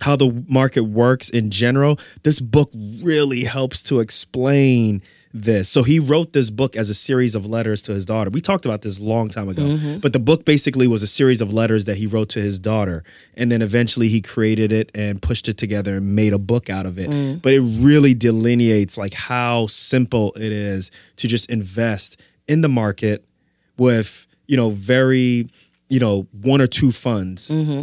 how 0.00 0.14
the 0.16 0.44
market 0.46 0.82
works 0.84 1.28
in 1.28 1.50
general. 1.50 1.98
This 2.22 2.38
book 2.38 2.70
really 2.74 3.44
helps 3.44 3.82
to 3.82 4.00
explain 4.00 5.02
this. 5.42 5.68
So 5.68 5.82
he 5.82 5.98
wrote 5.98 6.32
this 6.32 6.50
book 6.50 6.76
as 6.76 6.90
a 6.90 6.94
series 6.94 7.34
of 7.34 7.44
letters 7.46 7.82
to 7.82 7.92
his 7.92 8.06
daughter. 8.06 8.30
We 8.30 8.40
talked 8.40 8.64
about 8.64 8.82
this 8.82 8.98
a 8.98 9.02
long 9.02 9.28
time 9.28 9.48
ago, 9.48 9.62
mm-hmm. 9.62 9.98
but 9.98 10.12
the 10.12 10.18
book 10.18 10.44
basically 10.44 10.86
was 10.86 11.02
a 11.02 11.06
series 11.06 11.40
of 11.40 11.52
letters 11.52 11.84
that 11.84 11.96
he 11.96 12.06
wrote 12.06 12.28
to 12.30 12.40
his 12.40 12.58
daughter. 12.58 13.04
And 13.34 13.52
then 13.52 13.62
eventually 13.62 14.08
he 14.08 14.20
created 14.20 14.72
it 14.72 14.90
and 14.94 15.20
pushed 15.20 15.48
it 15.48 15.58
together 15.58 15.96
and 15.96 16.14
made 16.16 16.32
a 16.32 16.38
book 16.38 16.70
out 16.70 16.86
of 16.86 16.98
it. 16.98 17.10
Mm. 17.10 17.42
But 17.42 17.52
it 17.52 17.60
really 17.60 18.14
delineates 18.14 18.96
like 18.96 19.14
how 19.14 19.66
simple 19.66 20.32
it 20.36 20.52
is 20.52 20.90
to 21.16 21.28
just 21.28 21.50
invest 21.50 22.18
in 22.48 22.60
the 22.60 22.68
market 22.68 23.24
with, 23.76 24.26
you 24.46 24.56
know, 24.56 24.70
very, 24.70 25.48
you 25.88 26.00
know, 26.00 26.26
one 26.32 26.60
or 26.60 26.66
two 26.66 26.92
funds 26.92 27.50
mm-hmm. 27.50 27.82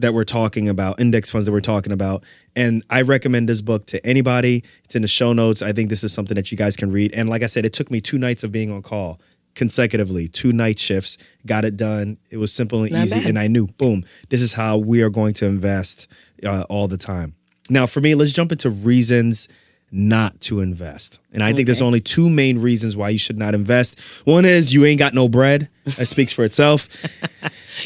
That 0.00 0.14
we're 0.14 0.24
talking 0.24 0.68
about, 0.68 1.00
index 1.00 1.30
funds 1.30 1.46
that 1.46 1.52
we're 1.52 1.60
talking 1.60 1.92
about. 1.92 2.24
And 2.56 2.82
I 2.90 3.02
recommend 3.02 3.48
this 3.48 3.60
book 3.60 3.86
to 3.86 4.04
anybody. 4.06 4.64
It's 4.84 4.94
in 4.94 5.02
the 5.02 5.08
show 5.08 5.32
notes. 5.32 5.62
I 5.62 5.72
think 5.72 5.90
this 5.90 6.02
is 6.04 6.12
something 6.12 6.34
that 6.34 6.50
you 6.50 6.58
guys 6.58 6.76
can 6.76 6.90
read. 6.90 7.12
And 7.12 7.28
like 7.28 7.42
I 7.42 7.46
said, 7.46 7.64
it 7.64 7.72
took 7.72 7.90
me 7.90 8.00
two 8.00 8.18
nights 8.18 8.42
of 8.42 8.52
being 8.52 8.70
on 8.70 8.82
call 8.82 9.20
consecutively, 9.54 10.28
two 10.28 10.52
night 10.52 10.78
shifts, 10.78 11.18
got 11.44 11.64
it 11.64 11.76
done. 11.76 12.16
It 12.30 12.36
was 12.36 12.52
simple 12.52 12.82
and 12.82 12.92
Not 12.92 13.04
easy. 13.04 13.16
bad. 13.16 13.26
And 13.26 13.38
I 13.38 13.46
knew, 13.46 13.66
boom, 13.66 14.04
this 14.28 14.42
is 14.42 14.52
how 14.52 14.78
we 14.78 15.02
are 15.02 15.10
going 15.10 15.34
to 15.34 15.46
invest 15.46 16.06
uh, 16.44 16.62
all 16.68 16.88
the 16.88 16.96
time. 16.98 17.34
Now, 17.68 17.86
for 17.86 18.00
me, 18.00 18.14
let's 18.14 18.32
jump 18.32 18.52
into 18.52 18.70
reasons 18.70 19.48
not 19.92 20.40
to 20.42 20.60
invest. 20.60 21.18
And 21.32 21.42
I 21.42 21.52
think 21.52 21.66
there's 21.66 21.82
only 21.82 22.00
two 22.00 22.30
main 22.30 22.58
reasons 22.58 22.96
why 22.96 23.08
you 23.08 23.18
should 23.18 23.38
not 23.38 23.54
invest. 23.54 23.98
One 24.24 24.44
is 24.44 24.72
you 24.72 24.84
ain't 24.84 25.00
got 25.00 25.14
no 25.14 25.28
bread. 25.28 25.68
That 25.96 26.06
speaks 26.06 26.32
for 26.32 26.44
itself. 26.44 26.88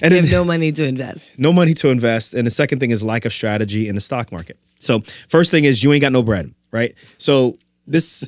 And 0.03 0.13
You 0.13 0.23
have 0.23 0.31
no 0.31 0.45
money 0.45 0.73
to 0.73 0.85
invest. 0.85 1.25
no 1.39 1.53
money 1.53 1.73
to 1.75 1.89
invest. 1.89 2.35
And 2.35 2.47
the 2.47 2.51
second 2.51 2.81
thing 2.81 2.91
is 2.91 3.03
lack 3.03 3.25
of 3.25 3.33
strategy 3.33 3.87
in 3.87 3.95
the 3.95 4.01
stock 4.01 4.33
market. 4.33 4.59
So, 4.81 5.01
first 5.29 5.51
thing 5.53 5.65
is 5.65 5.85
you 5.85 5.93
ain't 5.93 6.01
got 6.01 6.11
no 6.11 6.23
bread, 6.23 6.53
right? 6.73 6.95
So, 7.19 7.59
this 7.87 8.27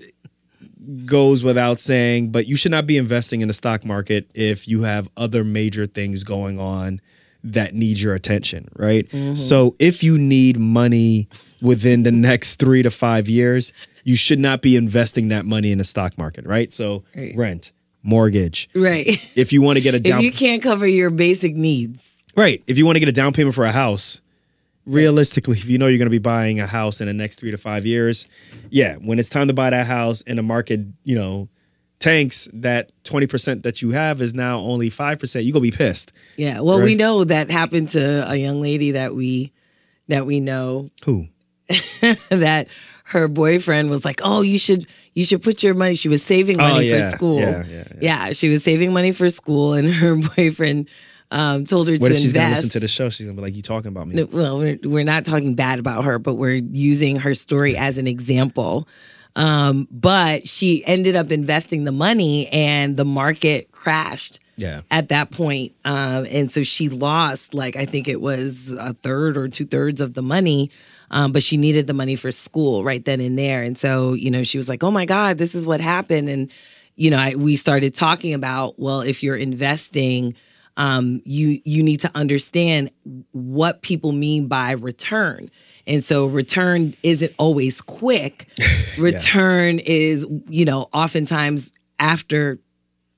goes 1.04 1.42
without 1.42 1.80
saying, 1.80 2.30
but 2.30 2.46
you 2.46 2.56
should 2.56 2.70
not 2.70 2.86
be 2.86 2.96
investing 2.96 3.40
in 3.40 3.48
the 3.48 3.54
stock 3.54 3.84
market 3.84 4.30
if 4.34 4.68
you 4.68 4.82
have 4.82 5.08
other 5.16 5.42
major 5.42 5.86
things 5.86 6.22
going 6.24 6.60
on 6.60 7.00
that 7.42 7.74
need 7.74 7.98
your 7.98 8.14
attention, 8.14 8.68
right? 8.76 9.08
Mm-hmm. 9.10 9.34
So, 9.34 9.74
if 9.80 10.02
you 10.04 10.18
need 10.18 10.58
money 10.58 11.28
within 11.60 12.04
the 12.04 12.12
next 12.12 12.56
three 12.56 12.82
to 12.82 12.90
five 12.90 13.28
years, 13.28 13.72
you 14.04 14.14
should 14.14 14.38
not 14.38 14.62
be 14.62 14.76
investing 14.76 15.28
that 15.28 15.44
money 15.46 15.72
in 15.72 15.78
the 15.78 15.84
stock 15.84 16.16
market, 16.16 16.46
right? 16.46 16.72
So, 16.72 17.02
Right. 17.16 17.34
rent, 17.36 17.72
mortgage. 18.06 18.68
Right. 18.74 19.20
If 19.34 19.52
you 19.52 19.60
want 19.60 19.76
to 19.76 19.82
get 19.82 19.94
a 19.94 19.98
If 19.98 20.04
down 20.04 20.22
you 20.22 20.32
can't 20.32 20.62
cover 20.62 20.86
your 20.86 21.10
basic 21.10 21.54
needs. 21.54 22.02
Right. 22.34 22.62
If 22.66 22.78
you 22.78 22.86
want 22.86 22.96
to 22.96 23.00
get 23.00 23.08
a 23.08 23.12
down 23.12 23.32
payment 23.32 23.54
for 23.54 23.64
a 23.64 23.72
house, 23.72 24.20
realistically, 24.86 25.58
if 25.58 25.66
you 25.66 25.78
know 25.78 25.86
you're 25.86 25.98
going 25.98 26.06
to 26.06 26.10
be 26.10 26.18
buying 26.18 26.60
a 26.60 26.66
house 26.66 27.00
in 27.00 27.06
the 27.06 27.12
next 27.12 27.38
three 27.38 27.50
to 27.50 27.58
five 27.58 27.84
years, 27.84 28.26
yeah, 28.70 28.96
when 28.96 29.18
it's 29.18 29.28
time 29.28 29.48
to 29.48 29.54
buy 29.54 29.70
that 29.70 29.86
house 29.86 30.22
and 30.26 30.38
the 30.38 30.42
market, 30.42 30.80
you 31.04 31.16
know, 31.16 31.48
tanks, 31.98 32.48
that 32.52 32.92
20% 33.04 33.62
that 33.62 33.82
you 33.82 33.90
have 33.90 34.20
is 34.20 34.34
now 34.34 34.60
only 34.60 34.90
5%, 34.90 35.44
you're 35.44 35.52
going 35.52 35.52
to 35.52 35.60
be 35.60 35.70
pissed. 35.70 36.12
Yeah. 36.36 36.60
Well, 36.60 36.80
we 36.80 36.94
know 36.94 37.24
that 37.24 37.50
happened 37.50 37.90
to 37.90 38.30
a 38.30 38.36
young 38.36 38.60
lady 38.60 38.92
that 38.92 39.14
we 39.14 39.52
that 40.08 40.24
we 40.24 40.38
know 40.38 40.90
Who? 41.04 41.26
that 42.28 42.68
her 43.06 43.26
boyfriend 43.26 43.90
was 43.90 44.04
like, 44.04 44.20
"Oh, 44.22 44.42
you 44.42 44.56
should 44.56 44.86
you 45.16 45.24
should 45.24 45.42
put 45.42 45.64
your 45.64 45.74
money." 45.74 45.96
She 45.96 46.08
was 46.08 46.22
saving 46.22 46.60
Oh, 46.60 46.68
money 46.68 46.88
yeah. 46.88 47.10
for 47.10 47.16
school. 47.16 47.40
Yeah, 47.40 47.64
yeah, 47.66 47.84
yeah. 48.00 48.32
she 48.32 48.48
was 48.48 48.62
saving 48.62 48.92
money 48.92 49.10
for 49.10 49.28
school, 49.30 49.74
and 49.74 49.90
her 49.92 50.14
boyfriend 50.36 50.88
um, 51.32 51.64
told 51.64 51.88
her 51.88 51.96
What 51.96 52.10
to 52.10 52.14
if 52.14 52.20
she's 52.20 52.32
to 52.32 52.38
listen 52.38 52.68
to 52.70 52.80
the 52.80 52.86
show? 52.88 53.10
She's 53.10 53.26
going 53.26 53.34
to 53.36 53.42
be 53.42 53.46
like, 53.48 53.56
you 53.56 53.62
talking 53.62 53.88
about 53.88 54.06
me. 54.06 54.14
No, 54.14 54.26
well, 54.26 54.58
we're, 54.58 54.78
we're 54.84 55.04
not 55.04 55.24
talking 55.24 55.54
bad 55.56 55.80
about 55.80 56.04
her, 56.04 56.20
but 56.20 56.34
we're 56.34 56.60
using 56.70 57.16
her 57.16 57.34
story 57.34 57.76
as 57.76 57.98
an 57.98 58.06
example. 58.06 58.86
Um, 59.34 59.86
but 59.90 60.46
she 60.48 60.84
ended 60.86 61.16
up 61.16 61.30
investing 61.32 61.84
the 61.84 61.92
money, 61.92 62.46
and 62.48 62.96
the 62.96 63.04
market 63.04 63.72
crashed. 63.72 64.38
Yeah. 64.58 64.80
At 64.90 65.10
that 65.10 65.30
point, 65.32 65.74
um, 65.84 66.26
and 66.30 66.50
so 66.50 66.62
she 66.62 66.88
lost 66.88 67.52
like 67.52 67.76
I 67.76 67.84
think 67.84 68.08
it 68.08 68.22
was 68.22 68.70
a 68.70 68.94
third 68.94 69.36
or 69.36 69.48
two 69.48 69.66
thirds 69.66 70.00
of 70.00 70.14
the 70.14 70.22
money. 70.22 70.70
Um, 71.10 71.32
but 71.32 71.42
she 71.42 71.56
needed 71.56 71.86
the 71.86 71.94
money 71.94 72.16
for 72.16 72.32
school 72.32 72.82
right 72.82 73.04
then 73.04 73.20
and 73.20 73.38
there, 73.38 73.62
and 73.62 73.78
so 73.78 74.14
you 74.14 74.30
know 74.30 74.42
she 74.42 74.58
was 74.58 74.68
like, 74.68 74.82
"Oh 74.82 74.90
my 74.90 75.04
God, 75.04 75.38
this 75.38 75.54
is 75.54 75.66
what 75.66 75.80
happened." 75.80 76.28
And 76.28 76.50
you 76.96 77.10
know, 77.10 77.18
I, 77.18 77.34
we 77.34 77.56
started 77.56 77.94
talking 77.94 78.34
about, 78.34 78.78
well, 78.78 79.02
if 79.02 79.22
you're 79.22 79.36
investing, 79.36 80.34
um, 80.78 81.20
you 81.24 81.60
you 81.64 81.82
need 81.82 82.00
to 82.00 82.10
understand 82.14 82.90
what 83.32 83.82
people 83.82 84.12
mean 84.12 84.48
by 84.48 84.72
return. 84.72 85.50
And 85.86 86.02
so 86.02 86.26
return 86.26 86.94
isn't 87.02 87.32
always 87.38 87.80
quick. 87.80 88.48
Return 88.98 89.78
is, 89.78 90.26
you 90.48 90.64
know, 90.64 90.88
oftentimes 90.92 91.72
after, 92.00 92.58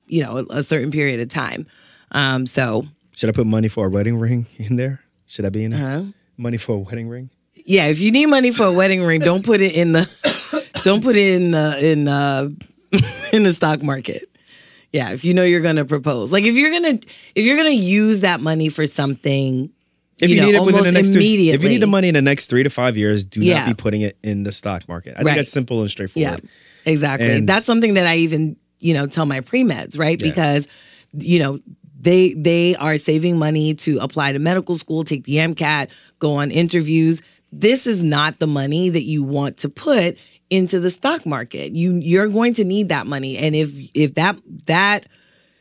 you 0.05 0.23
know, 0.23 0.37
a, 0.37 0.57
a 0.57 0.63
certain 0.63 0.91
period 0.91 1.19
of 1.19 1.29
time. 1.29 1.65
Um, 2.11 2.45
so 2.45 2.85
Should 3.15 3.29
I 3.29 3.31
put 3.31 3.47
money 3.47 3.69
for 3.69 3.87
a 3.87 3.89
wedding 3.89 4.19
ring 4.19 4.45
in 4.57 4.75
there? 4.75 5.01
Should 5.25 5.45
I 5.45 5.49
be 5.49 5.63
in 5.63 5.71
there? 5.71 5.97
Uh-huh. 5.97 6.05
Money 6.37 6.57
for 6.57 6.75
a 6.75 6.79
wedding 6.79 7.09
ring? 7.09 7.31
Yeah, 7.69 7.85
if 7.85 7.99
you 7.99 8.11
need 8.11 8.25
money 8.25 8.49
for 8.51 8.63
a 8.63 8.73
wedding 8.73 9.03
ring, 9.03 9.21
don't 9.21 9.45
put 9.45 9.61
it 9.61 9.73
in 9.75 9.91
the 9.91 10.65
don't 10.83 11.03
put 11.03 11.15
it 11.15 11.35
in 11.35 11.51
the 11.51 11.85
in 11.91 12.07
uh 12.07 12.49
in 13.31 13.43
the 13.43 13.53
stock 13.53 13.83
market. 13.83 14.23
Yeah, 14.91 15.11
if 15.11 15.23
you 15.23 15.35
know 15.35 15.43
you're 15.43 15.61
gonna 15.61 15.85
propose. 15.85 16.31
Like 16.31 16.45
if 16.45 16.55
you're 16.55 16.71
gonna 16.71 16.99
if 17.35 17.45
you're 17.45 17.57
gonna 17.57 17.69
use 17.69 18.21
that 18.21 18.41
money 18.41 18.69
for 18.69 18.87
something 18.87 19.69
If 20.19 20.31
you, 20.31 20.37
know, 20.37 20.45
need 20.47 20.55
it 20.55 20.63
within 20.63 20.83
the 20.83 20.91
next 20.91 21.09
three, 21.09 21.49
if 21.51 21.61
you 21.61 21.69
need 21.69 21.81
the 21.83 21.85
money 21.87 22.07
in 22.07 22.15
the 22.15 22.23
next 22.23 22.47
three 22.47 22.63
to 22.63 22.71
five 22.71 22.97
years, 22.97 23.23
do 23.23 23.39
Yeah. 23.41 23.59
not 23.59 23.67
be 23.67 23.73
putting 23.75 24.01
it 24.01 24.17
in 24.23 24.41
the 24.43 24.51
stock 24.51 24.87
market. 24.89 25.11
I 25.15 25.19
Right. 25.19 25.25
think 25.25 25.37
that's 25.37 25.51
simple 25.51 25.81
and 25.81 25.91
straightforward. 25.91 26.41
Yeah, 26.43 26.91
exactly. 26.91 27.29
And- 27.31 27.47
That's 27.47 27.67
something 27.67 27.93
that 27.93 28.07
I 28.07 28.17
even, 28.17 28.55
you 28.79 28.95
know, 28.95 29.05
tell 29.05 29.27
my 29.27 29.41
pre-meds, 29.41 29.95
right? 29.97 30.19
Yeah. 30.19 30.27
Because, 30.27 30.67
you 31.13 31.37
know, 31.37 31.59
they 32.01 32.33
they 32.33 32.75
are 32.77 32.97
saving 32.97 33.37
money 33.37 33.75
to 33.75 33.99
apply 33.99 34.31
to 34.31 34.39
medical 34.39 34.75
school, 34.77 35.03
take 35.03 35.25
the 35.25 35.35
MCAT, 35.35 35.89
go 36.17 36.35
on 36.35 36.49
interviews. 36.49 37.21
This 37.51 37.87
is 37.87 38.03
not 38.03 38.39
the 38.39 38.47
money 38.47 38.89
that 38.89 39.03
you 39.03 39.23
want 39.23 39.57
to 39.57 39.69
put 39.69 40.17
into 40.49 40.79
the 40.79 40.91
stock 40.91 41.25
market. 41.25 41.75
You 41.75 41.93
you're 41.93 42.27
going 42.27 42.53
to 42.55 42.63
need 42.63 42.89
that 42.89 43.07
money. 43.07 43.37
And 43.37 43.55
if 43.55 43.71
if 43.93 44.15
that 44.15 44.37
that 44.67 45.05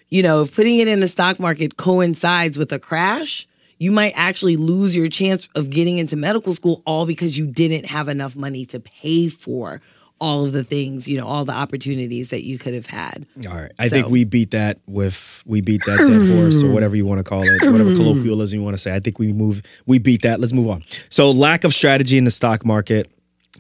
you 0.09 0.23
know, 0.23 0.43
if 0.43 0.55
putting 0.55 0.79
it 0.79 0.89
in 0.89 1.01
the 1.01 1.09
stock 1.09 1.39
market 1.39 1.77
coincides 1.77 2.57
with 2.57 2.73
a 2.73 2.79
crash, 2.79 3.47
you 3.79 3.91
might 3.93 4.13
actually 4.17 4.57
lose 4.57 4.97
your 4.97 5.09
chance 5.09 5.49
of 5.55 5.71
getting 5.71 5.99
into 5.99 6.17
medical 6.17 6.55
school 6.55 6.83
all 6.87 7.07
because 7.07 7.37
you 7.37 7.47
didn't 7.47 7.87
have 7.87 8.09
enough 8.09 8.35
money 8.35 8.65
to 8.67 8.81
pay 8.81 9.29
for 9.29 9.81
all 10.21 10.45
of 10.45 10.53
the 10.53 10.65
things, 10.65 11.07
you 11.07 11.17
know, 11.17 11.27
all 11.27 11.45
the 11.45 11.53
opportunities 11.53 12.31
that 12.31 12.45
you 12.45 12.59
could 12.59 12.75
have 12.75 12.87
had. 12.87 13.27
All 13.49 13.55
right. 13.55 13.73
I 13.79 13.89
think 13.89 14.09
we 14.09 14.25
beat 14.25 14.51
that 14.51 14.79
with 14.87 15.43
we 15.47 15.61
beat 15.61 15.83
that 15.87 15.99
dead 15.99 16.37
horse 16.37 16.63
or 16.63 16.71
whatever 16.71 16.97
you 16.97 17.07
want 17.07 17.19
to 17.19 17.25
call 17.25 17.43
it, 17.43 17.71
whatever 17.71 17.95
colloquialism 17.97 18.59
you 18.59 18.65
want 18.65 18.75
to 18.75 18.79
say. 18.83 18.95
I 18.95 19.01
think 19.01 19.19
we 19.19 19.33
move 19.33 19.63
we 19.87 19.99
beat 19.99 20.23
that. 20.23 20.41
Let's 20.41 20.53
move 20.53 20.69
on. 20.69 20.83
So 21.11 21.31
lack 21.31 21.65
of 21.65 21.73
strategy 21.75 22.19
in 22.19 22.25
the 22.25 22.31
stock 22.31 22.65
market. 22.65 23.11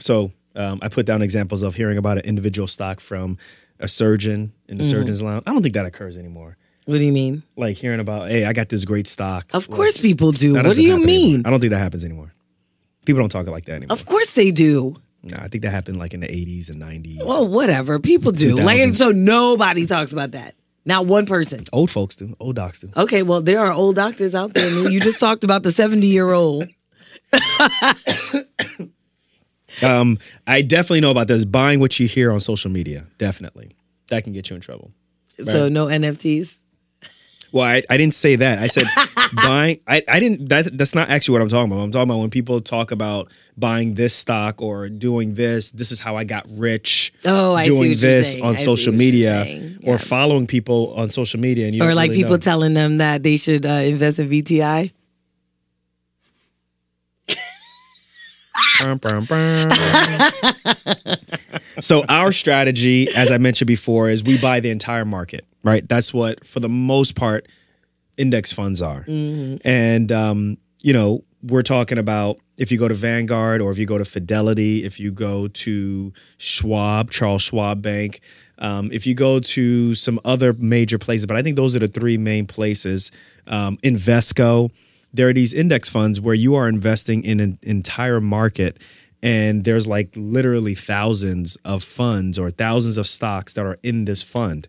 So 0.00 0.32
um, 0.56 0.80
I 0.82 0.88
put 0.88 1.06
down 1.06 1.22
examples 1.22 1.62
of 1.62 1.74
hearing 1.74 1.98
about 1.98 2.18
an 2.18 2.24
individual 2.24 2.66
stock 2.66 3.00
from 3.00 3.38
a 3.80 3.88
surgeon 3.88 4.52
in 4.68 4.78
the 4.78 4.84
surgeon's 4.84 5.22
lounge. 5.22 5.44
I 5.46 5.52
don't 5.52 5.62
think 5.62 5.74
that 5.74 5.86
occurs 5.86 6.16
anymore. 6.16 6.56
What 6.86 6.98
do 6.98 7.04
you 7.04 7.12
mean? 7.12 7.42
Like 7.54 7.76
hearing 7.76 8.00
about, 8.00 8.30
hey, 8.30 8.44
I 8.46 8.52
got 8.52 8.70
this 8.70 8.84
great 8.84 9.06
stock. 9.06 9.46
Of 9.52 9.70
course 9.70 9.98
people 10.00 10.32
do. 10.32 10.54
What 10.54 10.74
do 10.74 10.82
you 10.82 10.98
mean? 10.98 11.34
anymore. 11.34 11.42
I 11.46 11.50
don't 11.50 11.60
think 11.60 11.72
that 11.72 11.78
happens 11.78 12.02
anymore. 12.02 12.32
People 13.04 13.20
don't 13.20 13.28
talk 13.28 13.46
like 13.46 13.66
that 13.66 13.74
anymore. 13.74 13.92
Of 13.92 14.06
course 14.06 14.32
they 14.32 14.50
do. 14.50 14.96
Nah, 15.22 15.38
I 15.42 15.48
think 15.48 15.62
that 15.64 15.70
happened 15.70 15.98
like 15.98 16.14
in 16.14 16.20
the 16.20 16.28
80s 16.28 16.70
and 16.70 16.80
90s. 16.80 17.24
Well, 17.24 17.46
whatever. 17.48 17.98
People 17.98 18.32
do. 18.32 18.56
Like 18.56 18.78
2000s. 18.80 18.94
so 18.96 19.10
nobody 19.10 19.86
talks 19.86 20.12
about 20.12 20.30
that. 20.32 20.54
Not 20.84 21.06
one 21.06 21.26
person. 21.26 21.64
old 21.72 21.90
folks 21.90 22.16
do. 22.16 22.34
Old 22.40 22.56
docs 22.56 22.78
do. 22.78 22.90
Okay, 22.96 23.22
well, 23.22 23.42
there 23.42 23.60
are 23.60 23.72
old 23.72 23.96
doctors 23.96 24.34
out 24.34 24.54
there. 24.54 24.90
You 24.90 25.00
just 25.00 25.20
talked 25.20 25.44
about 25.44 25.62
the 25.62 25.72
70 25.72 26.06
year 26.06 26.32
old. 26.32 26.68
Um, 29.82 30.18
I 30.46 30.62
definitely 30.62 31.00
know 31.02 31.10
about 31.12 31.28
this. 31.28 31.44
Buying 31.44 31.78
what 31.78 32.00
you 32.00 32.08
hear 32.08 32.32
on 32.32 32.40
social 32.40 32.68
media. 32.70 33.06
Definitely. 33.18 33.76
That 34.08 34.24
can 34.24 34.32
get 34.32 34.50
you 34.50 34.56
in 34.56 34.60
trouble. 34.62 34.90
So 35.44 35.68
no 35.68 35.86
NFTs. 35.86 36.56
Well, 37.52 37.64
I, 37.64 37.82
I 37.88 37.96
didn't 37.96 38.14
say 38.14 38.36
that. 38.36 38.58
I 38.58 38.66
said 38.66 38.86
buying. 39.34 39.80
I, 39.86 40.02
I 40.08 40.20
didn't. 40.20 40.48
That 40.48 40.76
that's 40.76 40.94
not 40.94 41.08
actually 41.10 41.32
what 41.34 41.42
I'm 41.42 41.48
talking 41.48 41.72
about. 41.72 41.82
I'm 41.82 41.90
talking 41.90 42.10
about 42.10 42.18
when 42.20 42.30
people 42.30 42.60
talk 42.60 42.90
about 42.90 43.28
buying 43.56 43.94
this 43.94 44.14
stock 44.14 44.60
or 44.62 44.88
doing 44.88 45.34
this. 45.34 45.70
This 45.70 45.90
is 45.90 45.98
how 46.00 46.16
I 46.16 46.24
got 46.24 46.46
rich. 46.50 47.12
Oh, 47.24 47.54
I 47.54 47.64
see 47.64 47.68
doing 47.70 47.96
this 47.98 48.34
on 48.40 48.56
I 48.56 48.64
social 48.64 48.92
media 48.92 49.44
saying. 49.44 49.78
or 49.84 49.98
following 49.98 50.46
people 50.46 50.94
on 50.94 51.08
social 51.10 51.40
media, 51.40 51.66
and 51.66 51.74
you 51.74 51.82
Or 51.82 51.94
like 51.94 52.10
really 52.10 52.22
people 52.22 52.32
know. 52.36 52.38
telling 52.38 52.74
them 52.74 52.98
that 52.98 53.22
they 53.22 53.36
should 53.36 53.64
uh, 53.66 53.70
invest 53.70 54.18
in 54.18 54.28
VTI. 54.28 54.92
So 61.80 62.04
our 62.08 62.32
strategy, 62.32 63.08
as 63.14 63.30
I 63.30 63.38
mentioned 63.38 63.68
before, 63.68 64.08
is 64.08 64.22
we 64.22 64.38
buy 64.38 64.60
the 64.60 64.70
entire 64.70 65.04
market. 65.04 65.44
Right. 65.62 65.86
That's 65.88 66.14
what, 66.14 66.46
for 66.46 66.60
the 66.60 66.68
most 66.68 67.14
part, 67.14 67.48
index 68.16 68.52
funds 68.52 68.82
are. 68.82 69.04
And 69.64 70.12
um, 70.12 70.58
you 70.80 70.92
know, 70.92 71.24
we're 71.42 71.62
talking 71.62 71.98
about 71.98 72.38
if 72.56 72.72
you 72.72 72.78
go 72.78 72.88
to 72.88 72.94
Vanguard 72.94 73.60
or 73.60 73.70
if 73.70 73.78
you 73.78 73.86
go 73.86 73.98
to 73.98 74.04
Fidelity, 74.04 74.84
if 74.84 74.98
you 74.98 75.12
go 75.12 75.48
to 75.48 76.12
Schwab, 76.38 77.10
Charles 77.10 77.42
Schwab 77.42 77.80
Bank, 77.80 78.20
um, 78.58 78.90
if 78.92 79.06
you 79.06 79.14
go 79.14 79.38
to 79.38 79.94
some 79.94 80.18
other 80.24 80.52
major 80.52 80.98
places, 80.98 81.26
but 81.26 81.36
I 81.36 81.42
think 81.42 81.56
those 81.56 81.76
are 81.76 81.78
the 81.78 81.88
three 81.88 82.18
main 82.18 82.46
places. 82.46 83.12
Um, 83.46 83.76
Invesco, 83.78 84.70
there 85.12 85.28
are 85.28 85.32
these 85.32 85.52
index 85.52 85.88
funds 85.88 86.20
where 86.20 86.34
you 86.34 86.54
are 86.54 86.68
investing 86.68 87.24
in 87.24 87.40
an 87.40 87.58
entire 87.62 88.20
market. 88.20 88.78
And 89.20 89.64
there's 89.64 89.86
like 89.86 90.10
literally 90.14 90.76
thousands 90.76 91.56
of 91.64 91.82
funds 91.82 92.38
or 92.38 92.50
thousands 92.52 92.98
of 92.98 93.08
stocks 93.08 93.54
that 93.54 93.66
are 93.66 93.78
in 93.82 94.04
this 94.04 94.22
fund 94.22 94.68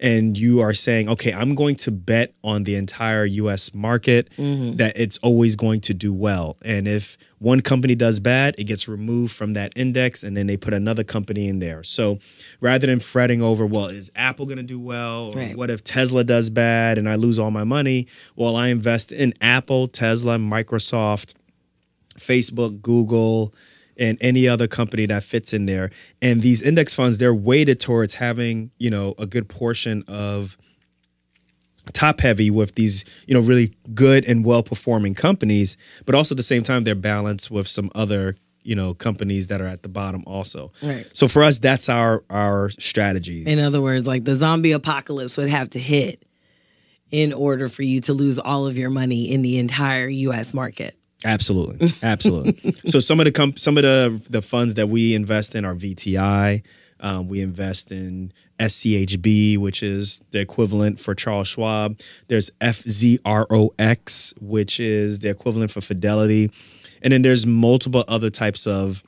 and 0.00 0.38
you 0.38 0.60
are 0.60 0.72
saying, 0.72 1.08
okay, 1.08 1.32
I'm 1.32 1.54
going 1.54 1.76
to 1.76 1.90
bet 1.90 2.32
on 2.44 2.64
the 2.64 2.76
entire 2.76 3.24
US 3.24 3.74
market 3.74 4.30
mm-hmm. 4.36 4.76
that 4.76 4.96
it's 4.96 5.18
always 5.18 5.56
going 5.56 5.80
to 5.82 5.94
do 5.94 6.12
well. 6.12 6.56
And 6.62 6.86
if 6.86 7.18
one 7.38 7.60
company 7.60 7.94
does 7.94 8.18
bad, 8.20 8.54
it 8.58 8.64
gets 8.64 8.88
removed 8.88 9.32
from 9.34 9.52
that 9.54 9.72
index 9.76 10.22
and 10.24 10.36
then 10.36 10.46
they 10.48 10.56
put 10.56 10.74
another 10.74 11.04
company 11.04 11.48
in 11.48 11.60
there. 11.60 11.82
So 11.84 12.18
rather 12.60 12.86
than 12.86 12.98
fretting 13.00 13.40
over, 13.42 13.64
well, 13.64 13.86
is 13.86 14.10
Apple 14.16 14.44
going 14.46 14.56
to 14.58 14.62
do 14.64 14.78
well? 14.80 15.30
Or 15.30 15.36
Right. 15.36 15.56
what 15.56 15.70
if 15.70 15.84
Tesla 15.84 16.24
does 16.24 16.50
bad 16.50 16.98
and 16.98 17.08
I 17.08 17.14
lose 17.14 17.38
all 17.38 17.50
my 17.50 17.64
money? 17.64 18.06
Well, 18.34 18.56
I 18.56 18.68
invest 18.68 19.12
in 19.12 19.34
Apple, 19.40 19.86
Tesla, 19.88 20.36
Microsoft, 20.36 21.34
Facebook, 22.18 22.82
Google, 22.82 23.54
and 23.96 24.16
any 24.20 24.46
other 24.46 24.66
company 24.68 25.06
that 25.06 25.24
fits 25.24 25.52
in 25.52 25.66
there. 25.66 25.90
And 26.22 26.42
these 26.42 26.62
index 26.62 26.94
funds, 26.94 27.18
they're 27.18 27.34
weighted 27.34 27.80
towards 27.80 28.14
having, 28.14 28.70
you 28.78 28.90
know, 28.90 29.14
a 29.18 29.26
good 29.26 29.48
portion 29.48 30.04
of 30.06 30.56
top 31.92 32.20
heavy 32.20 32.50
with 32.50 32.74
these, 32.74 33.04
you 33.26 33.34
know, 33.34 33.40
really 33.40 33.74
good 33.94 34.24
and 34.24 34.44
well 34.44 34.62
performing 34.62 35.14
companies, 35.14 35.76
but 36.06 36.14
also 36.14 36.34
at 36.34 36.36
the 36.36 36.42
same 36.42 36.62
time 36.62 36.84
they're 36.84 36.94
balanced 36.94 37.50
with 37.50 37.68
some 37.68 37.90
other, 37.94 38.36
you 38.62 38.74
know, 38.74 38.94
companies 38.94 39.48
that 39.48 39.60
are 39.60 39.66
at 39.66 39.82
the 39.82 39.88
bottom 39.88 40.22
also. 40.26 40.72
Right. 40.82 41.06
So 41.12 41.28
for 41.28 41.42
us, 41.42 41.58
that's 41.58 41.88
our 41.88 42.24
our 42.30 42.70
strategy. 42.70 43.44
In 43.46 43.58
other 43.58 43.80
words, 43.80 44.06
like 44.06 44.24
the 44.24 44.34
zombie 44.34 44.72
apocalypse 44.72 45.36
would 45.36 45.48
have 45.48 45.70
to 45.70 45.78
hit 45.78 46.22
in 47.10 47.32
order 47.32 47.68
for 47.68 47.82
you 47.82 48.00
to 48.02 48.12
lose 48.12 48.38
all 48.38 48.66
of 48.66 48.76
your 48.76 48.90
money 48.90 49.32
in 49.32 49.42
the 49.42 49.58
entire 49.58 50.08
US 50.08 50.52
market. 50.52 50.94
Absolutely, 51.24 51.92
absolutely. 52.02 52.74
so 52.86 53.00
some 53.00 53.18
of 53.18 53.24
the 53.24 53.32
comp- 53.32 53.58
some 53.58 53.76
of 53.76 53.82
the 53.82 54.20
the 54.30 54.42
funds 54.42 54.74
that 54.74 54.88
we 54.88 55.14
invest 55.14 55.54
in 55.54 55.64
are 55.64 55.74
VTI. 55.74 56.62
Um, 57.00 57.28
we 57.28 57.40
invest 57.40 57.92
in 57.92 58.32
SCHB, 58.58 59.58
which 59.58 59.82
is 59.82 60.20
the 60.30 60.40
equivalent 60.40 61.00
for 61.00 61.14
Charles 61.14 61.48
Schwab. 61.48 62.00
There's 62.28 62.50
FZROX, 62.60 64.34
which 64.40 64.80
is 64.80 65.20
the 65.20 65.30
equivalent 65.30 65.70
for 65.70 65.80
Fidelity, 65.80 66.50
and 67.02 67.12
then 67.12 67.22
there's 67.22 67.46
multiple 67.46 68.04
other 68.08 68.30
types 68.30 68.66
of 68.66 69.02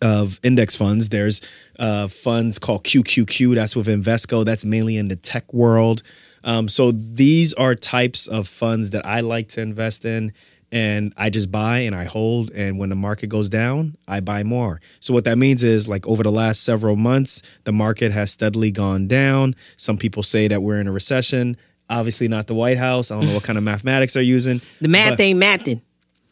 of 0.00 0.38
index 0.42 0.76
funds. 0.76 1.08
There's 1.08 1.40
uh, 1.78 2.08
funds 2.08 2.58
called 2.58 2.84
QQQ. 2.84 3.54
That's 3.54 3.74
with 3.74 3.88
Invesco. 3.88 4.44
That's 4.44 4.64
mainly 4.64 4.96
in 4.96 5.08
the 5.08 5.16
tech 5.16 5.52
world. 5.52 6.02
Um, 6.44 6.68
so 6.68 6.92
these 6.92 7.52
are 7.54 7.74
types 7.74 8.26
of 8.26 8.46
funds 8.46 8.90
that 8.90 9.04
I 9.04 9.20
like 9.20 9.48
to 9.50 9.60
invest 9.60 10.04
in. 10.04 10.32
And 10.70 11.14
I 11.16 11.30
just 11.30 11.50
buy 11.50 11.78
and 11.80 11.94
I 11.94 12.04
hold. 12.04 12.50
And 12.50 12.78
when 12.78 12.90
the 12.90 12.94
market 12.94 13.28
goes 13.28 13.48
down, 13.48 13.96
I 14.06 14.20
buy 14.20 14.42
more. 14.42 14.80
So 15.00 15.14
what 15.14 15.24
that 15.24 15.38
means 15.38 15.62
is 15.62 15.88
like 15.88 16.06
over 16.06 16.22
the 16.22 16.32
last 16.32 16.62
several 16.62 16.96
months, 16.96 17.42
the 17.64 17.72
market 17.72 18.12
has 18.12 18.30
steadily 18.30 18.70
gone 18.70 19.08
down. 19.08 19.56
Some 19.76 19.96
people 19.96 20.22
say 20.22 20.46
that 20.48 20.62
we're 20.62 20.80
in 20.80 20.86
a 20.86 20.92
recession. 20.92 21.56
Obviously, 21.90 22.28
not 22.28 22.48
the 22.48 22.54
White 22.54 22.76
House. 22.76 23.10
I 23.10 23.18
don't 23.18 23.28
know 23.28 23.34
what 23.34 23.44
kind 23.44 23.56
of 23.56 23.64
mathematics 23.64 24.12
they're 24.12 24.22
using. 24.22 24.60
The 24.82 24.88
math 24.88 25.18
ain't 25.20 25.42
mathing. 25.42 25.80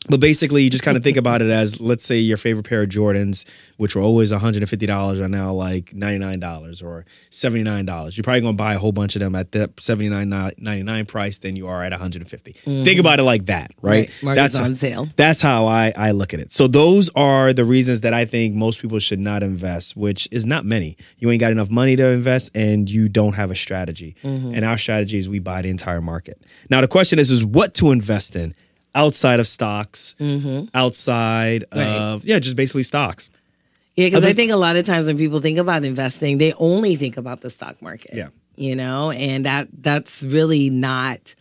But 0.09 0.20
basically, 0.20 0.62
you 0.62 0.70
just 0.70 0.84
kind 0.84 0.96
of 0.96 1.02
think 1.02 1.16
about 1.16 1.42
it 1.42 1.50
as 1.50 1.80
let's 1.80 2.04
say 2.04 2.18
your 2.18 2.36
favorite 2.36 2.64
pair 2.64 2.82
of 2.82 2.88
Jordans, 2.88 3.44
which 3.76 3.96
were 3.96 4.02
always 4.02 4.32
$150, 4.32 5.20
are 5.20 5.28
now 5.28 5.52
like 5.52 5.86
$99 5.92 6.82
or 6.82 7.04
$79. 7.30 8.16
You're 8.16 8.24
probably 8.24 8.40
going 8.40 8.54
to 8.54 8.57
buy 8.57 8.74
a 8.74 8.78
whole 8.78 8.92
bunch 8.92 9.16
of 9.16 9.20
them 9.20 9.34
at 9.34 9.52
that 9.52 9.76
$79.99 9.76 11.09
price 11.09 11.38
than 11.38 11.57
you 11.57 11.66
are 11.66 11.82
at 11.82 11.92
150 11.92 12.52
Think 12.52 12.98
about 12.98 13.18
it 13.18 13.24
like 13.24 13.46
that, 13.46 13.72
right? 13.82 13.96
Right. 13.96 14.22
Market's 14.22 14.54
on 14.57 14.74
sale. 14.74 15.09
That's 15.16 15.40
how 15.40 15.66
I, 15.66 15.92
I 15.96 16.11
look 16.12 16.34
at 16.34 16.40
it. 16.40 16.52
So 16.52 16.66
those 16.66 17.11
are 17.16 17.52
the 17.52 17.64
reasons 17.64 18.02
that 18.02 18.14
I 18.14 18.24
think 18.24 18.54
most 18.54 18.80
people 18.80 18.98
should 18.98 19.20
not 19.20 19.42
invest, 19.42 19.96
which 19.96 20.28
is 20.30 20.46
not 20.46 20.64
many. 20.64 20.96
You 21.18 21.30
ain't 21.30 21.40
got 21.40 21.52
enough 21.52 21.70
money 21.70 21.96
to 21.96 22.09
invest 22.09 22.50
and 22.54 22.88
you 22.88 23.09
don't 23.09 23.34
have 23.34 23.50
a 23.50 23.57
strategy. 23.57 24.16
Mm-hmm. 24.22 24.54
And 24.54 24.64
our 24.64 24.78
strategy 24.78 25.18
is 25.18 25.28
we 25.28 25.38
buy 25.38 25.62
the 25.62 25.70
entire 25.70 26.00
market. 26.00 26.42
Now 26.70 26.80
the 26.80 26.88
question 26.88 27.18
is, 27.18 27.30
is 27.30 27.44
what 27.44 27.74
to 27.74 27.90
invest 27.90 28.36
in 28.36 28.54
outside 28.97 29.38
of 29.38 29.47
stocks, 29.47 30.16
outside 30.74 31.64
Mm-hmm. 31.70 31.78
Right. 31.78 31.86
of, 32.14 32.24
yeah, 32.24 32.38
just 32.38 32.57
basically 32.57 32.82
stocks. 32.82 33.30
Yeah, 33.94 34.07
because 34.09 34.18
Other- 34.18 34.28
I 34.28 34.32
think 34.34 34.51
a 34.53 34.57
lot 34.57 34.76
of 34.76 34.84
times 34.86 35.07
when 35.07 35.16
people 35.16 35.40
think 35.40 35.59
about 35.59 35.84
investing, 35.84 36.38
they 36.38 36.53
only 36.55 36.97
think 36.97 37.16
about 37.16 37.40
the 37.40 37.51
stock 37.51 37.80
market. 37.80 38.11
Yeah. 38.14 38.28
You 38.57 38.74
know, 38.74 39.11
and 39.11 39.44
that 39.47 39.68
that's 39.80 40.22
really 40.22 40.70
not, 40.70 41.34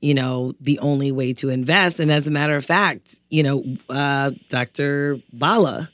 you 0.00 0.14
know, 0.14 0.54
the 0.60 0.78
only 0.80 1.12
way 1.12 1.32
to 1.34 1.48
invest. 1.48 1.98
And 1.98 2.10
as 2.12 2.26
a 2.26 2.30
matter 2.30 2.56
of 2.56 2.64
fact, 2.64 3.18
you 3.30 3.42
know, 3.42 3.64
uh, 3.88 4.30
Dr. 4.48 5.18
Bala 5.32 5.90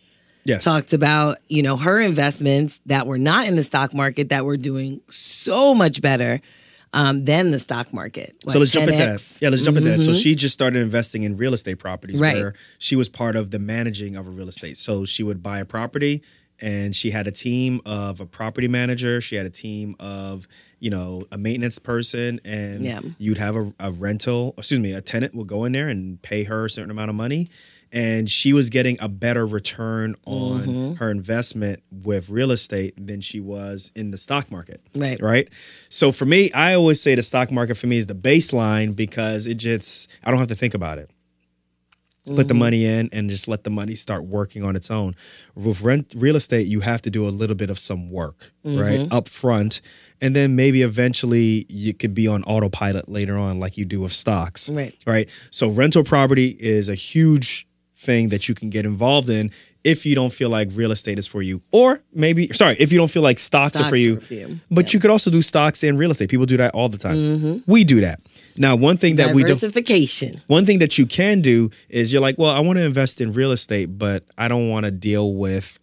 Yes. 0.46 0.62
talked 0.64 0.92
about, 0.92 1.38
you 1.48 1.62
know, 1.62 1.76
her 1.78 2.00
investments 2.00 2.80
that 2.86 3.06
were 3.06 3.16
not 3.18 3.46
in 3.46 3.54
the 3.56 3.62
stock 3.62 3.94
market 3.94 4.28
that 4.28 4.44
were 4.44 4.56
doing 4.58 5.00
so 5.10 5.74
much 5.74 6.02
better 6.02 6.40
um, 6.94 7.24
than 7.24 7.50
the 7.50 7.58
stock 7.58 7.92
market. 7.92 8.36
So 8.48 8.58
let's 8.58 8.70
jump 8.70 8.88
into 8.88 9.02
that. 9.04 9.22
Yeah, 9.40 9.48
let's 9.50 9.62
jump 9.62 9.76
into 9.76 9.90
that. 9.90 9.98
So 9.98 10.12
she 10.14 10.34
just 10.36 10.54
started 10.54 10.78
investing 10.80 11.24
in 11.24 11.36
real 11.36 11.52
estate 11.52 11.78
properties 11.80 12.20
Right. 12.20 12.36
where 12.36 12.54
she 12.78 12.94
was 12.96 13.08
part 13.08 13.34
of 13.36 13.50
the 13.50 13.58
managing 13.58 14.16
of 14.16 14.26
a 14.26 14.30
real 14.30 14.48
estate. 14.48 14.76
So 14.78 15.04
she 15.04 15.22
would 15.24 15.42
buy 15.42 15.58
a 15.58 15.64
property 15.64 16.22
and 16.60 16.94
she 16.94 17.10
had 17.10 17.26
a 17.26 17.32
team 17.32 17.80
of 17.84 18.20
a 18.20 18.26
property 18.26 18.68
manager, 18.68 19.20
she 19.20 19.34
had 19.34 19.44
a 19.44 19.50
team 19.50 19.96
of, 19.98 20.46
you 20.78 20.88
know, 20.88 21.26
a 21.32 21.36
maintenance 21.36 21.80
person 21.80 22.40
and 22.44 22.84
Yeah. 22.84 23.00
you'd 23.18 23.38
have 23.38 23.56
a, 23.56 23.72
a 23.80 23.90
rental, 23.90 24.54
excuse 24.56 24.78
me, 24.78 24.92
a 24.92 25.00
tenant 25.00 25.34
will 25.34 25.44
go 25.44 25.64
in 25.64 25.72
there 25.72 25.88
and 25.88 26.22
pay 26.22 26.44
her 26.44 26.66
a 26.66 26.70
certain 26.70 26.92
amount 26.92 27.10
of 27.10 27.16
money. 27.16 27.48
And 27.94 28.28
she 28.28 28.52
was 28.52 28.70
getting 28.70 28.96
a 29.00 29.08
better 29.08 29.46
return 29.46 30.16
on 30.26 30.66
Mm-hmm. 30.66 30.94
her 30.96 31.10
investment 31.10 31.80
with 31.90 32.28
real 32.28 32.50
estate 32.50 32.94
than 32.98 33.20
she 33.20 33.38
was 33.40 33.92
in 33.94 34.10
the 34.10 34.18
stock 34.18 34.50
market 34.50 34.80
Right. 34.94 35.20
right? 35.22 35.48
So 35.88 36.10
for 36.12 36.26
me, 36.26 36.50
I 36.52 36.74
always 36.74 37.00
say 37.00 37.14
the 37.14 37.22
stock 37.22 37.50
market 37.52 37.76
for 37.76 37.86
me 37.86 37.96
is 37.96 38.06
the 38.08 38.14
baseline 38.14 38.96
because 38.96 39.46
it 39.46 39.54
just 39.54 40.10
I 40.24 40.30
don't 40.30 40.40
have 40.40 40.48
to 40.48 40.54
think 40.56 40.74
about 40.74 40.98
it. 40.98 41.08
Put 42.26 42.48
the 42.48 42.54
money 42.54 42.86
in 42.86 43.10
and 43.12 43.28
just 43.28 43.48
let 43.48 43.64
the 43.64 43.70
money 43.70 43.94
start 43.94 44.24
working 44.24 44.64
on 44.64 44.76
its 44.76 44.90
own. 44.90 45.14
With 45.54 45.82
rent 45.82 46.10
real 46.16 46.36
estate, 46.36 46.66
you 46.66 46.80
have 46.80 47.02
to 47.02 47.10
do 47.10 47.28
a 47.28 47.30
little 47.30 47.54
bit 47.54 47.68
of 47.68 47.78
some 47.78 48.10
work, 48.10 48.50
right? 48.64 49.06
Up 49.12 49.28
front. 49.28 49.82
And 50.22 50.34
then 50.34 50.56
maybe 50.56 50.80
eventually 50.80 51.66
you 51.68 51.92
could 51.92 52.14
be 52.14 52.26
on 52.26 52.42
autopilot 52.44 53.10
later 53.10 53.36
on, 53.36 53.60
like 53.60 53.76
you 53.76 53.84
do 53.84 54.00
with 54.00 54.14
stocks. 54.14 54.70
Right. 54.70 54.94
Right. 55.06 55.28
So 55.50 55.68
rental 55.68 56.02
property 56.02 56.56
is 56.58 56.88
a 56.88 56.94
huge 56.94 57.66
thing 58.04 58.28
that 58.28 58.48
you 58.48 58.54
can 58.54 58.70
get 58.70 58.84
involved 58.84 59.28
in 59.28 59.50
if 59.84 60.06
you 60.06 60.14
don't 60.14 60.32
feel 60.32 60.48
like 60.48 60.68
real 60.72 60.92
estate 60.92 61.18
is 61.18 61.26
for 61.26 61.42
you. 61.42 61.60
Or 61.70 62.00
maybe 62.12 62.52
sorry, 62.52 62.76
if 62.78 62.90
you 62.90 62.98
don't 62.98 63.10
feel 63.10 63.22
like 63.22 63.38
stocks, 63.38 63.78
are 63.78 63.88
for 63.88 63.96
you. 63.96 64.16
are 64.16 64.20
for 64.20 64.34
you. 64.34 64.60
But 64.70 64.94
you 64.94 65.00
could 65.00 65.10
also 65.10 65.30
do 65.30 65.42
stocks 65.42 65.82
and 65.82 65.98
real 65.98 66.10
estate. 66.10 66.30
People 66.30 66.46
do 66.46 66.56
that 66.56 66.74
all 66.74 66.88
the 66.88 66.98
time. 66.98 67.16
Mm-hmm. 67.16 67.70
We 67.70 67.84
do 67.84 68.00
that. 68.00 68.20
Now, 68.56 68.76
one 68.76 68.96
thing 68.96 69.16
that 69.16 69.34
we 69.34 69.42
Diversification. 69.42 70.40
one 70.46 70.64
thing 70.64 70.78
that 70.78 70.96
you 70.96 71.06
can 71.06 71.40
do 71.40 71.70
is 71.88 72.12
you're 72.12 72.22
like, 72.22 72.38
well, 72.38 72.50
I 72.50 72.60
want 72.60 72.78
to 72.78 72.84
invest 72.84 73.20
in 73.20 73.32
real 73.32 73.52
estate, 73.52 73.86
but 73.98 74.24
I 74.38 74.48
don't 74.48 74.70
want 74.70 74.86
to 74.86 74.90
deal 74.90 75.34
with 75.34 75.78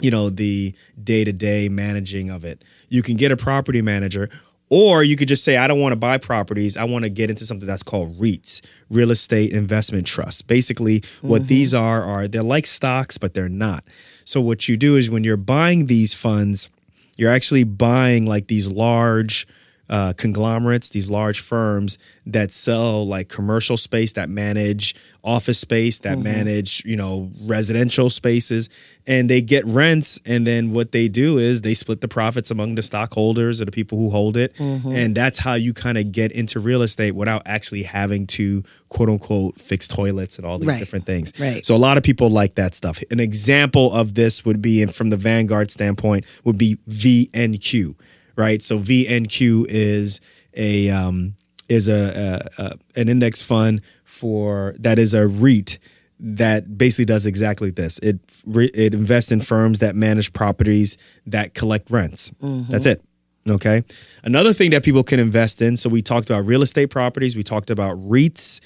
you 0.00 0.10
know 0.10 0.28
the 0.28 0.74
day-to-day 1.02 1.68
managing 1.68 2.30
of 2.30 2.44
it. 2.44 2.64
You 2.88 3.02
can 3.02 3.16
get 3.16 3.30
a 3.30 3.36
property 3.36 3.82
manager 3.82 4.28
or 4.70 5.02
you 5.02 5.16
could 5.16 5.28
just 5.28 5.44
say 5.44 5.56
I 5.56 5.66
don't 5.66 5.80
want 5.80 5.92
to 5.92 5.96
buy 5.96 6.18
properties. 6.18 6.76
I 6.76 6.84
want 6.84 7.04
to 7.04 7.10
get 7.10 7.30
into 7.30 7.44
something 7.44 7.66
that's 7.66 7.82
called 7.82 8.18
REITs, 8.18 8.62
real 8.90 9.10
estate 9.10 9.52
investment 9.52 10.06
trusts. 10.06 10.42
Basically, 10.42 11.02
what 11.20 11.42
mm-hmm. 11.42 11.48
these 11.48 11.74
are 11.74 12.02
are 12.02 12.28
they're 12.28 12.42
like 12.42 12.66
stocks 12.66 13.18
but 13.18 13.34
they're 13.34 13.48
not. 13.48 13.84
So 14.24 14.40
what 14.40 14.68
you 14.68 14.76
do 14.76 14.96
is 14.96 15.10
when 15.10 15.24
you're 15.24 15.36
buying 15.36 15.86
these 15.86 16.14
funds, 16.14 16.70
you're 17.16 17.32
actually 17.32 17.64
buying 17.64 18.26
like 18.26 18.46
these 18.46 18.68
large 18.68 19.46
uh, 19.88 20.12
conglomerates, 20.14 20.88
these 20.88 21.08
large 21.10 21.40
firms 21.40 21.98
that 22.26 22.50
sell 22.52 23.06
like 23.06 23.28
commercial 23.28 23.76
space, 23.76 24.12
that 24.12 24.28
manage 24.30 24.94
office 25.22 25.58
space, 25.58 25.98
that 26.00 26.18
manage 26.18 26.82
you 26.86 26.96
know 26.96 27.30
residential 27.42 28.08
spaces, 28.10 28.68
and 29.06 29.28
they 29.28 29.42
get 29.42 29.64
rents. 29.66 30.18
And 30.24 30.46
then 30.46 30.72
what 30.72 30.92
they 30.92 31.08
do 31.08 31.36
is 31.38 31.60
they 31.60 31.74
split 31.74 32.00
the 32.00 32.08
profits 32.08 32.50
among 32.50 32.76
the 32.76 32.82
stockholders 32.82 33.60
or 33.60 33.66
the 33.66 33.72
people 33.72 33.98
who 33.98 34.08
hold 34.10 34.36
it, 34.38 34.58
and 34.58 35.14
that's 35.14 35.38
how 35.38 35.54
you 35.54 35.74
kind 35.74 35.98
of 35.98 36.12
get 36.12 36.32
into 36.32 36.60
real 36.60 36.80
estate 36.82 37.12
without 37.12 37.42
actually 37.44 37.82
having 37.82 38.26
to 38.28 38.62
quote 38.88 39.08
unquote 39.10 39.60
fix 39.60 39.86
toilets 39.88 40.36
and 40.38 40.46
all 40.46 40.58
these 40.58 40.68
Right. 40.68 40.78
different 40.78 41.04
things. 41.04 41.32
Right. 41.38 41.64
So 41.66 41.74
a 41.74 41.78
lot 41.78 41.98
of 41.98 42.02
people 42.04 42.30
like 42.30 42.54
that 42.54 42.74
stuff. 42.74 43.02
An 43.10 43.20
example 43.20 43.92
of 43.92 44.14
this 44.14 44.44
would 44.46 44.62
be, 44.62 44.80
and 44.82 44.94
from 44.94 45.10
the 45.10 45.16
Vanguard 45.16 45.70
standpoint, 45.70 46.24
would 46.44 46.56
be 46.56 46.78
VNQ, 46.88 47.94
right? 48.36 48.62
So 48.62 48.78
VNQ 48.78 49.66
is 49.68 50.20
a 50.54 50.90
um, 50.90 51.36
is 51.68 51.88
a, 51.88 52.50
a, 52.58 52.62
a 52.62 53.00
an 53.00 53.08
index 53.08 53.42
fund 53.42 53.82
for 54.04 54.74
that 54.78 54.98
is 54.98 55.14
a 55.14 55.26
REIT 55.26 55.78
that 56.20 56.78
basically 56.78 57.04
does 57.04 57.26
exactly 57.26 57.70
this. 57.70 57.98
It 57.98 58.18
re- 58.46 58.70
it 58.74 58.94
invests 58.94 59.32
in 59.32 59.40
firms 59.40 59.80
that 59.80 59.96
manage 59.96 60.32
properties 60.32 60.96
that 61.26 61.54
collect 61.54 61.90
rents. 61.90 62.32
That's 62.40 62.86
it. 62.86 63.02
Okay. 63.46 63.84
Another 64.22 64.54
thing 64.54 64.70
that 64.70 64.84
people 64.84 65.02
can 65.02 65.20
invest 65.20 65.60
in. 65.60 65.76
So 65.76 65.90
we 65.90 66.00
talked 66.00 66.30
about 66.30 66.46
real 66.46 66.62
estate 66.62 66.86
properties. 66.86 67.36
We 67.36 67.42
talked 67.42 67.68
about 67.68 67.98
REITs 67.98 68.60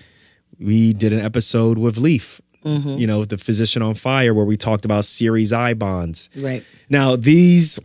we 0.59 0.93
did 0.93 1.13
an 1.13 1.21
episode 1.21 1.79
with 1.79 1.97
Leif, 1.97 2.41
you 2.65 3.07
know, 3.07 3.25
the 3.25 3.39
physician 3.39 3.81
on 3.81 3.95
fire, 3.95 4.35
where 4.35 4.45
we 4.45 4.57
talked 4.57 4.85
about 4.85 5.05
Series 5.05 5.53
I 5.53 5.75
bonds. 5.75 6.29
Right. 6.37 6.65
Now, 6.91 7.17
these, 7.17 7.79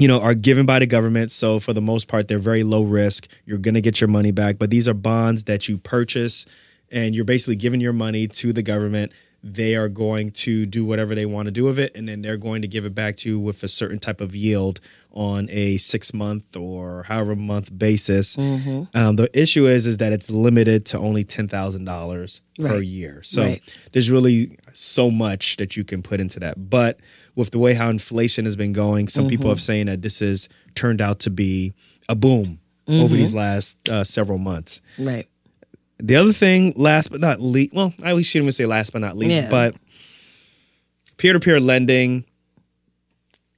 you 0.00 0.08
know, 0.08 0.20
are 0.20 0.34
given 0.34 0.64
by 0.66 0.78
the 0.78 0.86
government. 0.86 1.30
So 1.30 1.60
for 1.60 1.72
the 1.72 1.82
most 1.82 2.08
part, 2.08 2.28
they're 2.28 2.38
very 2.38 2.62
low 2.64 2.82
risk. 2.82 3.28
You're 3.44 3.58
going 3.58 3.74
to 3.74 3.80
get 3.82 4.00
your 4.00 4.08
money 4.08 4.30
back. 4.32 4.58
But 4.58 4.70
these 4.70 4.88
are 4.88 4.94
bonds 4.94 5.44
that 5.44 5.68
you 5.68 5.76
purchase 5.78 6.46
and 6.90 7.14
you're 7.14 7.24
basically 7.24 7.56
giving 7.56 7.80
your 7.80 7.92
money 7.92 8.26
to 8.28 8.52
the 8.52 8.62
government. 8.62 9.12
They 9.44 9.74
are 9.74 9.88
going 9.88 10.30
to 10.32 10.66
do 10.66 10.84
whatever 10.84 11.14
they 11.14 11.26
want 11.26 11.46
to 11.46 11.50
do 11.50 11.64
with 11.64 11.78
it. 11.78 11.94
And 11.96 12.08
then 12.08 12.22
they're 12.22 12.36
going 12.36 12.62
to 12.62 12.68
give 12.68 12.84
it 12.86 12.94
back 12.94 13.16
to 13.18 13.28
you 13.28 13.40
with 13.40 13.62
a 13.64 13.68
certain 13.68 13.98
type 13.98 14.20
of 14.20 14.34
yield 14.36 14.80
on 15.10 15.48
a 15.50 15.76
six 15.78 16.14
month 16.14 16.56
or 16.56 17.02
however 17.02 17.34
month 17.36 17.76
basis. 17.76 18.38
Um, 18.38 18.88
the 19.16 19.28
issue 19.34 19.66
is, 19.66 19.84
is 19.86 19.98
that 19.98 20.12
it's 20.12 20.30
limited 20.30 20.86
to 20.86 20.98
only 20.98 21.24
$10,000 21.24 22.40
per 22.58 22.74
Right. 22.76 22.84
year. 22.84 23.22
So 23.24 23.42
Right. 23.42 23.62
there's 23.92 24.10
really 24.10 24.56
so 24.72 25.10
much 25.10 25.56
that 25.58 25.76
you 25.76 25.84
can 25.84 26.02
put 26.02 26.20
into 26.20 26.38
that. 26.40 26.70
But 26.70 26.98
with 27.34 27.50
the 27.50 27.58
way 27.58 27.74
how 27.74 27.88
inflation 27.88 28.44
has 28.44 28.56
been 28.56 28.72
going, 28.72 29.08
some 29.08 29.28
people 29.28 29.48
have 29.48 29.60
saying 29.62 29.86
that 29.86 30.02
this 30.02 30.18
has 30.20 30.48
turned 30.74 31.00
out 31.00 31.18
to 31.20 31.30
be 31.30 31.72
a 32.08 32.14
boom 32.14 32.58
over 32.88 33.14
these 33.14 33.34
last 33.34 33.88
uh, 33.88 34.04
several 34.04 34.38
months. 34.38 34.80
Right. 34.98 35.26
The 35.98 36.16
other 36.16 36.32
thing, 36.32 36.72
last 36.76 37.10
but 37.10 37.20
not 37.20 37.40
least, 37.40 37.72
well, 37.72 37.94
I 38.02 38.10
shouldn't 38.22 38.44
even 38.44 38.52
say 38.52 38.66
last 38.66 38.92
but 38.92 39.00
not 39.00 39.16
least, 39.16 39.36
Yeah. 39.36 39.48
but 39.48 39.76
peer 41.16 41.32
to 41.32 41.40
peer 41.40 41.60
lending, 41.60 42.24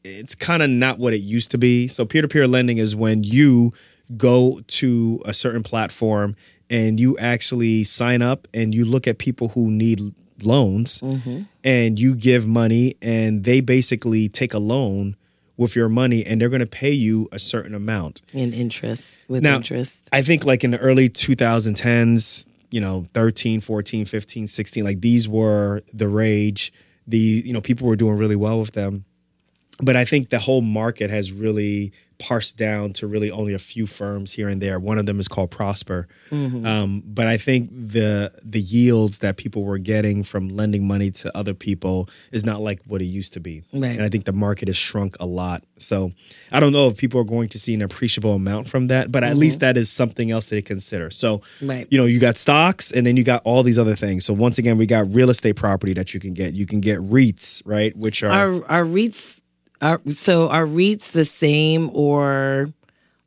it's 0.05 0.35
kind 0.35 0.62
of 0.62 0.68
not 0.70 0.99
what 0.99 1.14
it 1.14 1.20
used 1.20 1.51
to 1.53 1.59
be. 1.59 1.89
So 1.89 2.05
peer 2.05 2.22
to 2.22 2.29
peer 2.29 2.47
lending 2.47 2.77
is 2.79 2.95
when 2.95 3.25
you 3.25 3.72
go 4.16 4.61
to 4.66 5.22
a 5.25 5.33
certain 5.33 5.62
platform 5.62 6.37
and 6.68 7.01
you 7.01 7.16
actually 7.18 7.85
sign 7.85 8.20
up 8.20 8.47
and 8.53 8.75
you 8.75 8.85
look 8.85 9.09
at 9.09 9.16
people 9.18 9.49
who 9.49 9.70
need 9.70 10.01
loans 10.47 11.01
mm-hmm. 11.01 11.42
and 11.62 11.99
you 11.99 12.14
give 12.14 12.47
money 12.47 12.97
and 13.03 13.45
they 13.45 13.61
basically 13.61 14.28
take 14.28 14.55
a 14.55 14.59
loan 14.59 15.16
with 15.57 15.76
your 15.76 15.88
money 15.88 16.24
and 16.24 16.40
they're 16.40 16.49
going 16.49 16.61
to 16.61 16.66
pay 16.66 16.90
you 16.90 17.28
a 17.32 17.38
certain 17.38 17.74
amount. 17.74 18.22
In 18.32 18.53
interest. 18.53 19.14
With 19.28 19.42
Now, 19.42 19.57
interest. 19.57 20.09
I 20.12 20.22
think 20.22 20.45
like 20.45 20.64
in 20.64 20.72
the 20.72 20.78
early 20.78 21.09
2010s, 21.09 22.47
you 22.70 22.80
know, 22.80 23.07
13, 23.14 23.61
14, 23.61 24.05
15, 24.05 24.47
16, 24.47 24.84
like 24.84 25.01
these 25.01 25.28
were 25.28 25.82
the 25.92 26.09
rage. 26.09 26.72
The, 27.07 27.18
you 27.18 27.53
know, 27.53 27.61
people 27.61 27.86
were 27.86 27.97
doing 27.97 28.16
really 28.16 28.36
well 28.36 28.59
with 28.59 28.72
them. 28.72 29.05
But 29.80 29.97
I 29.97 30.05
think 30.05 30.30
the 30.30 30.38
whole 30.38 30.61
market 30.61 31.11
has 31.11 31.32
really 31.32 31.92
parsed 32.19 32.57
down 32.57 32.93
to 32.95 33.07
really 33.07 33.31
only 33.31 33.55
a 33.55 33.59
few 33.59 33.87
firms 33.87 34.33
here 34.33 34.49
and 34.49 34.61
there. 34.62 34.79
One 34.79 34.99
of 34.99 35.07
them 35.07 35.19
is 35.21 35.29
called 35.29 35.51
Prosper. 35.51 36.07
Um, 36.31 37.03
but 37.07 37.27
I 37.27 37.37
think 37.37 37.71
the 37.71 38.33
the 38.43 38.61
yields 38.61 39.19
that 39.19 39.37
people 39.37 39.62
were 39.65 39.79
getting 39.79 40.23
from 40.25 40.49
lending 40.49 40.87
money 40.87 41.11
to 41.12 41.37
other 41.37 41.55
people 41.55 42.09
is 42.33 42.45
not 42.45 42.61
like 42.61 42.81
what 42.87 43.01
it 43.01 43.07
used 43.07 43.33
to 43.35 43.41
be. 43.41 43.62
Right. 43.73 43.95
And 43.97 44.03
I 44.03 44.09
think 44.09 44.25
the 44.25 44.33
market 44.33 44.69
has 44.69 44.77
shrunk 44.77 45.17
a 45.21 45.27
lot. 45.27 45.62
So 45.79 46.12
I 46.53 46.61
don't 46.61 46.73
know 46.73 46.89
if 46.89 46.97
people 46.97 47.21
are 47.21 47.25
going 47.25 47.49
to 47.51 47.59
see 47.59 47.75
an 47.75 47.83
appreciable 47.83 48.35
amount 48.35 48.69
from 48.69 48.89
that, 48.89 49.11
but 49.12 49.23
at 49.25 49.37
least 49.37 49.61
that 49.61 49.77
is 49.77 49.91
something 49.91 50.31
else 50.31 50.47
to 50.47 50.61
consider. 50.62 51.11
So, 51.11 51.43
Right. 51.62 51.87
you 51.91 51.99
know, 51.99 52.05
you 52.05 52.19
got 52.19 52.37
stocks 52.37 52.91
and 52.91 53.07
then 53.07 53.17
you 53.17 53.25
got 53.25 53.43
all 53.45 53.62
these 53.62 53.79
other 53.79 53.97
things. 53.97 54.25
So 54.25 54.33
once 54.35 54.59
again, 54.59 54.79
we 54.79 54.87
got 54.87 55.12
real 55.12 55.31
estate 55.31 55.57
property 55.57 55.93
that 55.95 56.15
you 56.15 56.21
can 56.21 56.33
get. 56.35 56.55
You 56.55 56.67
can 56.67 56.81
get 56.81 56.99
REITs, 57.01 57.62
right? 57.65 57.95
Which 57.97 58.23
are 58.23 58.31
Are 58.31 58.65
are 58.71 58.85
REITs 58.85 59.41
are 59.85 60.01
so 60.11 60.49
are 60.49 60.66
REITs 60.66 61.12
the 61.12 61.24
same 61.24 61.91
or 61.93 62.72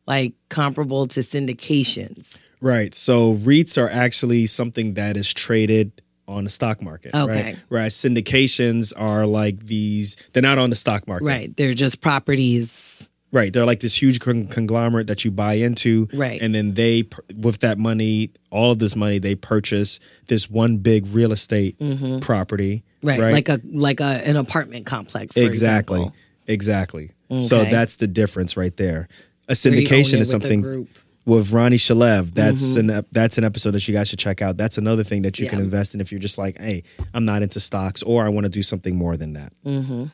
like 0.06 0.34
comparable 0.50 1.08
to 1.08 1.22
syndications? 1.22 2.42
right. 2.62 2.94
So 2.96 3.36
REITs 3.36 3.78
are 3.82 3.90
actually 3.90 4.48
something 4.48 4.96
that 4.96 5.16
is 5.18 5.32
traded 5.34 6.02
on 6.28 6.44
the 6.44 6.50
stock 6.50 6.82
market. 6.82 7.16
Okay. 7.16 7.44
Right? 7.44 7.58
Whereas 7.70 7.96
syndications 7.96 8.92
are 8.98 9.26
like 9.26 9.66
these, 9.66 10.18
they're 10.34 10.42
not 10.42 10.58
on 10.58 10.70
the 10.70 10.76
stock 10.76 11.08
market. 11.08 11.26
Right. 11.26 11.56
They're 11.56 11.74
just 11.74 12.02
properties. 12.02 13.08
Right. 13.32 13.52
They're 13.54 13.66
like 13.66 13.80
this 13.80 14.02
huge 14.02 14.20
con- 14.20 14.48
conglomerate 14.48 15.08
that 15.08 15.24
you 15.24 15.32
buy 15.32 15.54
into. 15.54 16.08
Right. 16.14 16.42
And 16.42 16.54
then 16.54 16.74
they, 16.74 17.08
with 17.36 17.60
that 17.60 17.78
money, 17.78 18.32
all 18.50 18.72
of 18.72 18.80
this 18.80 18.96
money, 18.96 19.20
they 19.20 19.36
purchase 19.36 20.00
this 20.28 20.50
one 20.50 20.78
big 20.78 21.06
real 21.08 21.32
estate 21.32 21.78
property. 22.22 22.84
Mm-hmm. 23.04 23.22
Right. 23.22 23.34
Like 23.34 23.50
a 23.50 23.62
like 23.72 24.00
a 24.00 24.28
an 24.28 24.36
apartment 24.36 24.86
complex. 24.86 25.34
For 25.34 25.42
exactly. 25.42 26.00
example. 26.00 26.16
Exactly. 26.48 27.12
So 27.40 27.66
that's 27.66 27.98
the 27.98 28.08
difference 28.08 28.56
right 28.56 28.76
there. 28.78 29.10
A 29.50 29.56
Where 29.56 29.74
you 29.74 29.80
own 29.80 29.86
syndication 29.86 30.20
is 30.20 30.30
something 30.30 30.62
group. 30.62 30.90
with 31.26 31.52
Ronnie 31.52 31.78
Shalev. 31.78 32.34
That's 32.34 32.62
mm-hmm. 32.62 32.90
an 32.90 33.06
that's 33.12 33.38
an 33.38 33.44
episode 33.44 33.72
that 33.72 33.88
you 33.88 33.94
guys 33.94 34.08
should 34.08 34.20
check 34.20 34.42
out. 34.42 34.58
That's 34.58 34.78
another 34.78 35.04
thing 35.04 35.24
that 35.24 35.40
you 35.40 35.50
can 35.50 35.60
invest 35.60 35.94
in 35.94 36.02
if 36.02 36.12
you're 36.12 36.20
just 36.20 36.38
like, 36.38 36.58
hey, 36.58 36.84
I'm 37.14 37.26
not 37.26 37.42
into 37.42 37.60
stocks 37.60 38.02
or 38.04 38.26
I 38.26 38.30
want 38.30 38.46
to 38.46 38.50
do 38.50 38.64
something 38.64 38.96
more 38.96 39.18
than 39.18 39.34
that. 39.34 39.54
Mm-hmm. 39.66 40.06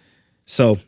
So, 0.46 0.80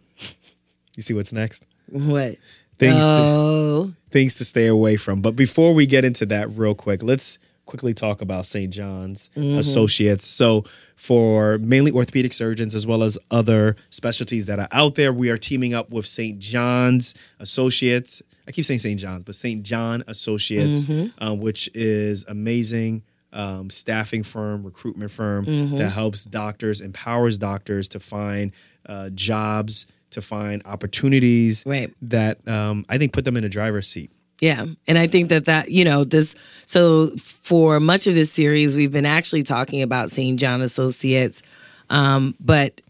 you 0.97 1.03
see 1.03 1.13
what's 1.13 1.31
next? 1.31 1.65
What? 1.87 2.37
Things 2.77 2.99
to, 2.99 3.09
oh, 3.09 3.93
things 4.11 4.35
to 4.35 4.45
stay 4.45 4.67
away 4.67 4.97
from. 4.97 5.21
But 5.21 5.35
before 5.35 5.73
we 5.73 5.85
get 5.85 6.03
into 6.03 6.25
that, 6.25 6.49
real 6.57 6.75
quick, 6.75 7.01
let's 7.03 7.37
quickly 7.65 7.93
talk 7.93 8.21
about 8.21 8.45
St. 8.45 8.71
John's 8.73 9.29
Associates. 9.35 10.27
So, 10.27 10.63
for 10.95 11.57
mainly 11.57 11.91
orthopedic 11.91 12.31
surgeons 12.33 12.73
as 12.73 12.87
well 12.87 13.03
as 13.03 13.17
other 13.29 13.75
specialties 13.89 14.45
that 14.45 14.59
are 14.59 14.67
out 14.71 14.95
there, 14.95 15.11
we 15.11 15.29
are 15.29 15.37
teaming 15.37 15.73
up 15.73 15.89
with 15.89 16.05
St. 16.05 16.39
John's 16.39 17.13
Associates. 17.39 18.21
I 18.47 18.51
keep 18.51 18.65
saying 18.65 18.79
St. 18.79 18.99
John's, 18.99 19.23
but 19.23 19.35
St. 19.35 19.63
John 19.63 20.03
Associates, 20.07 20.85
uh, 21.19 21.33
which 21.35 21.69
is 21.73 22.23
amazing. 22.27 23.03
Um, 23.33 23.69
staffing 23.69 24.23
firm, 24.23 24.63
recruitment 24.63 25.11
firm 25.11 25.75
that 25.77 25.89
helps 25.89 26.23
doctors, 26.23 26.79
empowers 26.79 27.37
doctors 27.37 27.89
to 27.89 27.99
find 27.99 28.53
uh, 28.85 29.09
jobs, 29.09 29.87
to 30.11 30.21
find 30.21 30.61
opportunities 30.65 31.61
Right. 31.65 31.93
that 32.03 32.47
um, 32.47 32.85
I 32.87 32.97
think 32.97 33.11
put 33.11 33.25
them 33.25 33.35
in 33.35 33.43
a 33.43 33.49
driver's 33.49 33.89
seat. 33.89 34.09
Yeah. 34.41 34.65
And 34.87 34.97
I 34.97 35.07
think 35.07 35.29
that 35.29 35.45
that, 35.45 35.71
you 35.71 35.85
know, 35.85 36.03
this, 36.03 36.35
so 36.65 37.07
for 37.17 37.79
much 37.79 38.07
of 38.07 38.15
this 38.15 38.31
series, 38.31 38.75
we've 38.75 38.91
been 38.91 39.05
actually 39.05 39.43
talking 39.43 39.81
about 39.81 40.11
St. 40.11 40.39
John 40.39 40.61
Associates. 40.61 41.41
Um, 41.89 42.35
but, 42.39 42.81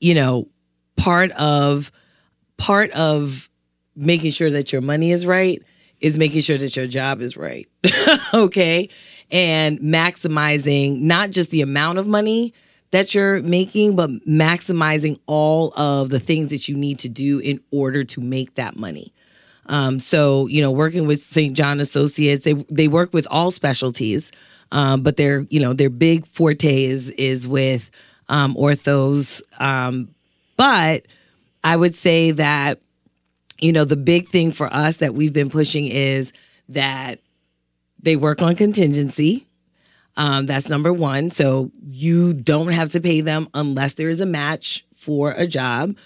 you 0.00 0.14
know, 0.14 0.48
part 0.96 1.30
of, 1.32 1.90
part 2.58 2.90
of 2.92 3.48
making 3.96 4.32
sure 4.32 4.50
that 4.50 4.72
your 4.72 4.82
money 4.82 5.12
is 5.12 5.26
right 5.26 5.62
is 6.00 6.18
making 6.18 6.40
sure 6.40 6.58
that 6.58 6.76
your 6.76 6.86
job 6.86 7.20
is 7.20 7.36
right. 7.36 7.68
okay. 8.34 8.88
And 9.30 9.78
maximizing 9.80 11.00
not 11.00 11.30
just 11.30 11.50
the 11.50 11.62
amount 11.62 11.98
of 11.98 12.06
money 12.06 12.52
that 12.90 13.14
you're 13.14 13.40
making, 13.40 13.96
but 13.96 14.10
maximizing 14.26 15.18
all 15.26 15.72
of 15.74 16.10
the 16.10 16.20
things 16.20 16.50
that 16.50 16.68
you 16.68 16.76
need 16.76 16.98
to 16.98 17.08
do 17.08 17.38
in 17.38 17.60
order 17.70 18.04
to 18.04 18.20
make 18.20 18.56
that 18.56 18.76
money 18.76 19.14
Um, 19.72 19.98
so 19.98 20.46
you 20.48 20.60
know, 20.60 20.70
working 20.70 21.06
with 21.06 21.22
St. 21.22 21.56
John 21.56 21.80
Associates, 21.80 22.44
they 22.44 22.52
they 22.52 22.88
work 22.88 23.14
with 23.14 23.26
all 23.30 23.50
specialties, 23.50 24.30
um, 24.70 25.02
but 25.02 25.16
their 25.16 25.46
you 25.48 25.60
know 25.60 25.72
their 25.72 25.88
big 25.88 26.26
forte 26.26 26.84
is 26.84 27.08
is 27.08 27.48
with 27.48 27.90
um, 28.28 28.54
orthos. 28.54 29.40
Um, 29.58 30.14
but 30.58 31.06
I 31.64 31.74
would 31.74 31.94
say 31.94 32.32
that 32.32 32.82
you 33.60 33.72
know 33.72 33.86
the 33.86 33.96
big 33.96 34.28
thing 34.28 34.52
for 34.52 34.70
us 34.70 34.98
that 34.98 35.14
we've 35.14 35.32
been 35.32 35.48
pushing 35.48 35.88
is 35.88 36.34
that 36.68 37.20
they 37.98 38.16
work 38.16 38.42
on 38.42 38.56
contingency. 38.56 39.46
Um, 40.18 40.44
that's 40.44 40.68
number 40.68 40.92
one. 40.92 41.30
So 41.30 41.70
you 41.82 42.34
don't 42.34 42.68
have 42.68 42.92
to 42.92 43.00
pay 43.00 43.22
them 43.22 43.48
unless 43.54 43.94
there 43.94 44.10
is 44.10 44.20
a 44.20 44.26
match 44.26 44.84
for 44.94 45.30
a 45.30 45.46
job. 45.46 45.96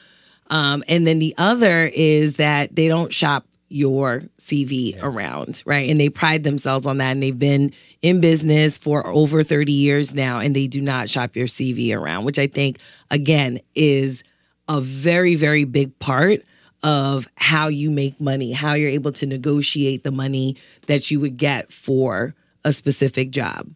Um, 0.50 0.84
and 0.86 1.04
then 1.04 1.18
the 1.18 1.34
other 1.36 1.90
is 1.92 2.36
that 2.36 2.76
they 2.76 2.86
don't 2.86 3.12
shop 3.12 3.44
your 3.68 4.22
CV 4.40 4.96
around, 5.02 5.62
right? 5.66 5.88
And 5.90 6.00
they 6.00 6.08
pride 6.08 6.44
themselves 6.44 6.86
on 6.86 6.98
that. 6.98 7.12
And 7.12 7.22
they've 7.22 7.38
been 7.38 7.72
in 8.02 8.20
business 8.20 8.78
for 8.78 9.06
over 9.06 9.42
30 9.42 9.72
years 9.72 10.14
now, 10.14 10.38
and 10.38 10.54
they 10.54 10.66
do 10.66 10.80
not 10.80 11.10
shop 11.10 11.34
your 11.34 11.46
CV 11.46 11.96
around, 11.96 12.24
which 12.24 12.38
I 12.38 12.46
think, 12.46 12.78
again, 13.10 13.60
is 13.74 14.22
a 14.68 14.80
very, 14.80 15.34
very 15.34 15.64
big 15.64 15.98
part 15.98 16.42
of 16.82 17.26
how 17.36 17.68
you 17.68 17.90
make 17.90 18.20
money, 18.20 18.52
how 18.52 18.74
you're 18.74 18.90
able 18.90 19.12
to 19.12 19.26
negotiate 19.26 20.04
the 20.04 20.12
money 20.12 20.56
that 20.86 21.10
you 21.10 21.18
would 21.20 21.36
get 21.36 21.72
for 21.72 22.34
a 22.64 22.72
specific 22.72 23.30
job. 23.30 23.68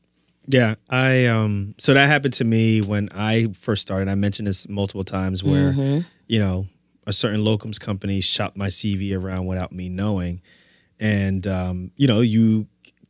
Yeah, 0.47 0.75
I 0.89 1.27
um 1.27 1.75
so 1.79 1.95
that 1.95 2.09
happened 2.09 2.35
to 2.35 2.45
me 2.45 2.81
when 2.81 3.09
I 3.13 3.49
first 3.59 3.83
started. 3.83 4.09
I 4.09 4.17
mentioned 4.17 4.49
this 4.49 4.69
multiple 4.69 5.05
times 5.05 5.45
where 5.45 5.73
Mm-hmm. 5.73 6.01
you 6.27 6.39
know, 6.41 6.67
a 7.11 7.13
certain 7.13 7.41
locums 7.43 7.79
company 7.79 8.21
shopped 8.21 8.57
my 8.57 8.69
CV 8.69 9.15
around 9.17 9.47
without 9.47 9.73
me 9.73 9.89
knowing. 9.89 10.41
And 10.99 11.47
um, 11.47 11.91
you 11.97 12.07
know, 12.07 12.21
you 12.21 12.67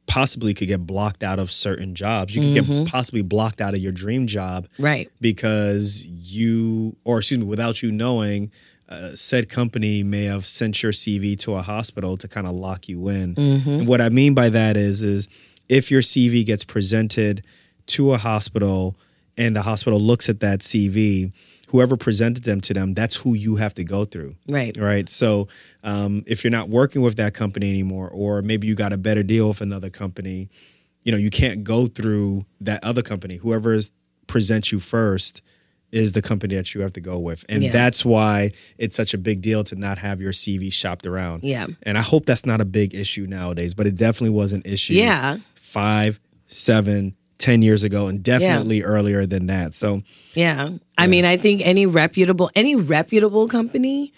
possibly 0.06 0.54
could 0.54 0.66
get 0.68 0.84
blocked 0.86 1.22
out 1.22 1.38
of 1.38 1.52
certain 1.52 1.94
jobs. 1.94 2.34
You 2.34 2.42
could 2.42 2.64
Mm-hmm. 2.64 2.82
get 2.84 2.90
possibly 2.90 3.22
blocked 3.22 3.60
out 3.60 3.74
of 3.74 3.80
your 3.80 3.92
dream 3.92 4.26
job 4.26 4.66
Right. 4.78 5.08
because 5.20 6.04
you 6.06 6.96
or 7.04 7.18
excuse 7.18 7.38
me, 7.40 7.46
without 7.46 7.82
you 7.82 7.92
knowing 7.92 8.50
uh, 8.88 9.10
said 9.14 9.48
company 9.48 10.02
may 10.02 10.24
have 10.24 10.44
sent 10.46 10.82
your 10.82 10.90
CV 10.90 11.38
to 11.38 11.54
a 11.54 11.62
hospital 11.62 12.16
to 12.16 12.26
kind 12.26 12.46
of 12.48 12.54
lock 12.56 12.88
you 12.88 13.08
in. 13.08 13.34
And 13.36 13.86
what 13.86 14.00
I 14.00 14.08
mean 14.08 14.34
by 14.34 14.48
that 14.48 14.76
is, 14.76 15.00
is 15.00 15.28
if 15.68 15.92
your 15.92 16.02
CV 16.02 16.44
gets 16.44 16.64
presented 16.64 17.44
to 17.86 18.12
a 18.12 18.18
hospital 18.18 18.96
and 19.36 19.54
the 19.54 19.62
hospital 19.62 20.00
looks 20.00 20.28
at 20.28 20.40
that 20.40 20.58
CV, 20.60 21.32
whoever 21.70 21.96
presented 21.96 22.44
them 22.44 22.60
to 22.60 22.74
them, 22.74 22.94
that's 22.94 23.16
who 23.16 23.34
you 23.34 23.56
have 23.56 23.74
to 23.74 23.84
go 23.84 24.04
through. 24.04 24.34
Right. 24.48 24.76
Right. 24.76 25.08
So 25.08 25.48
um, 25.84 26.24
if 26.26 26.42
you're 26.44 26.50
not 26.50 26.68
working 26.68 27.00
with 27.02 27.16
that 27.16 27.32
company 27.34 27.70
anymore, 27.70 28.08
or 28.10 28.42
maybe 28.42 28.66
you 28.66 28.74
got 28.74 28.92
a 28.92 28.98
better 28.98 29.22
deal 29.22 29.48
with 29.48 29.60
another 29.60 29.88
company, 29.90 30.48
you 31.04 31.12
know, 31.12 31.18
you 31.18 31.30
can't 31.30 31.62
go 31.64 31.86
through 31.86 32.44
that 32.60 32.82
other 32.84 33.02
company. 33.02 33.36
Whoever 33.36 33.72
is, 33.72 33.90
presents 34.26 34.70
you 34.72 34.80
first 34.80 35.42
is 35.92 36.12
the 36.12 36.22
company 36.22 36.54
that 36.54 36.72
you 36.74 36.80
have 36.82 36.92
to 36.92 37.00
go 37.00 37.18
with. 37.18 37.44
And 37.48 37.64
Yeah. 37.64 37.72
that's 37.72 38.04
why 38.04 38.52
it's 38.78 38.94
such 38.94 39.12
a 39.14 39.18
big 39.18 39.40
deal 39.42 39.64
to 39.64 39.74
not 39.74 39.98
have 39.98 40.20
your 40.20 40.32
CV 40.32 40.72
shopped 40.72 41.04
around. 41.06 41.42
Yeah. 41.42 41.66
And 41.82 41.98
I 41.98 42.02
hope 42.02 42.26
that's 42.26 42.46
not 42.46 42.60
a 42.60 42.64
big 42.64 42.94
issue 42.94 43.26
nowadays, 43.26 43.74
but 43.74 43.86
it 43.88 43.96
definitely 43.96 44.30
was 44.36 44.52
an 44.52 44.62
issue 44.64 44.94
Yeah. 44.94 45.38
five, 45.56 46.20
seven, 46.46 47.16
ten 47.40 47.62
years 47.62 47.82
ago, 47.82 48.06
and 48.06 48.22
definitely 48.22 48.82
earlier 48.82 49.26
than 49.26 49.46
that. 49.46 49.74
So 49.74 50.02
Yeah. 50.34 50.70
I 50.96 51.06
mean, 51.08 51.24
I 51.24 51.36
think 51.36 51.62
any 51.64 51.86
reputable 51.86 52.50
any 52.54 52.76
reputable 52.76 53.48
company, 53.48 54.12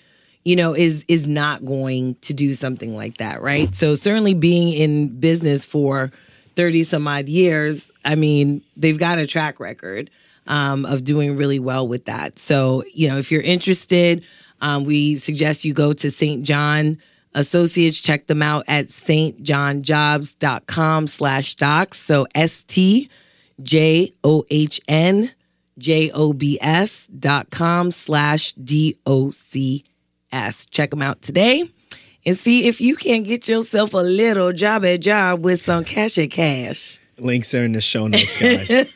you 0.45 0.57
know, 0.57 0.75
is 0.75 1.05
is 1.09 1.27
not 1.27 1.65
going 1.65 2.17
to 2.23 2.35
do 2.35 2.53
something 2.53 2.95
like 2.95 3.17
that, 3.19 3.41
right? 3.41 3.75
So 3.75 3.95
certainly 3.95 4.35
being 4.35 4.73
in 4.73 5.19
business 5.21 5.65
for 5.65 6.13
30 6.57 6.85
some 6.85 7.09
odd 7.09 7.29
years, 7.29 7.91
I 8.05 8.15
mean, 8.15 8.63
they've 8.77 8.99
got 8.99 9.19
a 9.19 9.27
track 9.27 9.59
record 9.61 10.11
um, 10.47 10.85
of 10.85 11.05
doing 11.05 11.37
really 11.37 11.59
well 11.59 11.87
with 11.87 12.05
that. 12.07 12.39
So, 12.39 12.85
you 12.93 13.09
know, 13.09 13.17
if 13.17 13.31
you're 13.31 13.43
interested, 13.43 14.25
um, 14.61 14.85
we 14.85 15.17
suggest 15.17 15.65
you 15.65 15.73
go 15.73 15.93
to 15.93 16.11
St. 16.11 16.43
John 16.43 16.99
Associates. 17.35 17.99
Check 17.99 18.27
them 18.27 18.43
out 18.43 18.65
at 18.69 18.89
stjohnjobs.com 18.89 21.07
slash 21.07 21.55
docs. 21.55 22.01
So 22.01 22.27
S 22.35 22.65
T 22.65 23.09
J 23.63 24.13
O 24.25 24.45
H 24.51 24.81
N 24.89 25.31
J 25.79 26.11
O 26.11 26.33
B 26.33 26.59
S 26.61 27.07
dot 27.07 27.51
com 27.51 27.91
slash 27.91 28.53
D 28.55 28.99
O 29.07 29.31
C 29.31 29.85
S. 30.31 30.67
Check 30.67 30.91
them 30.91 31.03
out 31.03 31.23
today 31.23 31.71
and 32.25 32.39
see 32.39 32.67
if 32.67 32.81
you 32.81 32.97
can 32.97 33.23
get 33.23 33.49
yourself 33.49 33.95
a 33.95 33.99
little 33.99 34.53
job 34.53 34.85
at 34.85 35.01
job 35.01 35.45
with 35.45 35.63
some 35.63 35.85
cash 35.85 36.19
at 36.19 36.31
cash. 36.31 36.99
links 37.19 37.55
are 37.55 37.65
in 37.65 37.73
the 37.73 37.81
show 37.81 38.07
notes, 38.07 38.37
guys. 38.37 38.69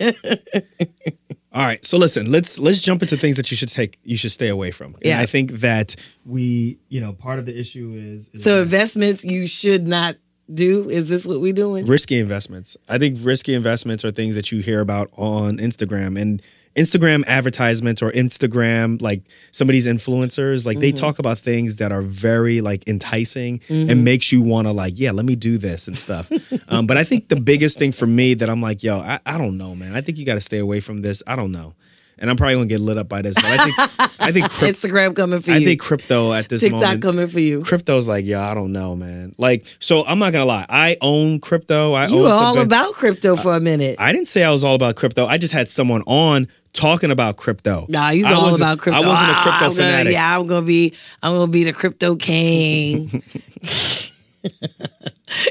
All 1.56 1.62
right, 1.62 1.82
so 1.86 1.96
listen, 1.96 2.30
let's 2.30 2.58
let's 2.58 2.80
jump 2.80 3.00
into 3.00 3.16
things 3.16 3.36
that 3.36 3.50
you 3.50 3.56
should 3.56 3.70
take, 3.70 3.98
you 4.04 4.18
should 4.18 4.30
stay 4.30 4.48
away 4.48 4.72
from. 4.72 4.92
And 4.96 5.06
Yeah. 5.06 5.20
I 5.20 5.24
think 5.24 5.52
that 5.52 5.96
we, 6.26 6.78
you 6.90 7.00
know, 7.00 7.14
part 7.14 7.38
of 7.38 7.46
the 7.46 7.58
issue 7.58 7.94
is, 7.98 8.28
is 8.34 8.44
So 8.44 8.60
investments 8.60 9.24
you 9.24 9.46
should 9.46 9.88
not 9.88 10.16
do. 10.52 10.90
Is 10.90 11.08
this 11.08 11.24
what 11.24 11.40
we're 11.40 11.54
doing? 11.54 11.86
risky 11.86 12.18
investments. 12.18 12.76
I 12.90 12.98
think 12.98 13.20
risky 13.22 13.54
investments 13.54 14.04
are 14.04 14.10
things 14.10 14.34
that 14.34 14.52
you 14.52 14.60
hear 14.60 14.80
about 14.80 15.08
on 15.16 15.56
Instagram 15.56 16.20
and 16.20 16.42
Instagram 16.76 17.24
advertisements 17.26 18.02
or 18.02 18.10
Instagram 18.12 19.00
like 19.00 19.22
some 19.50 19.68
of 19.68 19.72
these 19.72 19.86
influencers 19.86 20.64
like 20.66 20.78
they 20.78 20.92
talk 20.92 21.18
about 21.18 21.38
things 21.38 21.76
that 21.76 21.90
are 21.92 22.02
very 22.02 22.60
like 22.60 22.86
enticing 22.86 23.60
and 23.68 24.04
makes 24.04 24.30
you 24.30 24.42
want 24.42 24.66
to 24.66 24.72
like 24.72 24.94
yeah 24.98 25.10
let 25.10 25.24
me 25.24 25.34
do 25.36 25.56
this 25.58 25.88
and 25.88 25.96
stuff. 25.98 26.30
um, 26.68 26.86
but 26.86 26.96
I 26.96 27.04
think 27.04 27.28
the 27.28 27.40
biggest 27.40 27.78
thing 27.78 27.92
for 27.92 28.06
me 28.06 28.34
that 28.34 28.50
I'm 28.50 28.60
like 28.60 28.82
yo 28.82 28.98
I, 28.98 29.18
I 29.24 29.38
don't 29.38 29.56
know 29.56 29.74
man. 29.74 29.94
I 29.94 30.00
think 30.00 30.18
you 30.18 30.26
got 30.26 30.34
to 30.34 30.40
stay 30.40 30.58
away 30.58 30.80
from 30.80 31.02
this. 31.02 31.22
I 31.26 31.34
don't 31.36 31.52
know 31.52 31.74
and 32.18 32.30
I'm 32.30 32.36
probably 32.36 32.54
gonna 32.54 32.66
get 32.66 32.80
lit 32.80 32.98
up 32.98 33.08
by 33.08 33.22
this 33.22 33.34
but 33.34 33.44
I 33.44 33.64
think 33.64 33.78
I 34.20 34.32
think 34.32 34.50
crypto 34.50 34.88
Instagram 34.88 35.14
coming 35.16 35.40
for 35.40 35.50
you. 35.50 35.56
I 35.56 35.64
think 35.64 35.80
crypto 35.80 36.32
at 36.32 36.48
this 36.48 36.62
TikTok 36.62 36.80
moment 36.80 37.02
coming 37.02 37.28
for 37.28 37.40
you. 37.40 37.62
crypto's 37.62 38.08
like 38.08 38.24
yo 38.26 38.40
I 38.40 38.54
don't 38.54 38.72
know 38.72 38.96
man 38.96 39.34
like 39.38 39.64
so 39.80 40.04
I'm 40.06 40.18
not 40.18 40.32
gonna 40.32 40.44
lie 40.46 40.66
I 40.68 40.96
own 41.00 41.40
crypto 41.40 41.92
I 41.92 42.06
You 42.08 42.18
were 42.18 42.28
all 42.30 42.54
bit- 42.54 42.64
about 42.64 42.94
crypto 42.94 43.36
for 43.36 43.54
a 43.56 43.60
minute. 43.60 43.96
I 43.98 44.12
didn't 44.12 44.28
say 44.28 44.44
I 44.44 44.50
was 44.50 44.64
all 44.64 44.74
about 44.74 44.96
crypto. 44.96 45.26
I 45.26 45.38
just 45.38 45.52
had 45.52 45.68
someone 45.68 46.02
on 46.06 46.48
talking 46.72 47.10
about 47.10 47.36
crypto. 47.38 47.86
Nah, 47.88 48.10
he's 48.10 48.26
I 48.26 48.34
all 48.34 48.54
about 48.54 48.78
crypto. 48.78 49.00
I 49.02 49.06
wasn't 49.06 49.30
a 49.30 49.32
Ah, 49.34 49.42
crypto 49.42 49.60
gonna- 49.60 49.74
fanatic. 49.74 50.12
yeah, 50.12 50.38
I'm 50.38 50.46
gonna 50.46 50.66
be. 50.66 50.92
I'm 51.22 51.32
gonna 51.34 51.46
be 51.50 51.64
the 51.64 51.72
crypto 51.72 52.16
king. 52.16 53.22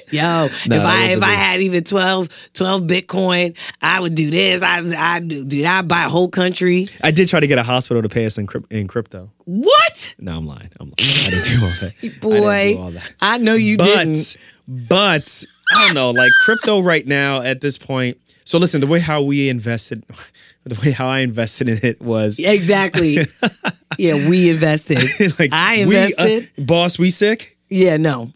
Yo, 0.10 0.22
Nah, 0.68 0.76
if 0.76 0.82
I 0.84 1.06
if 1.12 1.22
I 1.24 1.32
had 1.34 1.60
even 1.62 1.84
12, 1.84 2.30
12 2.54 2.82
Bitcoin, 2.84 3.56
I 3.82 4.00
would 4.00 4.16
do 4.16 4.32
this. 4.32 4.64
I 4.64 4.80
I 4.98 5.20
do. 5.20 5.44
Dude, 5.44 5.66
I 5.66 5.82
buy 5.82 6.06
a 6.06 6.10
whole 6.10 6.30
country. 6.30 6.88
I 7.04 7.12
did 7.12 7.28
try 7.28 7.40
to 7.42 7.48
get 7.48 7.58
a 7.58 7.64
hospital 7.64 8.02
to 8.02 8.08
pay 8.10 8.26
us 8.26 8.38
in, 8.38 8.48
in 8.72 8.88
crypto. 8.88 9.30
What, 9.44 10.16
No, 10.18 10.38
I'm 10.38 10.48
lying. 10.48 10.70
I'm 10.80 10.88
lying. 10.88 10.96
I 11.00 11.30
didn't 11.30 11.46
do 11.60 11.66
all 11.66 11.72
that. 11.82 11.94
I 11.98 12.02
didn't 12.02 12.20
boy? 12.22 12.74
do 12.74 12.80
all 12.82 12.92
that. 12.92 13.12
I 13.20 13.38
know 13.38 13.54
you 13.54 13.78
but 13.78 13.86
didn't. 14.06 14.38
but 14.68 15.44
I 15.76 15.86
don't 15.86 15.94
know. 15.94 16.12
Like 16.12 16.32
crypto 16.46 16.80
right 16.80 17.06
now 17.06 17.42
at 17.42 17.60
this 17.62 17.78
point. 17.78 18.18
So 18.46 18.58
listen, 18.60 18.80
the 18.80 18.88
way 18.88 19.00
how 19.00 19.22
we 19.24 19.50
invested, 19.50 20.04
the 20.64 20.80
way 20.84 20.92
how 20.92 21.08
I 21.08 21.20
invested 21.20 21.68
in 21.68 21.80
it 21.84 22.02
was 22.02 22.40
Exactly. 22.40 23.18
yeah, 23.98 24.30
we 24.30 24.50
invested. 24.52 25.00
like 25.40 25.50
I 25.52 25.86
we, 25.86 25.98
uh, 25.98 26.04
invested. 26.06 26.52
boss, 26.66 26.98
we 26.98 27.10
sick. 27.10 27.58
yeah, 27.70 27.98
no, 27.98 28.32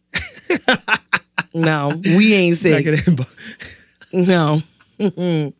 no, 1.53 1.99
we 2.03 2.33
ain't 2.33 2.57
sick. 2.57 2.85
No, 4.11 4.63
no. 4.99 5.53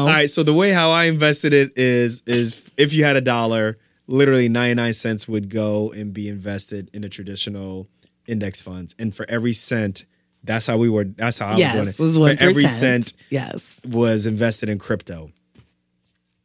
All 0.00 0.06
right, 0.06 0.30
so 0.30 0.42
the 0.44 0.54
way 0.54 0.70
how 0.70 0.90
I 0.90 1.04
invested 1.06 1.52
it 1.52 1.72
is 1.76 2.22
is 2.26 2.62
if 2.76 2.92
you 2.92 3.02
had 3.04 3.16
a 3.16 3.20
dollar, 3.20 3.78
literally 4.06 4.48
99 4.48 4.92
cents 4.94 5.26
would 5.26 5.50
go 5.50 5.90
and 5.90 6.12
be 6.12 6.28
invested 6.28 6.88
in 6.92 7.02
a 7.02 7.08
traditional 7.08 7.88
index 8.28 8.60
funds. 8.60 8.94
And 8.98 9.14
for 9.14 9.26
every 9.28 9.52
cent, 9.52 10.04
that's 10.44 10.66
how 10.66 10.76
we 10.76 10.88
were 10.88 11.04
that's 11.04 11.38
how 11.38 11.48
I 11.48 11.56
yes, 11.56 11.74
was 11.76 11.98
was 11.98 12.14
doing 12.14 12.24
it. 12.26 12.28
one 12.28 12.36
For 12.36 12.42
every 12.44 12.66
cent 12.68 13.12
Yes. 13.30 13.76
was 13.88 14.26
invested 14.26 14.68
in 14.68 14.78
crypto. 14.78 15.32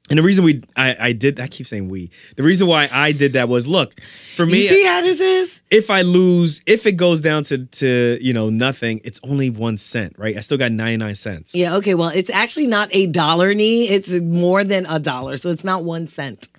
And 0.10 0.18
the 0.18 0.24
reason 0.24 0.44
we 0.44 0.64
I, 0.76 0.96
I 1.00 1.12
did 1.14 1.40
I 1.40 1.48
keep 1.48 1.68
saying 1.68 1.90
we. 1.90 2.10
The 2.36 2.44
reason 2.44 2.68
why 2.68 2.90
I 2.92 3.12
did 3.12 3.34
that 3.34 3.48
was 3.48 3.68
look, 3.68 4.00
for 4.36 4.46
me 4.46 4.64
you 4.64 4.68
see 4.68 4.84
how 4.84 5.02
this 5.02 5.20
is? 5.20 5.62
if 5.70 5.90
I 5.90 6.02
lose, 6.02 6.62
if 6.66 6.86
it 6.86 6.94
goes 6.94 7.22
down 7.22 7.44
to 7.46 7.66
to, 7.66 8.18
you 8.22 8.34
know, 8.34 8.50
nothing, 8.50 9.02
it's 9.04 9.20
only 9.24 9.50
1 9.50 9.78
cent, 9.78 10.16
right? 10.18 10.36
I 10.36 10.40
still 10.40 10.58
got 10.58 10.72
99 10.72 11.16
cents. 11.16 11.56
Yeah, 11.56 11.76
okay. 11.76 11.94
Well, 11.94 12.10
it's 12.10 12.30
actually 12.30 12.68
not 12.68 12.90
a 12.92 13.08
dollar 13.08 13.54
knee. 13.54 13.88
It's 13.88 14.10
more 14.10 14.64
than 14.64 14.86
a 14.88 15.00
dollar. 15.00 15.38
So 15.38 15.50
it's 15.50 15.64
not 15.64 15.84
one 15.84 16.08
cent. 16.08 16.50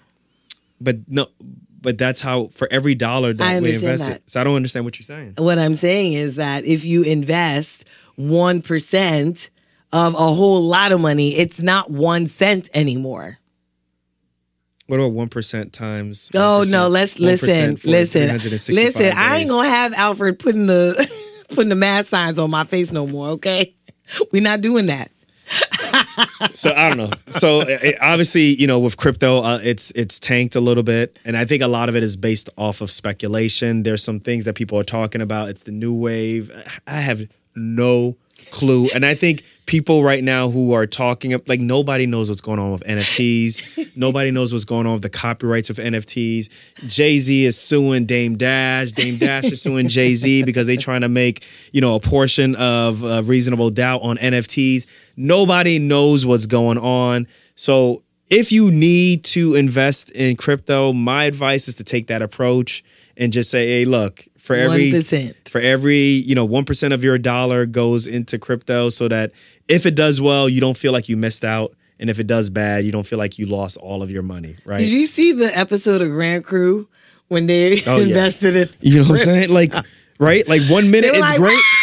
But 0.81 1.09
no, 1.09 1.27
but 1.83 1.99
that's 1.99 2.21
how 2.21 2.49
for 2.55 2.69
every 2.71 2.95
dollar 2.95 3.33
that 3.33 3.63
we 3.63 3.69
invest 3.69 3.83
invested. 3.83 4.15
that. 4.15 4.31
So 4.31 4.41
I 4.41 4.45
don't 4.45 4.57
understand 4.57 4.85
what 4.85 4.99
you're 4.99 5.05
saying. 5.05 5.35
What 5.39 5.59
I'm 5.59 5.75
saying 5.75 6.13
is 6.13 6.37
that 6.37 6.65
if 6.65 6.85
you 6.85 7.03
invest 7.03 7.87
1% 8.19 9.51
of 9.93 10.15
a 10.15 10.19
whole 10.19 10.63
lot 10.63 10.93
of 10.93 11.01
money, 11.01 11.37
it's 11.37 11.61
not 11.61 11.91
one 11.91 12.27
cent 12.27 12.69
anymore. 12.75 13.39
What 14.91 14.99
about 14.99 15.13
one 15.13 15.29
percent 15.29 15.73
times? 15.73 16.33
Oh 16.35 16.65
no, 16.67 16.89
let's 16.89 17.15
1% 17.15 17.21
listen, 17.21 17.49
listen, 17.85 18.41
365 18.41 18.75
listen. 18.75 19.17
I 19.17 19.37
ain't 19.37 19.49
gonna 19.49 19.69
have 19.69 19.93
Alfred 19.93 20.41
putting 20.41 20.67
the 20.67 21.09
putting 21.49 21.69
the 21.69 21.77
mad 21.77 22.09
signs 22.09 22.41
on 22.41 22.51
my 22.51 22.65
face 22.65 22.91
no 22.91 23.07
more. 23.07 23.29
Okay, 23.29 23.77
we're 24.33 24.43
not 24.43 24.63
doing 24.63 24.87
that. 24.87 25.13
so 26.55 26.73
I 26.73 26.89
don't 26.89 26.99
know. 26.99 27.11
So 27.39 27.61
it, 27.69 27.99
obviously, 28.03 28.57
you 28.57 28.67
know, 28.67 28.81
with 28.81 28.97
crypto, 28.97 29.43
uh, 29.43 29.61
it's 29.63 29.93
it's 29.93 30.19
tanked 30.19 30.57
a 30.57 30.61
little 30.61 30.83
bit, 30.83 31.21
and 31.25 31.37
I 31.37 31.45
think 31.45 31.63
a 31.63 31.69
lot 31.69 31.89
of 31.89 31.95
it 31.95 32.03
is 32.03 32.17
based 32.17 32.51
off 32.59 32.81
of 32.81 32.91
speculation. 32.91 33.85
There's 33.85 34.03
some 34.03 34.19
things 34.19 34.45
that 34.47 34.57
people 34.57 34.77
are 34.77 34.83
talking 34.83 35.21
about. 35.21 35.51
It's 35.51 35.63
the 35.63 35.71
new 35.73 35.95
wave. 35.95 36.51
I 36.89 36.97
have 36.97 37.29
no 37.55 38.17
clue, 38.51 38.89
and 38.95 39.05
I 39.05 39.15
think 39.15 39.45
people 39.67 40.03
right 40.03 40.25
now 40.25 40.51
who 40.51 40.73
are 40.73 40.87
talking 40.87 41.41
like 41.47 41.61
nobody 41.61 42.05
knows 42.05 42.29
what's 42.29 42.41
going 42.41 42.59
on 42.59 42.73
with 42.73 42.83
NFTs. 42.83 43.93
nobody 43.97 44.31
knows 44.31 44.53
what's 44.53 44.65
going 44.65 44.87
on 44.87 44.95
with 44.95 45.03
the 45.03 45.11
copyrights 45.11 45.71
of 45.71 45.77
NFTs. 45.77 46.49
Jay 46.87 47.19
Z 47.19 47.45
is 47.45 47.59
suing 47.59 48.05
Dame 48.07 48.37
Dash. 48.37 48.93
Dame 48.93 49.17
Dash 49.17 49.45
is 49.45 49.63
suing 49.63 49.89
Jay 49.89 50.15
Z 50.15 50.43
because 50.45 50.67
they're 50.67 50.77
trying 50.77 51.03
to 51.03 51.09
make 51.09 51.45
you 51.73 51.81
know 51.81 51.95
a 51.95 52.01
portion 52.01 52.57
of 52.57 53.05
uh, 53.05 53.23
reasonable 53.25 53.71
doubt 53.71 54.03
on 54.03 54.17
NFTs. 54.17 54.87
Nobody 55.17 55.79
knows 55.79 56.27
what's 56.27 56.47
going 56.47 56.79
on. 56.79 57.27
So 57.55 58.03
if 58.31 58.53
you 58.53 58.71
need 58.71 59.25
to 59.25 59.55
invest 59.55 60.11
in 60.11 60.37
crypto, 60.37 60.93
my 60.93 61.25
advice 61.25 61.69
is 61.69 61.75
to 61.77 61.85
take 61.85 62.07
that 62.07 62.23
approach 62.23 62.85
and 63.17 63.33
just 63.33 63.51
say, 63.51 63.67
hey, 63.67 63.85
look, 63.85 64.27
for 64.41 64.57
every 64.57 64.91
1%. 64.91 65.49
for 65.49 65.61
every, 65.61 65.97
you 65.99 66.35
know, 66.35 66.47
1% 66.49 66.93
of 66.93 67.05
your 67.05 67.19
dollar 67.19 67.67
goes 67.67 68.07
into 68.07 68.39
crypto 68.39 68.89
so 68.91 69.07
that 69.09 69.33
if 69.69 69.87
it 69.87 69.95
does 69.95 70.21
well, 70.21 70.49
you 70.49 70.61
don't 70.61 70.77
feel 70.77 70.93
like 70.93 71.09
you 71.09 71.17
missed 71.17 71.45
out. 71.45 71.75
And 71.99 72.09
if 72.09 72.19
it 72.19 72.27
does 72.27 72.49
bad, 72.49 72.85
you 72.87 72.93
don't 72.93 73.07
feel 73.07 73.19
like 73.19 73.39
you 73.39 73.45
lost 73.45 73.77
all 73.77 74.03
of 74.03 74.11
your 74.11 74.23
money, 74.23 74.57
right? 74.65 74.79
Did 74.79 74.91
you 74.91 75.05
see 75.07 75.33
the 75.33 75.57
episode 75.57 76.01
of 76.01 76.09
Grand 76.09 76.45
Crew 76.45 76.89
when 77.29 77.47
they 77.47 77.83
Oh, 77.85 77.99
yeah. 77.99 78.03
invested 78.09 78.57
in? 78.57 78.69
You 78.81 79.03
know 79.03 79.11
what 79.11 79.19
I'm 79.21 79.25
saying? 79.27 79.51
Like, 79.51 79.75
right? 80.19 80.49
Like 80.49 80.63
one 80.71 80.91
minute 80.91 81.11
it's 81.11 81.21
like, 81.21 81.37
great. 81.37 81.53
Ah! 81.53 81.80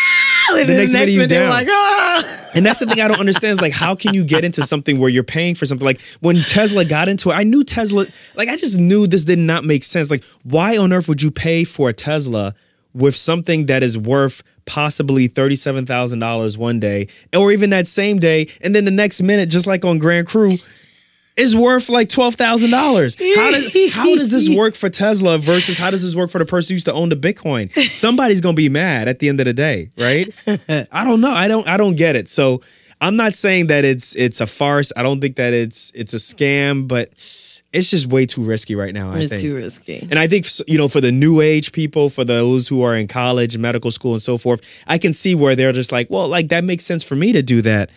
And 0.49 0.69
The 0.69 0.73
next 0.73 0.73
the 0.73 0.77
next 0.77 0.93
minute 0.93 1.09
you 1.09 1.19
minute 1.19 1.29
they 1.29 1.39
were 1.41 1.49
like, 1.49 1.67
ah. 1.69 2.49
And 2.53 2.65
that's 2.65 2.79
the 2.79 2.85
thing 2.85 3.01
I 3.01 3.07
don't 3.07 3.19
understand 3.19 3.53
is 3.53 3.61
like, 3.61 3.73
how 3.73 3.95
can 3.95 4.13
you 4.13 4.23
get 4.23 4.43
into 4.43 4.65
something 4.65 4.99
where 4.99 5.09
you're 5.09 5.23
paying 5.23 5.55
for 5.55 5.65
something? 5.65 5.85
Like 5.85 6.01
when 6.21 6.41
Tesla 6.43 6.85
got 6.85 7.09
into 7.09 7.29
it, 7.29 7.33
I 7.33 7.43
knew 7.43 7.63
Tesla, 7.63 8.07
like 8.35 8.49
I 8.49 8.55
just 8.55 8.77
knew 8.77 9.07
this 9.07 9.23
did 9.23 9.39
not 9.39 9.63
make 9.63 9.83
sense. 9.83 10.09
Like, 10.09 10.23
why 10.43 10.77
on 10.77 10.93
earth 10.93 11.07
would 11.07 11.21
you 11.21 11.31
pay 11.31 11.63
for 11.63 11.89
a 11.89 11.93
Tesla 11.93 12.55
with 12.93 13.15
something 13.15 13.67
that 13.67 13.83
is 13.83 13.97
worth 13.97 14.41
possibly 14.65 15.29
$37,000 15.29 16.57
one 16.57 16.79
day 16.79 17.07
or 17.35 17.51
even 17.51 17.69
that 17.71 17.87
same 17.87 18.17
day? 18.17 18.47
And 18.61 18.73
then 18.73 18.85
the 18.85 18.91
next 18.91 19.21
minute, 19.21 19.49
just 19.49 19.67
like 19.67 19.85
on 19.85 19.97
Grand 19.99 20.27
Crew, 20.27 20.57
is 21.37 21.55
worth 21.55 21.87
like 21.89 22.09
twelve 22.09 22.35
thousand 22.35 22.71
dollars. 22.71 23.15
How 23.35 23.51
does 23.51 23.91
how 23.93 24.15
does 24.15 24.29
this 24.29 24.49
work 24.57 24.75
for 24.75 24.89
Tesla 24.89 25.37
versus 25.37 25.77
how 25.77 25.91
does 25.91 26.01
this 26.01 26.15
work 26.15 26.29
for 26.29 26.39
the 26.39 26.45
person 26.45 26.73
who 26.73 26.75
used 26.75 26.85
to 26.87 26.93
own 26.93 27.09
the 27.09 27.15
Bitcoin? 27.15 27.71
Somebody's 27.89 28.41
gonna 28.41 28.55
be 28.55 28.69
mad 28.69 29.07
at 29.07 29.19
the 29.19 29.29
end 29.29 29.39
of 29.39 29.45
the 29.45 29.53
day, 29.53 29.91
right? 29.97 30.33
I 30.91 31.03
don't 31.03 31.21
know. 31.21 31.31
I 31.31 31.47
don't 31.47 31.67
I 31.67 31.77
don't 31.77 31.95
get 31.95 32.15
it. 32.15 32.27
So 32.29 32.61
I'm 32.99 33.15
not 33.15 33.35
saying 33.35 33.67
that 33.67 33.85
it's 33.85 34.15
it's 34.15 34.41
a 34.41 34.47
farce. 34.47 34.91
I 34.97 35.03
don't 35.03 35.21
think 35.21 35.35
that 35.37 35.53
it's 35.53 35.91
it's 35.93 36.13
a 36.13 36.17
scam, 36.17 36.87
but 36.87 37.11
it's 37.73 37.91
just 37.91 38.07
way 38.07 38.25
too 38.25 38.43
risky 38.43 38.75
right 38.75 38.93
now. 38.93 39.11
I 39.11 39.19
It's 39.19 39.29
think. 39.29 39.41
too 39.41 39.55
risky. 39.55 40.07
And 40.09 40.17
I 40.17 40.25
think 40.27 40.47
you 40.67 40.77
know, 40.77 40.87
for 40.87 41.01
the 41.01 41.11
new 41.11 41.41
age 41.41 41.73
people, 41.73 42.09
for 42.09 42.23
those 42.23 42.67
who 42.67 42.81
are 42.81 42.95
in 42.95 43.07
college, 43.07 43.57
medical 43.57 43.91
school, 43.91 44.13
and 44.13 44.21
so 44.21 44.37
forth, 44.37 44.61
I 44.87 44.97
can 44.97 45.13
see 45.13 45.35
where 45.35 45.55
they're 45.55 45.73
just 45.73 45.91
like, 45.91 46.09
well, 46.09 46.27
like 46.27 46.47
that 46.49 46.63
makes 46.63 46.85
sense 46.85 47.03
for 47.03 47.15
me 47.15 47.33
to 47.33 47.43
do 47.43 47.61
that, 47.63 47.91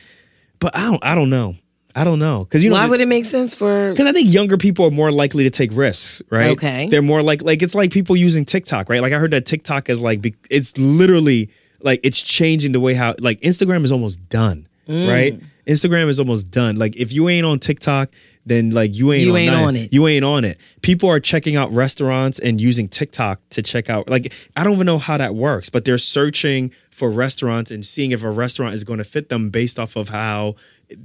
but 0.58 0.76
I 0.76 0.82
don't, 0.90 1.04
I 1.04 1.14
don't 1.14 1.30
know, 1.30 1.54
I 1.94 2.04
don't 2.04 2.18
know, 2.18 2.44
because 2.44 2.62
you 2.62 2.70
know, 2.70 2.76
Why 2.76 2.86
would 2.86 3.00
it 3.00 3.08
make 3.08 3.24
sense 3.24 3.54
for? 3.54 3.90
because 3.90 4.06
I 4.06 4.12
think 4.12 4.32
younger 4.32 4.56
people 4.56 4.84
are 4.86 4.90
more 4.90 5.10
likely 5.10 5.44
to 5.44 5.50
take 5.50 5.70
risks, 5.72 6.22
right? 6.30 6.50
Okay. 6.50 6.88
they're 6.88 7.02
more 7.02 7.22
like 7.22 7.42
like 7.42 7.62
it's 7.62 7.74
like 7.74 7.90
people 7.90 8.16
using 8.16 8.44
TikTok, 8.44 8.88
right? 8.88 9.00
Like 9.02 9.12
I 9.12 9.18
heard 9.18 9.32
that 9.32 9.46
TikTok 9.46 9.88
is 9.90 10.00
like 10.00 10.36
it's 10.50 10.76
literally 10.78 11.50
like 11.82 12.00
it's 12.04 12.20
changing 12.22 12.72
the 12.72 12.80
way 12.80 12.94
how 12.94 13.14
like 13.18 13.40
Instagram 13.40 13.84
is 13.84 13.92
almost 13.92 14.28
done, 14.28 14.66
Mm. 14.88 15.08
right? 15.08 15.40
Instagram 15.66 16.08
is 16.08 16.18
almost 16.18 16.50
done. 16.50 16.76
Like 16.76 16.96
if 16.96 17.12
you 17.12 17.28
ain't 17.28 17.46
on 17.46 17.58
TikTok, 17.60 18.10
then 18.46 18.70
like 18.70 18.94
you 18.94 19.12
ain't 19.12 19.22
You 19.24 19.32
on 19.32 19.36
ain't 19.38 19.54
on 19.54 19.76
it. 19.76 19.92
You 19.92 20.06
ain't 20.08 20.24
on 20.24 20.44
it. 20.44 20.58
People 20.82 21.08
are 21.08 21.20
checking 21.20 21.54
out 21.56 21.72
restaurants 21.72 22.38
and 22.38 22.60
using 22.60 22.88
TikTok 22.88 23.40
to 23.50 23.62
check 23.62 23.88
out. 23.90 24.08
Like 24.08 24.32
I 24.56 24.64
don't 24.64 24.72
even 24.74 24.86
know 24.86 24.98
how 24.98 25.16
that 25.18 25.34
works, 25.34 25.68
but 25.70 25.84
they're 25.84 25.98
searching 25.98 26.72
for 26.90 27.10
restaurants 27.10 27.70
and 27.70 27.84
seeing 27.84 28.10
if 28.12 28.22
a 28.22 28.30
restaurant 28.30 28.74
is 28.74 28.82
going 28.84 28.98
to 28.98 29.04
fit 29.04 29.28
them 29.28 29.50
based 29.50 29.78
off 29.78 29.96
of 29.96 30.08
how 30.08 30.54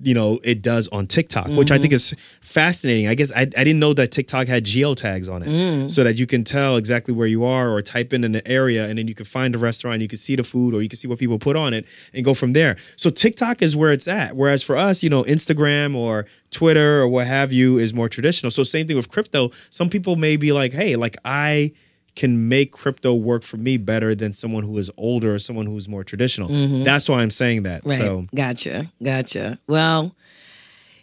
you 0.03 0.13
know 0.13 0.39
it 0.43 0.61
does 0.61 0.87
on 0.89 1.07
TikTok, 1.07 1.47
which 1.47 1.71
I 1.71 1.77
think 1.77 1.93
Mm-hmm. 1.93 1.95
is 1.95 2.15
fascinating. 2.41 3.07
I 3.07 3.15
guess 3.15 3.31
I, 3.31 3.41
I 3.41 3.45
didn't 3.45 3.79
know 3.79 3.93
that 3.93 4.11
TikTok 4.11 4.47
had 4.47 4.63
geotags 4.65 5.29
on 5.31 5.43
it, 5.43 5.49
Mm. 5.49 5.91
so 5.91 6.03
that 6.03 6.17
you 6.17 6.25
can 6.27 6.43
tell 6.43 6.77
exactly 6.77 7.13
where 7.13 7.27
you 7.27 7.43
are 7.43 7.69
or 7.69 7.81
type 7.81 8.13
in 8.13 8.23
an 8.23 8.41
area, 8.45 8.85
and 8.87 8.97
then 8.97 9.07
you 9.07 9.15
can 9.15 9.25
find 9.25 9.55
a 9.55 9.57
restaurant, 9.57 10.01
you 10.01 10.07
can 10.07 10.17
see 10.17 10.35
the 10.35 10.43
food, 10.43 10.73
or 10.73 10.81
you 10.81 10.89
can 10.89 10.97
see 10.97 11.07
what 11.07 11.19
people 11.19 11.37
put 11.39 11.55
on 11.55 11.73
it, 11.73 11.85
and 12.13 12.23
go 12.25 12.33
from 12.33 12.53
there. 12.53 12.77
So 12.95 13.09
TikTok 13.09 13.61
is 13.61 13.75
where 13.75 13.91
it's 13.91 14.07
at. 14.07 14.35
Whereas 14.35 14.63
for 14.63 14.77
us, 14.77 15.03
you 15.03 15.09
know, 15.09 15.23
Instagram 15.23 15.95
or 15.95 16.25
Twitter 16.51 17.01
or 17.01 17.07
what 17.07 17.27
have 17.27 17.51
you 17.51 17.77
is 17.77 17.93
more 17.93 18.07
traditional. 18.09 18.51
So 18.51 18.63
same 18.63 18.87
thing 18.87 18.95
with 18.95 19.09
crypto. 19.09 19.51
Some 19.69 19.89
people 19.89 20.15
may 20.15 20.37
be 20.37 20.51
like, 20.51 20.71
hey, 20.73 20.95
like 20.95 21.17
I 21.25 21.73
can 22.15 22.47
make 22.47 22.71
crypto 22.71 23.13
work 23.13 23.43
for 23.43 23.57
me 23.57 23.77
better 23.77 24.15
than 24.15 24.31
someone 24.33 24.63
who 24.63 24.77
is 24.77 24.89
older 24.97 25.35
or 25.35 25.39
someone 25.39 25.65
who's 25.65 25.87
more 25.89 26.03
traditional. 26.03 26.47
That's 26.83 27.09
why 27.09 27.21
I'm 27.21 27.31
saying 27.31 27.63
that. 27.63 27.81
Mm-hmm. 27.81 27.89
Right. 27.89 27.99
So 27.99 28.27
Gotcha. 28.33 28.91
Gotcha. 29.03 29.59
Well, 29.67 30.15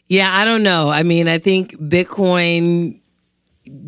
yeah, 0.07 0.35
I 0.35 0.45
don't 0.45 0.63
know. 0.63 0.89
I 0.91 1.03
mean, 1.03 1.29
I 1.29 1.39
think 1.39 1.73
Bitcoin 1.75 3.01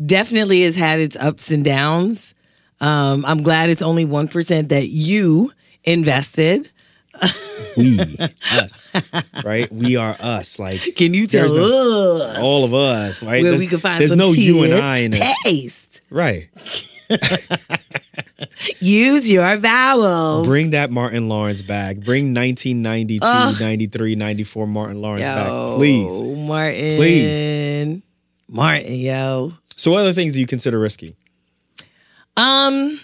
definitely 0.05 0.63
has 0.63 0.75
had 0.75 0.99
its 0.99 1.15
ups 1.15 1.51
and 1.51 1.63
downs. 1.65 2.33
Um, 2.81 3.25
I'm 3.25 3.43
glad 3.43 3.69
it's 3.69 3.81
only 3.81 4.05
1% 4.05 4.69
that 4.69 4.87
you 4.87 5.51
invested. 5.83 6.69
we, 7.77 7.99
us, 8.51 8.81
right? 9.43 9.71
We 9.71 9.95
are 9.95 10.17
us. 10.19 10.59
Like 10.59 10.81
Can 10.95 11.13
you 11.13 11.27
tell 11.27 11.53
no- 11.53 12.21
us 12.21 12.39
all 12.39 12.65
of 12.65 12.73
us, 12.73 13.23
right? 13.23 13.41
where 13.41 13.51
there's, 13.51 13.61
we 13.61 13.67
can 13.67 13.79
find 13.79 14.01
there's 14.01 14.15
no 14.15 14.31
you 14.31 14.63
and 14.65 14.73
I 14.73 14.97
in 14.97 15.13
it. 15.13 15.21
toothpaste? 15.21 16.01
Right. 16.09 16.49
Use 18.79 19.29
your 19.29 19.57
vowels. 19.57 20.45
Bring 20.47 20.71
that 20.71 20.91
Martin 20.91 21.29
Lawrence 21.29 21.61
back. 21.61 21.97
Bring 21.97 22.33
1992, 22.33 23.19
Ugh. 23.23 23.55
93, 23.59 24.15
94 24.15 24.67
Martin 24.67 25.01
Lawrence 25.01 25.21
yo, 25.21 25.35
back. 25.35 25.77
Please. 25.77 26.21
Martin. 26.21 26.97
Please. 26.97 28.01
Martin, 28.47 28.93
yo. 28.93 29.53
So 29.75 29.91
what 29.91 30.01
other 30.01 30.13
things 30.13 30.33
do 30.33 30.39
you 30.39 30.47
consider 30.47 30.79
risky? 30.79 31.15
Um, 32.37 32.99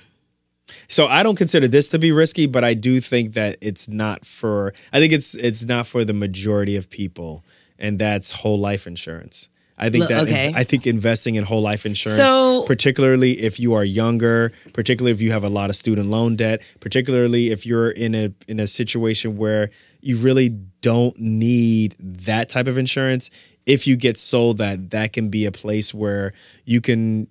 So 0.88 1.08
I 1.08 1.24
don't 1.24 1.38
consider 1.38 1.68
this 1.70 1.88
to 1.90 2.00
be 2.00 2.12
risky, 2.12 2.48
but 2.48 2.64
I 2.66 2.74
do 2.74 3.00
think 3.00 3.34
that 3.34 3.58
it's 3.62 3.88
not 3.88 4.26
for 4.26 4.74
I 4.92 5.00
think 5.00 5.14
it's 5.14 5.34
it's 5.36 5.64
not 5.64 5.88
for 5.88 6.04
the 6.04 6.14
majority 6.14 6.76
of 6.76 6.90
people, 6.90 7.46
and 7.80 7.98
that's 7.98 8.32
whole 8.32 8.60
life 8.60 8.86
insurance. 8.86 9.48
I 9.82 9.90
think 9.90 10.02
Look, 10.02 10.10
that 10.10 10.22
okay. 10.22 10.54
I 10.56 10.64
think 10.64 10.86
investing 10.86 11.36
in 11.36 11.44
whole 11.44 11.62
life 11.62 11.88
insurance, 11.88 12.20
So- 12.22 12.64
particularly 12.68 13.42
if 13.42 13.60
you 13.60 13.74
are 13.74 13.84
younger, 13.84 14.52
particularly 14.74 15.12
if 15.12 15.22
you 15.22 15.32
have 15.32 15.44
a 15.44 15.50
lot 15.50 15.72
of 15.72 15.76
student 15.76 16.08
loan 16.08 16.36
debt, 16.36 16.62
particularly 16.80 17.50
if 17.50 17.66
you're 17.66 17.90
in 17.90 18.14
a 18.14 18.32
in 18.48 18.60
a 18.60 18.68
situation 18.68 19.38
where 19.38 19.72
you 20.02 20.18
really 20.18 20.50
don't 20.82 21.20
need 21.20 21.96
that 22.00 22.48
type 22.50 22.68
of 22.68 22.78
insurance, 22.78 23.32
if 23.66 23.88
you 23.88 23.96
get 23.96 24.18
sold 24.20 24.60
that, 24.60 24.92
that 24.92 25.14
can 25.14 25.30
be 25.30 25.46
a 25.46 25.52
place 25.52 25.94
where 25.94 26.34
you 26.66 26.80
can 26.80 27.28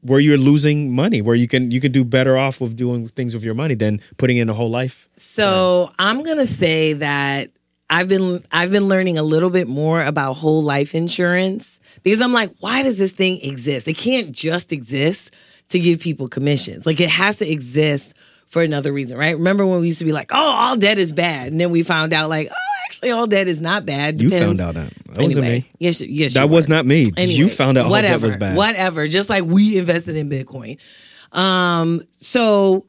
where 0.00 0.20
you're 0.20 0.38
losing 0.38 0.92
money, 0.94 1.20
where 1.20 1.34
you 1.36 1.48
can 1.48 1.70
you 1.70 1.80
can 1.80 1.92
do 1.92 2.04
better 2.04 2.36
off 2.36 2.60
with 2.60 2.76
doing 2.76 3.08
things 3.08 3.34
with 3.34 3.44
your 3.44 3.54
money 3.54 3.74
than 3.74 4.00
putting 4.16 4.36
in 4.36 4.48
a 4.48 4.54
whole 4.54 4.70
life. 4.70 5.08
So 5.16 5.92
I'm 5.98 6.22
gonna 6.22 6.46
say 6.46 6.94
that 6.94 7.50
I've 7.90 8.08
been 8.08 8.44
I've 8.52 8.70
been 8.70 8.88
learning 8.88 9.18
a 9.18 9.22
little 9.22 9.50
bit 9.50 9.68
more 9.68 10.02
about 10.02 10.34
whole 10.34 10.62
life 10.62 10.94
insurance 10.94 11.78
because 12.02 12.20
I'm 12.20 12.32
like, 12.32 12.54
why 12.60 12.82
does 12.82 12.98
this 12.98 13.12
thing 13.12 13.40
exist? 13.42 13.88
It 13.88 13.96
can't 13.96 14.32
just 14.32 14.72
exist 14.72 15.30
to 15.70 15.78
give 15.78 16.00
people 16.00 16.28
commissions. 16.28 16.86
Like 16.86 17.00
it 17.00 17.10
has 17.10 17.36
to 17.36 17.50
exist 17.50 18.14
for 18.48 18.62
another 18.62 18.92
reason, 18.92 19.18
right? 19.18 19.36
Remember 19.36 19.66
when 19.66 19.80
we 19.80 19.88
used 19.88 19.98
to 19.98 20.04
be 20.04 20.12
like, 20.12 20.30
oh, 20.32 20.36
all 20.36 20.76
debt 20.76 20.98
is 20.98 21.12
bad, 21.12 21.52
and 21.52 21.60
then 21.60 21.70
we 21.70 21.82
found 21.82 22.12
out 22.12 22.30
like, 22.30 22.48
oh, 22.50 22.84
actually, 22.86 23.10
all 23.10 23.26
debt 23.26 23.48
is 23.48 23.60
not 23.60 23.84
bad. 23.84 24.20
You 24.20 24.30
found 24.30 24.60
out 24.60 24.74
that. 24.74 24.92
That 25.06 25.22
wasn't 25.22 25.46
me. 25.46 25.64
Yes, 25.78 26.00
yes, 26.00 26.34
That 26.34 26.48
was 26.48 26.68
not 26.68 26.86
me. 26.86 27.10
Anyway, 27.16 27.34
you 27.34 27.48
found 27.48 27.76
out 27.76 27.86
all 27.86 27.90
whatever, 27.90 28.26
was 28.26 28.36
bad. 28.36 28.56
Whatever. 28.56 29.06
Just 29.08 29.28
like 29.28 29.44
we 29.44 29.78
invested 29.78 30.16
in 30.16 30.30
Bitcoin. 30.30 30.78
Um, 31.32 32.00
so 32.12 32.86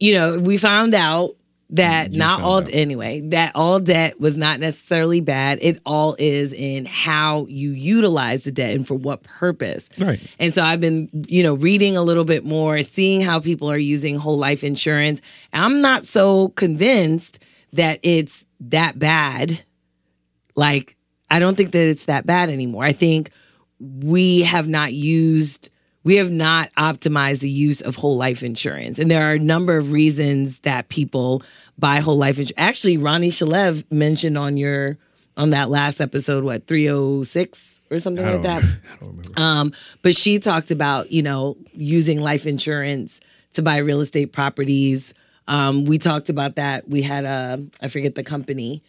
you 0.00 0.14
know, 0.14 0.38
we 0.38 0.58
found 0.58 0.94
out 0.94 1.36
that 1.72 2.12
You 2.12 2.18
not 2.18 2.42
all 2.42 2.58
out. 2.58 2.70
anyway, 2.72 3.20
that 3.30 3.52
all 3.54 3.80
debt 3.80 4.20
was 4.20 4.36
not 4.36 4.60
necessarily 4.60 5.20
bad. 5.20 5.58
It 5.62 5.80
all 5.84 6.16
is 6.18 6.52
in 6.52 6.84
how 6.84 7.46
you 7.48 7.70
utilize 7.70 8.44
the 8.44 8.52
debt 8.52 8.74
and 8.74 8.86
for 8.86 8.94
what 8.94 9.22
purpose. 9.22 9.88
Right. 9.98 10.20
And 10.38 10.52
so 10.52 10.62
I've 10.62 10.80
been, 10.80 11.08
you 11.28 11.42
know, 11.42 11.54
reading 11.54 11.96
a 11.96 12.02
little 12.02 12.24
bit 12.24 12.44
more, 12.44 12.82
seeing 12.82 13.22
how 13.22 13.40
people 13.40 13.70
are 13.70 13.78
using 13.78 14.16
whole 14.16 14.36
life 14.36 14.62
insurance. 14.62 15.22
I'm 15.52 15.80
not 15.80 16.04
so 16.04 16.50
convinced 16.50 17.38
that 17.72 17.98
it's 18.02 18.44
that 18.60 18.98
bad 18.98 19.62
like 20.54 20.96
I 21.30 21.38
don't 21.38 21.56
think 21.56 21.72
that 21.72 21.88
it's 21.88 22.04
that 22.04 22.26
bad 22.26 22.50
anymore. 22.50 22.84
I 22.84 22.92
think 22.92 23.30
we 23.80 24.42
have 24.42 24.68
not 24.68 24.92
used 24.92 25.70
we 26.04 26.16
have 26.16 26.30
not 26.30 26.70
optimized 26.76 27.40
the 27.40 27.50
use 27.50 27.80
of 27.80 27.96
whole 27.96 28.16
life 28.16 28.42
insurance. 28.42 28.98
And 28.98 29.10
there 29.10 29.28
are 29.28 29.34
a 29.34 29.38
number 29.38 29.76
of 29.76 29.92
reasons 29.92 30.60
that 30.60 30.88
people 30.88 31.42
buy 31.82 31.98
whole 31.98 32.16
life 32.16 32.38
insurance. 32.38 32.54
Actually, 32.56 32.96
Ronnie 32.96 33.30
Shalev 33.30 33.84
mentioned 33.90 34.38
on 34.38 34.56
your 34.56 34.96
on 35.36 35.50
that 35.50 35.68
last 35.68 36.00
episode, 36.00 36.44
what, 36.44 36.66
306 36.66 37.80
or 37.90 37.98
something 37.98 38.24
like 38.24 38.42
that. 38.42 38.62
I 38.92 38.96
don't 39.00 39.08
remember. 39.08 39.32
Um, 39.36 39.72
but 40.02 40.14
she 40.14 40.38
talked 40.38 40.70
about, 40.70 41.10
you 41.10 41.22
know, 41.22 41.56
using 41.72 42.20
life 42.20 42.46
insurance 42.46 43.18
to 43.54 43.62
buy 43.62 43.78
real 43.78 44.00
estate 44.00 44.32
properties. 44.32 45.12
Um, 45.48 45.84
we 45.84 45.98
talked 45.98 46.28
about 46.28 46.56
that. 46.56 46.88
We 46.88 47.02
had 47.02 47.24
a, 47.24 47.64
I 47.80 47.88
forget 47.88 48.14
the 48.14 48.22
company 48.22 48.82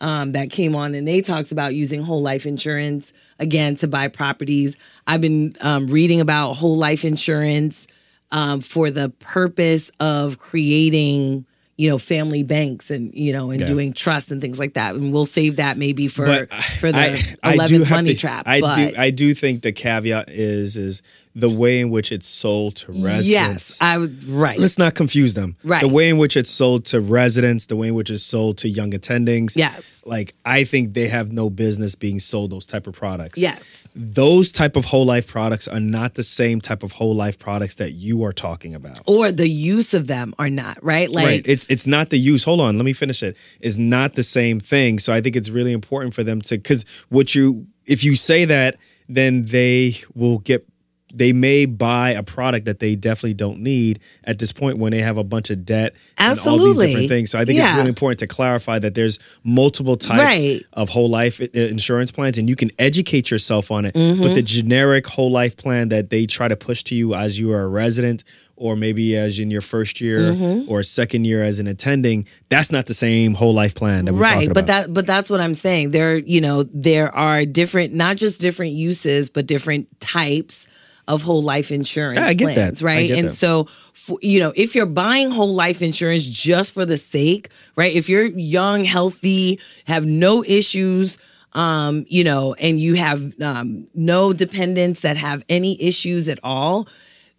um, 0.00 0.32
that 0.32 0.50
came 0.50 0.74
on 0.74 0.94
and 0.94 1.06
they 1.06 1.20
talked 1.20 1.52
about 1.52 1.74
using 1.74 2.02
whole 2.02 2.22
life 2.22 2.46
insurance 2.46 3.12
again 3.38 3.76
to 3.76 3.86
buy 3.86 4.08
properties. 4.08 4.76
I've 5.06 5.20
been 5.20 5.54
um, 5.60 5.86
reading 5.86 6.20
about 6.20 6.54
whole 6.54 6.76
life 6.76 7.04
insurance 7.04 7.86
um, 8.32 8.60
for 8.60 8.90
the 8.90 9.10
purpose 9.20 9.90
of 10.00 10.38
creating, 10.38 11.44
you 11.80 11.88
know, 11.88 11.96
family 11.96 12.42
banks 12.42 12.90
and 12.90 13.14
you 13.14 13.32
know, 13.32 13.50
and 13.50 13.60
Yeah. 13.62 13.66
doing 13.66 13.94
trust 13.94 14.30
and 14.30 14.40
things 14.42 14.58
like 14.58 14.74
that. 14.74 14.94
And 14.94 15.12
we'll 15.12 15.24
save 15.24 15.56
that 15.56 15.78
maybe 15.78 16.08
for 16.08 16.26
But 16.26 16.52
for 16.78 16.92
the 16.92 16.98
I- 16.98 17.36
I 17.42 17.54
eleventh 17.54 17.86
have 17.86 17.96
money 17.98 18.10
to- 18.14 18.20
trap. 18.20 18.46
I 18.46 18.60
but 18.60 18.74
do. 18.76 18.90
I 18.98 19.08
do 19.10 19.32
think 19.32 19.62
the 19.62 19.72
caveat 19.72 20.28
is 20.30 20.76
is 20.76 21.00
the 21.34 21.48
way 21.48 21.80
in 21.80 21.90
which 21.90 22.10
it's 22.10 22.26
sold 22.26 22.76
to 22.76 22.92
residents. 22.92 23.28
yes, 23.28 23.78
I 23.80 23.98
would 23.98 24.24
right. 24.24 24.58
Let's 24.58 24.78
not 24.78 24.94
confuse 24.94 25.34
them. 25.34 25.56
Right. 25.62 25.80
The 25.80 25.88
way 25.88 26.08
in 26.08 26.18
which 26.18 26.36
it's 26.36 26.50
sold 26.50 26.86
to 26.86 27.00
residents, 27.00 27.66
the 27.66 27.76
way 27.76 27.88
in 27.88 27.94
which 27.94 28.10
it's 28.10 28.24
sold 28.24 28.58
to 28.58 28.68
young 28.68 28.90
attendings. 28.90 29.56
Yes. 29.56 30.02
Like 30.04 30.34
I 30.44 30.64
think 30.64 30.94
they 30.94 31.08
have 31.08 31.30
no 31.30 31.48
business 31.48 31.94
being 31.94 32.18
sold 32.18 32.50
those 32.50 32.66
type 32.66 32.86
of 32.86 32.94
products. 32.94 33.38
Yes. 33.38 33.86
Those 33.94 34.50
type 34.50 34.74
of 34.74 34.86
whole 34.86 35.04
life 35.04 35.28
products 35.28 35.68
are 35.68 35.80
not 35.80 36.14
the 36.14 36.22
same 36.22 36.60
type 36.60 36.82
of 36.82 36.92
whole 36.92 37.14
life 37.14 37.38
products 37.38 37.76
that 37.76 37.92
you 37.92 38.24
are 38.24 38.32
talking 38.32 38.74
about. 38.74 39.00
Or 39.06 39.30
the 39.30 39.48
use 39.48 39.94
of 39.94 40.08
them 40.08 40.34
are 40.38 40.50
not, 40.50 40.82
right? 40.82 41.10
Like 41.10 41.26
right. 41.26 41.42
It's 41.44 41.66
it's 41.68 41.86
not 41.86 42.10
the 42.10 42.18
use. 42.18 42.42
Hold 42.42 42.60
on, 42.60 42.76
let 42.76 42.84
me 42.84 42.92
finish 42.92 43.22
it. 43.22 43.36
It's 43.60 43.76
not 43.76 44.14
the 44.14 44.24
same 44.24 44.58
thing. 44.58 44.98
So 44.98 45.12
I 45.12 45.20
think 45.20 45.36
it's 45.36 45.48
really 45.48 45.72
important 45.72 46.14
for 46.14 46.24
them 46.24 46.40
to 46.42 46.56
because 46.56 46.84
what 47.08 47.34
you 47.34 47.66
if 47.86 48.02
you 48.02 48.16
say 48.16 48.44
that, 48.44 48.76
then 49.08 49.44
they 49.46 50.00
will 50.14 50.38
get 50.38 50.66
they 51.12 51.32
may 51.32 51.66
buy 51.66 52.10
a 52.10 52.22
product 52.22 52.66
that 52.66 52.78
they 52.78 52.94
definitely 52.96 53.34
don't 53.34 53.60
need 53.60 54.00
at 54.24 54.38
this 54.38 54.52
point 54.52 54.78
when 54.78 54.92
they 54.92 55.00
have 55.00 55.16
a 55.16 55.24
bunch 55.24 55.50
of 55.50 55.64
debt 55.64 55.94
and 56.18 56.38
all 56.40 56.58
these 56.58 56.76
different 56.76 57.08
things. 57.08 57.30
So 57.30 57.38
I 57.38 57.44
think 57.44 57.58
it's 57.58 57.76
really 57.76 57.88
important 57.88 58.18
to 58.20 58.26
clarify 58.26 58.78
that 58.78 58.94
there's 58.94 59.18
multiple 59.44 59.96
types 59.96 60.20
Right. 60.20 60.62
of 60.72 60.88
whole 60.88 61.08
life 61.08 61.40
insurance 61.40 62.10
plans 62.10 62.38
and 62.38 62.48
you 62.48 62.56
can 62.56 62.70
educate 62.78 63.30
yourself 63.30 63.70
on 63.70 63.84
it. 63.84 63.94
Mm-hmm. 63.94 64.22
But 64.22 64.34
the 64.34 64.42
generic 64.42 65.06
whole 65.06 65.30
life 65.30 65.56
plan 65.56 65.88
that 65.88 66.10
they 66.10 66.26
try 66.26 66.48
to 66.48 66.56
push 66.56 66.84
to 66.84 66.94
you 66.94 67.14
as 67.14 67.38
you 67.38 67.52
are 67.52 67.62
a 67.62 67.68
resident 67.68 68.24
or 68.56 68.76
maybe 68.76 69.16
as 69.16 69.38
in 69.38 69.50
your 69.50 69.62
first 69.62 70.00
year 70.02 70.20
Mm-hmm. 70.32 70.70
or 70.70 70.82
second 70.82 71.24
year 71.24 71.42
as 71.42 71.58
an 71.58 71.66
attending, 71.66 72.26
that's 72.50 72.70
not 72.70 72.84
the 72.86 72.94
same 72.94 73.32
whole 73.34 73.54
life 73.54 73.74
plan 73.74 74.04
that 74.04 74.12
we're 74.12 74.20
right 74.20 74.34
talking 74.34 74.48
but 74.52 74.64
about. 74.64 74.66
that 74.86 74.92
but 74.94 75.06
that's 75.06 75.30
what 75.30 75.40
i'm 75.40 75.54
saying 75.54 75.92
there 75.92 76.16
you 76.18 76.40
know 76.42 76.62
there 76.64 77.10
are 77.14 77.44
different 77.46 77.94
not 77.94 78.16
just 78.16 78.38
different 78.40 78.72
uses 78.72 79.30
but 79.30 79.46
different 79.46 79.88
types 80.00 80.66
of 81.10 81.22
whole 81.22 81.42
life 81.42 81.70
insurance 81.70 82.18
Yeah, 82.20 82.26
I 82.26 82.34
get 82.34 82.46
that. 82.46 82.54
plans 82.54 82.82
I 82.82 82.86
right 82.86 83.10
and 83.10 83.28
that. 83.28 83.34
so 83.34 83.68
for, 83.92 84.18
you 84.22 84.40
know 84.40 84.52
if 84.56 84.74
you're 84.74 84.86
buying 84.86 85.30
whole 85.30 85.52
life 85.54 85.82
insurance 85.82 86.26
just 86.26 86.72
for 86.74 86.84
the 86.86 86.96
sake 86.96 87.48
right 87.76 87.94
if 87.94 88.08
you're 88.08 88.26
young 88.26 88.84
healthy 88.84 89.60
have 89.86 90.06
no 90.06 90.42
issues 90.44 91.18
um 91.52 92.04
you 92.08 92.24
know 92.24 92.54
and 92.54 92.78
you 92.78 92.94
have 92.94 93.20
um 93.42 93.86
no 93.94 94.32
dependents 94.32 95.00
that 95.00 95.16
have 95.16 95.44
any 95.48 95.80
issues 95.82 96.28
at 96.28 96.38
all 96.42 96.86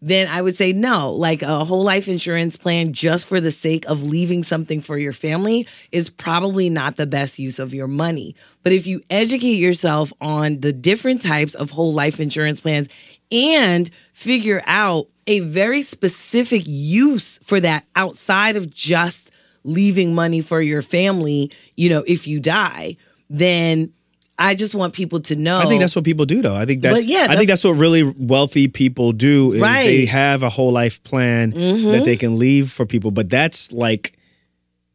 then 0.04 0.28
I 0.28 0.42
would 0.42 0.56
say 0.56 0.74
no. 0.74 1.14
Like 1.14 1.44
a 1.44 1.64
whole 1.64 1.84
life 1.84 2.08
insurance 2.08 2.58
plan 2.58 2.92
just 2.92 3.28
for 3.28 3.40
the 3.40 3.52
sake 3.52 3.86
of 3.88 4.02
leaving 4.02 4.44
something 4.44 4.82
for 4.82 4.98
your 4.98 5.14
family 5.14 5.68
is 5.92 6.10
probably 6.10 6.72
not 6.72 6.96
the 6.96 7.06
best 7.06 7.38
use 7.38 7.60
of 7.60 7.72
your 7.72 7.88
money. 7.88 8.36
But 8.64 8.74
if 8.74 8.88
you 8.88 9.04
educate 9.12 9.58
yourself 9.60 10.12
on 10.20 10.62
the 10.62 10.74
different 10.74 11.22
types 11.22 11.54
of 11.54 11.70
whole 11.70 11.94
life 11.94 12.20
insurance 12.20 12.62
plans 12.62 12.88
and 13.32 13.90
figure 14.14 14.62
out 14.66 15.08
a 15.28 15.40
very 15.42 15.82
specific 15.82 16.64
use 16.66 17.40
for 17.44 17.60
that 17.60 17.86
outside 17.96 18.56
of 18.56 18.70
just 18.70 19.32
leaving 19.64 20.16
money 20.16 20.42
for 20.42 20.62
your 20.62 20.82
family, 20.82 21.52
you 21.78 21.90
know, 21.90 22.04
if 22.08 22.28
you 22.28 22.40
die, 22.40 22.98
then 23.30 23.94
I 24.40 24.56
just 24.56 24.74
want 24.74 24.94
people 24.96 25.20
to 25.22 25.36
know. 25.36 25.60
I 25.60 25.68
think 25.68 25.82
that's 25.82 25.96
what 25.96 26.04
people 26.04 26.26
do, 26.26 26.42
though. 26.42 26.56
I 26.56 26.66
think 26.66 26.82
that's. 26.82 26.96
But 26.96 27.06
yeah, 27.06 27.28
I 27.30 27.36
think 27.36 27.48
that's 27.48 27.64
what 27.64 27.74
really 27.74 28.02
wealthy 28.04 28.68
people 28.68 29.12
do. 29.12 29.54
Is 29.54 29.62
Right. 29.62 29.84
they 29.86 30.06
have 30.06 30.42
a 30.42 30.50
whole 30.50 30.72
life 30.72 31.04
plan 31.04 31.52
Mm-hmm. 31.54 31.92
that 31.92 32.06
they 32.06 32.18
can 32.18 32.40
leave 32.40 32.72
for 32.72 32.86
people, 32.88 33.12
but 33.12 33.30
that's 33.30 33.72
like, 33.72 34.18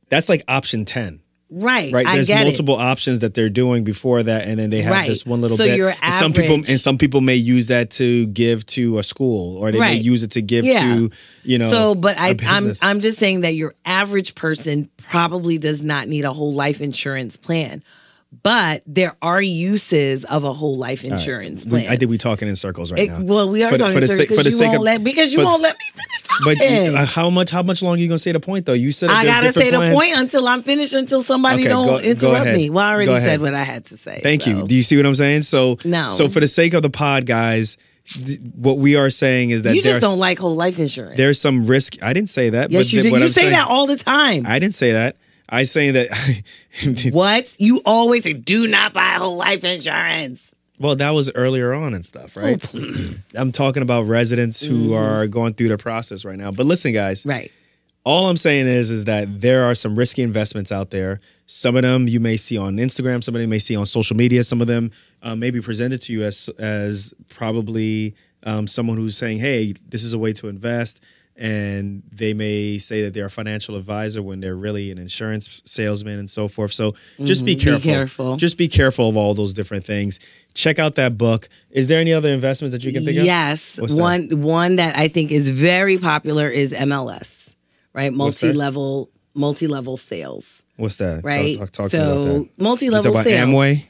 that's 0.08 0.28
like 0.28 0.42
option 0.48 0.84
ten, 0.84 1.20
right. 1.50 1.92
right? 1.92 2.06
I 2.06 2.14
There's 2.16 2.26
get 2.26 2.42
it. 2.42 2.44
multiple 2.44 2.74
options 2.76 3.20
that 3.20 3.34
they're 3.34 3.48
doing 3.50 3.84
before 3.84 4.22
that, 4.22 4.46
and 4.48 4.58
then 4.58 4.70
they 4.70 4.82
have 4.82 4.92
Right. 4.92 5.08
this 5.08 5.24
one 5.24 5.40
little 5.40 5.56
So 5.56 5.64
bit. 5.66 5.76
your 5.76 5.94
and 6.02 6.14
some 6.14 6.32
people 6.32 6.54
and 6.68 6.80
some 6.80 6.98
people 6.98 7.20
may 7.20 7.36
use 7.36 7.68
that 7.68 7.90
to 7.92 8.26
give 8.26 8.66
to 8.66 8.98
a 8.98 9.02
school, 9.02 9.56
or 9.58 9.70
they 9.72 9.78
may 9.80 9.96
use 9.96 10.22
it 10.22 10.32
to 10.32 10.42
give 10.42 10.64
Yeah. 10.64 10.80
to 10.94 11.10
you 11.44 11.58
know. 11.58 11.70
So, 11.70 11.94
but 11.94 12.16
I'm. 12.18 12.74
I'm 12.82 13.00
just 13.00 13.18
saying 13.18 13.42
that 13.42 13.54
your 13.54 13.74
average 13.84 14.34
person 14.34 14.88
probably 14.98 15.58
does 15.58 15.82
not 15.82 16.08
need 16.08 16.24
a 16.24 16.32
whole 16.32 16.52
life 16.52 16.80
insurance 16.80 17.36
plan, 17.36 17.82
but 18.42 18.82
there 18.86 19.16
are 19.22 19.40
uses 19.40 20.24
of 20.24 20.44
a 20.44 20.52
whole 20.52 20.76
life 20.76 21.04
insurance 21.04 21.64
We- 21.64 21.70
plan. 21.70 21.86
I 21.88 21.96
think 21.96 22.10
we're 22.10 22.18
talking 22.18 22.48
in 22.48 22.56
circles 22.56 22.90
right 22.92 23.02
It- 23.02 23.08
now. 23.08 23.20
well, 23.22 23.48
we 23.48 23.62
are 23.62 23.70
For 23.70 23.78
talking 23.78 23.94
for 23.94 24.00
the 24.00 24.08
circles 24.08 24.18
sake- 24.18 24.28
for 24.28 24.32
because 24.34 24.44
the 24.44 24.50
you 24.50 24.56
sake 24.56 24.66
won't 24.68 24.76
of- 24.78 24.82
let 24.84 25.04
because 25.04 25.32
you 25.32 25.38
for- 25.38 25.44
won't 25.44 25.62
let 25.62 25.76
me 25.76 25.84
finish 25.94 26.22
But 26.44 26.58
talking. 26.58 26.94
uh, 26.96 27.06
how 27.06 27.30
much? 27.30 27.50
How 27.50 27.62
much 27.62 27.82
longer 27.82 27.98
are 27.98 28.02
you 28.02 28.08
gonna 28.08 28.18
say 28.18 28.32
the 28.32 28.40
point 28.40 28.66
though? 28.66 28.72
You 28.74 28.92
said 28.92 29.10
I 29.10 29.24
gotta 29.24 29.52
say 29.52 29.70
the 29.70 29.90
point 29.92 30.16
until 30.18 30.46
I'm 30.48 30.62
finished. 30.62 30.92
Until 30.92 31.22
somebody 31.22 31.60
Okay, 31.62 31.68
don't 31.68 31.86
go- 31.86 31.98
go 31.98 32.04
interrupt 32.04 32.42
ahead. 32.46 32.56
me. 32.56 32.68
Well, 32.68 32.84
I 32.84 32.92
already 32.92 33.24
said 33.24 33.40
what 33.40 33.54
I 33.54 33.62
had 33.64 33.84
to 33.86 33.96
say. 33.96 34.20
Thank 34.22 34.46
you. 34.46 34.66
Do 34.66 34.74
you 34.74 34.82
see 34.82 34.96
what 34.96 35.06
I'm 35.06 35.14
saying? 35.14 35.42
So 35.42 35.78
No. 35.84 36.08
So 36.10 36.28
for 36.28 36.40
the 36.40 36.48
sake 36.48 36.74
of 36.74 36.82
the 36.82 36.90
pod, 36.90 37.24
guys, 37.26 37.76
th- 38.06 38.38
what 38.54 38.78
we 38.78 38.96
are 38.96 39.08
saying 39.08 39.50
is 39.50 39.62
that 39.62 39.74
You 39.76 39.82
just 39.82 40.00
don't 40.00 40.18
like 40.18 40.38
whole 40.38 40.54
life 40.54 40.78
insurance. 40.78 41.16
there's 41.16 41.40
some 41.40 41.66
risk. 41.66 41.96
I 42.02 42.12
didn't 42.12 42.28
say 42.28 42.50
that. 42.50 42.70
yes, 42.70 42.86
but 42.86 42.92
you 42.92 43.02
did. 43.02 43.12
You 43.12 43.28
say 43.28 43.42
saying- 43.42 43.52
that 43.52 43.68
all 43.68 43.86
the 43.86 43.96
time. 43.96 44.44
I 44.46 44.58
didn't 44.58 44.74
say 44.74 44.92
that. 44.92 45.16
I 45.48 45.64
saying 45.64 45.94
that. 45.94 46.42
what? 47.12 47.54
You 47.58 47.80
always 47.84 48.24
say, 48.24 48.32
"Do 48.32 48.66
not 48.66 48.92
buy 48.92 49.14
whole 49.18 49.36
life 49.36 49.64
insurance." 49.64 50.50
well, 50.78 50.94
that 50.96 51.10
was 51.10 51.30
earlier 51.34 51.72
on 51.72 51.94
and 51.94 52.04
stuff, 52.04 52.36
right? 52.36 52.62
I'm 53.34 53.50
talking 53.50 53.82
about 53.82 54.02
residents 54.02 54.60
who 54.62 54.92
are 54.92 55.26
going 55.26 55.54
through 55.54 55.68
the 55.68 55.78
process 55.78 56.22
right 56.24 56.36
now. 56.36 56.50
But 56.50 56.66
listen, 56.66 56.92
guys, 56.92 57.24
Right. 57.24 57.50
all 58.04 58.28
I'm 58.28 58.36
saying 58.36 58.66
is 58.66 58.90
is 58.90 59.04
that 59.04 59.40
there 59.40 59.64
are 59.64 59.74
some 59.74 59.96
risky 59.96 60.20
investments 60.22 60.70
out 60.70 60.90
there. 60.90 61.20
Some 61.46 61.76
of 61.76 61.82
them 61.82 62.08
you 62.08 62.20
may 62.20 62.36
see 62.36 62.58
on 62.58 62.76
Instagram, 62.76 63.24
some 63.24 63.34
of 63.34 63.38
them 63.40 63.42
you 63.42 63.48
may 63.48 63.58
see 63.58 63.74
on 63.74 63.86
social 63.86 64.16
media. 64.16 64.44
Some 64.44 64.60
of 64.60 64.66
them 64.66 64.90
uh, 65.22 65.34
may 65.34 65.50
be 65.50 65.60
presented 65.62 66.02
to 66.02 66.12
you 66.12 66.24
as 66.24 66.50
as 66.58 67.14
probably 67.30 68.14
um, 68.42 68.66
someone 68.66 68.96
who's 68.98 69.16
saying, 69.16 69.38
"Hey, 69.38 69.74
this 69.88 70.04
is 70.04 70.12
a 70.12 70.18
way 70.18 70.32
to 70.34 70.48
invest," 70.48 71.00
and 71.38 72.02
they 72.10 72.32
may 72.34 72.78
say 72.78 73.02
that 73.02 73.12
they're 73.14 73.26
a 73.26 73.30
financial 73.30 73.76
advisor 73.76 74.22
when 74.22 74.40
they're 74.40 74.54
really 74.56 74.90
an 74.90 74.98
insurance 74.98 75.60
salesman 75.64 76.18
and 76.18 76.30
so 76.30 76.48
forth. 76.48 76.72
So 76.72 76.94
just 77.24 77.44
be 77.44 77.54
Mhm, 77.54 77.58
be 77.58 77.64
careful. 77.64 77.80
careful. 77.92 78.36
Just 78.36 78.56
be 78.56 78.68
careful 78.68 79.08
of 79.08 79.16
all 79.16 79.34
those 79.34 79.52
different 79.54 79.84
things. 79.84 80.18
Check 80.54 80.78
out 80.78 80.94
that 80.94 81.18
book. 81.18 81.48
Is 81.70 81.88
there 81.88 82.00
any 82.00 82.12
other 82.12 82.30
investments 82.32 82.72
that 82.72 82.84
you 82.84 82.92
can 82.92 83.04
think 83.04 83.18
of? 83.18 83.24
Yes, 83.24 83.78
What's 83.78 83.94
that? 83.94 84.00
one 84.00 84.40
one 84.42 84.76
that 84.76 84.96
I 84.96 85.08
think 85.08 85.30
is 85.30 85.48
very 85.50 85.98
popular 85.98 86.48
is 86.48 86.72
MLS, 86.72 87.48
right? 87.92 88.12
Multi 88.12 88.52
level 88.52 89.10
multi 89.34 89.66
level 89.66 89.98
sales, 89.98 90.62
What's 90.76 90.96
that? 90.96 91.22
Right? 91.22 91.58
Talk, 91.58 91.72
talk, 91.72 91.84
me 91.86 91.90
so 91.90 92.48
multi 92.58 92.88
level 92.90 93.12
talk 93.12 93.24
sales. 93.24 93.48
Amway. 93.48 93.84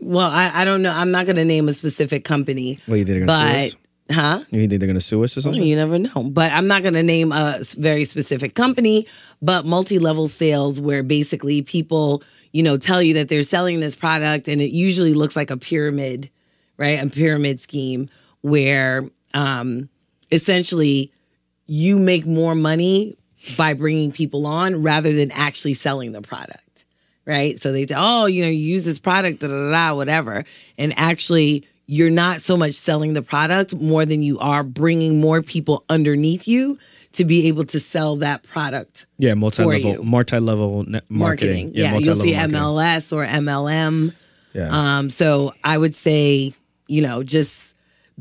Well, 0.00 0.28
I, 0.30 0.62
I 0.62 0.64
don't 0.64 0.80
know. 0.80 0.92
I'm 0.92 1.10
not 1.10 1.26
going 1.26 1.36
to 1.36 1.44
name 1.44 1.68
a 1.68 1.74
specific 1.74 2.24
company. 2.24 2.78
Well, 2.88 2.96
you 2.96 3.04
gonna 3.04 3.26
but? 3.26 3.74
Huh? 4.10 4.40
You 4.50 4.60
think 4.60 4.70
they're 4.70 4.78
going 4.80 4.94
to 4.94 5.00
sue 5.00 5.24
us 5.24 5.36
or 5.36 5.40
something? 5.40 5.62
You 5.62 5.76
never 5.76 5.98
know. 5.98 6.22
But 6.24 6.52
I'm 6.52 6.66
not 6.66 6.82
going 6.82 6.94
to 6.94 7.02
name 7.02 7.32
a 7.32 7.60
very 7.76 8.04
specific 8.04 8.54
company, 8.54 9.06
but 9.40 9.64
multi 9.64 9.98
level 9.98 10.28
sales 10.28 10.80
where 10.80 11.02
basically 11.02 11.62
people, 11.62 12.22
you 12.52 12.62
know, 12.62 12.76
tell 12.76 13.02
you 13.02 13.14
that 13.14 13.28
they're 13.28 13.42
selling 13.42 13.80
this 13.80 13.94
product 13.94 14.48
and 14.48 14.60
it 14.60 14.70
usually 14.70 15.14
looks 15.14 15.36
like 15.36 15.50
a 15.50 15.56
pyramid, 15.56 16.30
right? 16.76 17.02
A 17.02 17.08
pyramid 17.08 17.60
scheme 17.60 18.10
where 18.42 19.08
um, 19.34 19.88
essentially 20.32 21.12
you 21.66 21.98
make 21.98 22.26
more 22.26 22.54
money 22.54 23.16
by 23.56 23.74
bringing 23.74 24.12
people 24.12 24.46
on 24.46 24.82
rather 24.82 25.12
than 25.12 25.30
actually 25.30 25.74
selling 25.74 26.12
the 26.12 26.20
product, 26.20 26.84
right? 27.24 27.60
So 27.60 27.72
they 27.72 27.86
say, 27.86 27.94
oh, 27.96 28.26
you 28.26 28.42
know, 28.42 28.50
you 28.50 28.58
use 28.58 28.84
this 28.84 28.98
product, 28.98 29.40
da 29.40 29.48
da 29.48 29.54
da, 29.54 29.70
da, 29.70 29.94
whatever. 29.94 30.44
And 30.76 30.92
actually, 30.98 31.66
you're 31.92 32.08
not 32.08 32.40
so 32.40 32.56
much 32.56 32.74
selling 32.74 33.14
the 33.14 33.22
product 33.22 33.74
more 33.74 34.06
than 34.06 34.22
you 34.22 34.38
are 34.38 34.62
bringing 34.62 35.20
more 35.20 35.42
people 35.42 35.84
underneath 35.90 36.46
you 36.46 36.78
to 37.12 37.24
be 37.24 37.48
able 37.48 37.64
to 37.64 37.80
sell 37.80 38.14
that 38.14 38.44
product 38.44 39.06
Yeah, 39.18 39.34
multi-level, 39.34 40.04
multi-level 40.04 40.84
ne- 40.84 41.00
marketing. 41.08 41.08
marketing. 41.08 41.70
Yeah, 41.74 41.96
you'll 41.98 42.14
see 42.14 42.34
marketing. 42.36 42.60
MLS 42.60 43.12
or 43.12 43.26
MLM. 43.26 44.14
Yeah. 44.52 44.68
Um, 44.98 45.10
so 45.10 45.52
I 45.64 45.76
would 45.76 45.96
say, 45.96 46.54
you 46.86 47.02
know, 47.02 47.24
just 47.24 47.74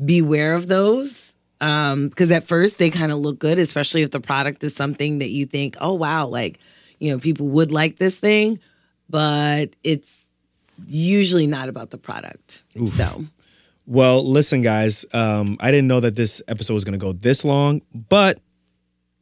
beware 0.04 0.56
of 0.56 0.68
those. 0.68 1.32
Um, 1.62 2.08
because 2.10 2.32
at 2.32 2.48
first 2.48 2.80
they 2.80 2.90
kind 2.90 3.12
of 3.12 3.20
look 3.20 3.38
good, 3.38 3.60
especially 3.60 4.02
if 4.02 4.10
the 4.10 4.20
product 4.20 4.64
is 4.64 4.76
something 4.76 5.20
that 5.20 5.30
you 5.30 5.46
think, 5.46 5.78
oh 5.80 5.94
wow, 5.94 6.26
like, 6.26 6.58
you 6.98 7.12
know, 7.12 7.20
people 7.20 7.48
would 7.50 7.72
like 7.72 8.00
this 8.00 8.16
thing, 8.16 8.60
but 9.12 9.76
it's 9.84 10.12
usually 10.88 11.46
not 11.46 11.70
about 11.70 11.92
the 11.92 11.98
product. 12.00 12.64
So 12.96 13.26
Well, 13.90 14.24
listen, 14.24 14.62
guys. 14.62 15.04
Um, 15.14 15.58
I 15.60 15.72
didn't 15.72 15.88
know 15.88 16.00
that 16.00 16.16
this 16.16 16.44
episode 16.48 16.76
was 16.76 16.84
going 16.84 16.94
to 16.94 17.04
go 17.04 17.12
this 17.12 17.44
long, 17.44 17.82
but 17.92 18.40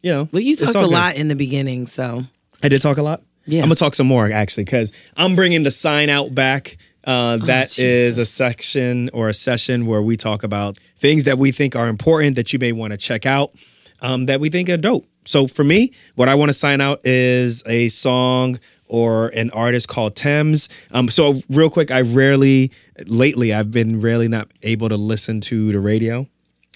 you 0.01 0.11
know, 0.11 0.27
well 0.33 0.41
you 0.41 0.57
talked 0.57 0.75
a 0.75 0.79
good. 0.79 0.89
lot 0.89 1.15
in 1.15 1.29
the 1.29 1.37
beginning, 1.37 1.87
so 1.87 2.25
I 2.61 2.67
did 2.67 2.81
talk 2.81 2.97
a 2.97 3.01
lot. 3.01 3.23
Yeah. 3.45 3.61
I'm 3.61 3.69
gonna 3.69 3.75
talk 3.75 3.95
some 3.95 4.07
more 4.07 4.29
actually 4.29 4.65
because 4.65 4.91
I'm 5.15 5.37
bringing 5.37 5.63
the 5.63 5.71
sign 5.71 6.09
out 6.09 6.35
back. 6.35 6.77
Uh, 7.05 7.37
that 7.37 7.79
is 7.79 8.17
a 8.17 8.25
section 8.25 9.09
or 9.13 9.29
a 9.29 9.33
session 9.33 9.85
where 9.85 10.01
we 10.01 10.17
talk 10.17 10.43
about 10.43 10.77
things 10.99 11.23
that 11.23 11.37
we 11.37 11.53
think 11.53 11.73
are 11.73 11.87
important 11.87 12.35
that 12.35 12.51
you 12.51 12.59
may 12.59 12.73
want 12.73 12.91
to 12.91 12.97
check 12.97 13.25
out, 13.25 13.53
um, 14.01 14.25
that 14.25 14.41
we 14.41 14.49
think 14.49 14.69
are 14.69 14.75
dope. 14.75 15.07
So 15.23 15.47
for 15.47 15.63
me, 15.63 15.93
what 16.15 16.27
I 16.27 16.35
want 16.35 16.49
to 16.49 16.53
sign 16.53 16.81
out 16.81 16.99
is 17.05 17.63
a 17.65 17.87
song 17.87 18.59
or 18.87 19.29
an 19.29 19.49
artist 19.51 19.87
called 19.87 20.15
Tems. 20.15 20.69
Um, 20.91 21.09
so 21.09 21.41
real 21.49 21.69
quick, 21.69 21.91
I 21.91 22.01
rarely 22.01 22.71
lately 23.05 23.53
I've 23.53 23.71
been 23.71 24.01
rarely 24.01 24.27
not 24.27 24.49
able 24.63 24.89
to 24.89 24.97
listen 24.97 25.41
to 25.41 25.71
the 25.71 25.79
radio, 25.79 26.27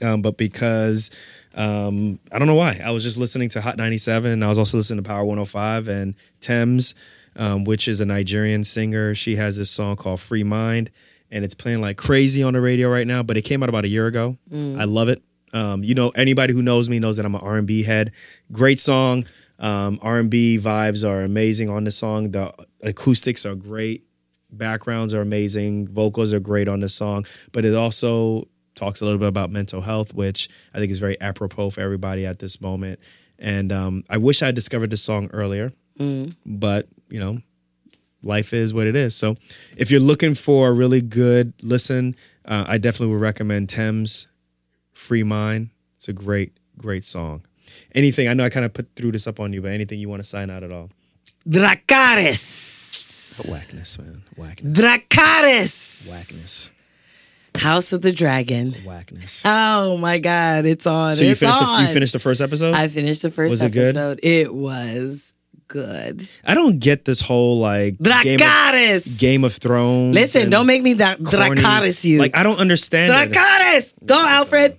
um, 0.01 0.21
but 0.21 0.37
because 0.37 1.09
um, 1.55 2.19
I 2.31 2.39
don't 2.39 2.47
know 2.47 2.55
why. 2.55 2.79
I 2.83 2.91
was 2.91 3.03
just 3.03 3.17
listening 3.17 3.49
to 3.49 3.61
Hot 3.61 3.77
97. 3.77 4.31
And 4.31 4.43
I 4.43 4.47
was 4.47 4.57
also 4.57 4.77
listening 4.77 5.03
to 5.03 5.07
Power 5.07 5.25
105 5.25 5.87
and 5.87 6.15
Tems, 6.39 6.95
um, 7.35 7.63
which 7.63 7.87
is 7.87 7.99
a 7.99 8.05
Nigerian 8.05 8.63
singer. 8.63 9.15
She 9.15 9.35
has 9.35 9.57
this 9.57 9.69
song 9.69 9.95
called 9.95 10.21
Free 10.21 10.43
Mind, 10.43 10.91
and 11.29 11.43
it's 11.43 11.53
playing 11.53 11.81
like 11.81 11.97
crazy 11.97 12.43
on 12.43 12.53
the 12.53 12.61
radio 12.61 12.89
right 12.89 13.07
now. 13.07 13.23
But 13.23 13.37
it 13.37 13.41
came 13.43 13.63
out 13.63 13.69
about 13.69 13.85
a 13.85 13.89
year 13.89 14.07
ago. 14.07 14.37
I 14.79 14.85
love 14.85 15.09
it. 15.09 15.21
Um, 15.53 15.83
you 15.83 15.95
know, 15.95 16.09
anybody 16.09 16.53
who 16.53 16.61
knows 16.61 16.87
me 16.87 16.99
knows 16.99 17.17
that 17.17 17.25
I'm 17.25 17.35
an 17.35 17.41
R&B 17.41 17.83
head. 17.83 18.13
Great 18.53 18.79
song. 18.79 19.25
Um, 19.59 19.99
R&B 20.01 20.59
vibes 20.59 21.07
are 21.07 21.21
amazing 21.21 21.69
on 21.69 21.83
the 21.83 21.91
song. 21.91 22.31
The 22.31 22.53
acoustics 22.81 23.45
are 23.45 23.53
great 23.55 24.05
backgrounds 24.51 25.13
are 25.13 25.21
amazing. 25.21 25.87
Vocals 25.87 26.33
are 26.33 26.39
great 26.39 26.67
on 26.67 26.79
the 26.81 26.89
song 26.89 27.25
but 27.51 27.65
it 27.65 27.73
also 27.75 28.47
talks 28.75 29.01
a 29.01 29.05
little 29.05 29.19
bit 29.19 29.27
about 29.27 29.51
mental 29.51 29.81
health 29.81 30.13
which 30.13 30.47
i 30.73 30.77
think 30.79 30.89
is 30.91 30.97
very 30.97 31.19
apropos 31.19 31.69
for 31.69 31.81
everybody 31.81 32.25
at 32.25 32.39
this 32.39 32.61
moment. 32.61 32.99
And 33.37 33.71
um, 33.71 34.03
i 34.09 34.17
wish 34.17 34.41
i 34.41 34.47
had 34.47 34.55
discovered 34.55 34.89
this 34.89 35.01
song 35.03 35.29
earlier 35.33 35.73
but 36.45 36.87
you 37.09 37.19
know 37.19 37.39
life 38.23 38.53
is 38.53 38.73
what 38.73 38.87
it 38.87 38.95
is. 38.95 39.15
So 39.15 39.35
if 39.77 39.89
you're 39.91 39.99
looking 39.99 40.35
for 40.35 40.69
a 40.69 40.71
really 40.71 41.01
good 41.01 41.53
listen 41.61 42.15
uh, 42.45 42.65
i 42.67 42.77
definitely 42.77 43.13
would 43.13 43.21
recommend 43.21 43.69
Tems 43.69 44.27
free 44.93 45.23
mind. 45.23 45.69
It's 45.97 46.07
a 46.07 46.13
great 46.13 46.53
great 46.77 47.05
song. 47.05 47.43
Anything 47.93 48.27
i 48.27 48.33
know 48.33 48.45
i 48.45 48.49
kind 48.49 48.65
of 48.65 48.73
put 48.73 48.87
threw 48.95 49.11
this 49.11 49.27
up 49.27 49.39
on 49.39 49.53
you 49.53 49.61
but 49.61 49.71
anything 49.71 49.99
you 49.99 50.09
want 50.09 50.23
to 50.23 50.27
sign 50.27 50.49
out 50.49 50.63
at 50.63 50.71
all? 50.71 50.89
Dracarys. 51.47 52.70
Whackness 53.39 53.97
man 53.99 54.23
whackness 54.37 54.73
Dracarys. 54.73 56.09
whackness 56.09 56.69
House 57.55 57.91
of 57.91 58.01
the 58.01 58.11
Dragon. 58.11 58.73
whackness 58.85 59.41
Oh 59.45 59.97
my 59.97 60.19
God, 60.19 60.65
it's 60.65 60.85
on. 60.85 61.15
So 61.15 61.23
you 61.23 61.31
it's 61.31 61.39
finished 61.39 61.59
the, 61.59 61.65
on. 61.65 61.85
you 61.87 61.93
finished 61.93 62.13
the 62.13 62.19
first 62.19 62.41
episode? 62.41 62.75
I 62.75 62.87
finished 62.87 63.21
the 63.21 63.31
first 63.31 63.51
Was 63.51 63.61
it 63.61 63.71
good? 63.73 63.95
episode. 63.97 64.19
It 64.23 64.53
was 64.53 65.21
good. 65.67 66.27
I 66.45 66.53
don't 66.53 66.79
get 66.79 67.05
this 67.05 67.21
whole 67.21 67.59
like 67.59 67.97
Game 67.97 68.39
of, 68.41 69.17
Game 69.17 69.43
of 69.43 69.55
Thrones. 69.55 70.13
Listen, 70.15 70.49
don't 70.49 70.67
make 70.67 70.81
me 70.81 70.95
that 70.95 71.19
Dracarys 71.19 72.03
you. 72.03 72.19
Like 72.19 72.35
I 72.35 72.43
don't 72.43 72.59
understand 72.59 73.11
it. 73.13 73.93
Go, 74.05 74.15
Alfred. 74.17 74.77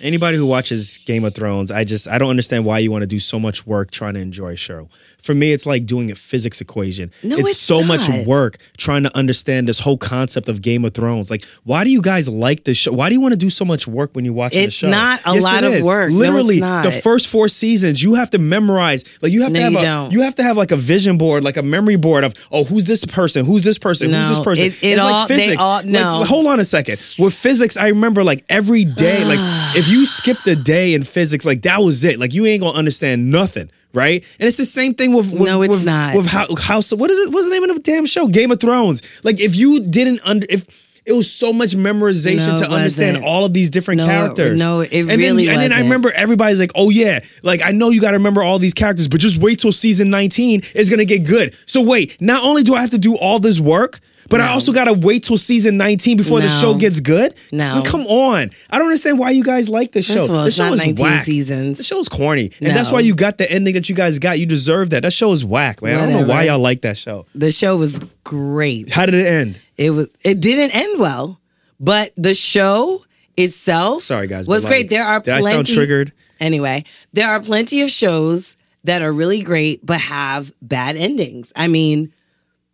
Anybody 0.00 0.36
who 0.36 0.44
watches 0.46 0.98
Game 0.98 1.24
of 1.24 1.34
Thrones, 1.34 1.70
I 1.70 1.84
just 1.84 2.08
I 2.08 2.18
don't 2.18 2.28
understand 2.30 2.64
why 2.64 2.80
you 2.80 2.90
want 2.90 3.02
to 3.02 3.06
do 3.06 3.20
so 3.20 3.40
much 3.40 3.66
work 3.66 3.90
trying 3.90 4.14
to 4.14 4.20
enjoy 4.20 4.52
a 4.52 4.56
show. 4.56 4.88
For 5.24 5.34
me, 5.34 5.52
it's 5.52 5.64
like 5.64 5.86
doing 5.86 6.10
a 6.10 6.14
physics 6.14 6.60
equation. 6.60 7.10
No, 7.22 7.38
it's, 7.38 7.48
it's 7.52 7.58
so 7.60 7.82
much 7.82 8.06
work 8.26 8.58
trying 8.76 9.04
to 9.04 9.16
understand 9.16 9.66
this 9.68 9.80
whole 9.80 9.96
concept 9.96 10.48
of 10.50 10.60
Game 10.60 10.84
of 10.84 10.92
Thrones. 10.92 11.30
Like, 11.30 11.44
why 11.64 11.82
do 11.84 11.90
you 11.90 12.02
guys 12.02 12.28
like 12.28 12.64
this 12.64 12.76
show? 12.76 12.92
Why 12.92 13.08
do 13.08 13.14
you 13.14 13.20
want 13.22 13.32
to 13.32 13.38
do 13.38 13.48
so 13.48 13.64
much 13.64 13.86
work 13.86 14.10
when 14.12 14.26
you're 14.26 14.34
watching 14.34 14.64
the 14.66 14.70
show? 14.70 14.86
It's 14.88 14.92
not 14.94 15.20
a 15.24 15.32
Yes, 15.34 15.42
lot 15.42 15.64
of 15.64 15.82
work. 15.84 16.10
No, 16.10 16.14
it's 16.14 16.20
Literally, 16.20 16.60
not. 16.60 16.84
the 16.84 16.92
first 16.92 17.28
four 17.28 17.48
seasons, 17.48 18.02
you 18.02 18.14
have 18.14 18.30
to 18.32 18.38
memorize. 18.38 19.04
Like, 19.22 19.32
you 19.32 19.42
have 19.42 19.52
No, 19.52 19.58
to 19.60 19.62
have 19.62 19.72
you 19.72 19.78
a 19.78 19.82
don't. 19.82 20.12
you 20.12 20.20
have 20.20 20.34
to 20.34 20.42
have 20.42 20.56
like 20.58 20.70
a 20.72 20.76
vision 20.76 21.16
board, 21.16 21.42
like 21.42 21.56
a 21.56 21.62
memory 21.62 21.96
board 21.96 22.22
of 22.24 22.34
oh, 22.52 22.64
who's 22.64 22.84
this 22.84 23.04
person? 23.06 23.46
Who's 23.46 23.62
this 23.62 23.78
person? 23.78 24.12
who's 24.12 24.28
this 24.28 24.40
person? 24.40 24.66
it- 24.66 24.82
it 24.82 24.88
it's 24.90 25.00
all- 25.00 25.10
like 25.10 25.28
they 25.28 25.36
physics. 25.38 25.62
all- 25.62 25.76
Like, 25.76 25.86
no. 25.86 26.24
hold 26.24 26.46
on 26.46 26.60
a 26.60 26.64
second. 26.64 27.14
With 27.18 27.32
physics, 27.32 27.76
I 27.78 27.88
remember 27.88 28.22
like 28.24 28.44
every 28.50 28.84
day, 28.84 29.24
like 29.24 29.38
if 29.76 29.88
you 29.88 30.04
skipped 30.04 30.46
a 30.48 30.54
day 30.56 30.92
in 30.92 31.02
physics, 31.02 31.46
like 31.46 31.62
that 31.62 31.80
was 31.82 32.04
it. 32.04 32.18
Like 32.18 32.34
you 32.34 32.44
ain't 32.44 32.60
gonna 32.62 32.76
understand 32.76 33.30
nothing, 33.30 33.70
right? 33.94 34.22
And 34.38 34.46
it's 34.48 34.56
the 34.58 34.66
same 34.66 34.94
thing 34.94 35.12
with, 35.14 35.30
with 35.32 35.42
No, 35.42 35.62
it's 35.62 35.70
with, 35.70 35.84
not. 35.84 36.16
with 36.16 36.26
how, 36.26 36.54
House. 36.56 36.92
What 36.92 37.10
is 37.10 37.18
it? 37.20 37.32
What's 37.32 37.46
the 37.46 37.52
name 37.52 37.62
of 37.68 37.74
the 37.74 37.80
damn 37.82 38.06
show? 38.06 38.26
Game 38.28 38.50
of 38.50 38.60
Thrones. 38.60 39.02
Like 39.22 39.40
if 39.40 39.56
you 39.56 39.80
didn't 39.80 40.20
under 40.24 40.46
if. 40.50 40.82
It 41.06 41.12
was 41.12 41.30
so 41.30 41.52
much 41.52 41.76
memorization 41.76 42.46
No, 42.46 42.56
to 42.56 42.70
understand 42.70 43.16
wasn't. 43.18 43.26
all 43.26 43.44
of 43.44 43.52
these 43.52 43.68
different 43.68 43.98
No, 43.98 44.06
characters. 44.06 44.58
no, 44.58 44.80
it 44.80 44.90
and 44.90 45.10
then, 45.10 45.18
really 45.18 45.48
And 45.50 45.60
then 45.60 45.70
I 45.70 45.80
remember 45.80 46.10
everybody's 46.10 46.58
like, 46.58 46.70
"Oh 46.74 46.88
yeah, 46.88 47.20
like 47.42 47.60
I 47.62 47.72
know 47.72 47.90
you 47.90 48.00
got 48.00 48.12
to 48.12 48.16
remember 48.16 48.42
all 48.42 48.58
these 48.58 48.72
characters, 48.72 49.06
but 49.06 49.20
just 49.20 49.36
wait 49.36 49.58
till 49.58 49.70
season 49.70 50.08
19 50.08 50.62
is 50.74 50.88
gonna 50.88 51.04
get 51.04 51.24
good." 51.24 51.54
So 51.66 51.82
wait, 51.82 52.16
not 52.22 52.42
only 52.42 52.62
do 52.62 52.74
I 52.74 52.80
have 52.80 52.88
to 52.92 52.98
do 52.98 53.16
all 53.16 53.38
this 53.38 53.60
work, 53.60 54.00
but 54.34 54.40
I 54.40 54.48
also 54.48 54.72
got 54.72 54.84
to 54.84 54.92
wait 54.92 55.22
till 55.22 55.38
season 55.38 55.76
19 55.76 56.16
before 56.16 56.40
the 56.40 56.48
show 56.48 56.74
gets 56.74 56.98
good. 56.98 57.34
No. 57.52 57.82
come 57.84 58.00
on. 58.06 58.50
I 58.68 58.78
don't 58.78 58.88
understand 58.88 59.20
why 59.20 59.30
you 59.30 59.44
guys 59.44 59.68
like 59.68 59.92
this 59.92 60.08
First 60.08 60.18
show. 60.18 60.24
of 60.24 60.30
all, 60.32 60.44
the 60.44 60.50
show 60.50 60.64
not 60.64 60.74
is 60.74 60.80
19 60.80 61.04
whack. 61.04 61.24
seasons. 61.24 61.78
The 61.78 61.84
show's 61.84 62.08
corny, 62.08 62.50
and 62.60 62.74
that's 62.76 62.90
why 62.90 63.00
you 63.00 63.14
got 63.14 63.38
the 63.38 63.48
ending 63.48 63.74
that 63.74 63.88
you 63.88 63.94
guys 63.94 64.18
got. 64.18 64.40
You 64.40 64.46
deserve 64.46 64.90
that. 64.90 65.02
That 65.02 65.12
show 65.12 65.30
is 65.32 65.44
whack, 65.44 65.82
man. 65.82 65.96
I 65.96 66.06
don't 66.06 66.20
know 66.20 66.26
why 66.26 66.44
y'all 66.44 66.58
like 66.58 66.80
that 66.82 66.96
show. 66.96 67.26
The 67.34 67.52
show 67.52 67.76
was 67.76 68.00
great. 68.24 68.90
How 68.90 69.06
did 69.06 69.14
it 69.14 69.26
end? 69.26 69.60
It 69.76 69.90
was. 69.90 70.08
It 70.24 70.40
didn't 70.40 70.72
end 70.72 70.98
well, 70.98 71.40
but 71.78 72.12
the 72.16 72.34
show 72.34 73.04
itself. 73.36 74.02
Sorry, 74.02 74.26
guys, 74.26 74.48
was 74.48 74.64
like, 74.64 74.70
great. 74.70 74.90
There 74.90 75.04
are 75.04 75.20
did 75.20 75.34
I 75.34 75.40
sound 75.42 75.66
triggered? 75.68 76.12
Anyway, 76.40 76.84
there 77.12 77.28
are 77.28 77.40
plenty 77.40 77.82
of 77.82 77.90
shows 77.90 78.56
that 78.84 79.00
are 79.00 79.12
really 79.12 79.42
great 79.42 79.84
but 79.84 80.00
have 80.00 80.52
bad 80.60 80.96
endings. 80.96 81.52
I 81.56 81.68
mean, 81.68 82.12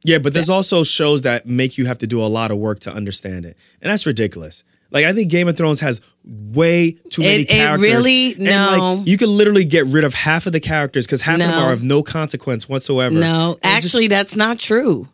Yeah, 0.02 0.18
but 0.18 0.32
there's 0.34 0.48
also 0.50 0.82
shows 0.84 1.22
that 1.22 1.46
make 1.46 1.76
you 1.78 1.86
have 1.86 1.98
to 1.98 2.06
do 2.06 2.22
a 2.22 2.26
lot 2.26 2.50
of 2.50 2.58
work 2.58 2.80
to 2.80 2.92
understand 2.92 3.44
it, 3.44 3.56
and 3.82 3.90
that's 3.92 4.06
ridiculous. 4.06 4.64
Like 4.90 5.04
I 5.04 5.12
think 5.12 5.30
Game 5.30 5.46
of 5.46 5.56
Thrones 5.56 5.80
has 5.80 6.00
way 6.24 6.92
too 7.10 7.22
many 7.22 7.42
It- 7.42 7.42
it 7.42 7.48
characters. 7.48 7.80
really- 7.88 8.32
and 8.34 8.44
no. 8.44 8.94
like 8.98 9.06
you 9.08 9.16
could 9.18 9.28
literally 9.28 9.64
get 9.64 9.86
rid 9.86 10.04
of 10.04 10.14
half 10.14 10.46
of 10.46 10.52
the 10.52 10.58
characters 10.60 11.06
because 11.06 11.20
half 11.20 11.34
of 11.34 11.40
them 11.40 11.50
are 11.50 11.72
of 11.72 11.82
no 11.82 12.02
consequence 12.02 12.68
whatsoever. 12.68 13.14
no, 13.14 13.58
And 13.62 13.82
just- 13.82 13.94
actually, 13.94 14.08
that's 14.08 14.34
not 14.36 14.58
true. 14.58 15.08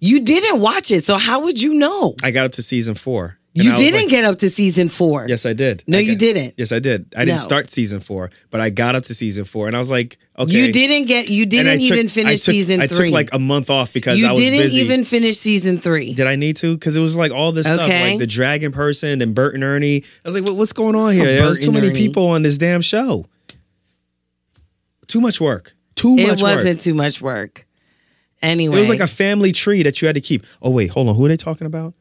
You 0.00 0.20
didn't 0.20 0.60
watch 0.60 0.90
it, 0.90 1.04
so 1.04 1.16
how 1.18 1.40
would 1.40 1.60
you 1.60 1.74
know? 1.74 2.14
I 2.22 2.30
got 2.30 2.46
up 2.46 2.52
to 2.52 2.62
season 2.62 2.94
four. 2.94 3.36
And 3.52 3.64
You 3.64 3.74
didn't 3.74 4.02
like- 4.02 4.08
get 4.10 4.24
up 4.24 4.38
to 4.38 4.48
season 4.50 4.88
four. 4.88 5.26
Yes, 5.28 5.44
I 5.44 5.52
did. 5.54 5.82
No, 5.88 5.98
I 5.98 6.02
you 6.02 6.12
got- 6.12 6.18
didn't. 6.20 6.54
Yes, 6.56 6.70
I 6.70 6.78
did. 6.78 7.06
I 7.16 7.24
didn't 7.24 7.40
start 7.40 7.68
season 7.68 7.98
four, 8.00 8.30
but 8.50 8.60
I 8.60 8.70
got 8.70 8.94
up 8.94 9.02
to 9.06 9.14
season 9.14 9.44
four, 9.44 9.66
and 9.66 9.74
I 9.74 9.80
was 9.80 9.90
like, 9.90 10.18
okay. 10.38 10.52
You 10.66 10.72
didn't 10.72 11.06
get. 11.06 11.28
You 11.28 11.46
didn't 11.46 11.80
even 11.80 12.06
I 12.06 12.08
finish 12.08 12.42
took- 12.44 12.52
season 12.52 12.80
I 12.80 12.86
three. 12.86 13.08
took 13.08 13.14
like 13.14 13.32
a 13.32 13.40
month 13.40 13.68
off 13.68 13.92
because 13.92 14.20
you 14.20 14.26
I 14.28 14.30
was 14.30 14.38
didn't 14.40 14.60
busy. 14.62 14.80
even 14.82 15.02
finish 15.02 15.36
season 15.38 15.80
three. 15.80 16.14
Did 16.14 16.28
I 16.28 16.36
need 16.36 16.56
to? 16.58 16.74
Because 16.76 16.94
it 16.94 17.00
was 17.00 17.16
like 17.16 17.32
all 17.32 17.50
this 17.50 17.66
stuff, 17.66 17.88
like 17.88 18.18
the 18.20 18.26
dragon 18.26 18.70
person 18.70 19.20
and 19.20 19.34
Bert 19.34 19.54
and 19.56 19.64
Ernie. 19.64 20.04
I 20.24 20.28
was 20.28 20.34
like, 20.34 20.44
what, 20.44 20.56
what's 20.56 20.72
going 20.72 20.94
on 20.94 21.12
here? 21.12 21.22
Oh, 21.24 21.46
There's 21.46 21.58
too 21.58 21.72
many 21.72 21.88
Ernie. 21.88 21.98
people 21.98 22.26
on 22.28 22.42
this 22.42 22.56
damn 22.56 22.82
show. 22.82 23.26
Too 25.08 25.20
much 25.20 25.40
work. 25.40 25.74
Too 25.96 26.16
It 26.18 26.28
much 26.28 26.38
It 26.40 26.42
wasn't 26.42 26.64
work. 26.76 26.80
too 26.80 26.94
much 26.94 27.20
work. 27.20 27.66
Anyway, 28.42 28.76
It 28.76 28.78
was 28.78 28.88
like 28.88 29.00
a 29.00 29.06
family 29.08 29.52
tree 29.52 29.82
that 29.82 30.00
you 30.00 30.06
had 30.06 30.14
to 30.14 30.20
keep. 30.20 30.46
Oh 30.62 30.70
wait, 30.70 30.90
hold 30.90 31.08
on. 31.08 31.14
Who 31.16 31.26
are 31.26 31.28
they 31.28 31.36
talking 31.36 31.66
about? 31.66 31.94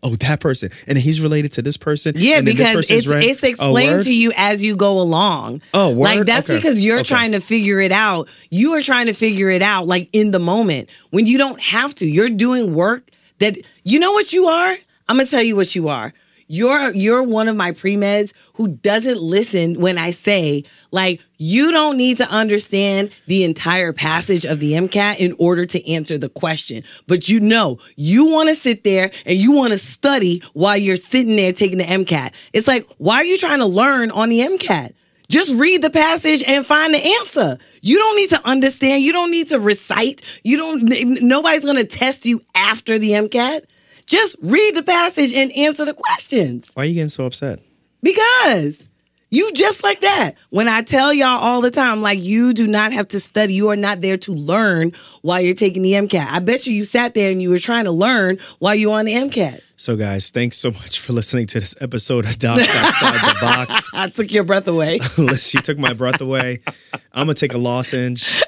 Oh, 0.00 0.14
that 0.16 0.38
person, 0.38 0.70
and 0.86 0.96
he's 0.96 1.20
related 1.20 1.52
to 1.54 1.62
this 1.62 1.76
person. 1.76 2.14
Yeah, 2.16 2.40
because 2.40 2.88
it's 2.88 3.06
it's 3.08 3.42
explained 3.42 4.04
to 4.04 4.14
you 4.14 4.32
as 4.36 4.62
you 4.62 4.76
go 4.76 5.00
along. 5.00 5.60
Oh, 5.74 5.88
word? 5.90 5.96
like 6.18 6.24
that's 6.26 6.48
Okay. 6.48 6.56
because 6.58 6.80
you're 6.80 7.00
Okay. 7.00 7.08
trying 7.08 7.32
to 7.32 7.40
figure 7.40 7.80
it 7.80 7.90
out. 7.90 8.28
You 8.50 8.74
are 8.74 8.80
trying 8.82 9.06
to 9.06 9.12
figure 9.12 9.50
it 9.50 9.60
out 9.62 9.88
like 9.88 10.08
in 10.12 10.30
the 10.30 10.38
moment 10.38 10.88
when 11.10 11.26
you 11.26 11.36
don't 11.36 11.60
have 11.60 11.94
to. 11.96 12.06
You're 12.06 12.30
doing 12.30 12.74
work 12.74 13.10
that 13.40 13.58
you 13.82 13.98
know 13.98 14.12
what 14.12 14.32
you 14.32 14.46
are. 14.46 14.76
I'm 15.08 15.16
gonna 15.16 15.26
tell 15.28 15.42
you 15.42 15.56
what 15.56 15.74
you 15.74 15.88
are. 15.88 16.12
You're 16.48 16.92
you're 16.94 17.22
one 17.22 17.46
of 17.46 17.56
my 17.56 17.72
pre-meds 17.72 18.32
who 18.54 18.68
doesn't 18.68 19.20
listen 19.20 19.80
when 19.80 19.98
I 19.98 20.10
say 20.12 20.64
like 20.90 21.20
you 21.36 21.70
don't 21.70 21.98
need 21.98 22.16
to 22.16 22.28
understand 22.28 23.10
the 23.26 23.44
entire 23.44 23.92
passage 23.92 24.44
of 24.46 24.58
the 24.58 24.72
MCAT 24.72 25.18
in 25.18 25.34
order 25.38 25.66
to 25.66 25.90
answer 25.90 26.16
the 26.16 26.30
question. 26.30 26.82
But 27.06 27.28
you 27.28 27.38
know, 27.38 27.78
you 27.96 28.24
want 28.24 28.48
to 28.48 28.54
sit 28.54 28.82
there 28.82 29.10
and 29.26 29.36
you 29.36 29.52
want 29.52 29.72
to 29.72 29.78
study 29.78 30.42
while 30.54 30.76
you're 30.76 30.96
sitting 30.96 31.36
there 31.36 31.52
taking 31.52 31.78
the 31.78 31.84
MCAT. 31.84 32.32
It's 32.52 32.66
like, 32.66 32.88
why 32.96 33.16
are 33.16 33.24
you 33.24 33.38
trying 33.38 33.60
to 33.60 33.66
learn 33.66 34.10
on 34.10 34.30
the 34.30 34.40
MCAT? 34.40 34.94
Just 35.28 35.54
read 35.56 35.82
the 35.82 35.90
passage 35.90 36.42
and 36.46 36.64
find 36.64 36.94
the 36.94 37.04
answer. 37.20 37.58
You 37.82 37.98
don't 37.98 38.16
need 38.16 38.30
to 38.30 38.46
understand. 38.46 39.02
You 39.02 39.12
don't 39.12 39.30
need 39.30 39.48
to 39.48 39.60
recite. 39.60 40.22
You 40.42 40.56
don't, 40.56 41.20
nobody's 41.22 41.64
going 41.64 41.76
to 41.76 41.84
test 41.84 42.24
you 42.24 42.42
after 42.54 42.98
the 42.98 43.10
MCAT. 43.10 43.64
Just 44.08 44.36
read 44.40 44.74
the 44.74 44.82
passage 44.82 45.34
and 45.34 45.52
answer 45.52 45.84
the 45.84 45.94
questions. 45.94 46.70
Why 46.74 46.82
are 46.82 46.86
you 46.86 46.94
getting 46.94 47.10
so 47.10 47.26
upset? 47.26 47.60
Because 48.02 48.88
you 49.30 49.52
just 49.52 49.84
like 49.84 50.00
that. 50.00 50.36
When 50.48 50.66
I 50.66 50.80
tell 50.80 51.12
y'all 51.12 51.38
all 51.38 51.60
the 51.60 51.70
time, 51.70 52.00
like 52.00 52.18
you 52.22 52.54
do 52.54 52.66
not 52.66 52.92
have 52.92 53.08
to 53.08 53.20
study. 53.20 53.52
You 53.52 53.68
are 53.68 53.76
not 53.76 54.00
there 54.00 54.16
to 54.16 54.32
learn 54.32 54.92
while 55.20 55.42
you're 55.42 55.52
taking 55.52 55.82
the 55.82 55.92
MCAT. 55.92 56.26
I 56.26 56.38
bet 56.38 56.66
you 56.66 56.72
you 56.72 56.84
sat 56.84 57.12
there 57.12 57.30
and 57.30 57.42
you 57.42 57.50
were 57.50 57.58
trying 57.58 57.84
to 57.84 57.90
learn 57.90 58.38
while 58.60 58.74
you 58.74 58.88
were 58.90 58.98
on 58.98 59.04
the 59.04 59.12
MCAT. 59.12 59.60
So, 59.76 59.94
guys, 59.94 60.30
thanks 60.30 60.56
so 60.56 60.70
much 60.72 60.98
for 60.98 61.12
listening 61.12 61.46
to 61.48 61.60
this 61.60 61.74
episode 61.80 62.24
of 62.24 62.38
Docs 62.38 62.66
Outside 62.68 63.14
the 63.14 63.40
Box. 63.40 63.88
I 63.94 64.08
took 64.08 64.32
your 64.32 64.44
breath 64.44 64.66
away. 64.66 64.98
she 65.38 65.60
took 65.60 65.78
my 65.78 65.92
breath 65.92 66.22
away. 66.22 66.60
I'm 67.12 67.26
gonna 67.26 67.34
take 67.34 67.52
a 67.52 67.58
lozenge. 67.58 68.42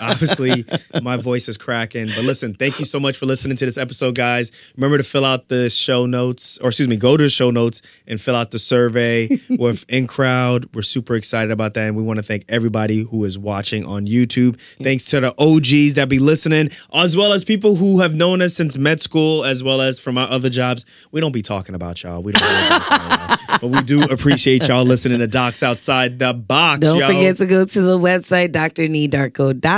Obviously, 0.00 0.64
my 1.02 1.16
voice 1.16 1.48
is 1.48 1.56
cracking. 1.56 2.08
But 2.08 2.24
listen, 2.24 2.54
thank 2.54 2.78
you 2.78 2.84
so 2.84 3.00
much 3.00 3.16
for 3.16 3.26
listening 3.26 3.56
to 3.58 3.66
this 3.66 3.78
episode, 3.78 4.14
guys. 4.14 4.52
Remember 4.76 4.98
to 4.98 5.04
fill 5.04 5.24
out 5.24 5.48
the 5.48 5.70
show 5.70 6.06
notes, 6.06 6.58
or 6.58 6.68
excuse 6.68 6.88
me, 6.88 6.96
go 6.96 7.16
to 7.16 7.24
the 7.24 7.30
show 7.30 7.50
notes 7.50 7.82
and 8.06 8.20
fill 8.20 8.36
out 8.36 8.50
the 8.50 8.58
survey 8.58 9.28
with 9.50 9.84
in 9.88 10.06
crowd. 10.06 10.68
We're 10.74 10.82
super 10.82 11.14
excited 11.14 11.50
about 11.50 11.74
that, 11.74 11.86
and 11.86 11.96
we 11.96 12.02
want 12.02 12.18
to 12.18 12.22
thank 12.22 12.44
everybody 12.48 13.02
who 13.02 13.24
is 13.24 13.38
watching 13.38 13.84
on 13.84 14.06
YouTube. 14.06 14.58
Thanks 14.82 15.04
to 15.06 15.20
the 15.20 15.34
OGs 15.38 15.94
that 15.94 16.08
be 16.08 16.18
listening, 16.18 16.70
as 16.92 17.16
well 17.16 17.32
as 17.32 17.44
people 17.44 17.76
who 17.76 18.00
have 18.00 18.14
known 18.14 18.42
us 18.42 18.54
since 18.54 18.76
med 18.76 19.00
school, 19.00 19.44
as 19.44 19.62
well 19.62 19.80
as 19.80 19.98
from 19.98 20.18
our 20.18 20.28
other 20.28 20.50
jobs. 20.50 20.84
We 21.12 21.20
don't 21.20 21.32
be 21.32 21.42
talking 21.42 21.74
about 21.74 22.02
y'all. 22.02 22.22
We 22.22 22.32
don't, 22.32 22.42
really 22.42 22.68
talk 22.68 22.86
about 22.86 23.48
y'all. 23.48 23.58
but 23.60 23.68
we 23.68 23.82
do 23.82 24.02
appreciate 24.04 24.68
y'all 24.68 24.84
listening 24.84 25.18
to 25.20 25.26
Docs 25.26 25.62
Outside 25.62 26.18
the 26.18 26.34
Box. 26.34 26.80
Don't 26.80 26.98
yo. 26.98 27.06
forget 27.06 27.36
to 27.38 27.46
go 27.46 27.64
to 27.64 27.82
the 27.82 27.98
website, 27.98 28.52
drneedarko.com. 28.52 29.75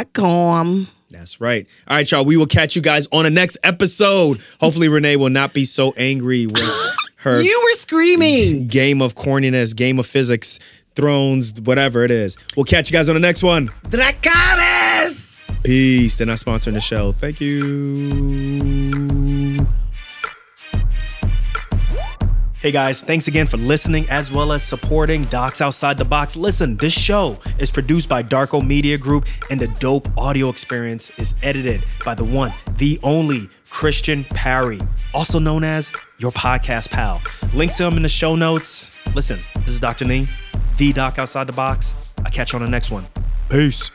That's 1.11 1.41
right. 1.41 1.67
All 1.89 1.97
right, 1.97 2.11
y'all. 2.11 2.25
We 2.25 2.37
will 2.37 2.47
catch 2.47 2.77
you 2.77 2.83
guys 2.83 3.07
on 3.13 3.25
the 3.25 3.31
next 3.31 3.57
episode. 3.65 4.41
Hopefully, 4.61 4.89
Renee 4.89 5.17
will 5.17 5.31
not 5.31 5.55
be 5.55 5.65
so 5.65 5.93
angry 5.97 6.47
with 6.47 6.63
her 7.17 7.41
You 7.41 7.61
were 7.65 7.77
screaming. 7.79 8.67
game 8.69 9.01
of 9.01 9.15
corniness, 9.15 9.75
game 9.75 9.99
of 9.99 10.07
physics, 10.07 10.59
thrones, 10.95 11.53
whatever 11.63 12.05
it 12.05 12.11
is. 12.11 12.37
We'll 12.57 12.65
catch 12.65 12.91
you 12.91 12.93
guys 12.93 13.09
on 13.09 13.15
the 13.15 13.21
next 13.21 13.43
one. 13.43 13.69
Dracarys! 13.89 15.25
Peace. 15.65 16.17
They're 16.19 16.27
not 16.27 16.39
sponsoring 16.39 16.75
the 16.75 16.81
show. 16.81 17.13
Thank 17.13 17.41
you. 17.41 19.08
Hey 22.61 22.73
guys, 22.73 23.01
thanks 23.01 23.29
again 23.29 23.47
for 23.47 23.57
listening 23.57 24.11
as 24.11 24.33
well 24.33 24.51
as 24.51 24.65
supporting 24.65 25.23
Docs 25.27 25.61
Outside 25.61 25.97
the 25.97 26.05
Box. 26.05 26.35
Listen, 26.35 26.77
this 26.77 26.93
show 26.93 27.39
is 27.61 27.71
produced 27.71 28.09
by 28.09 28.21
Darko 28.21 28.67
Media 28.67 28.99
Group 28.99 29.27
and 29.49 29.61
the 29.61 29.69
dope 29.79 30.09
audio 30.19 30.49
experience 30.49 31.11
is 31.19 31.37
edited 31.45 31.85
by 32.05 32.17
the 32.17 32.25
one, 32.25 32.53
the 32.77 32.99
only 33.05 33.49
Christian 33.71 34.25
Parry, 34.25 34.81
also 35.15 35.39
known 35.39 35.63
as 35.63 35.93
your 36.19 36.33
podcast 36.33 36.91
pal. 36.91 37.23
Links 37.55 37.77
to 37.77 37.85
him 37.85 37.97
in 37.97 38.03
the 38.03 38.09
show 38.09 38.35
notes. 38.35 38.91
Listen, 39.15 39.39
this 39.65 39.75
is 39.75 39.79
Dr. 39.79 40.05
Nee, 40.05 40.27
the 40.79 40.93
Doc 40.93 41.17
Outside 41.21 41.47
the 41.47 41.53
Box. 41.53 41.95
I'll 42.25 42.33
catch 42.33 42.53
you 42.53 42.59
on 42.59 42.65
the 42.65 42.71
next 42.71 42.91
one. 42.91 43.07
Peace. 43.51 43.89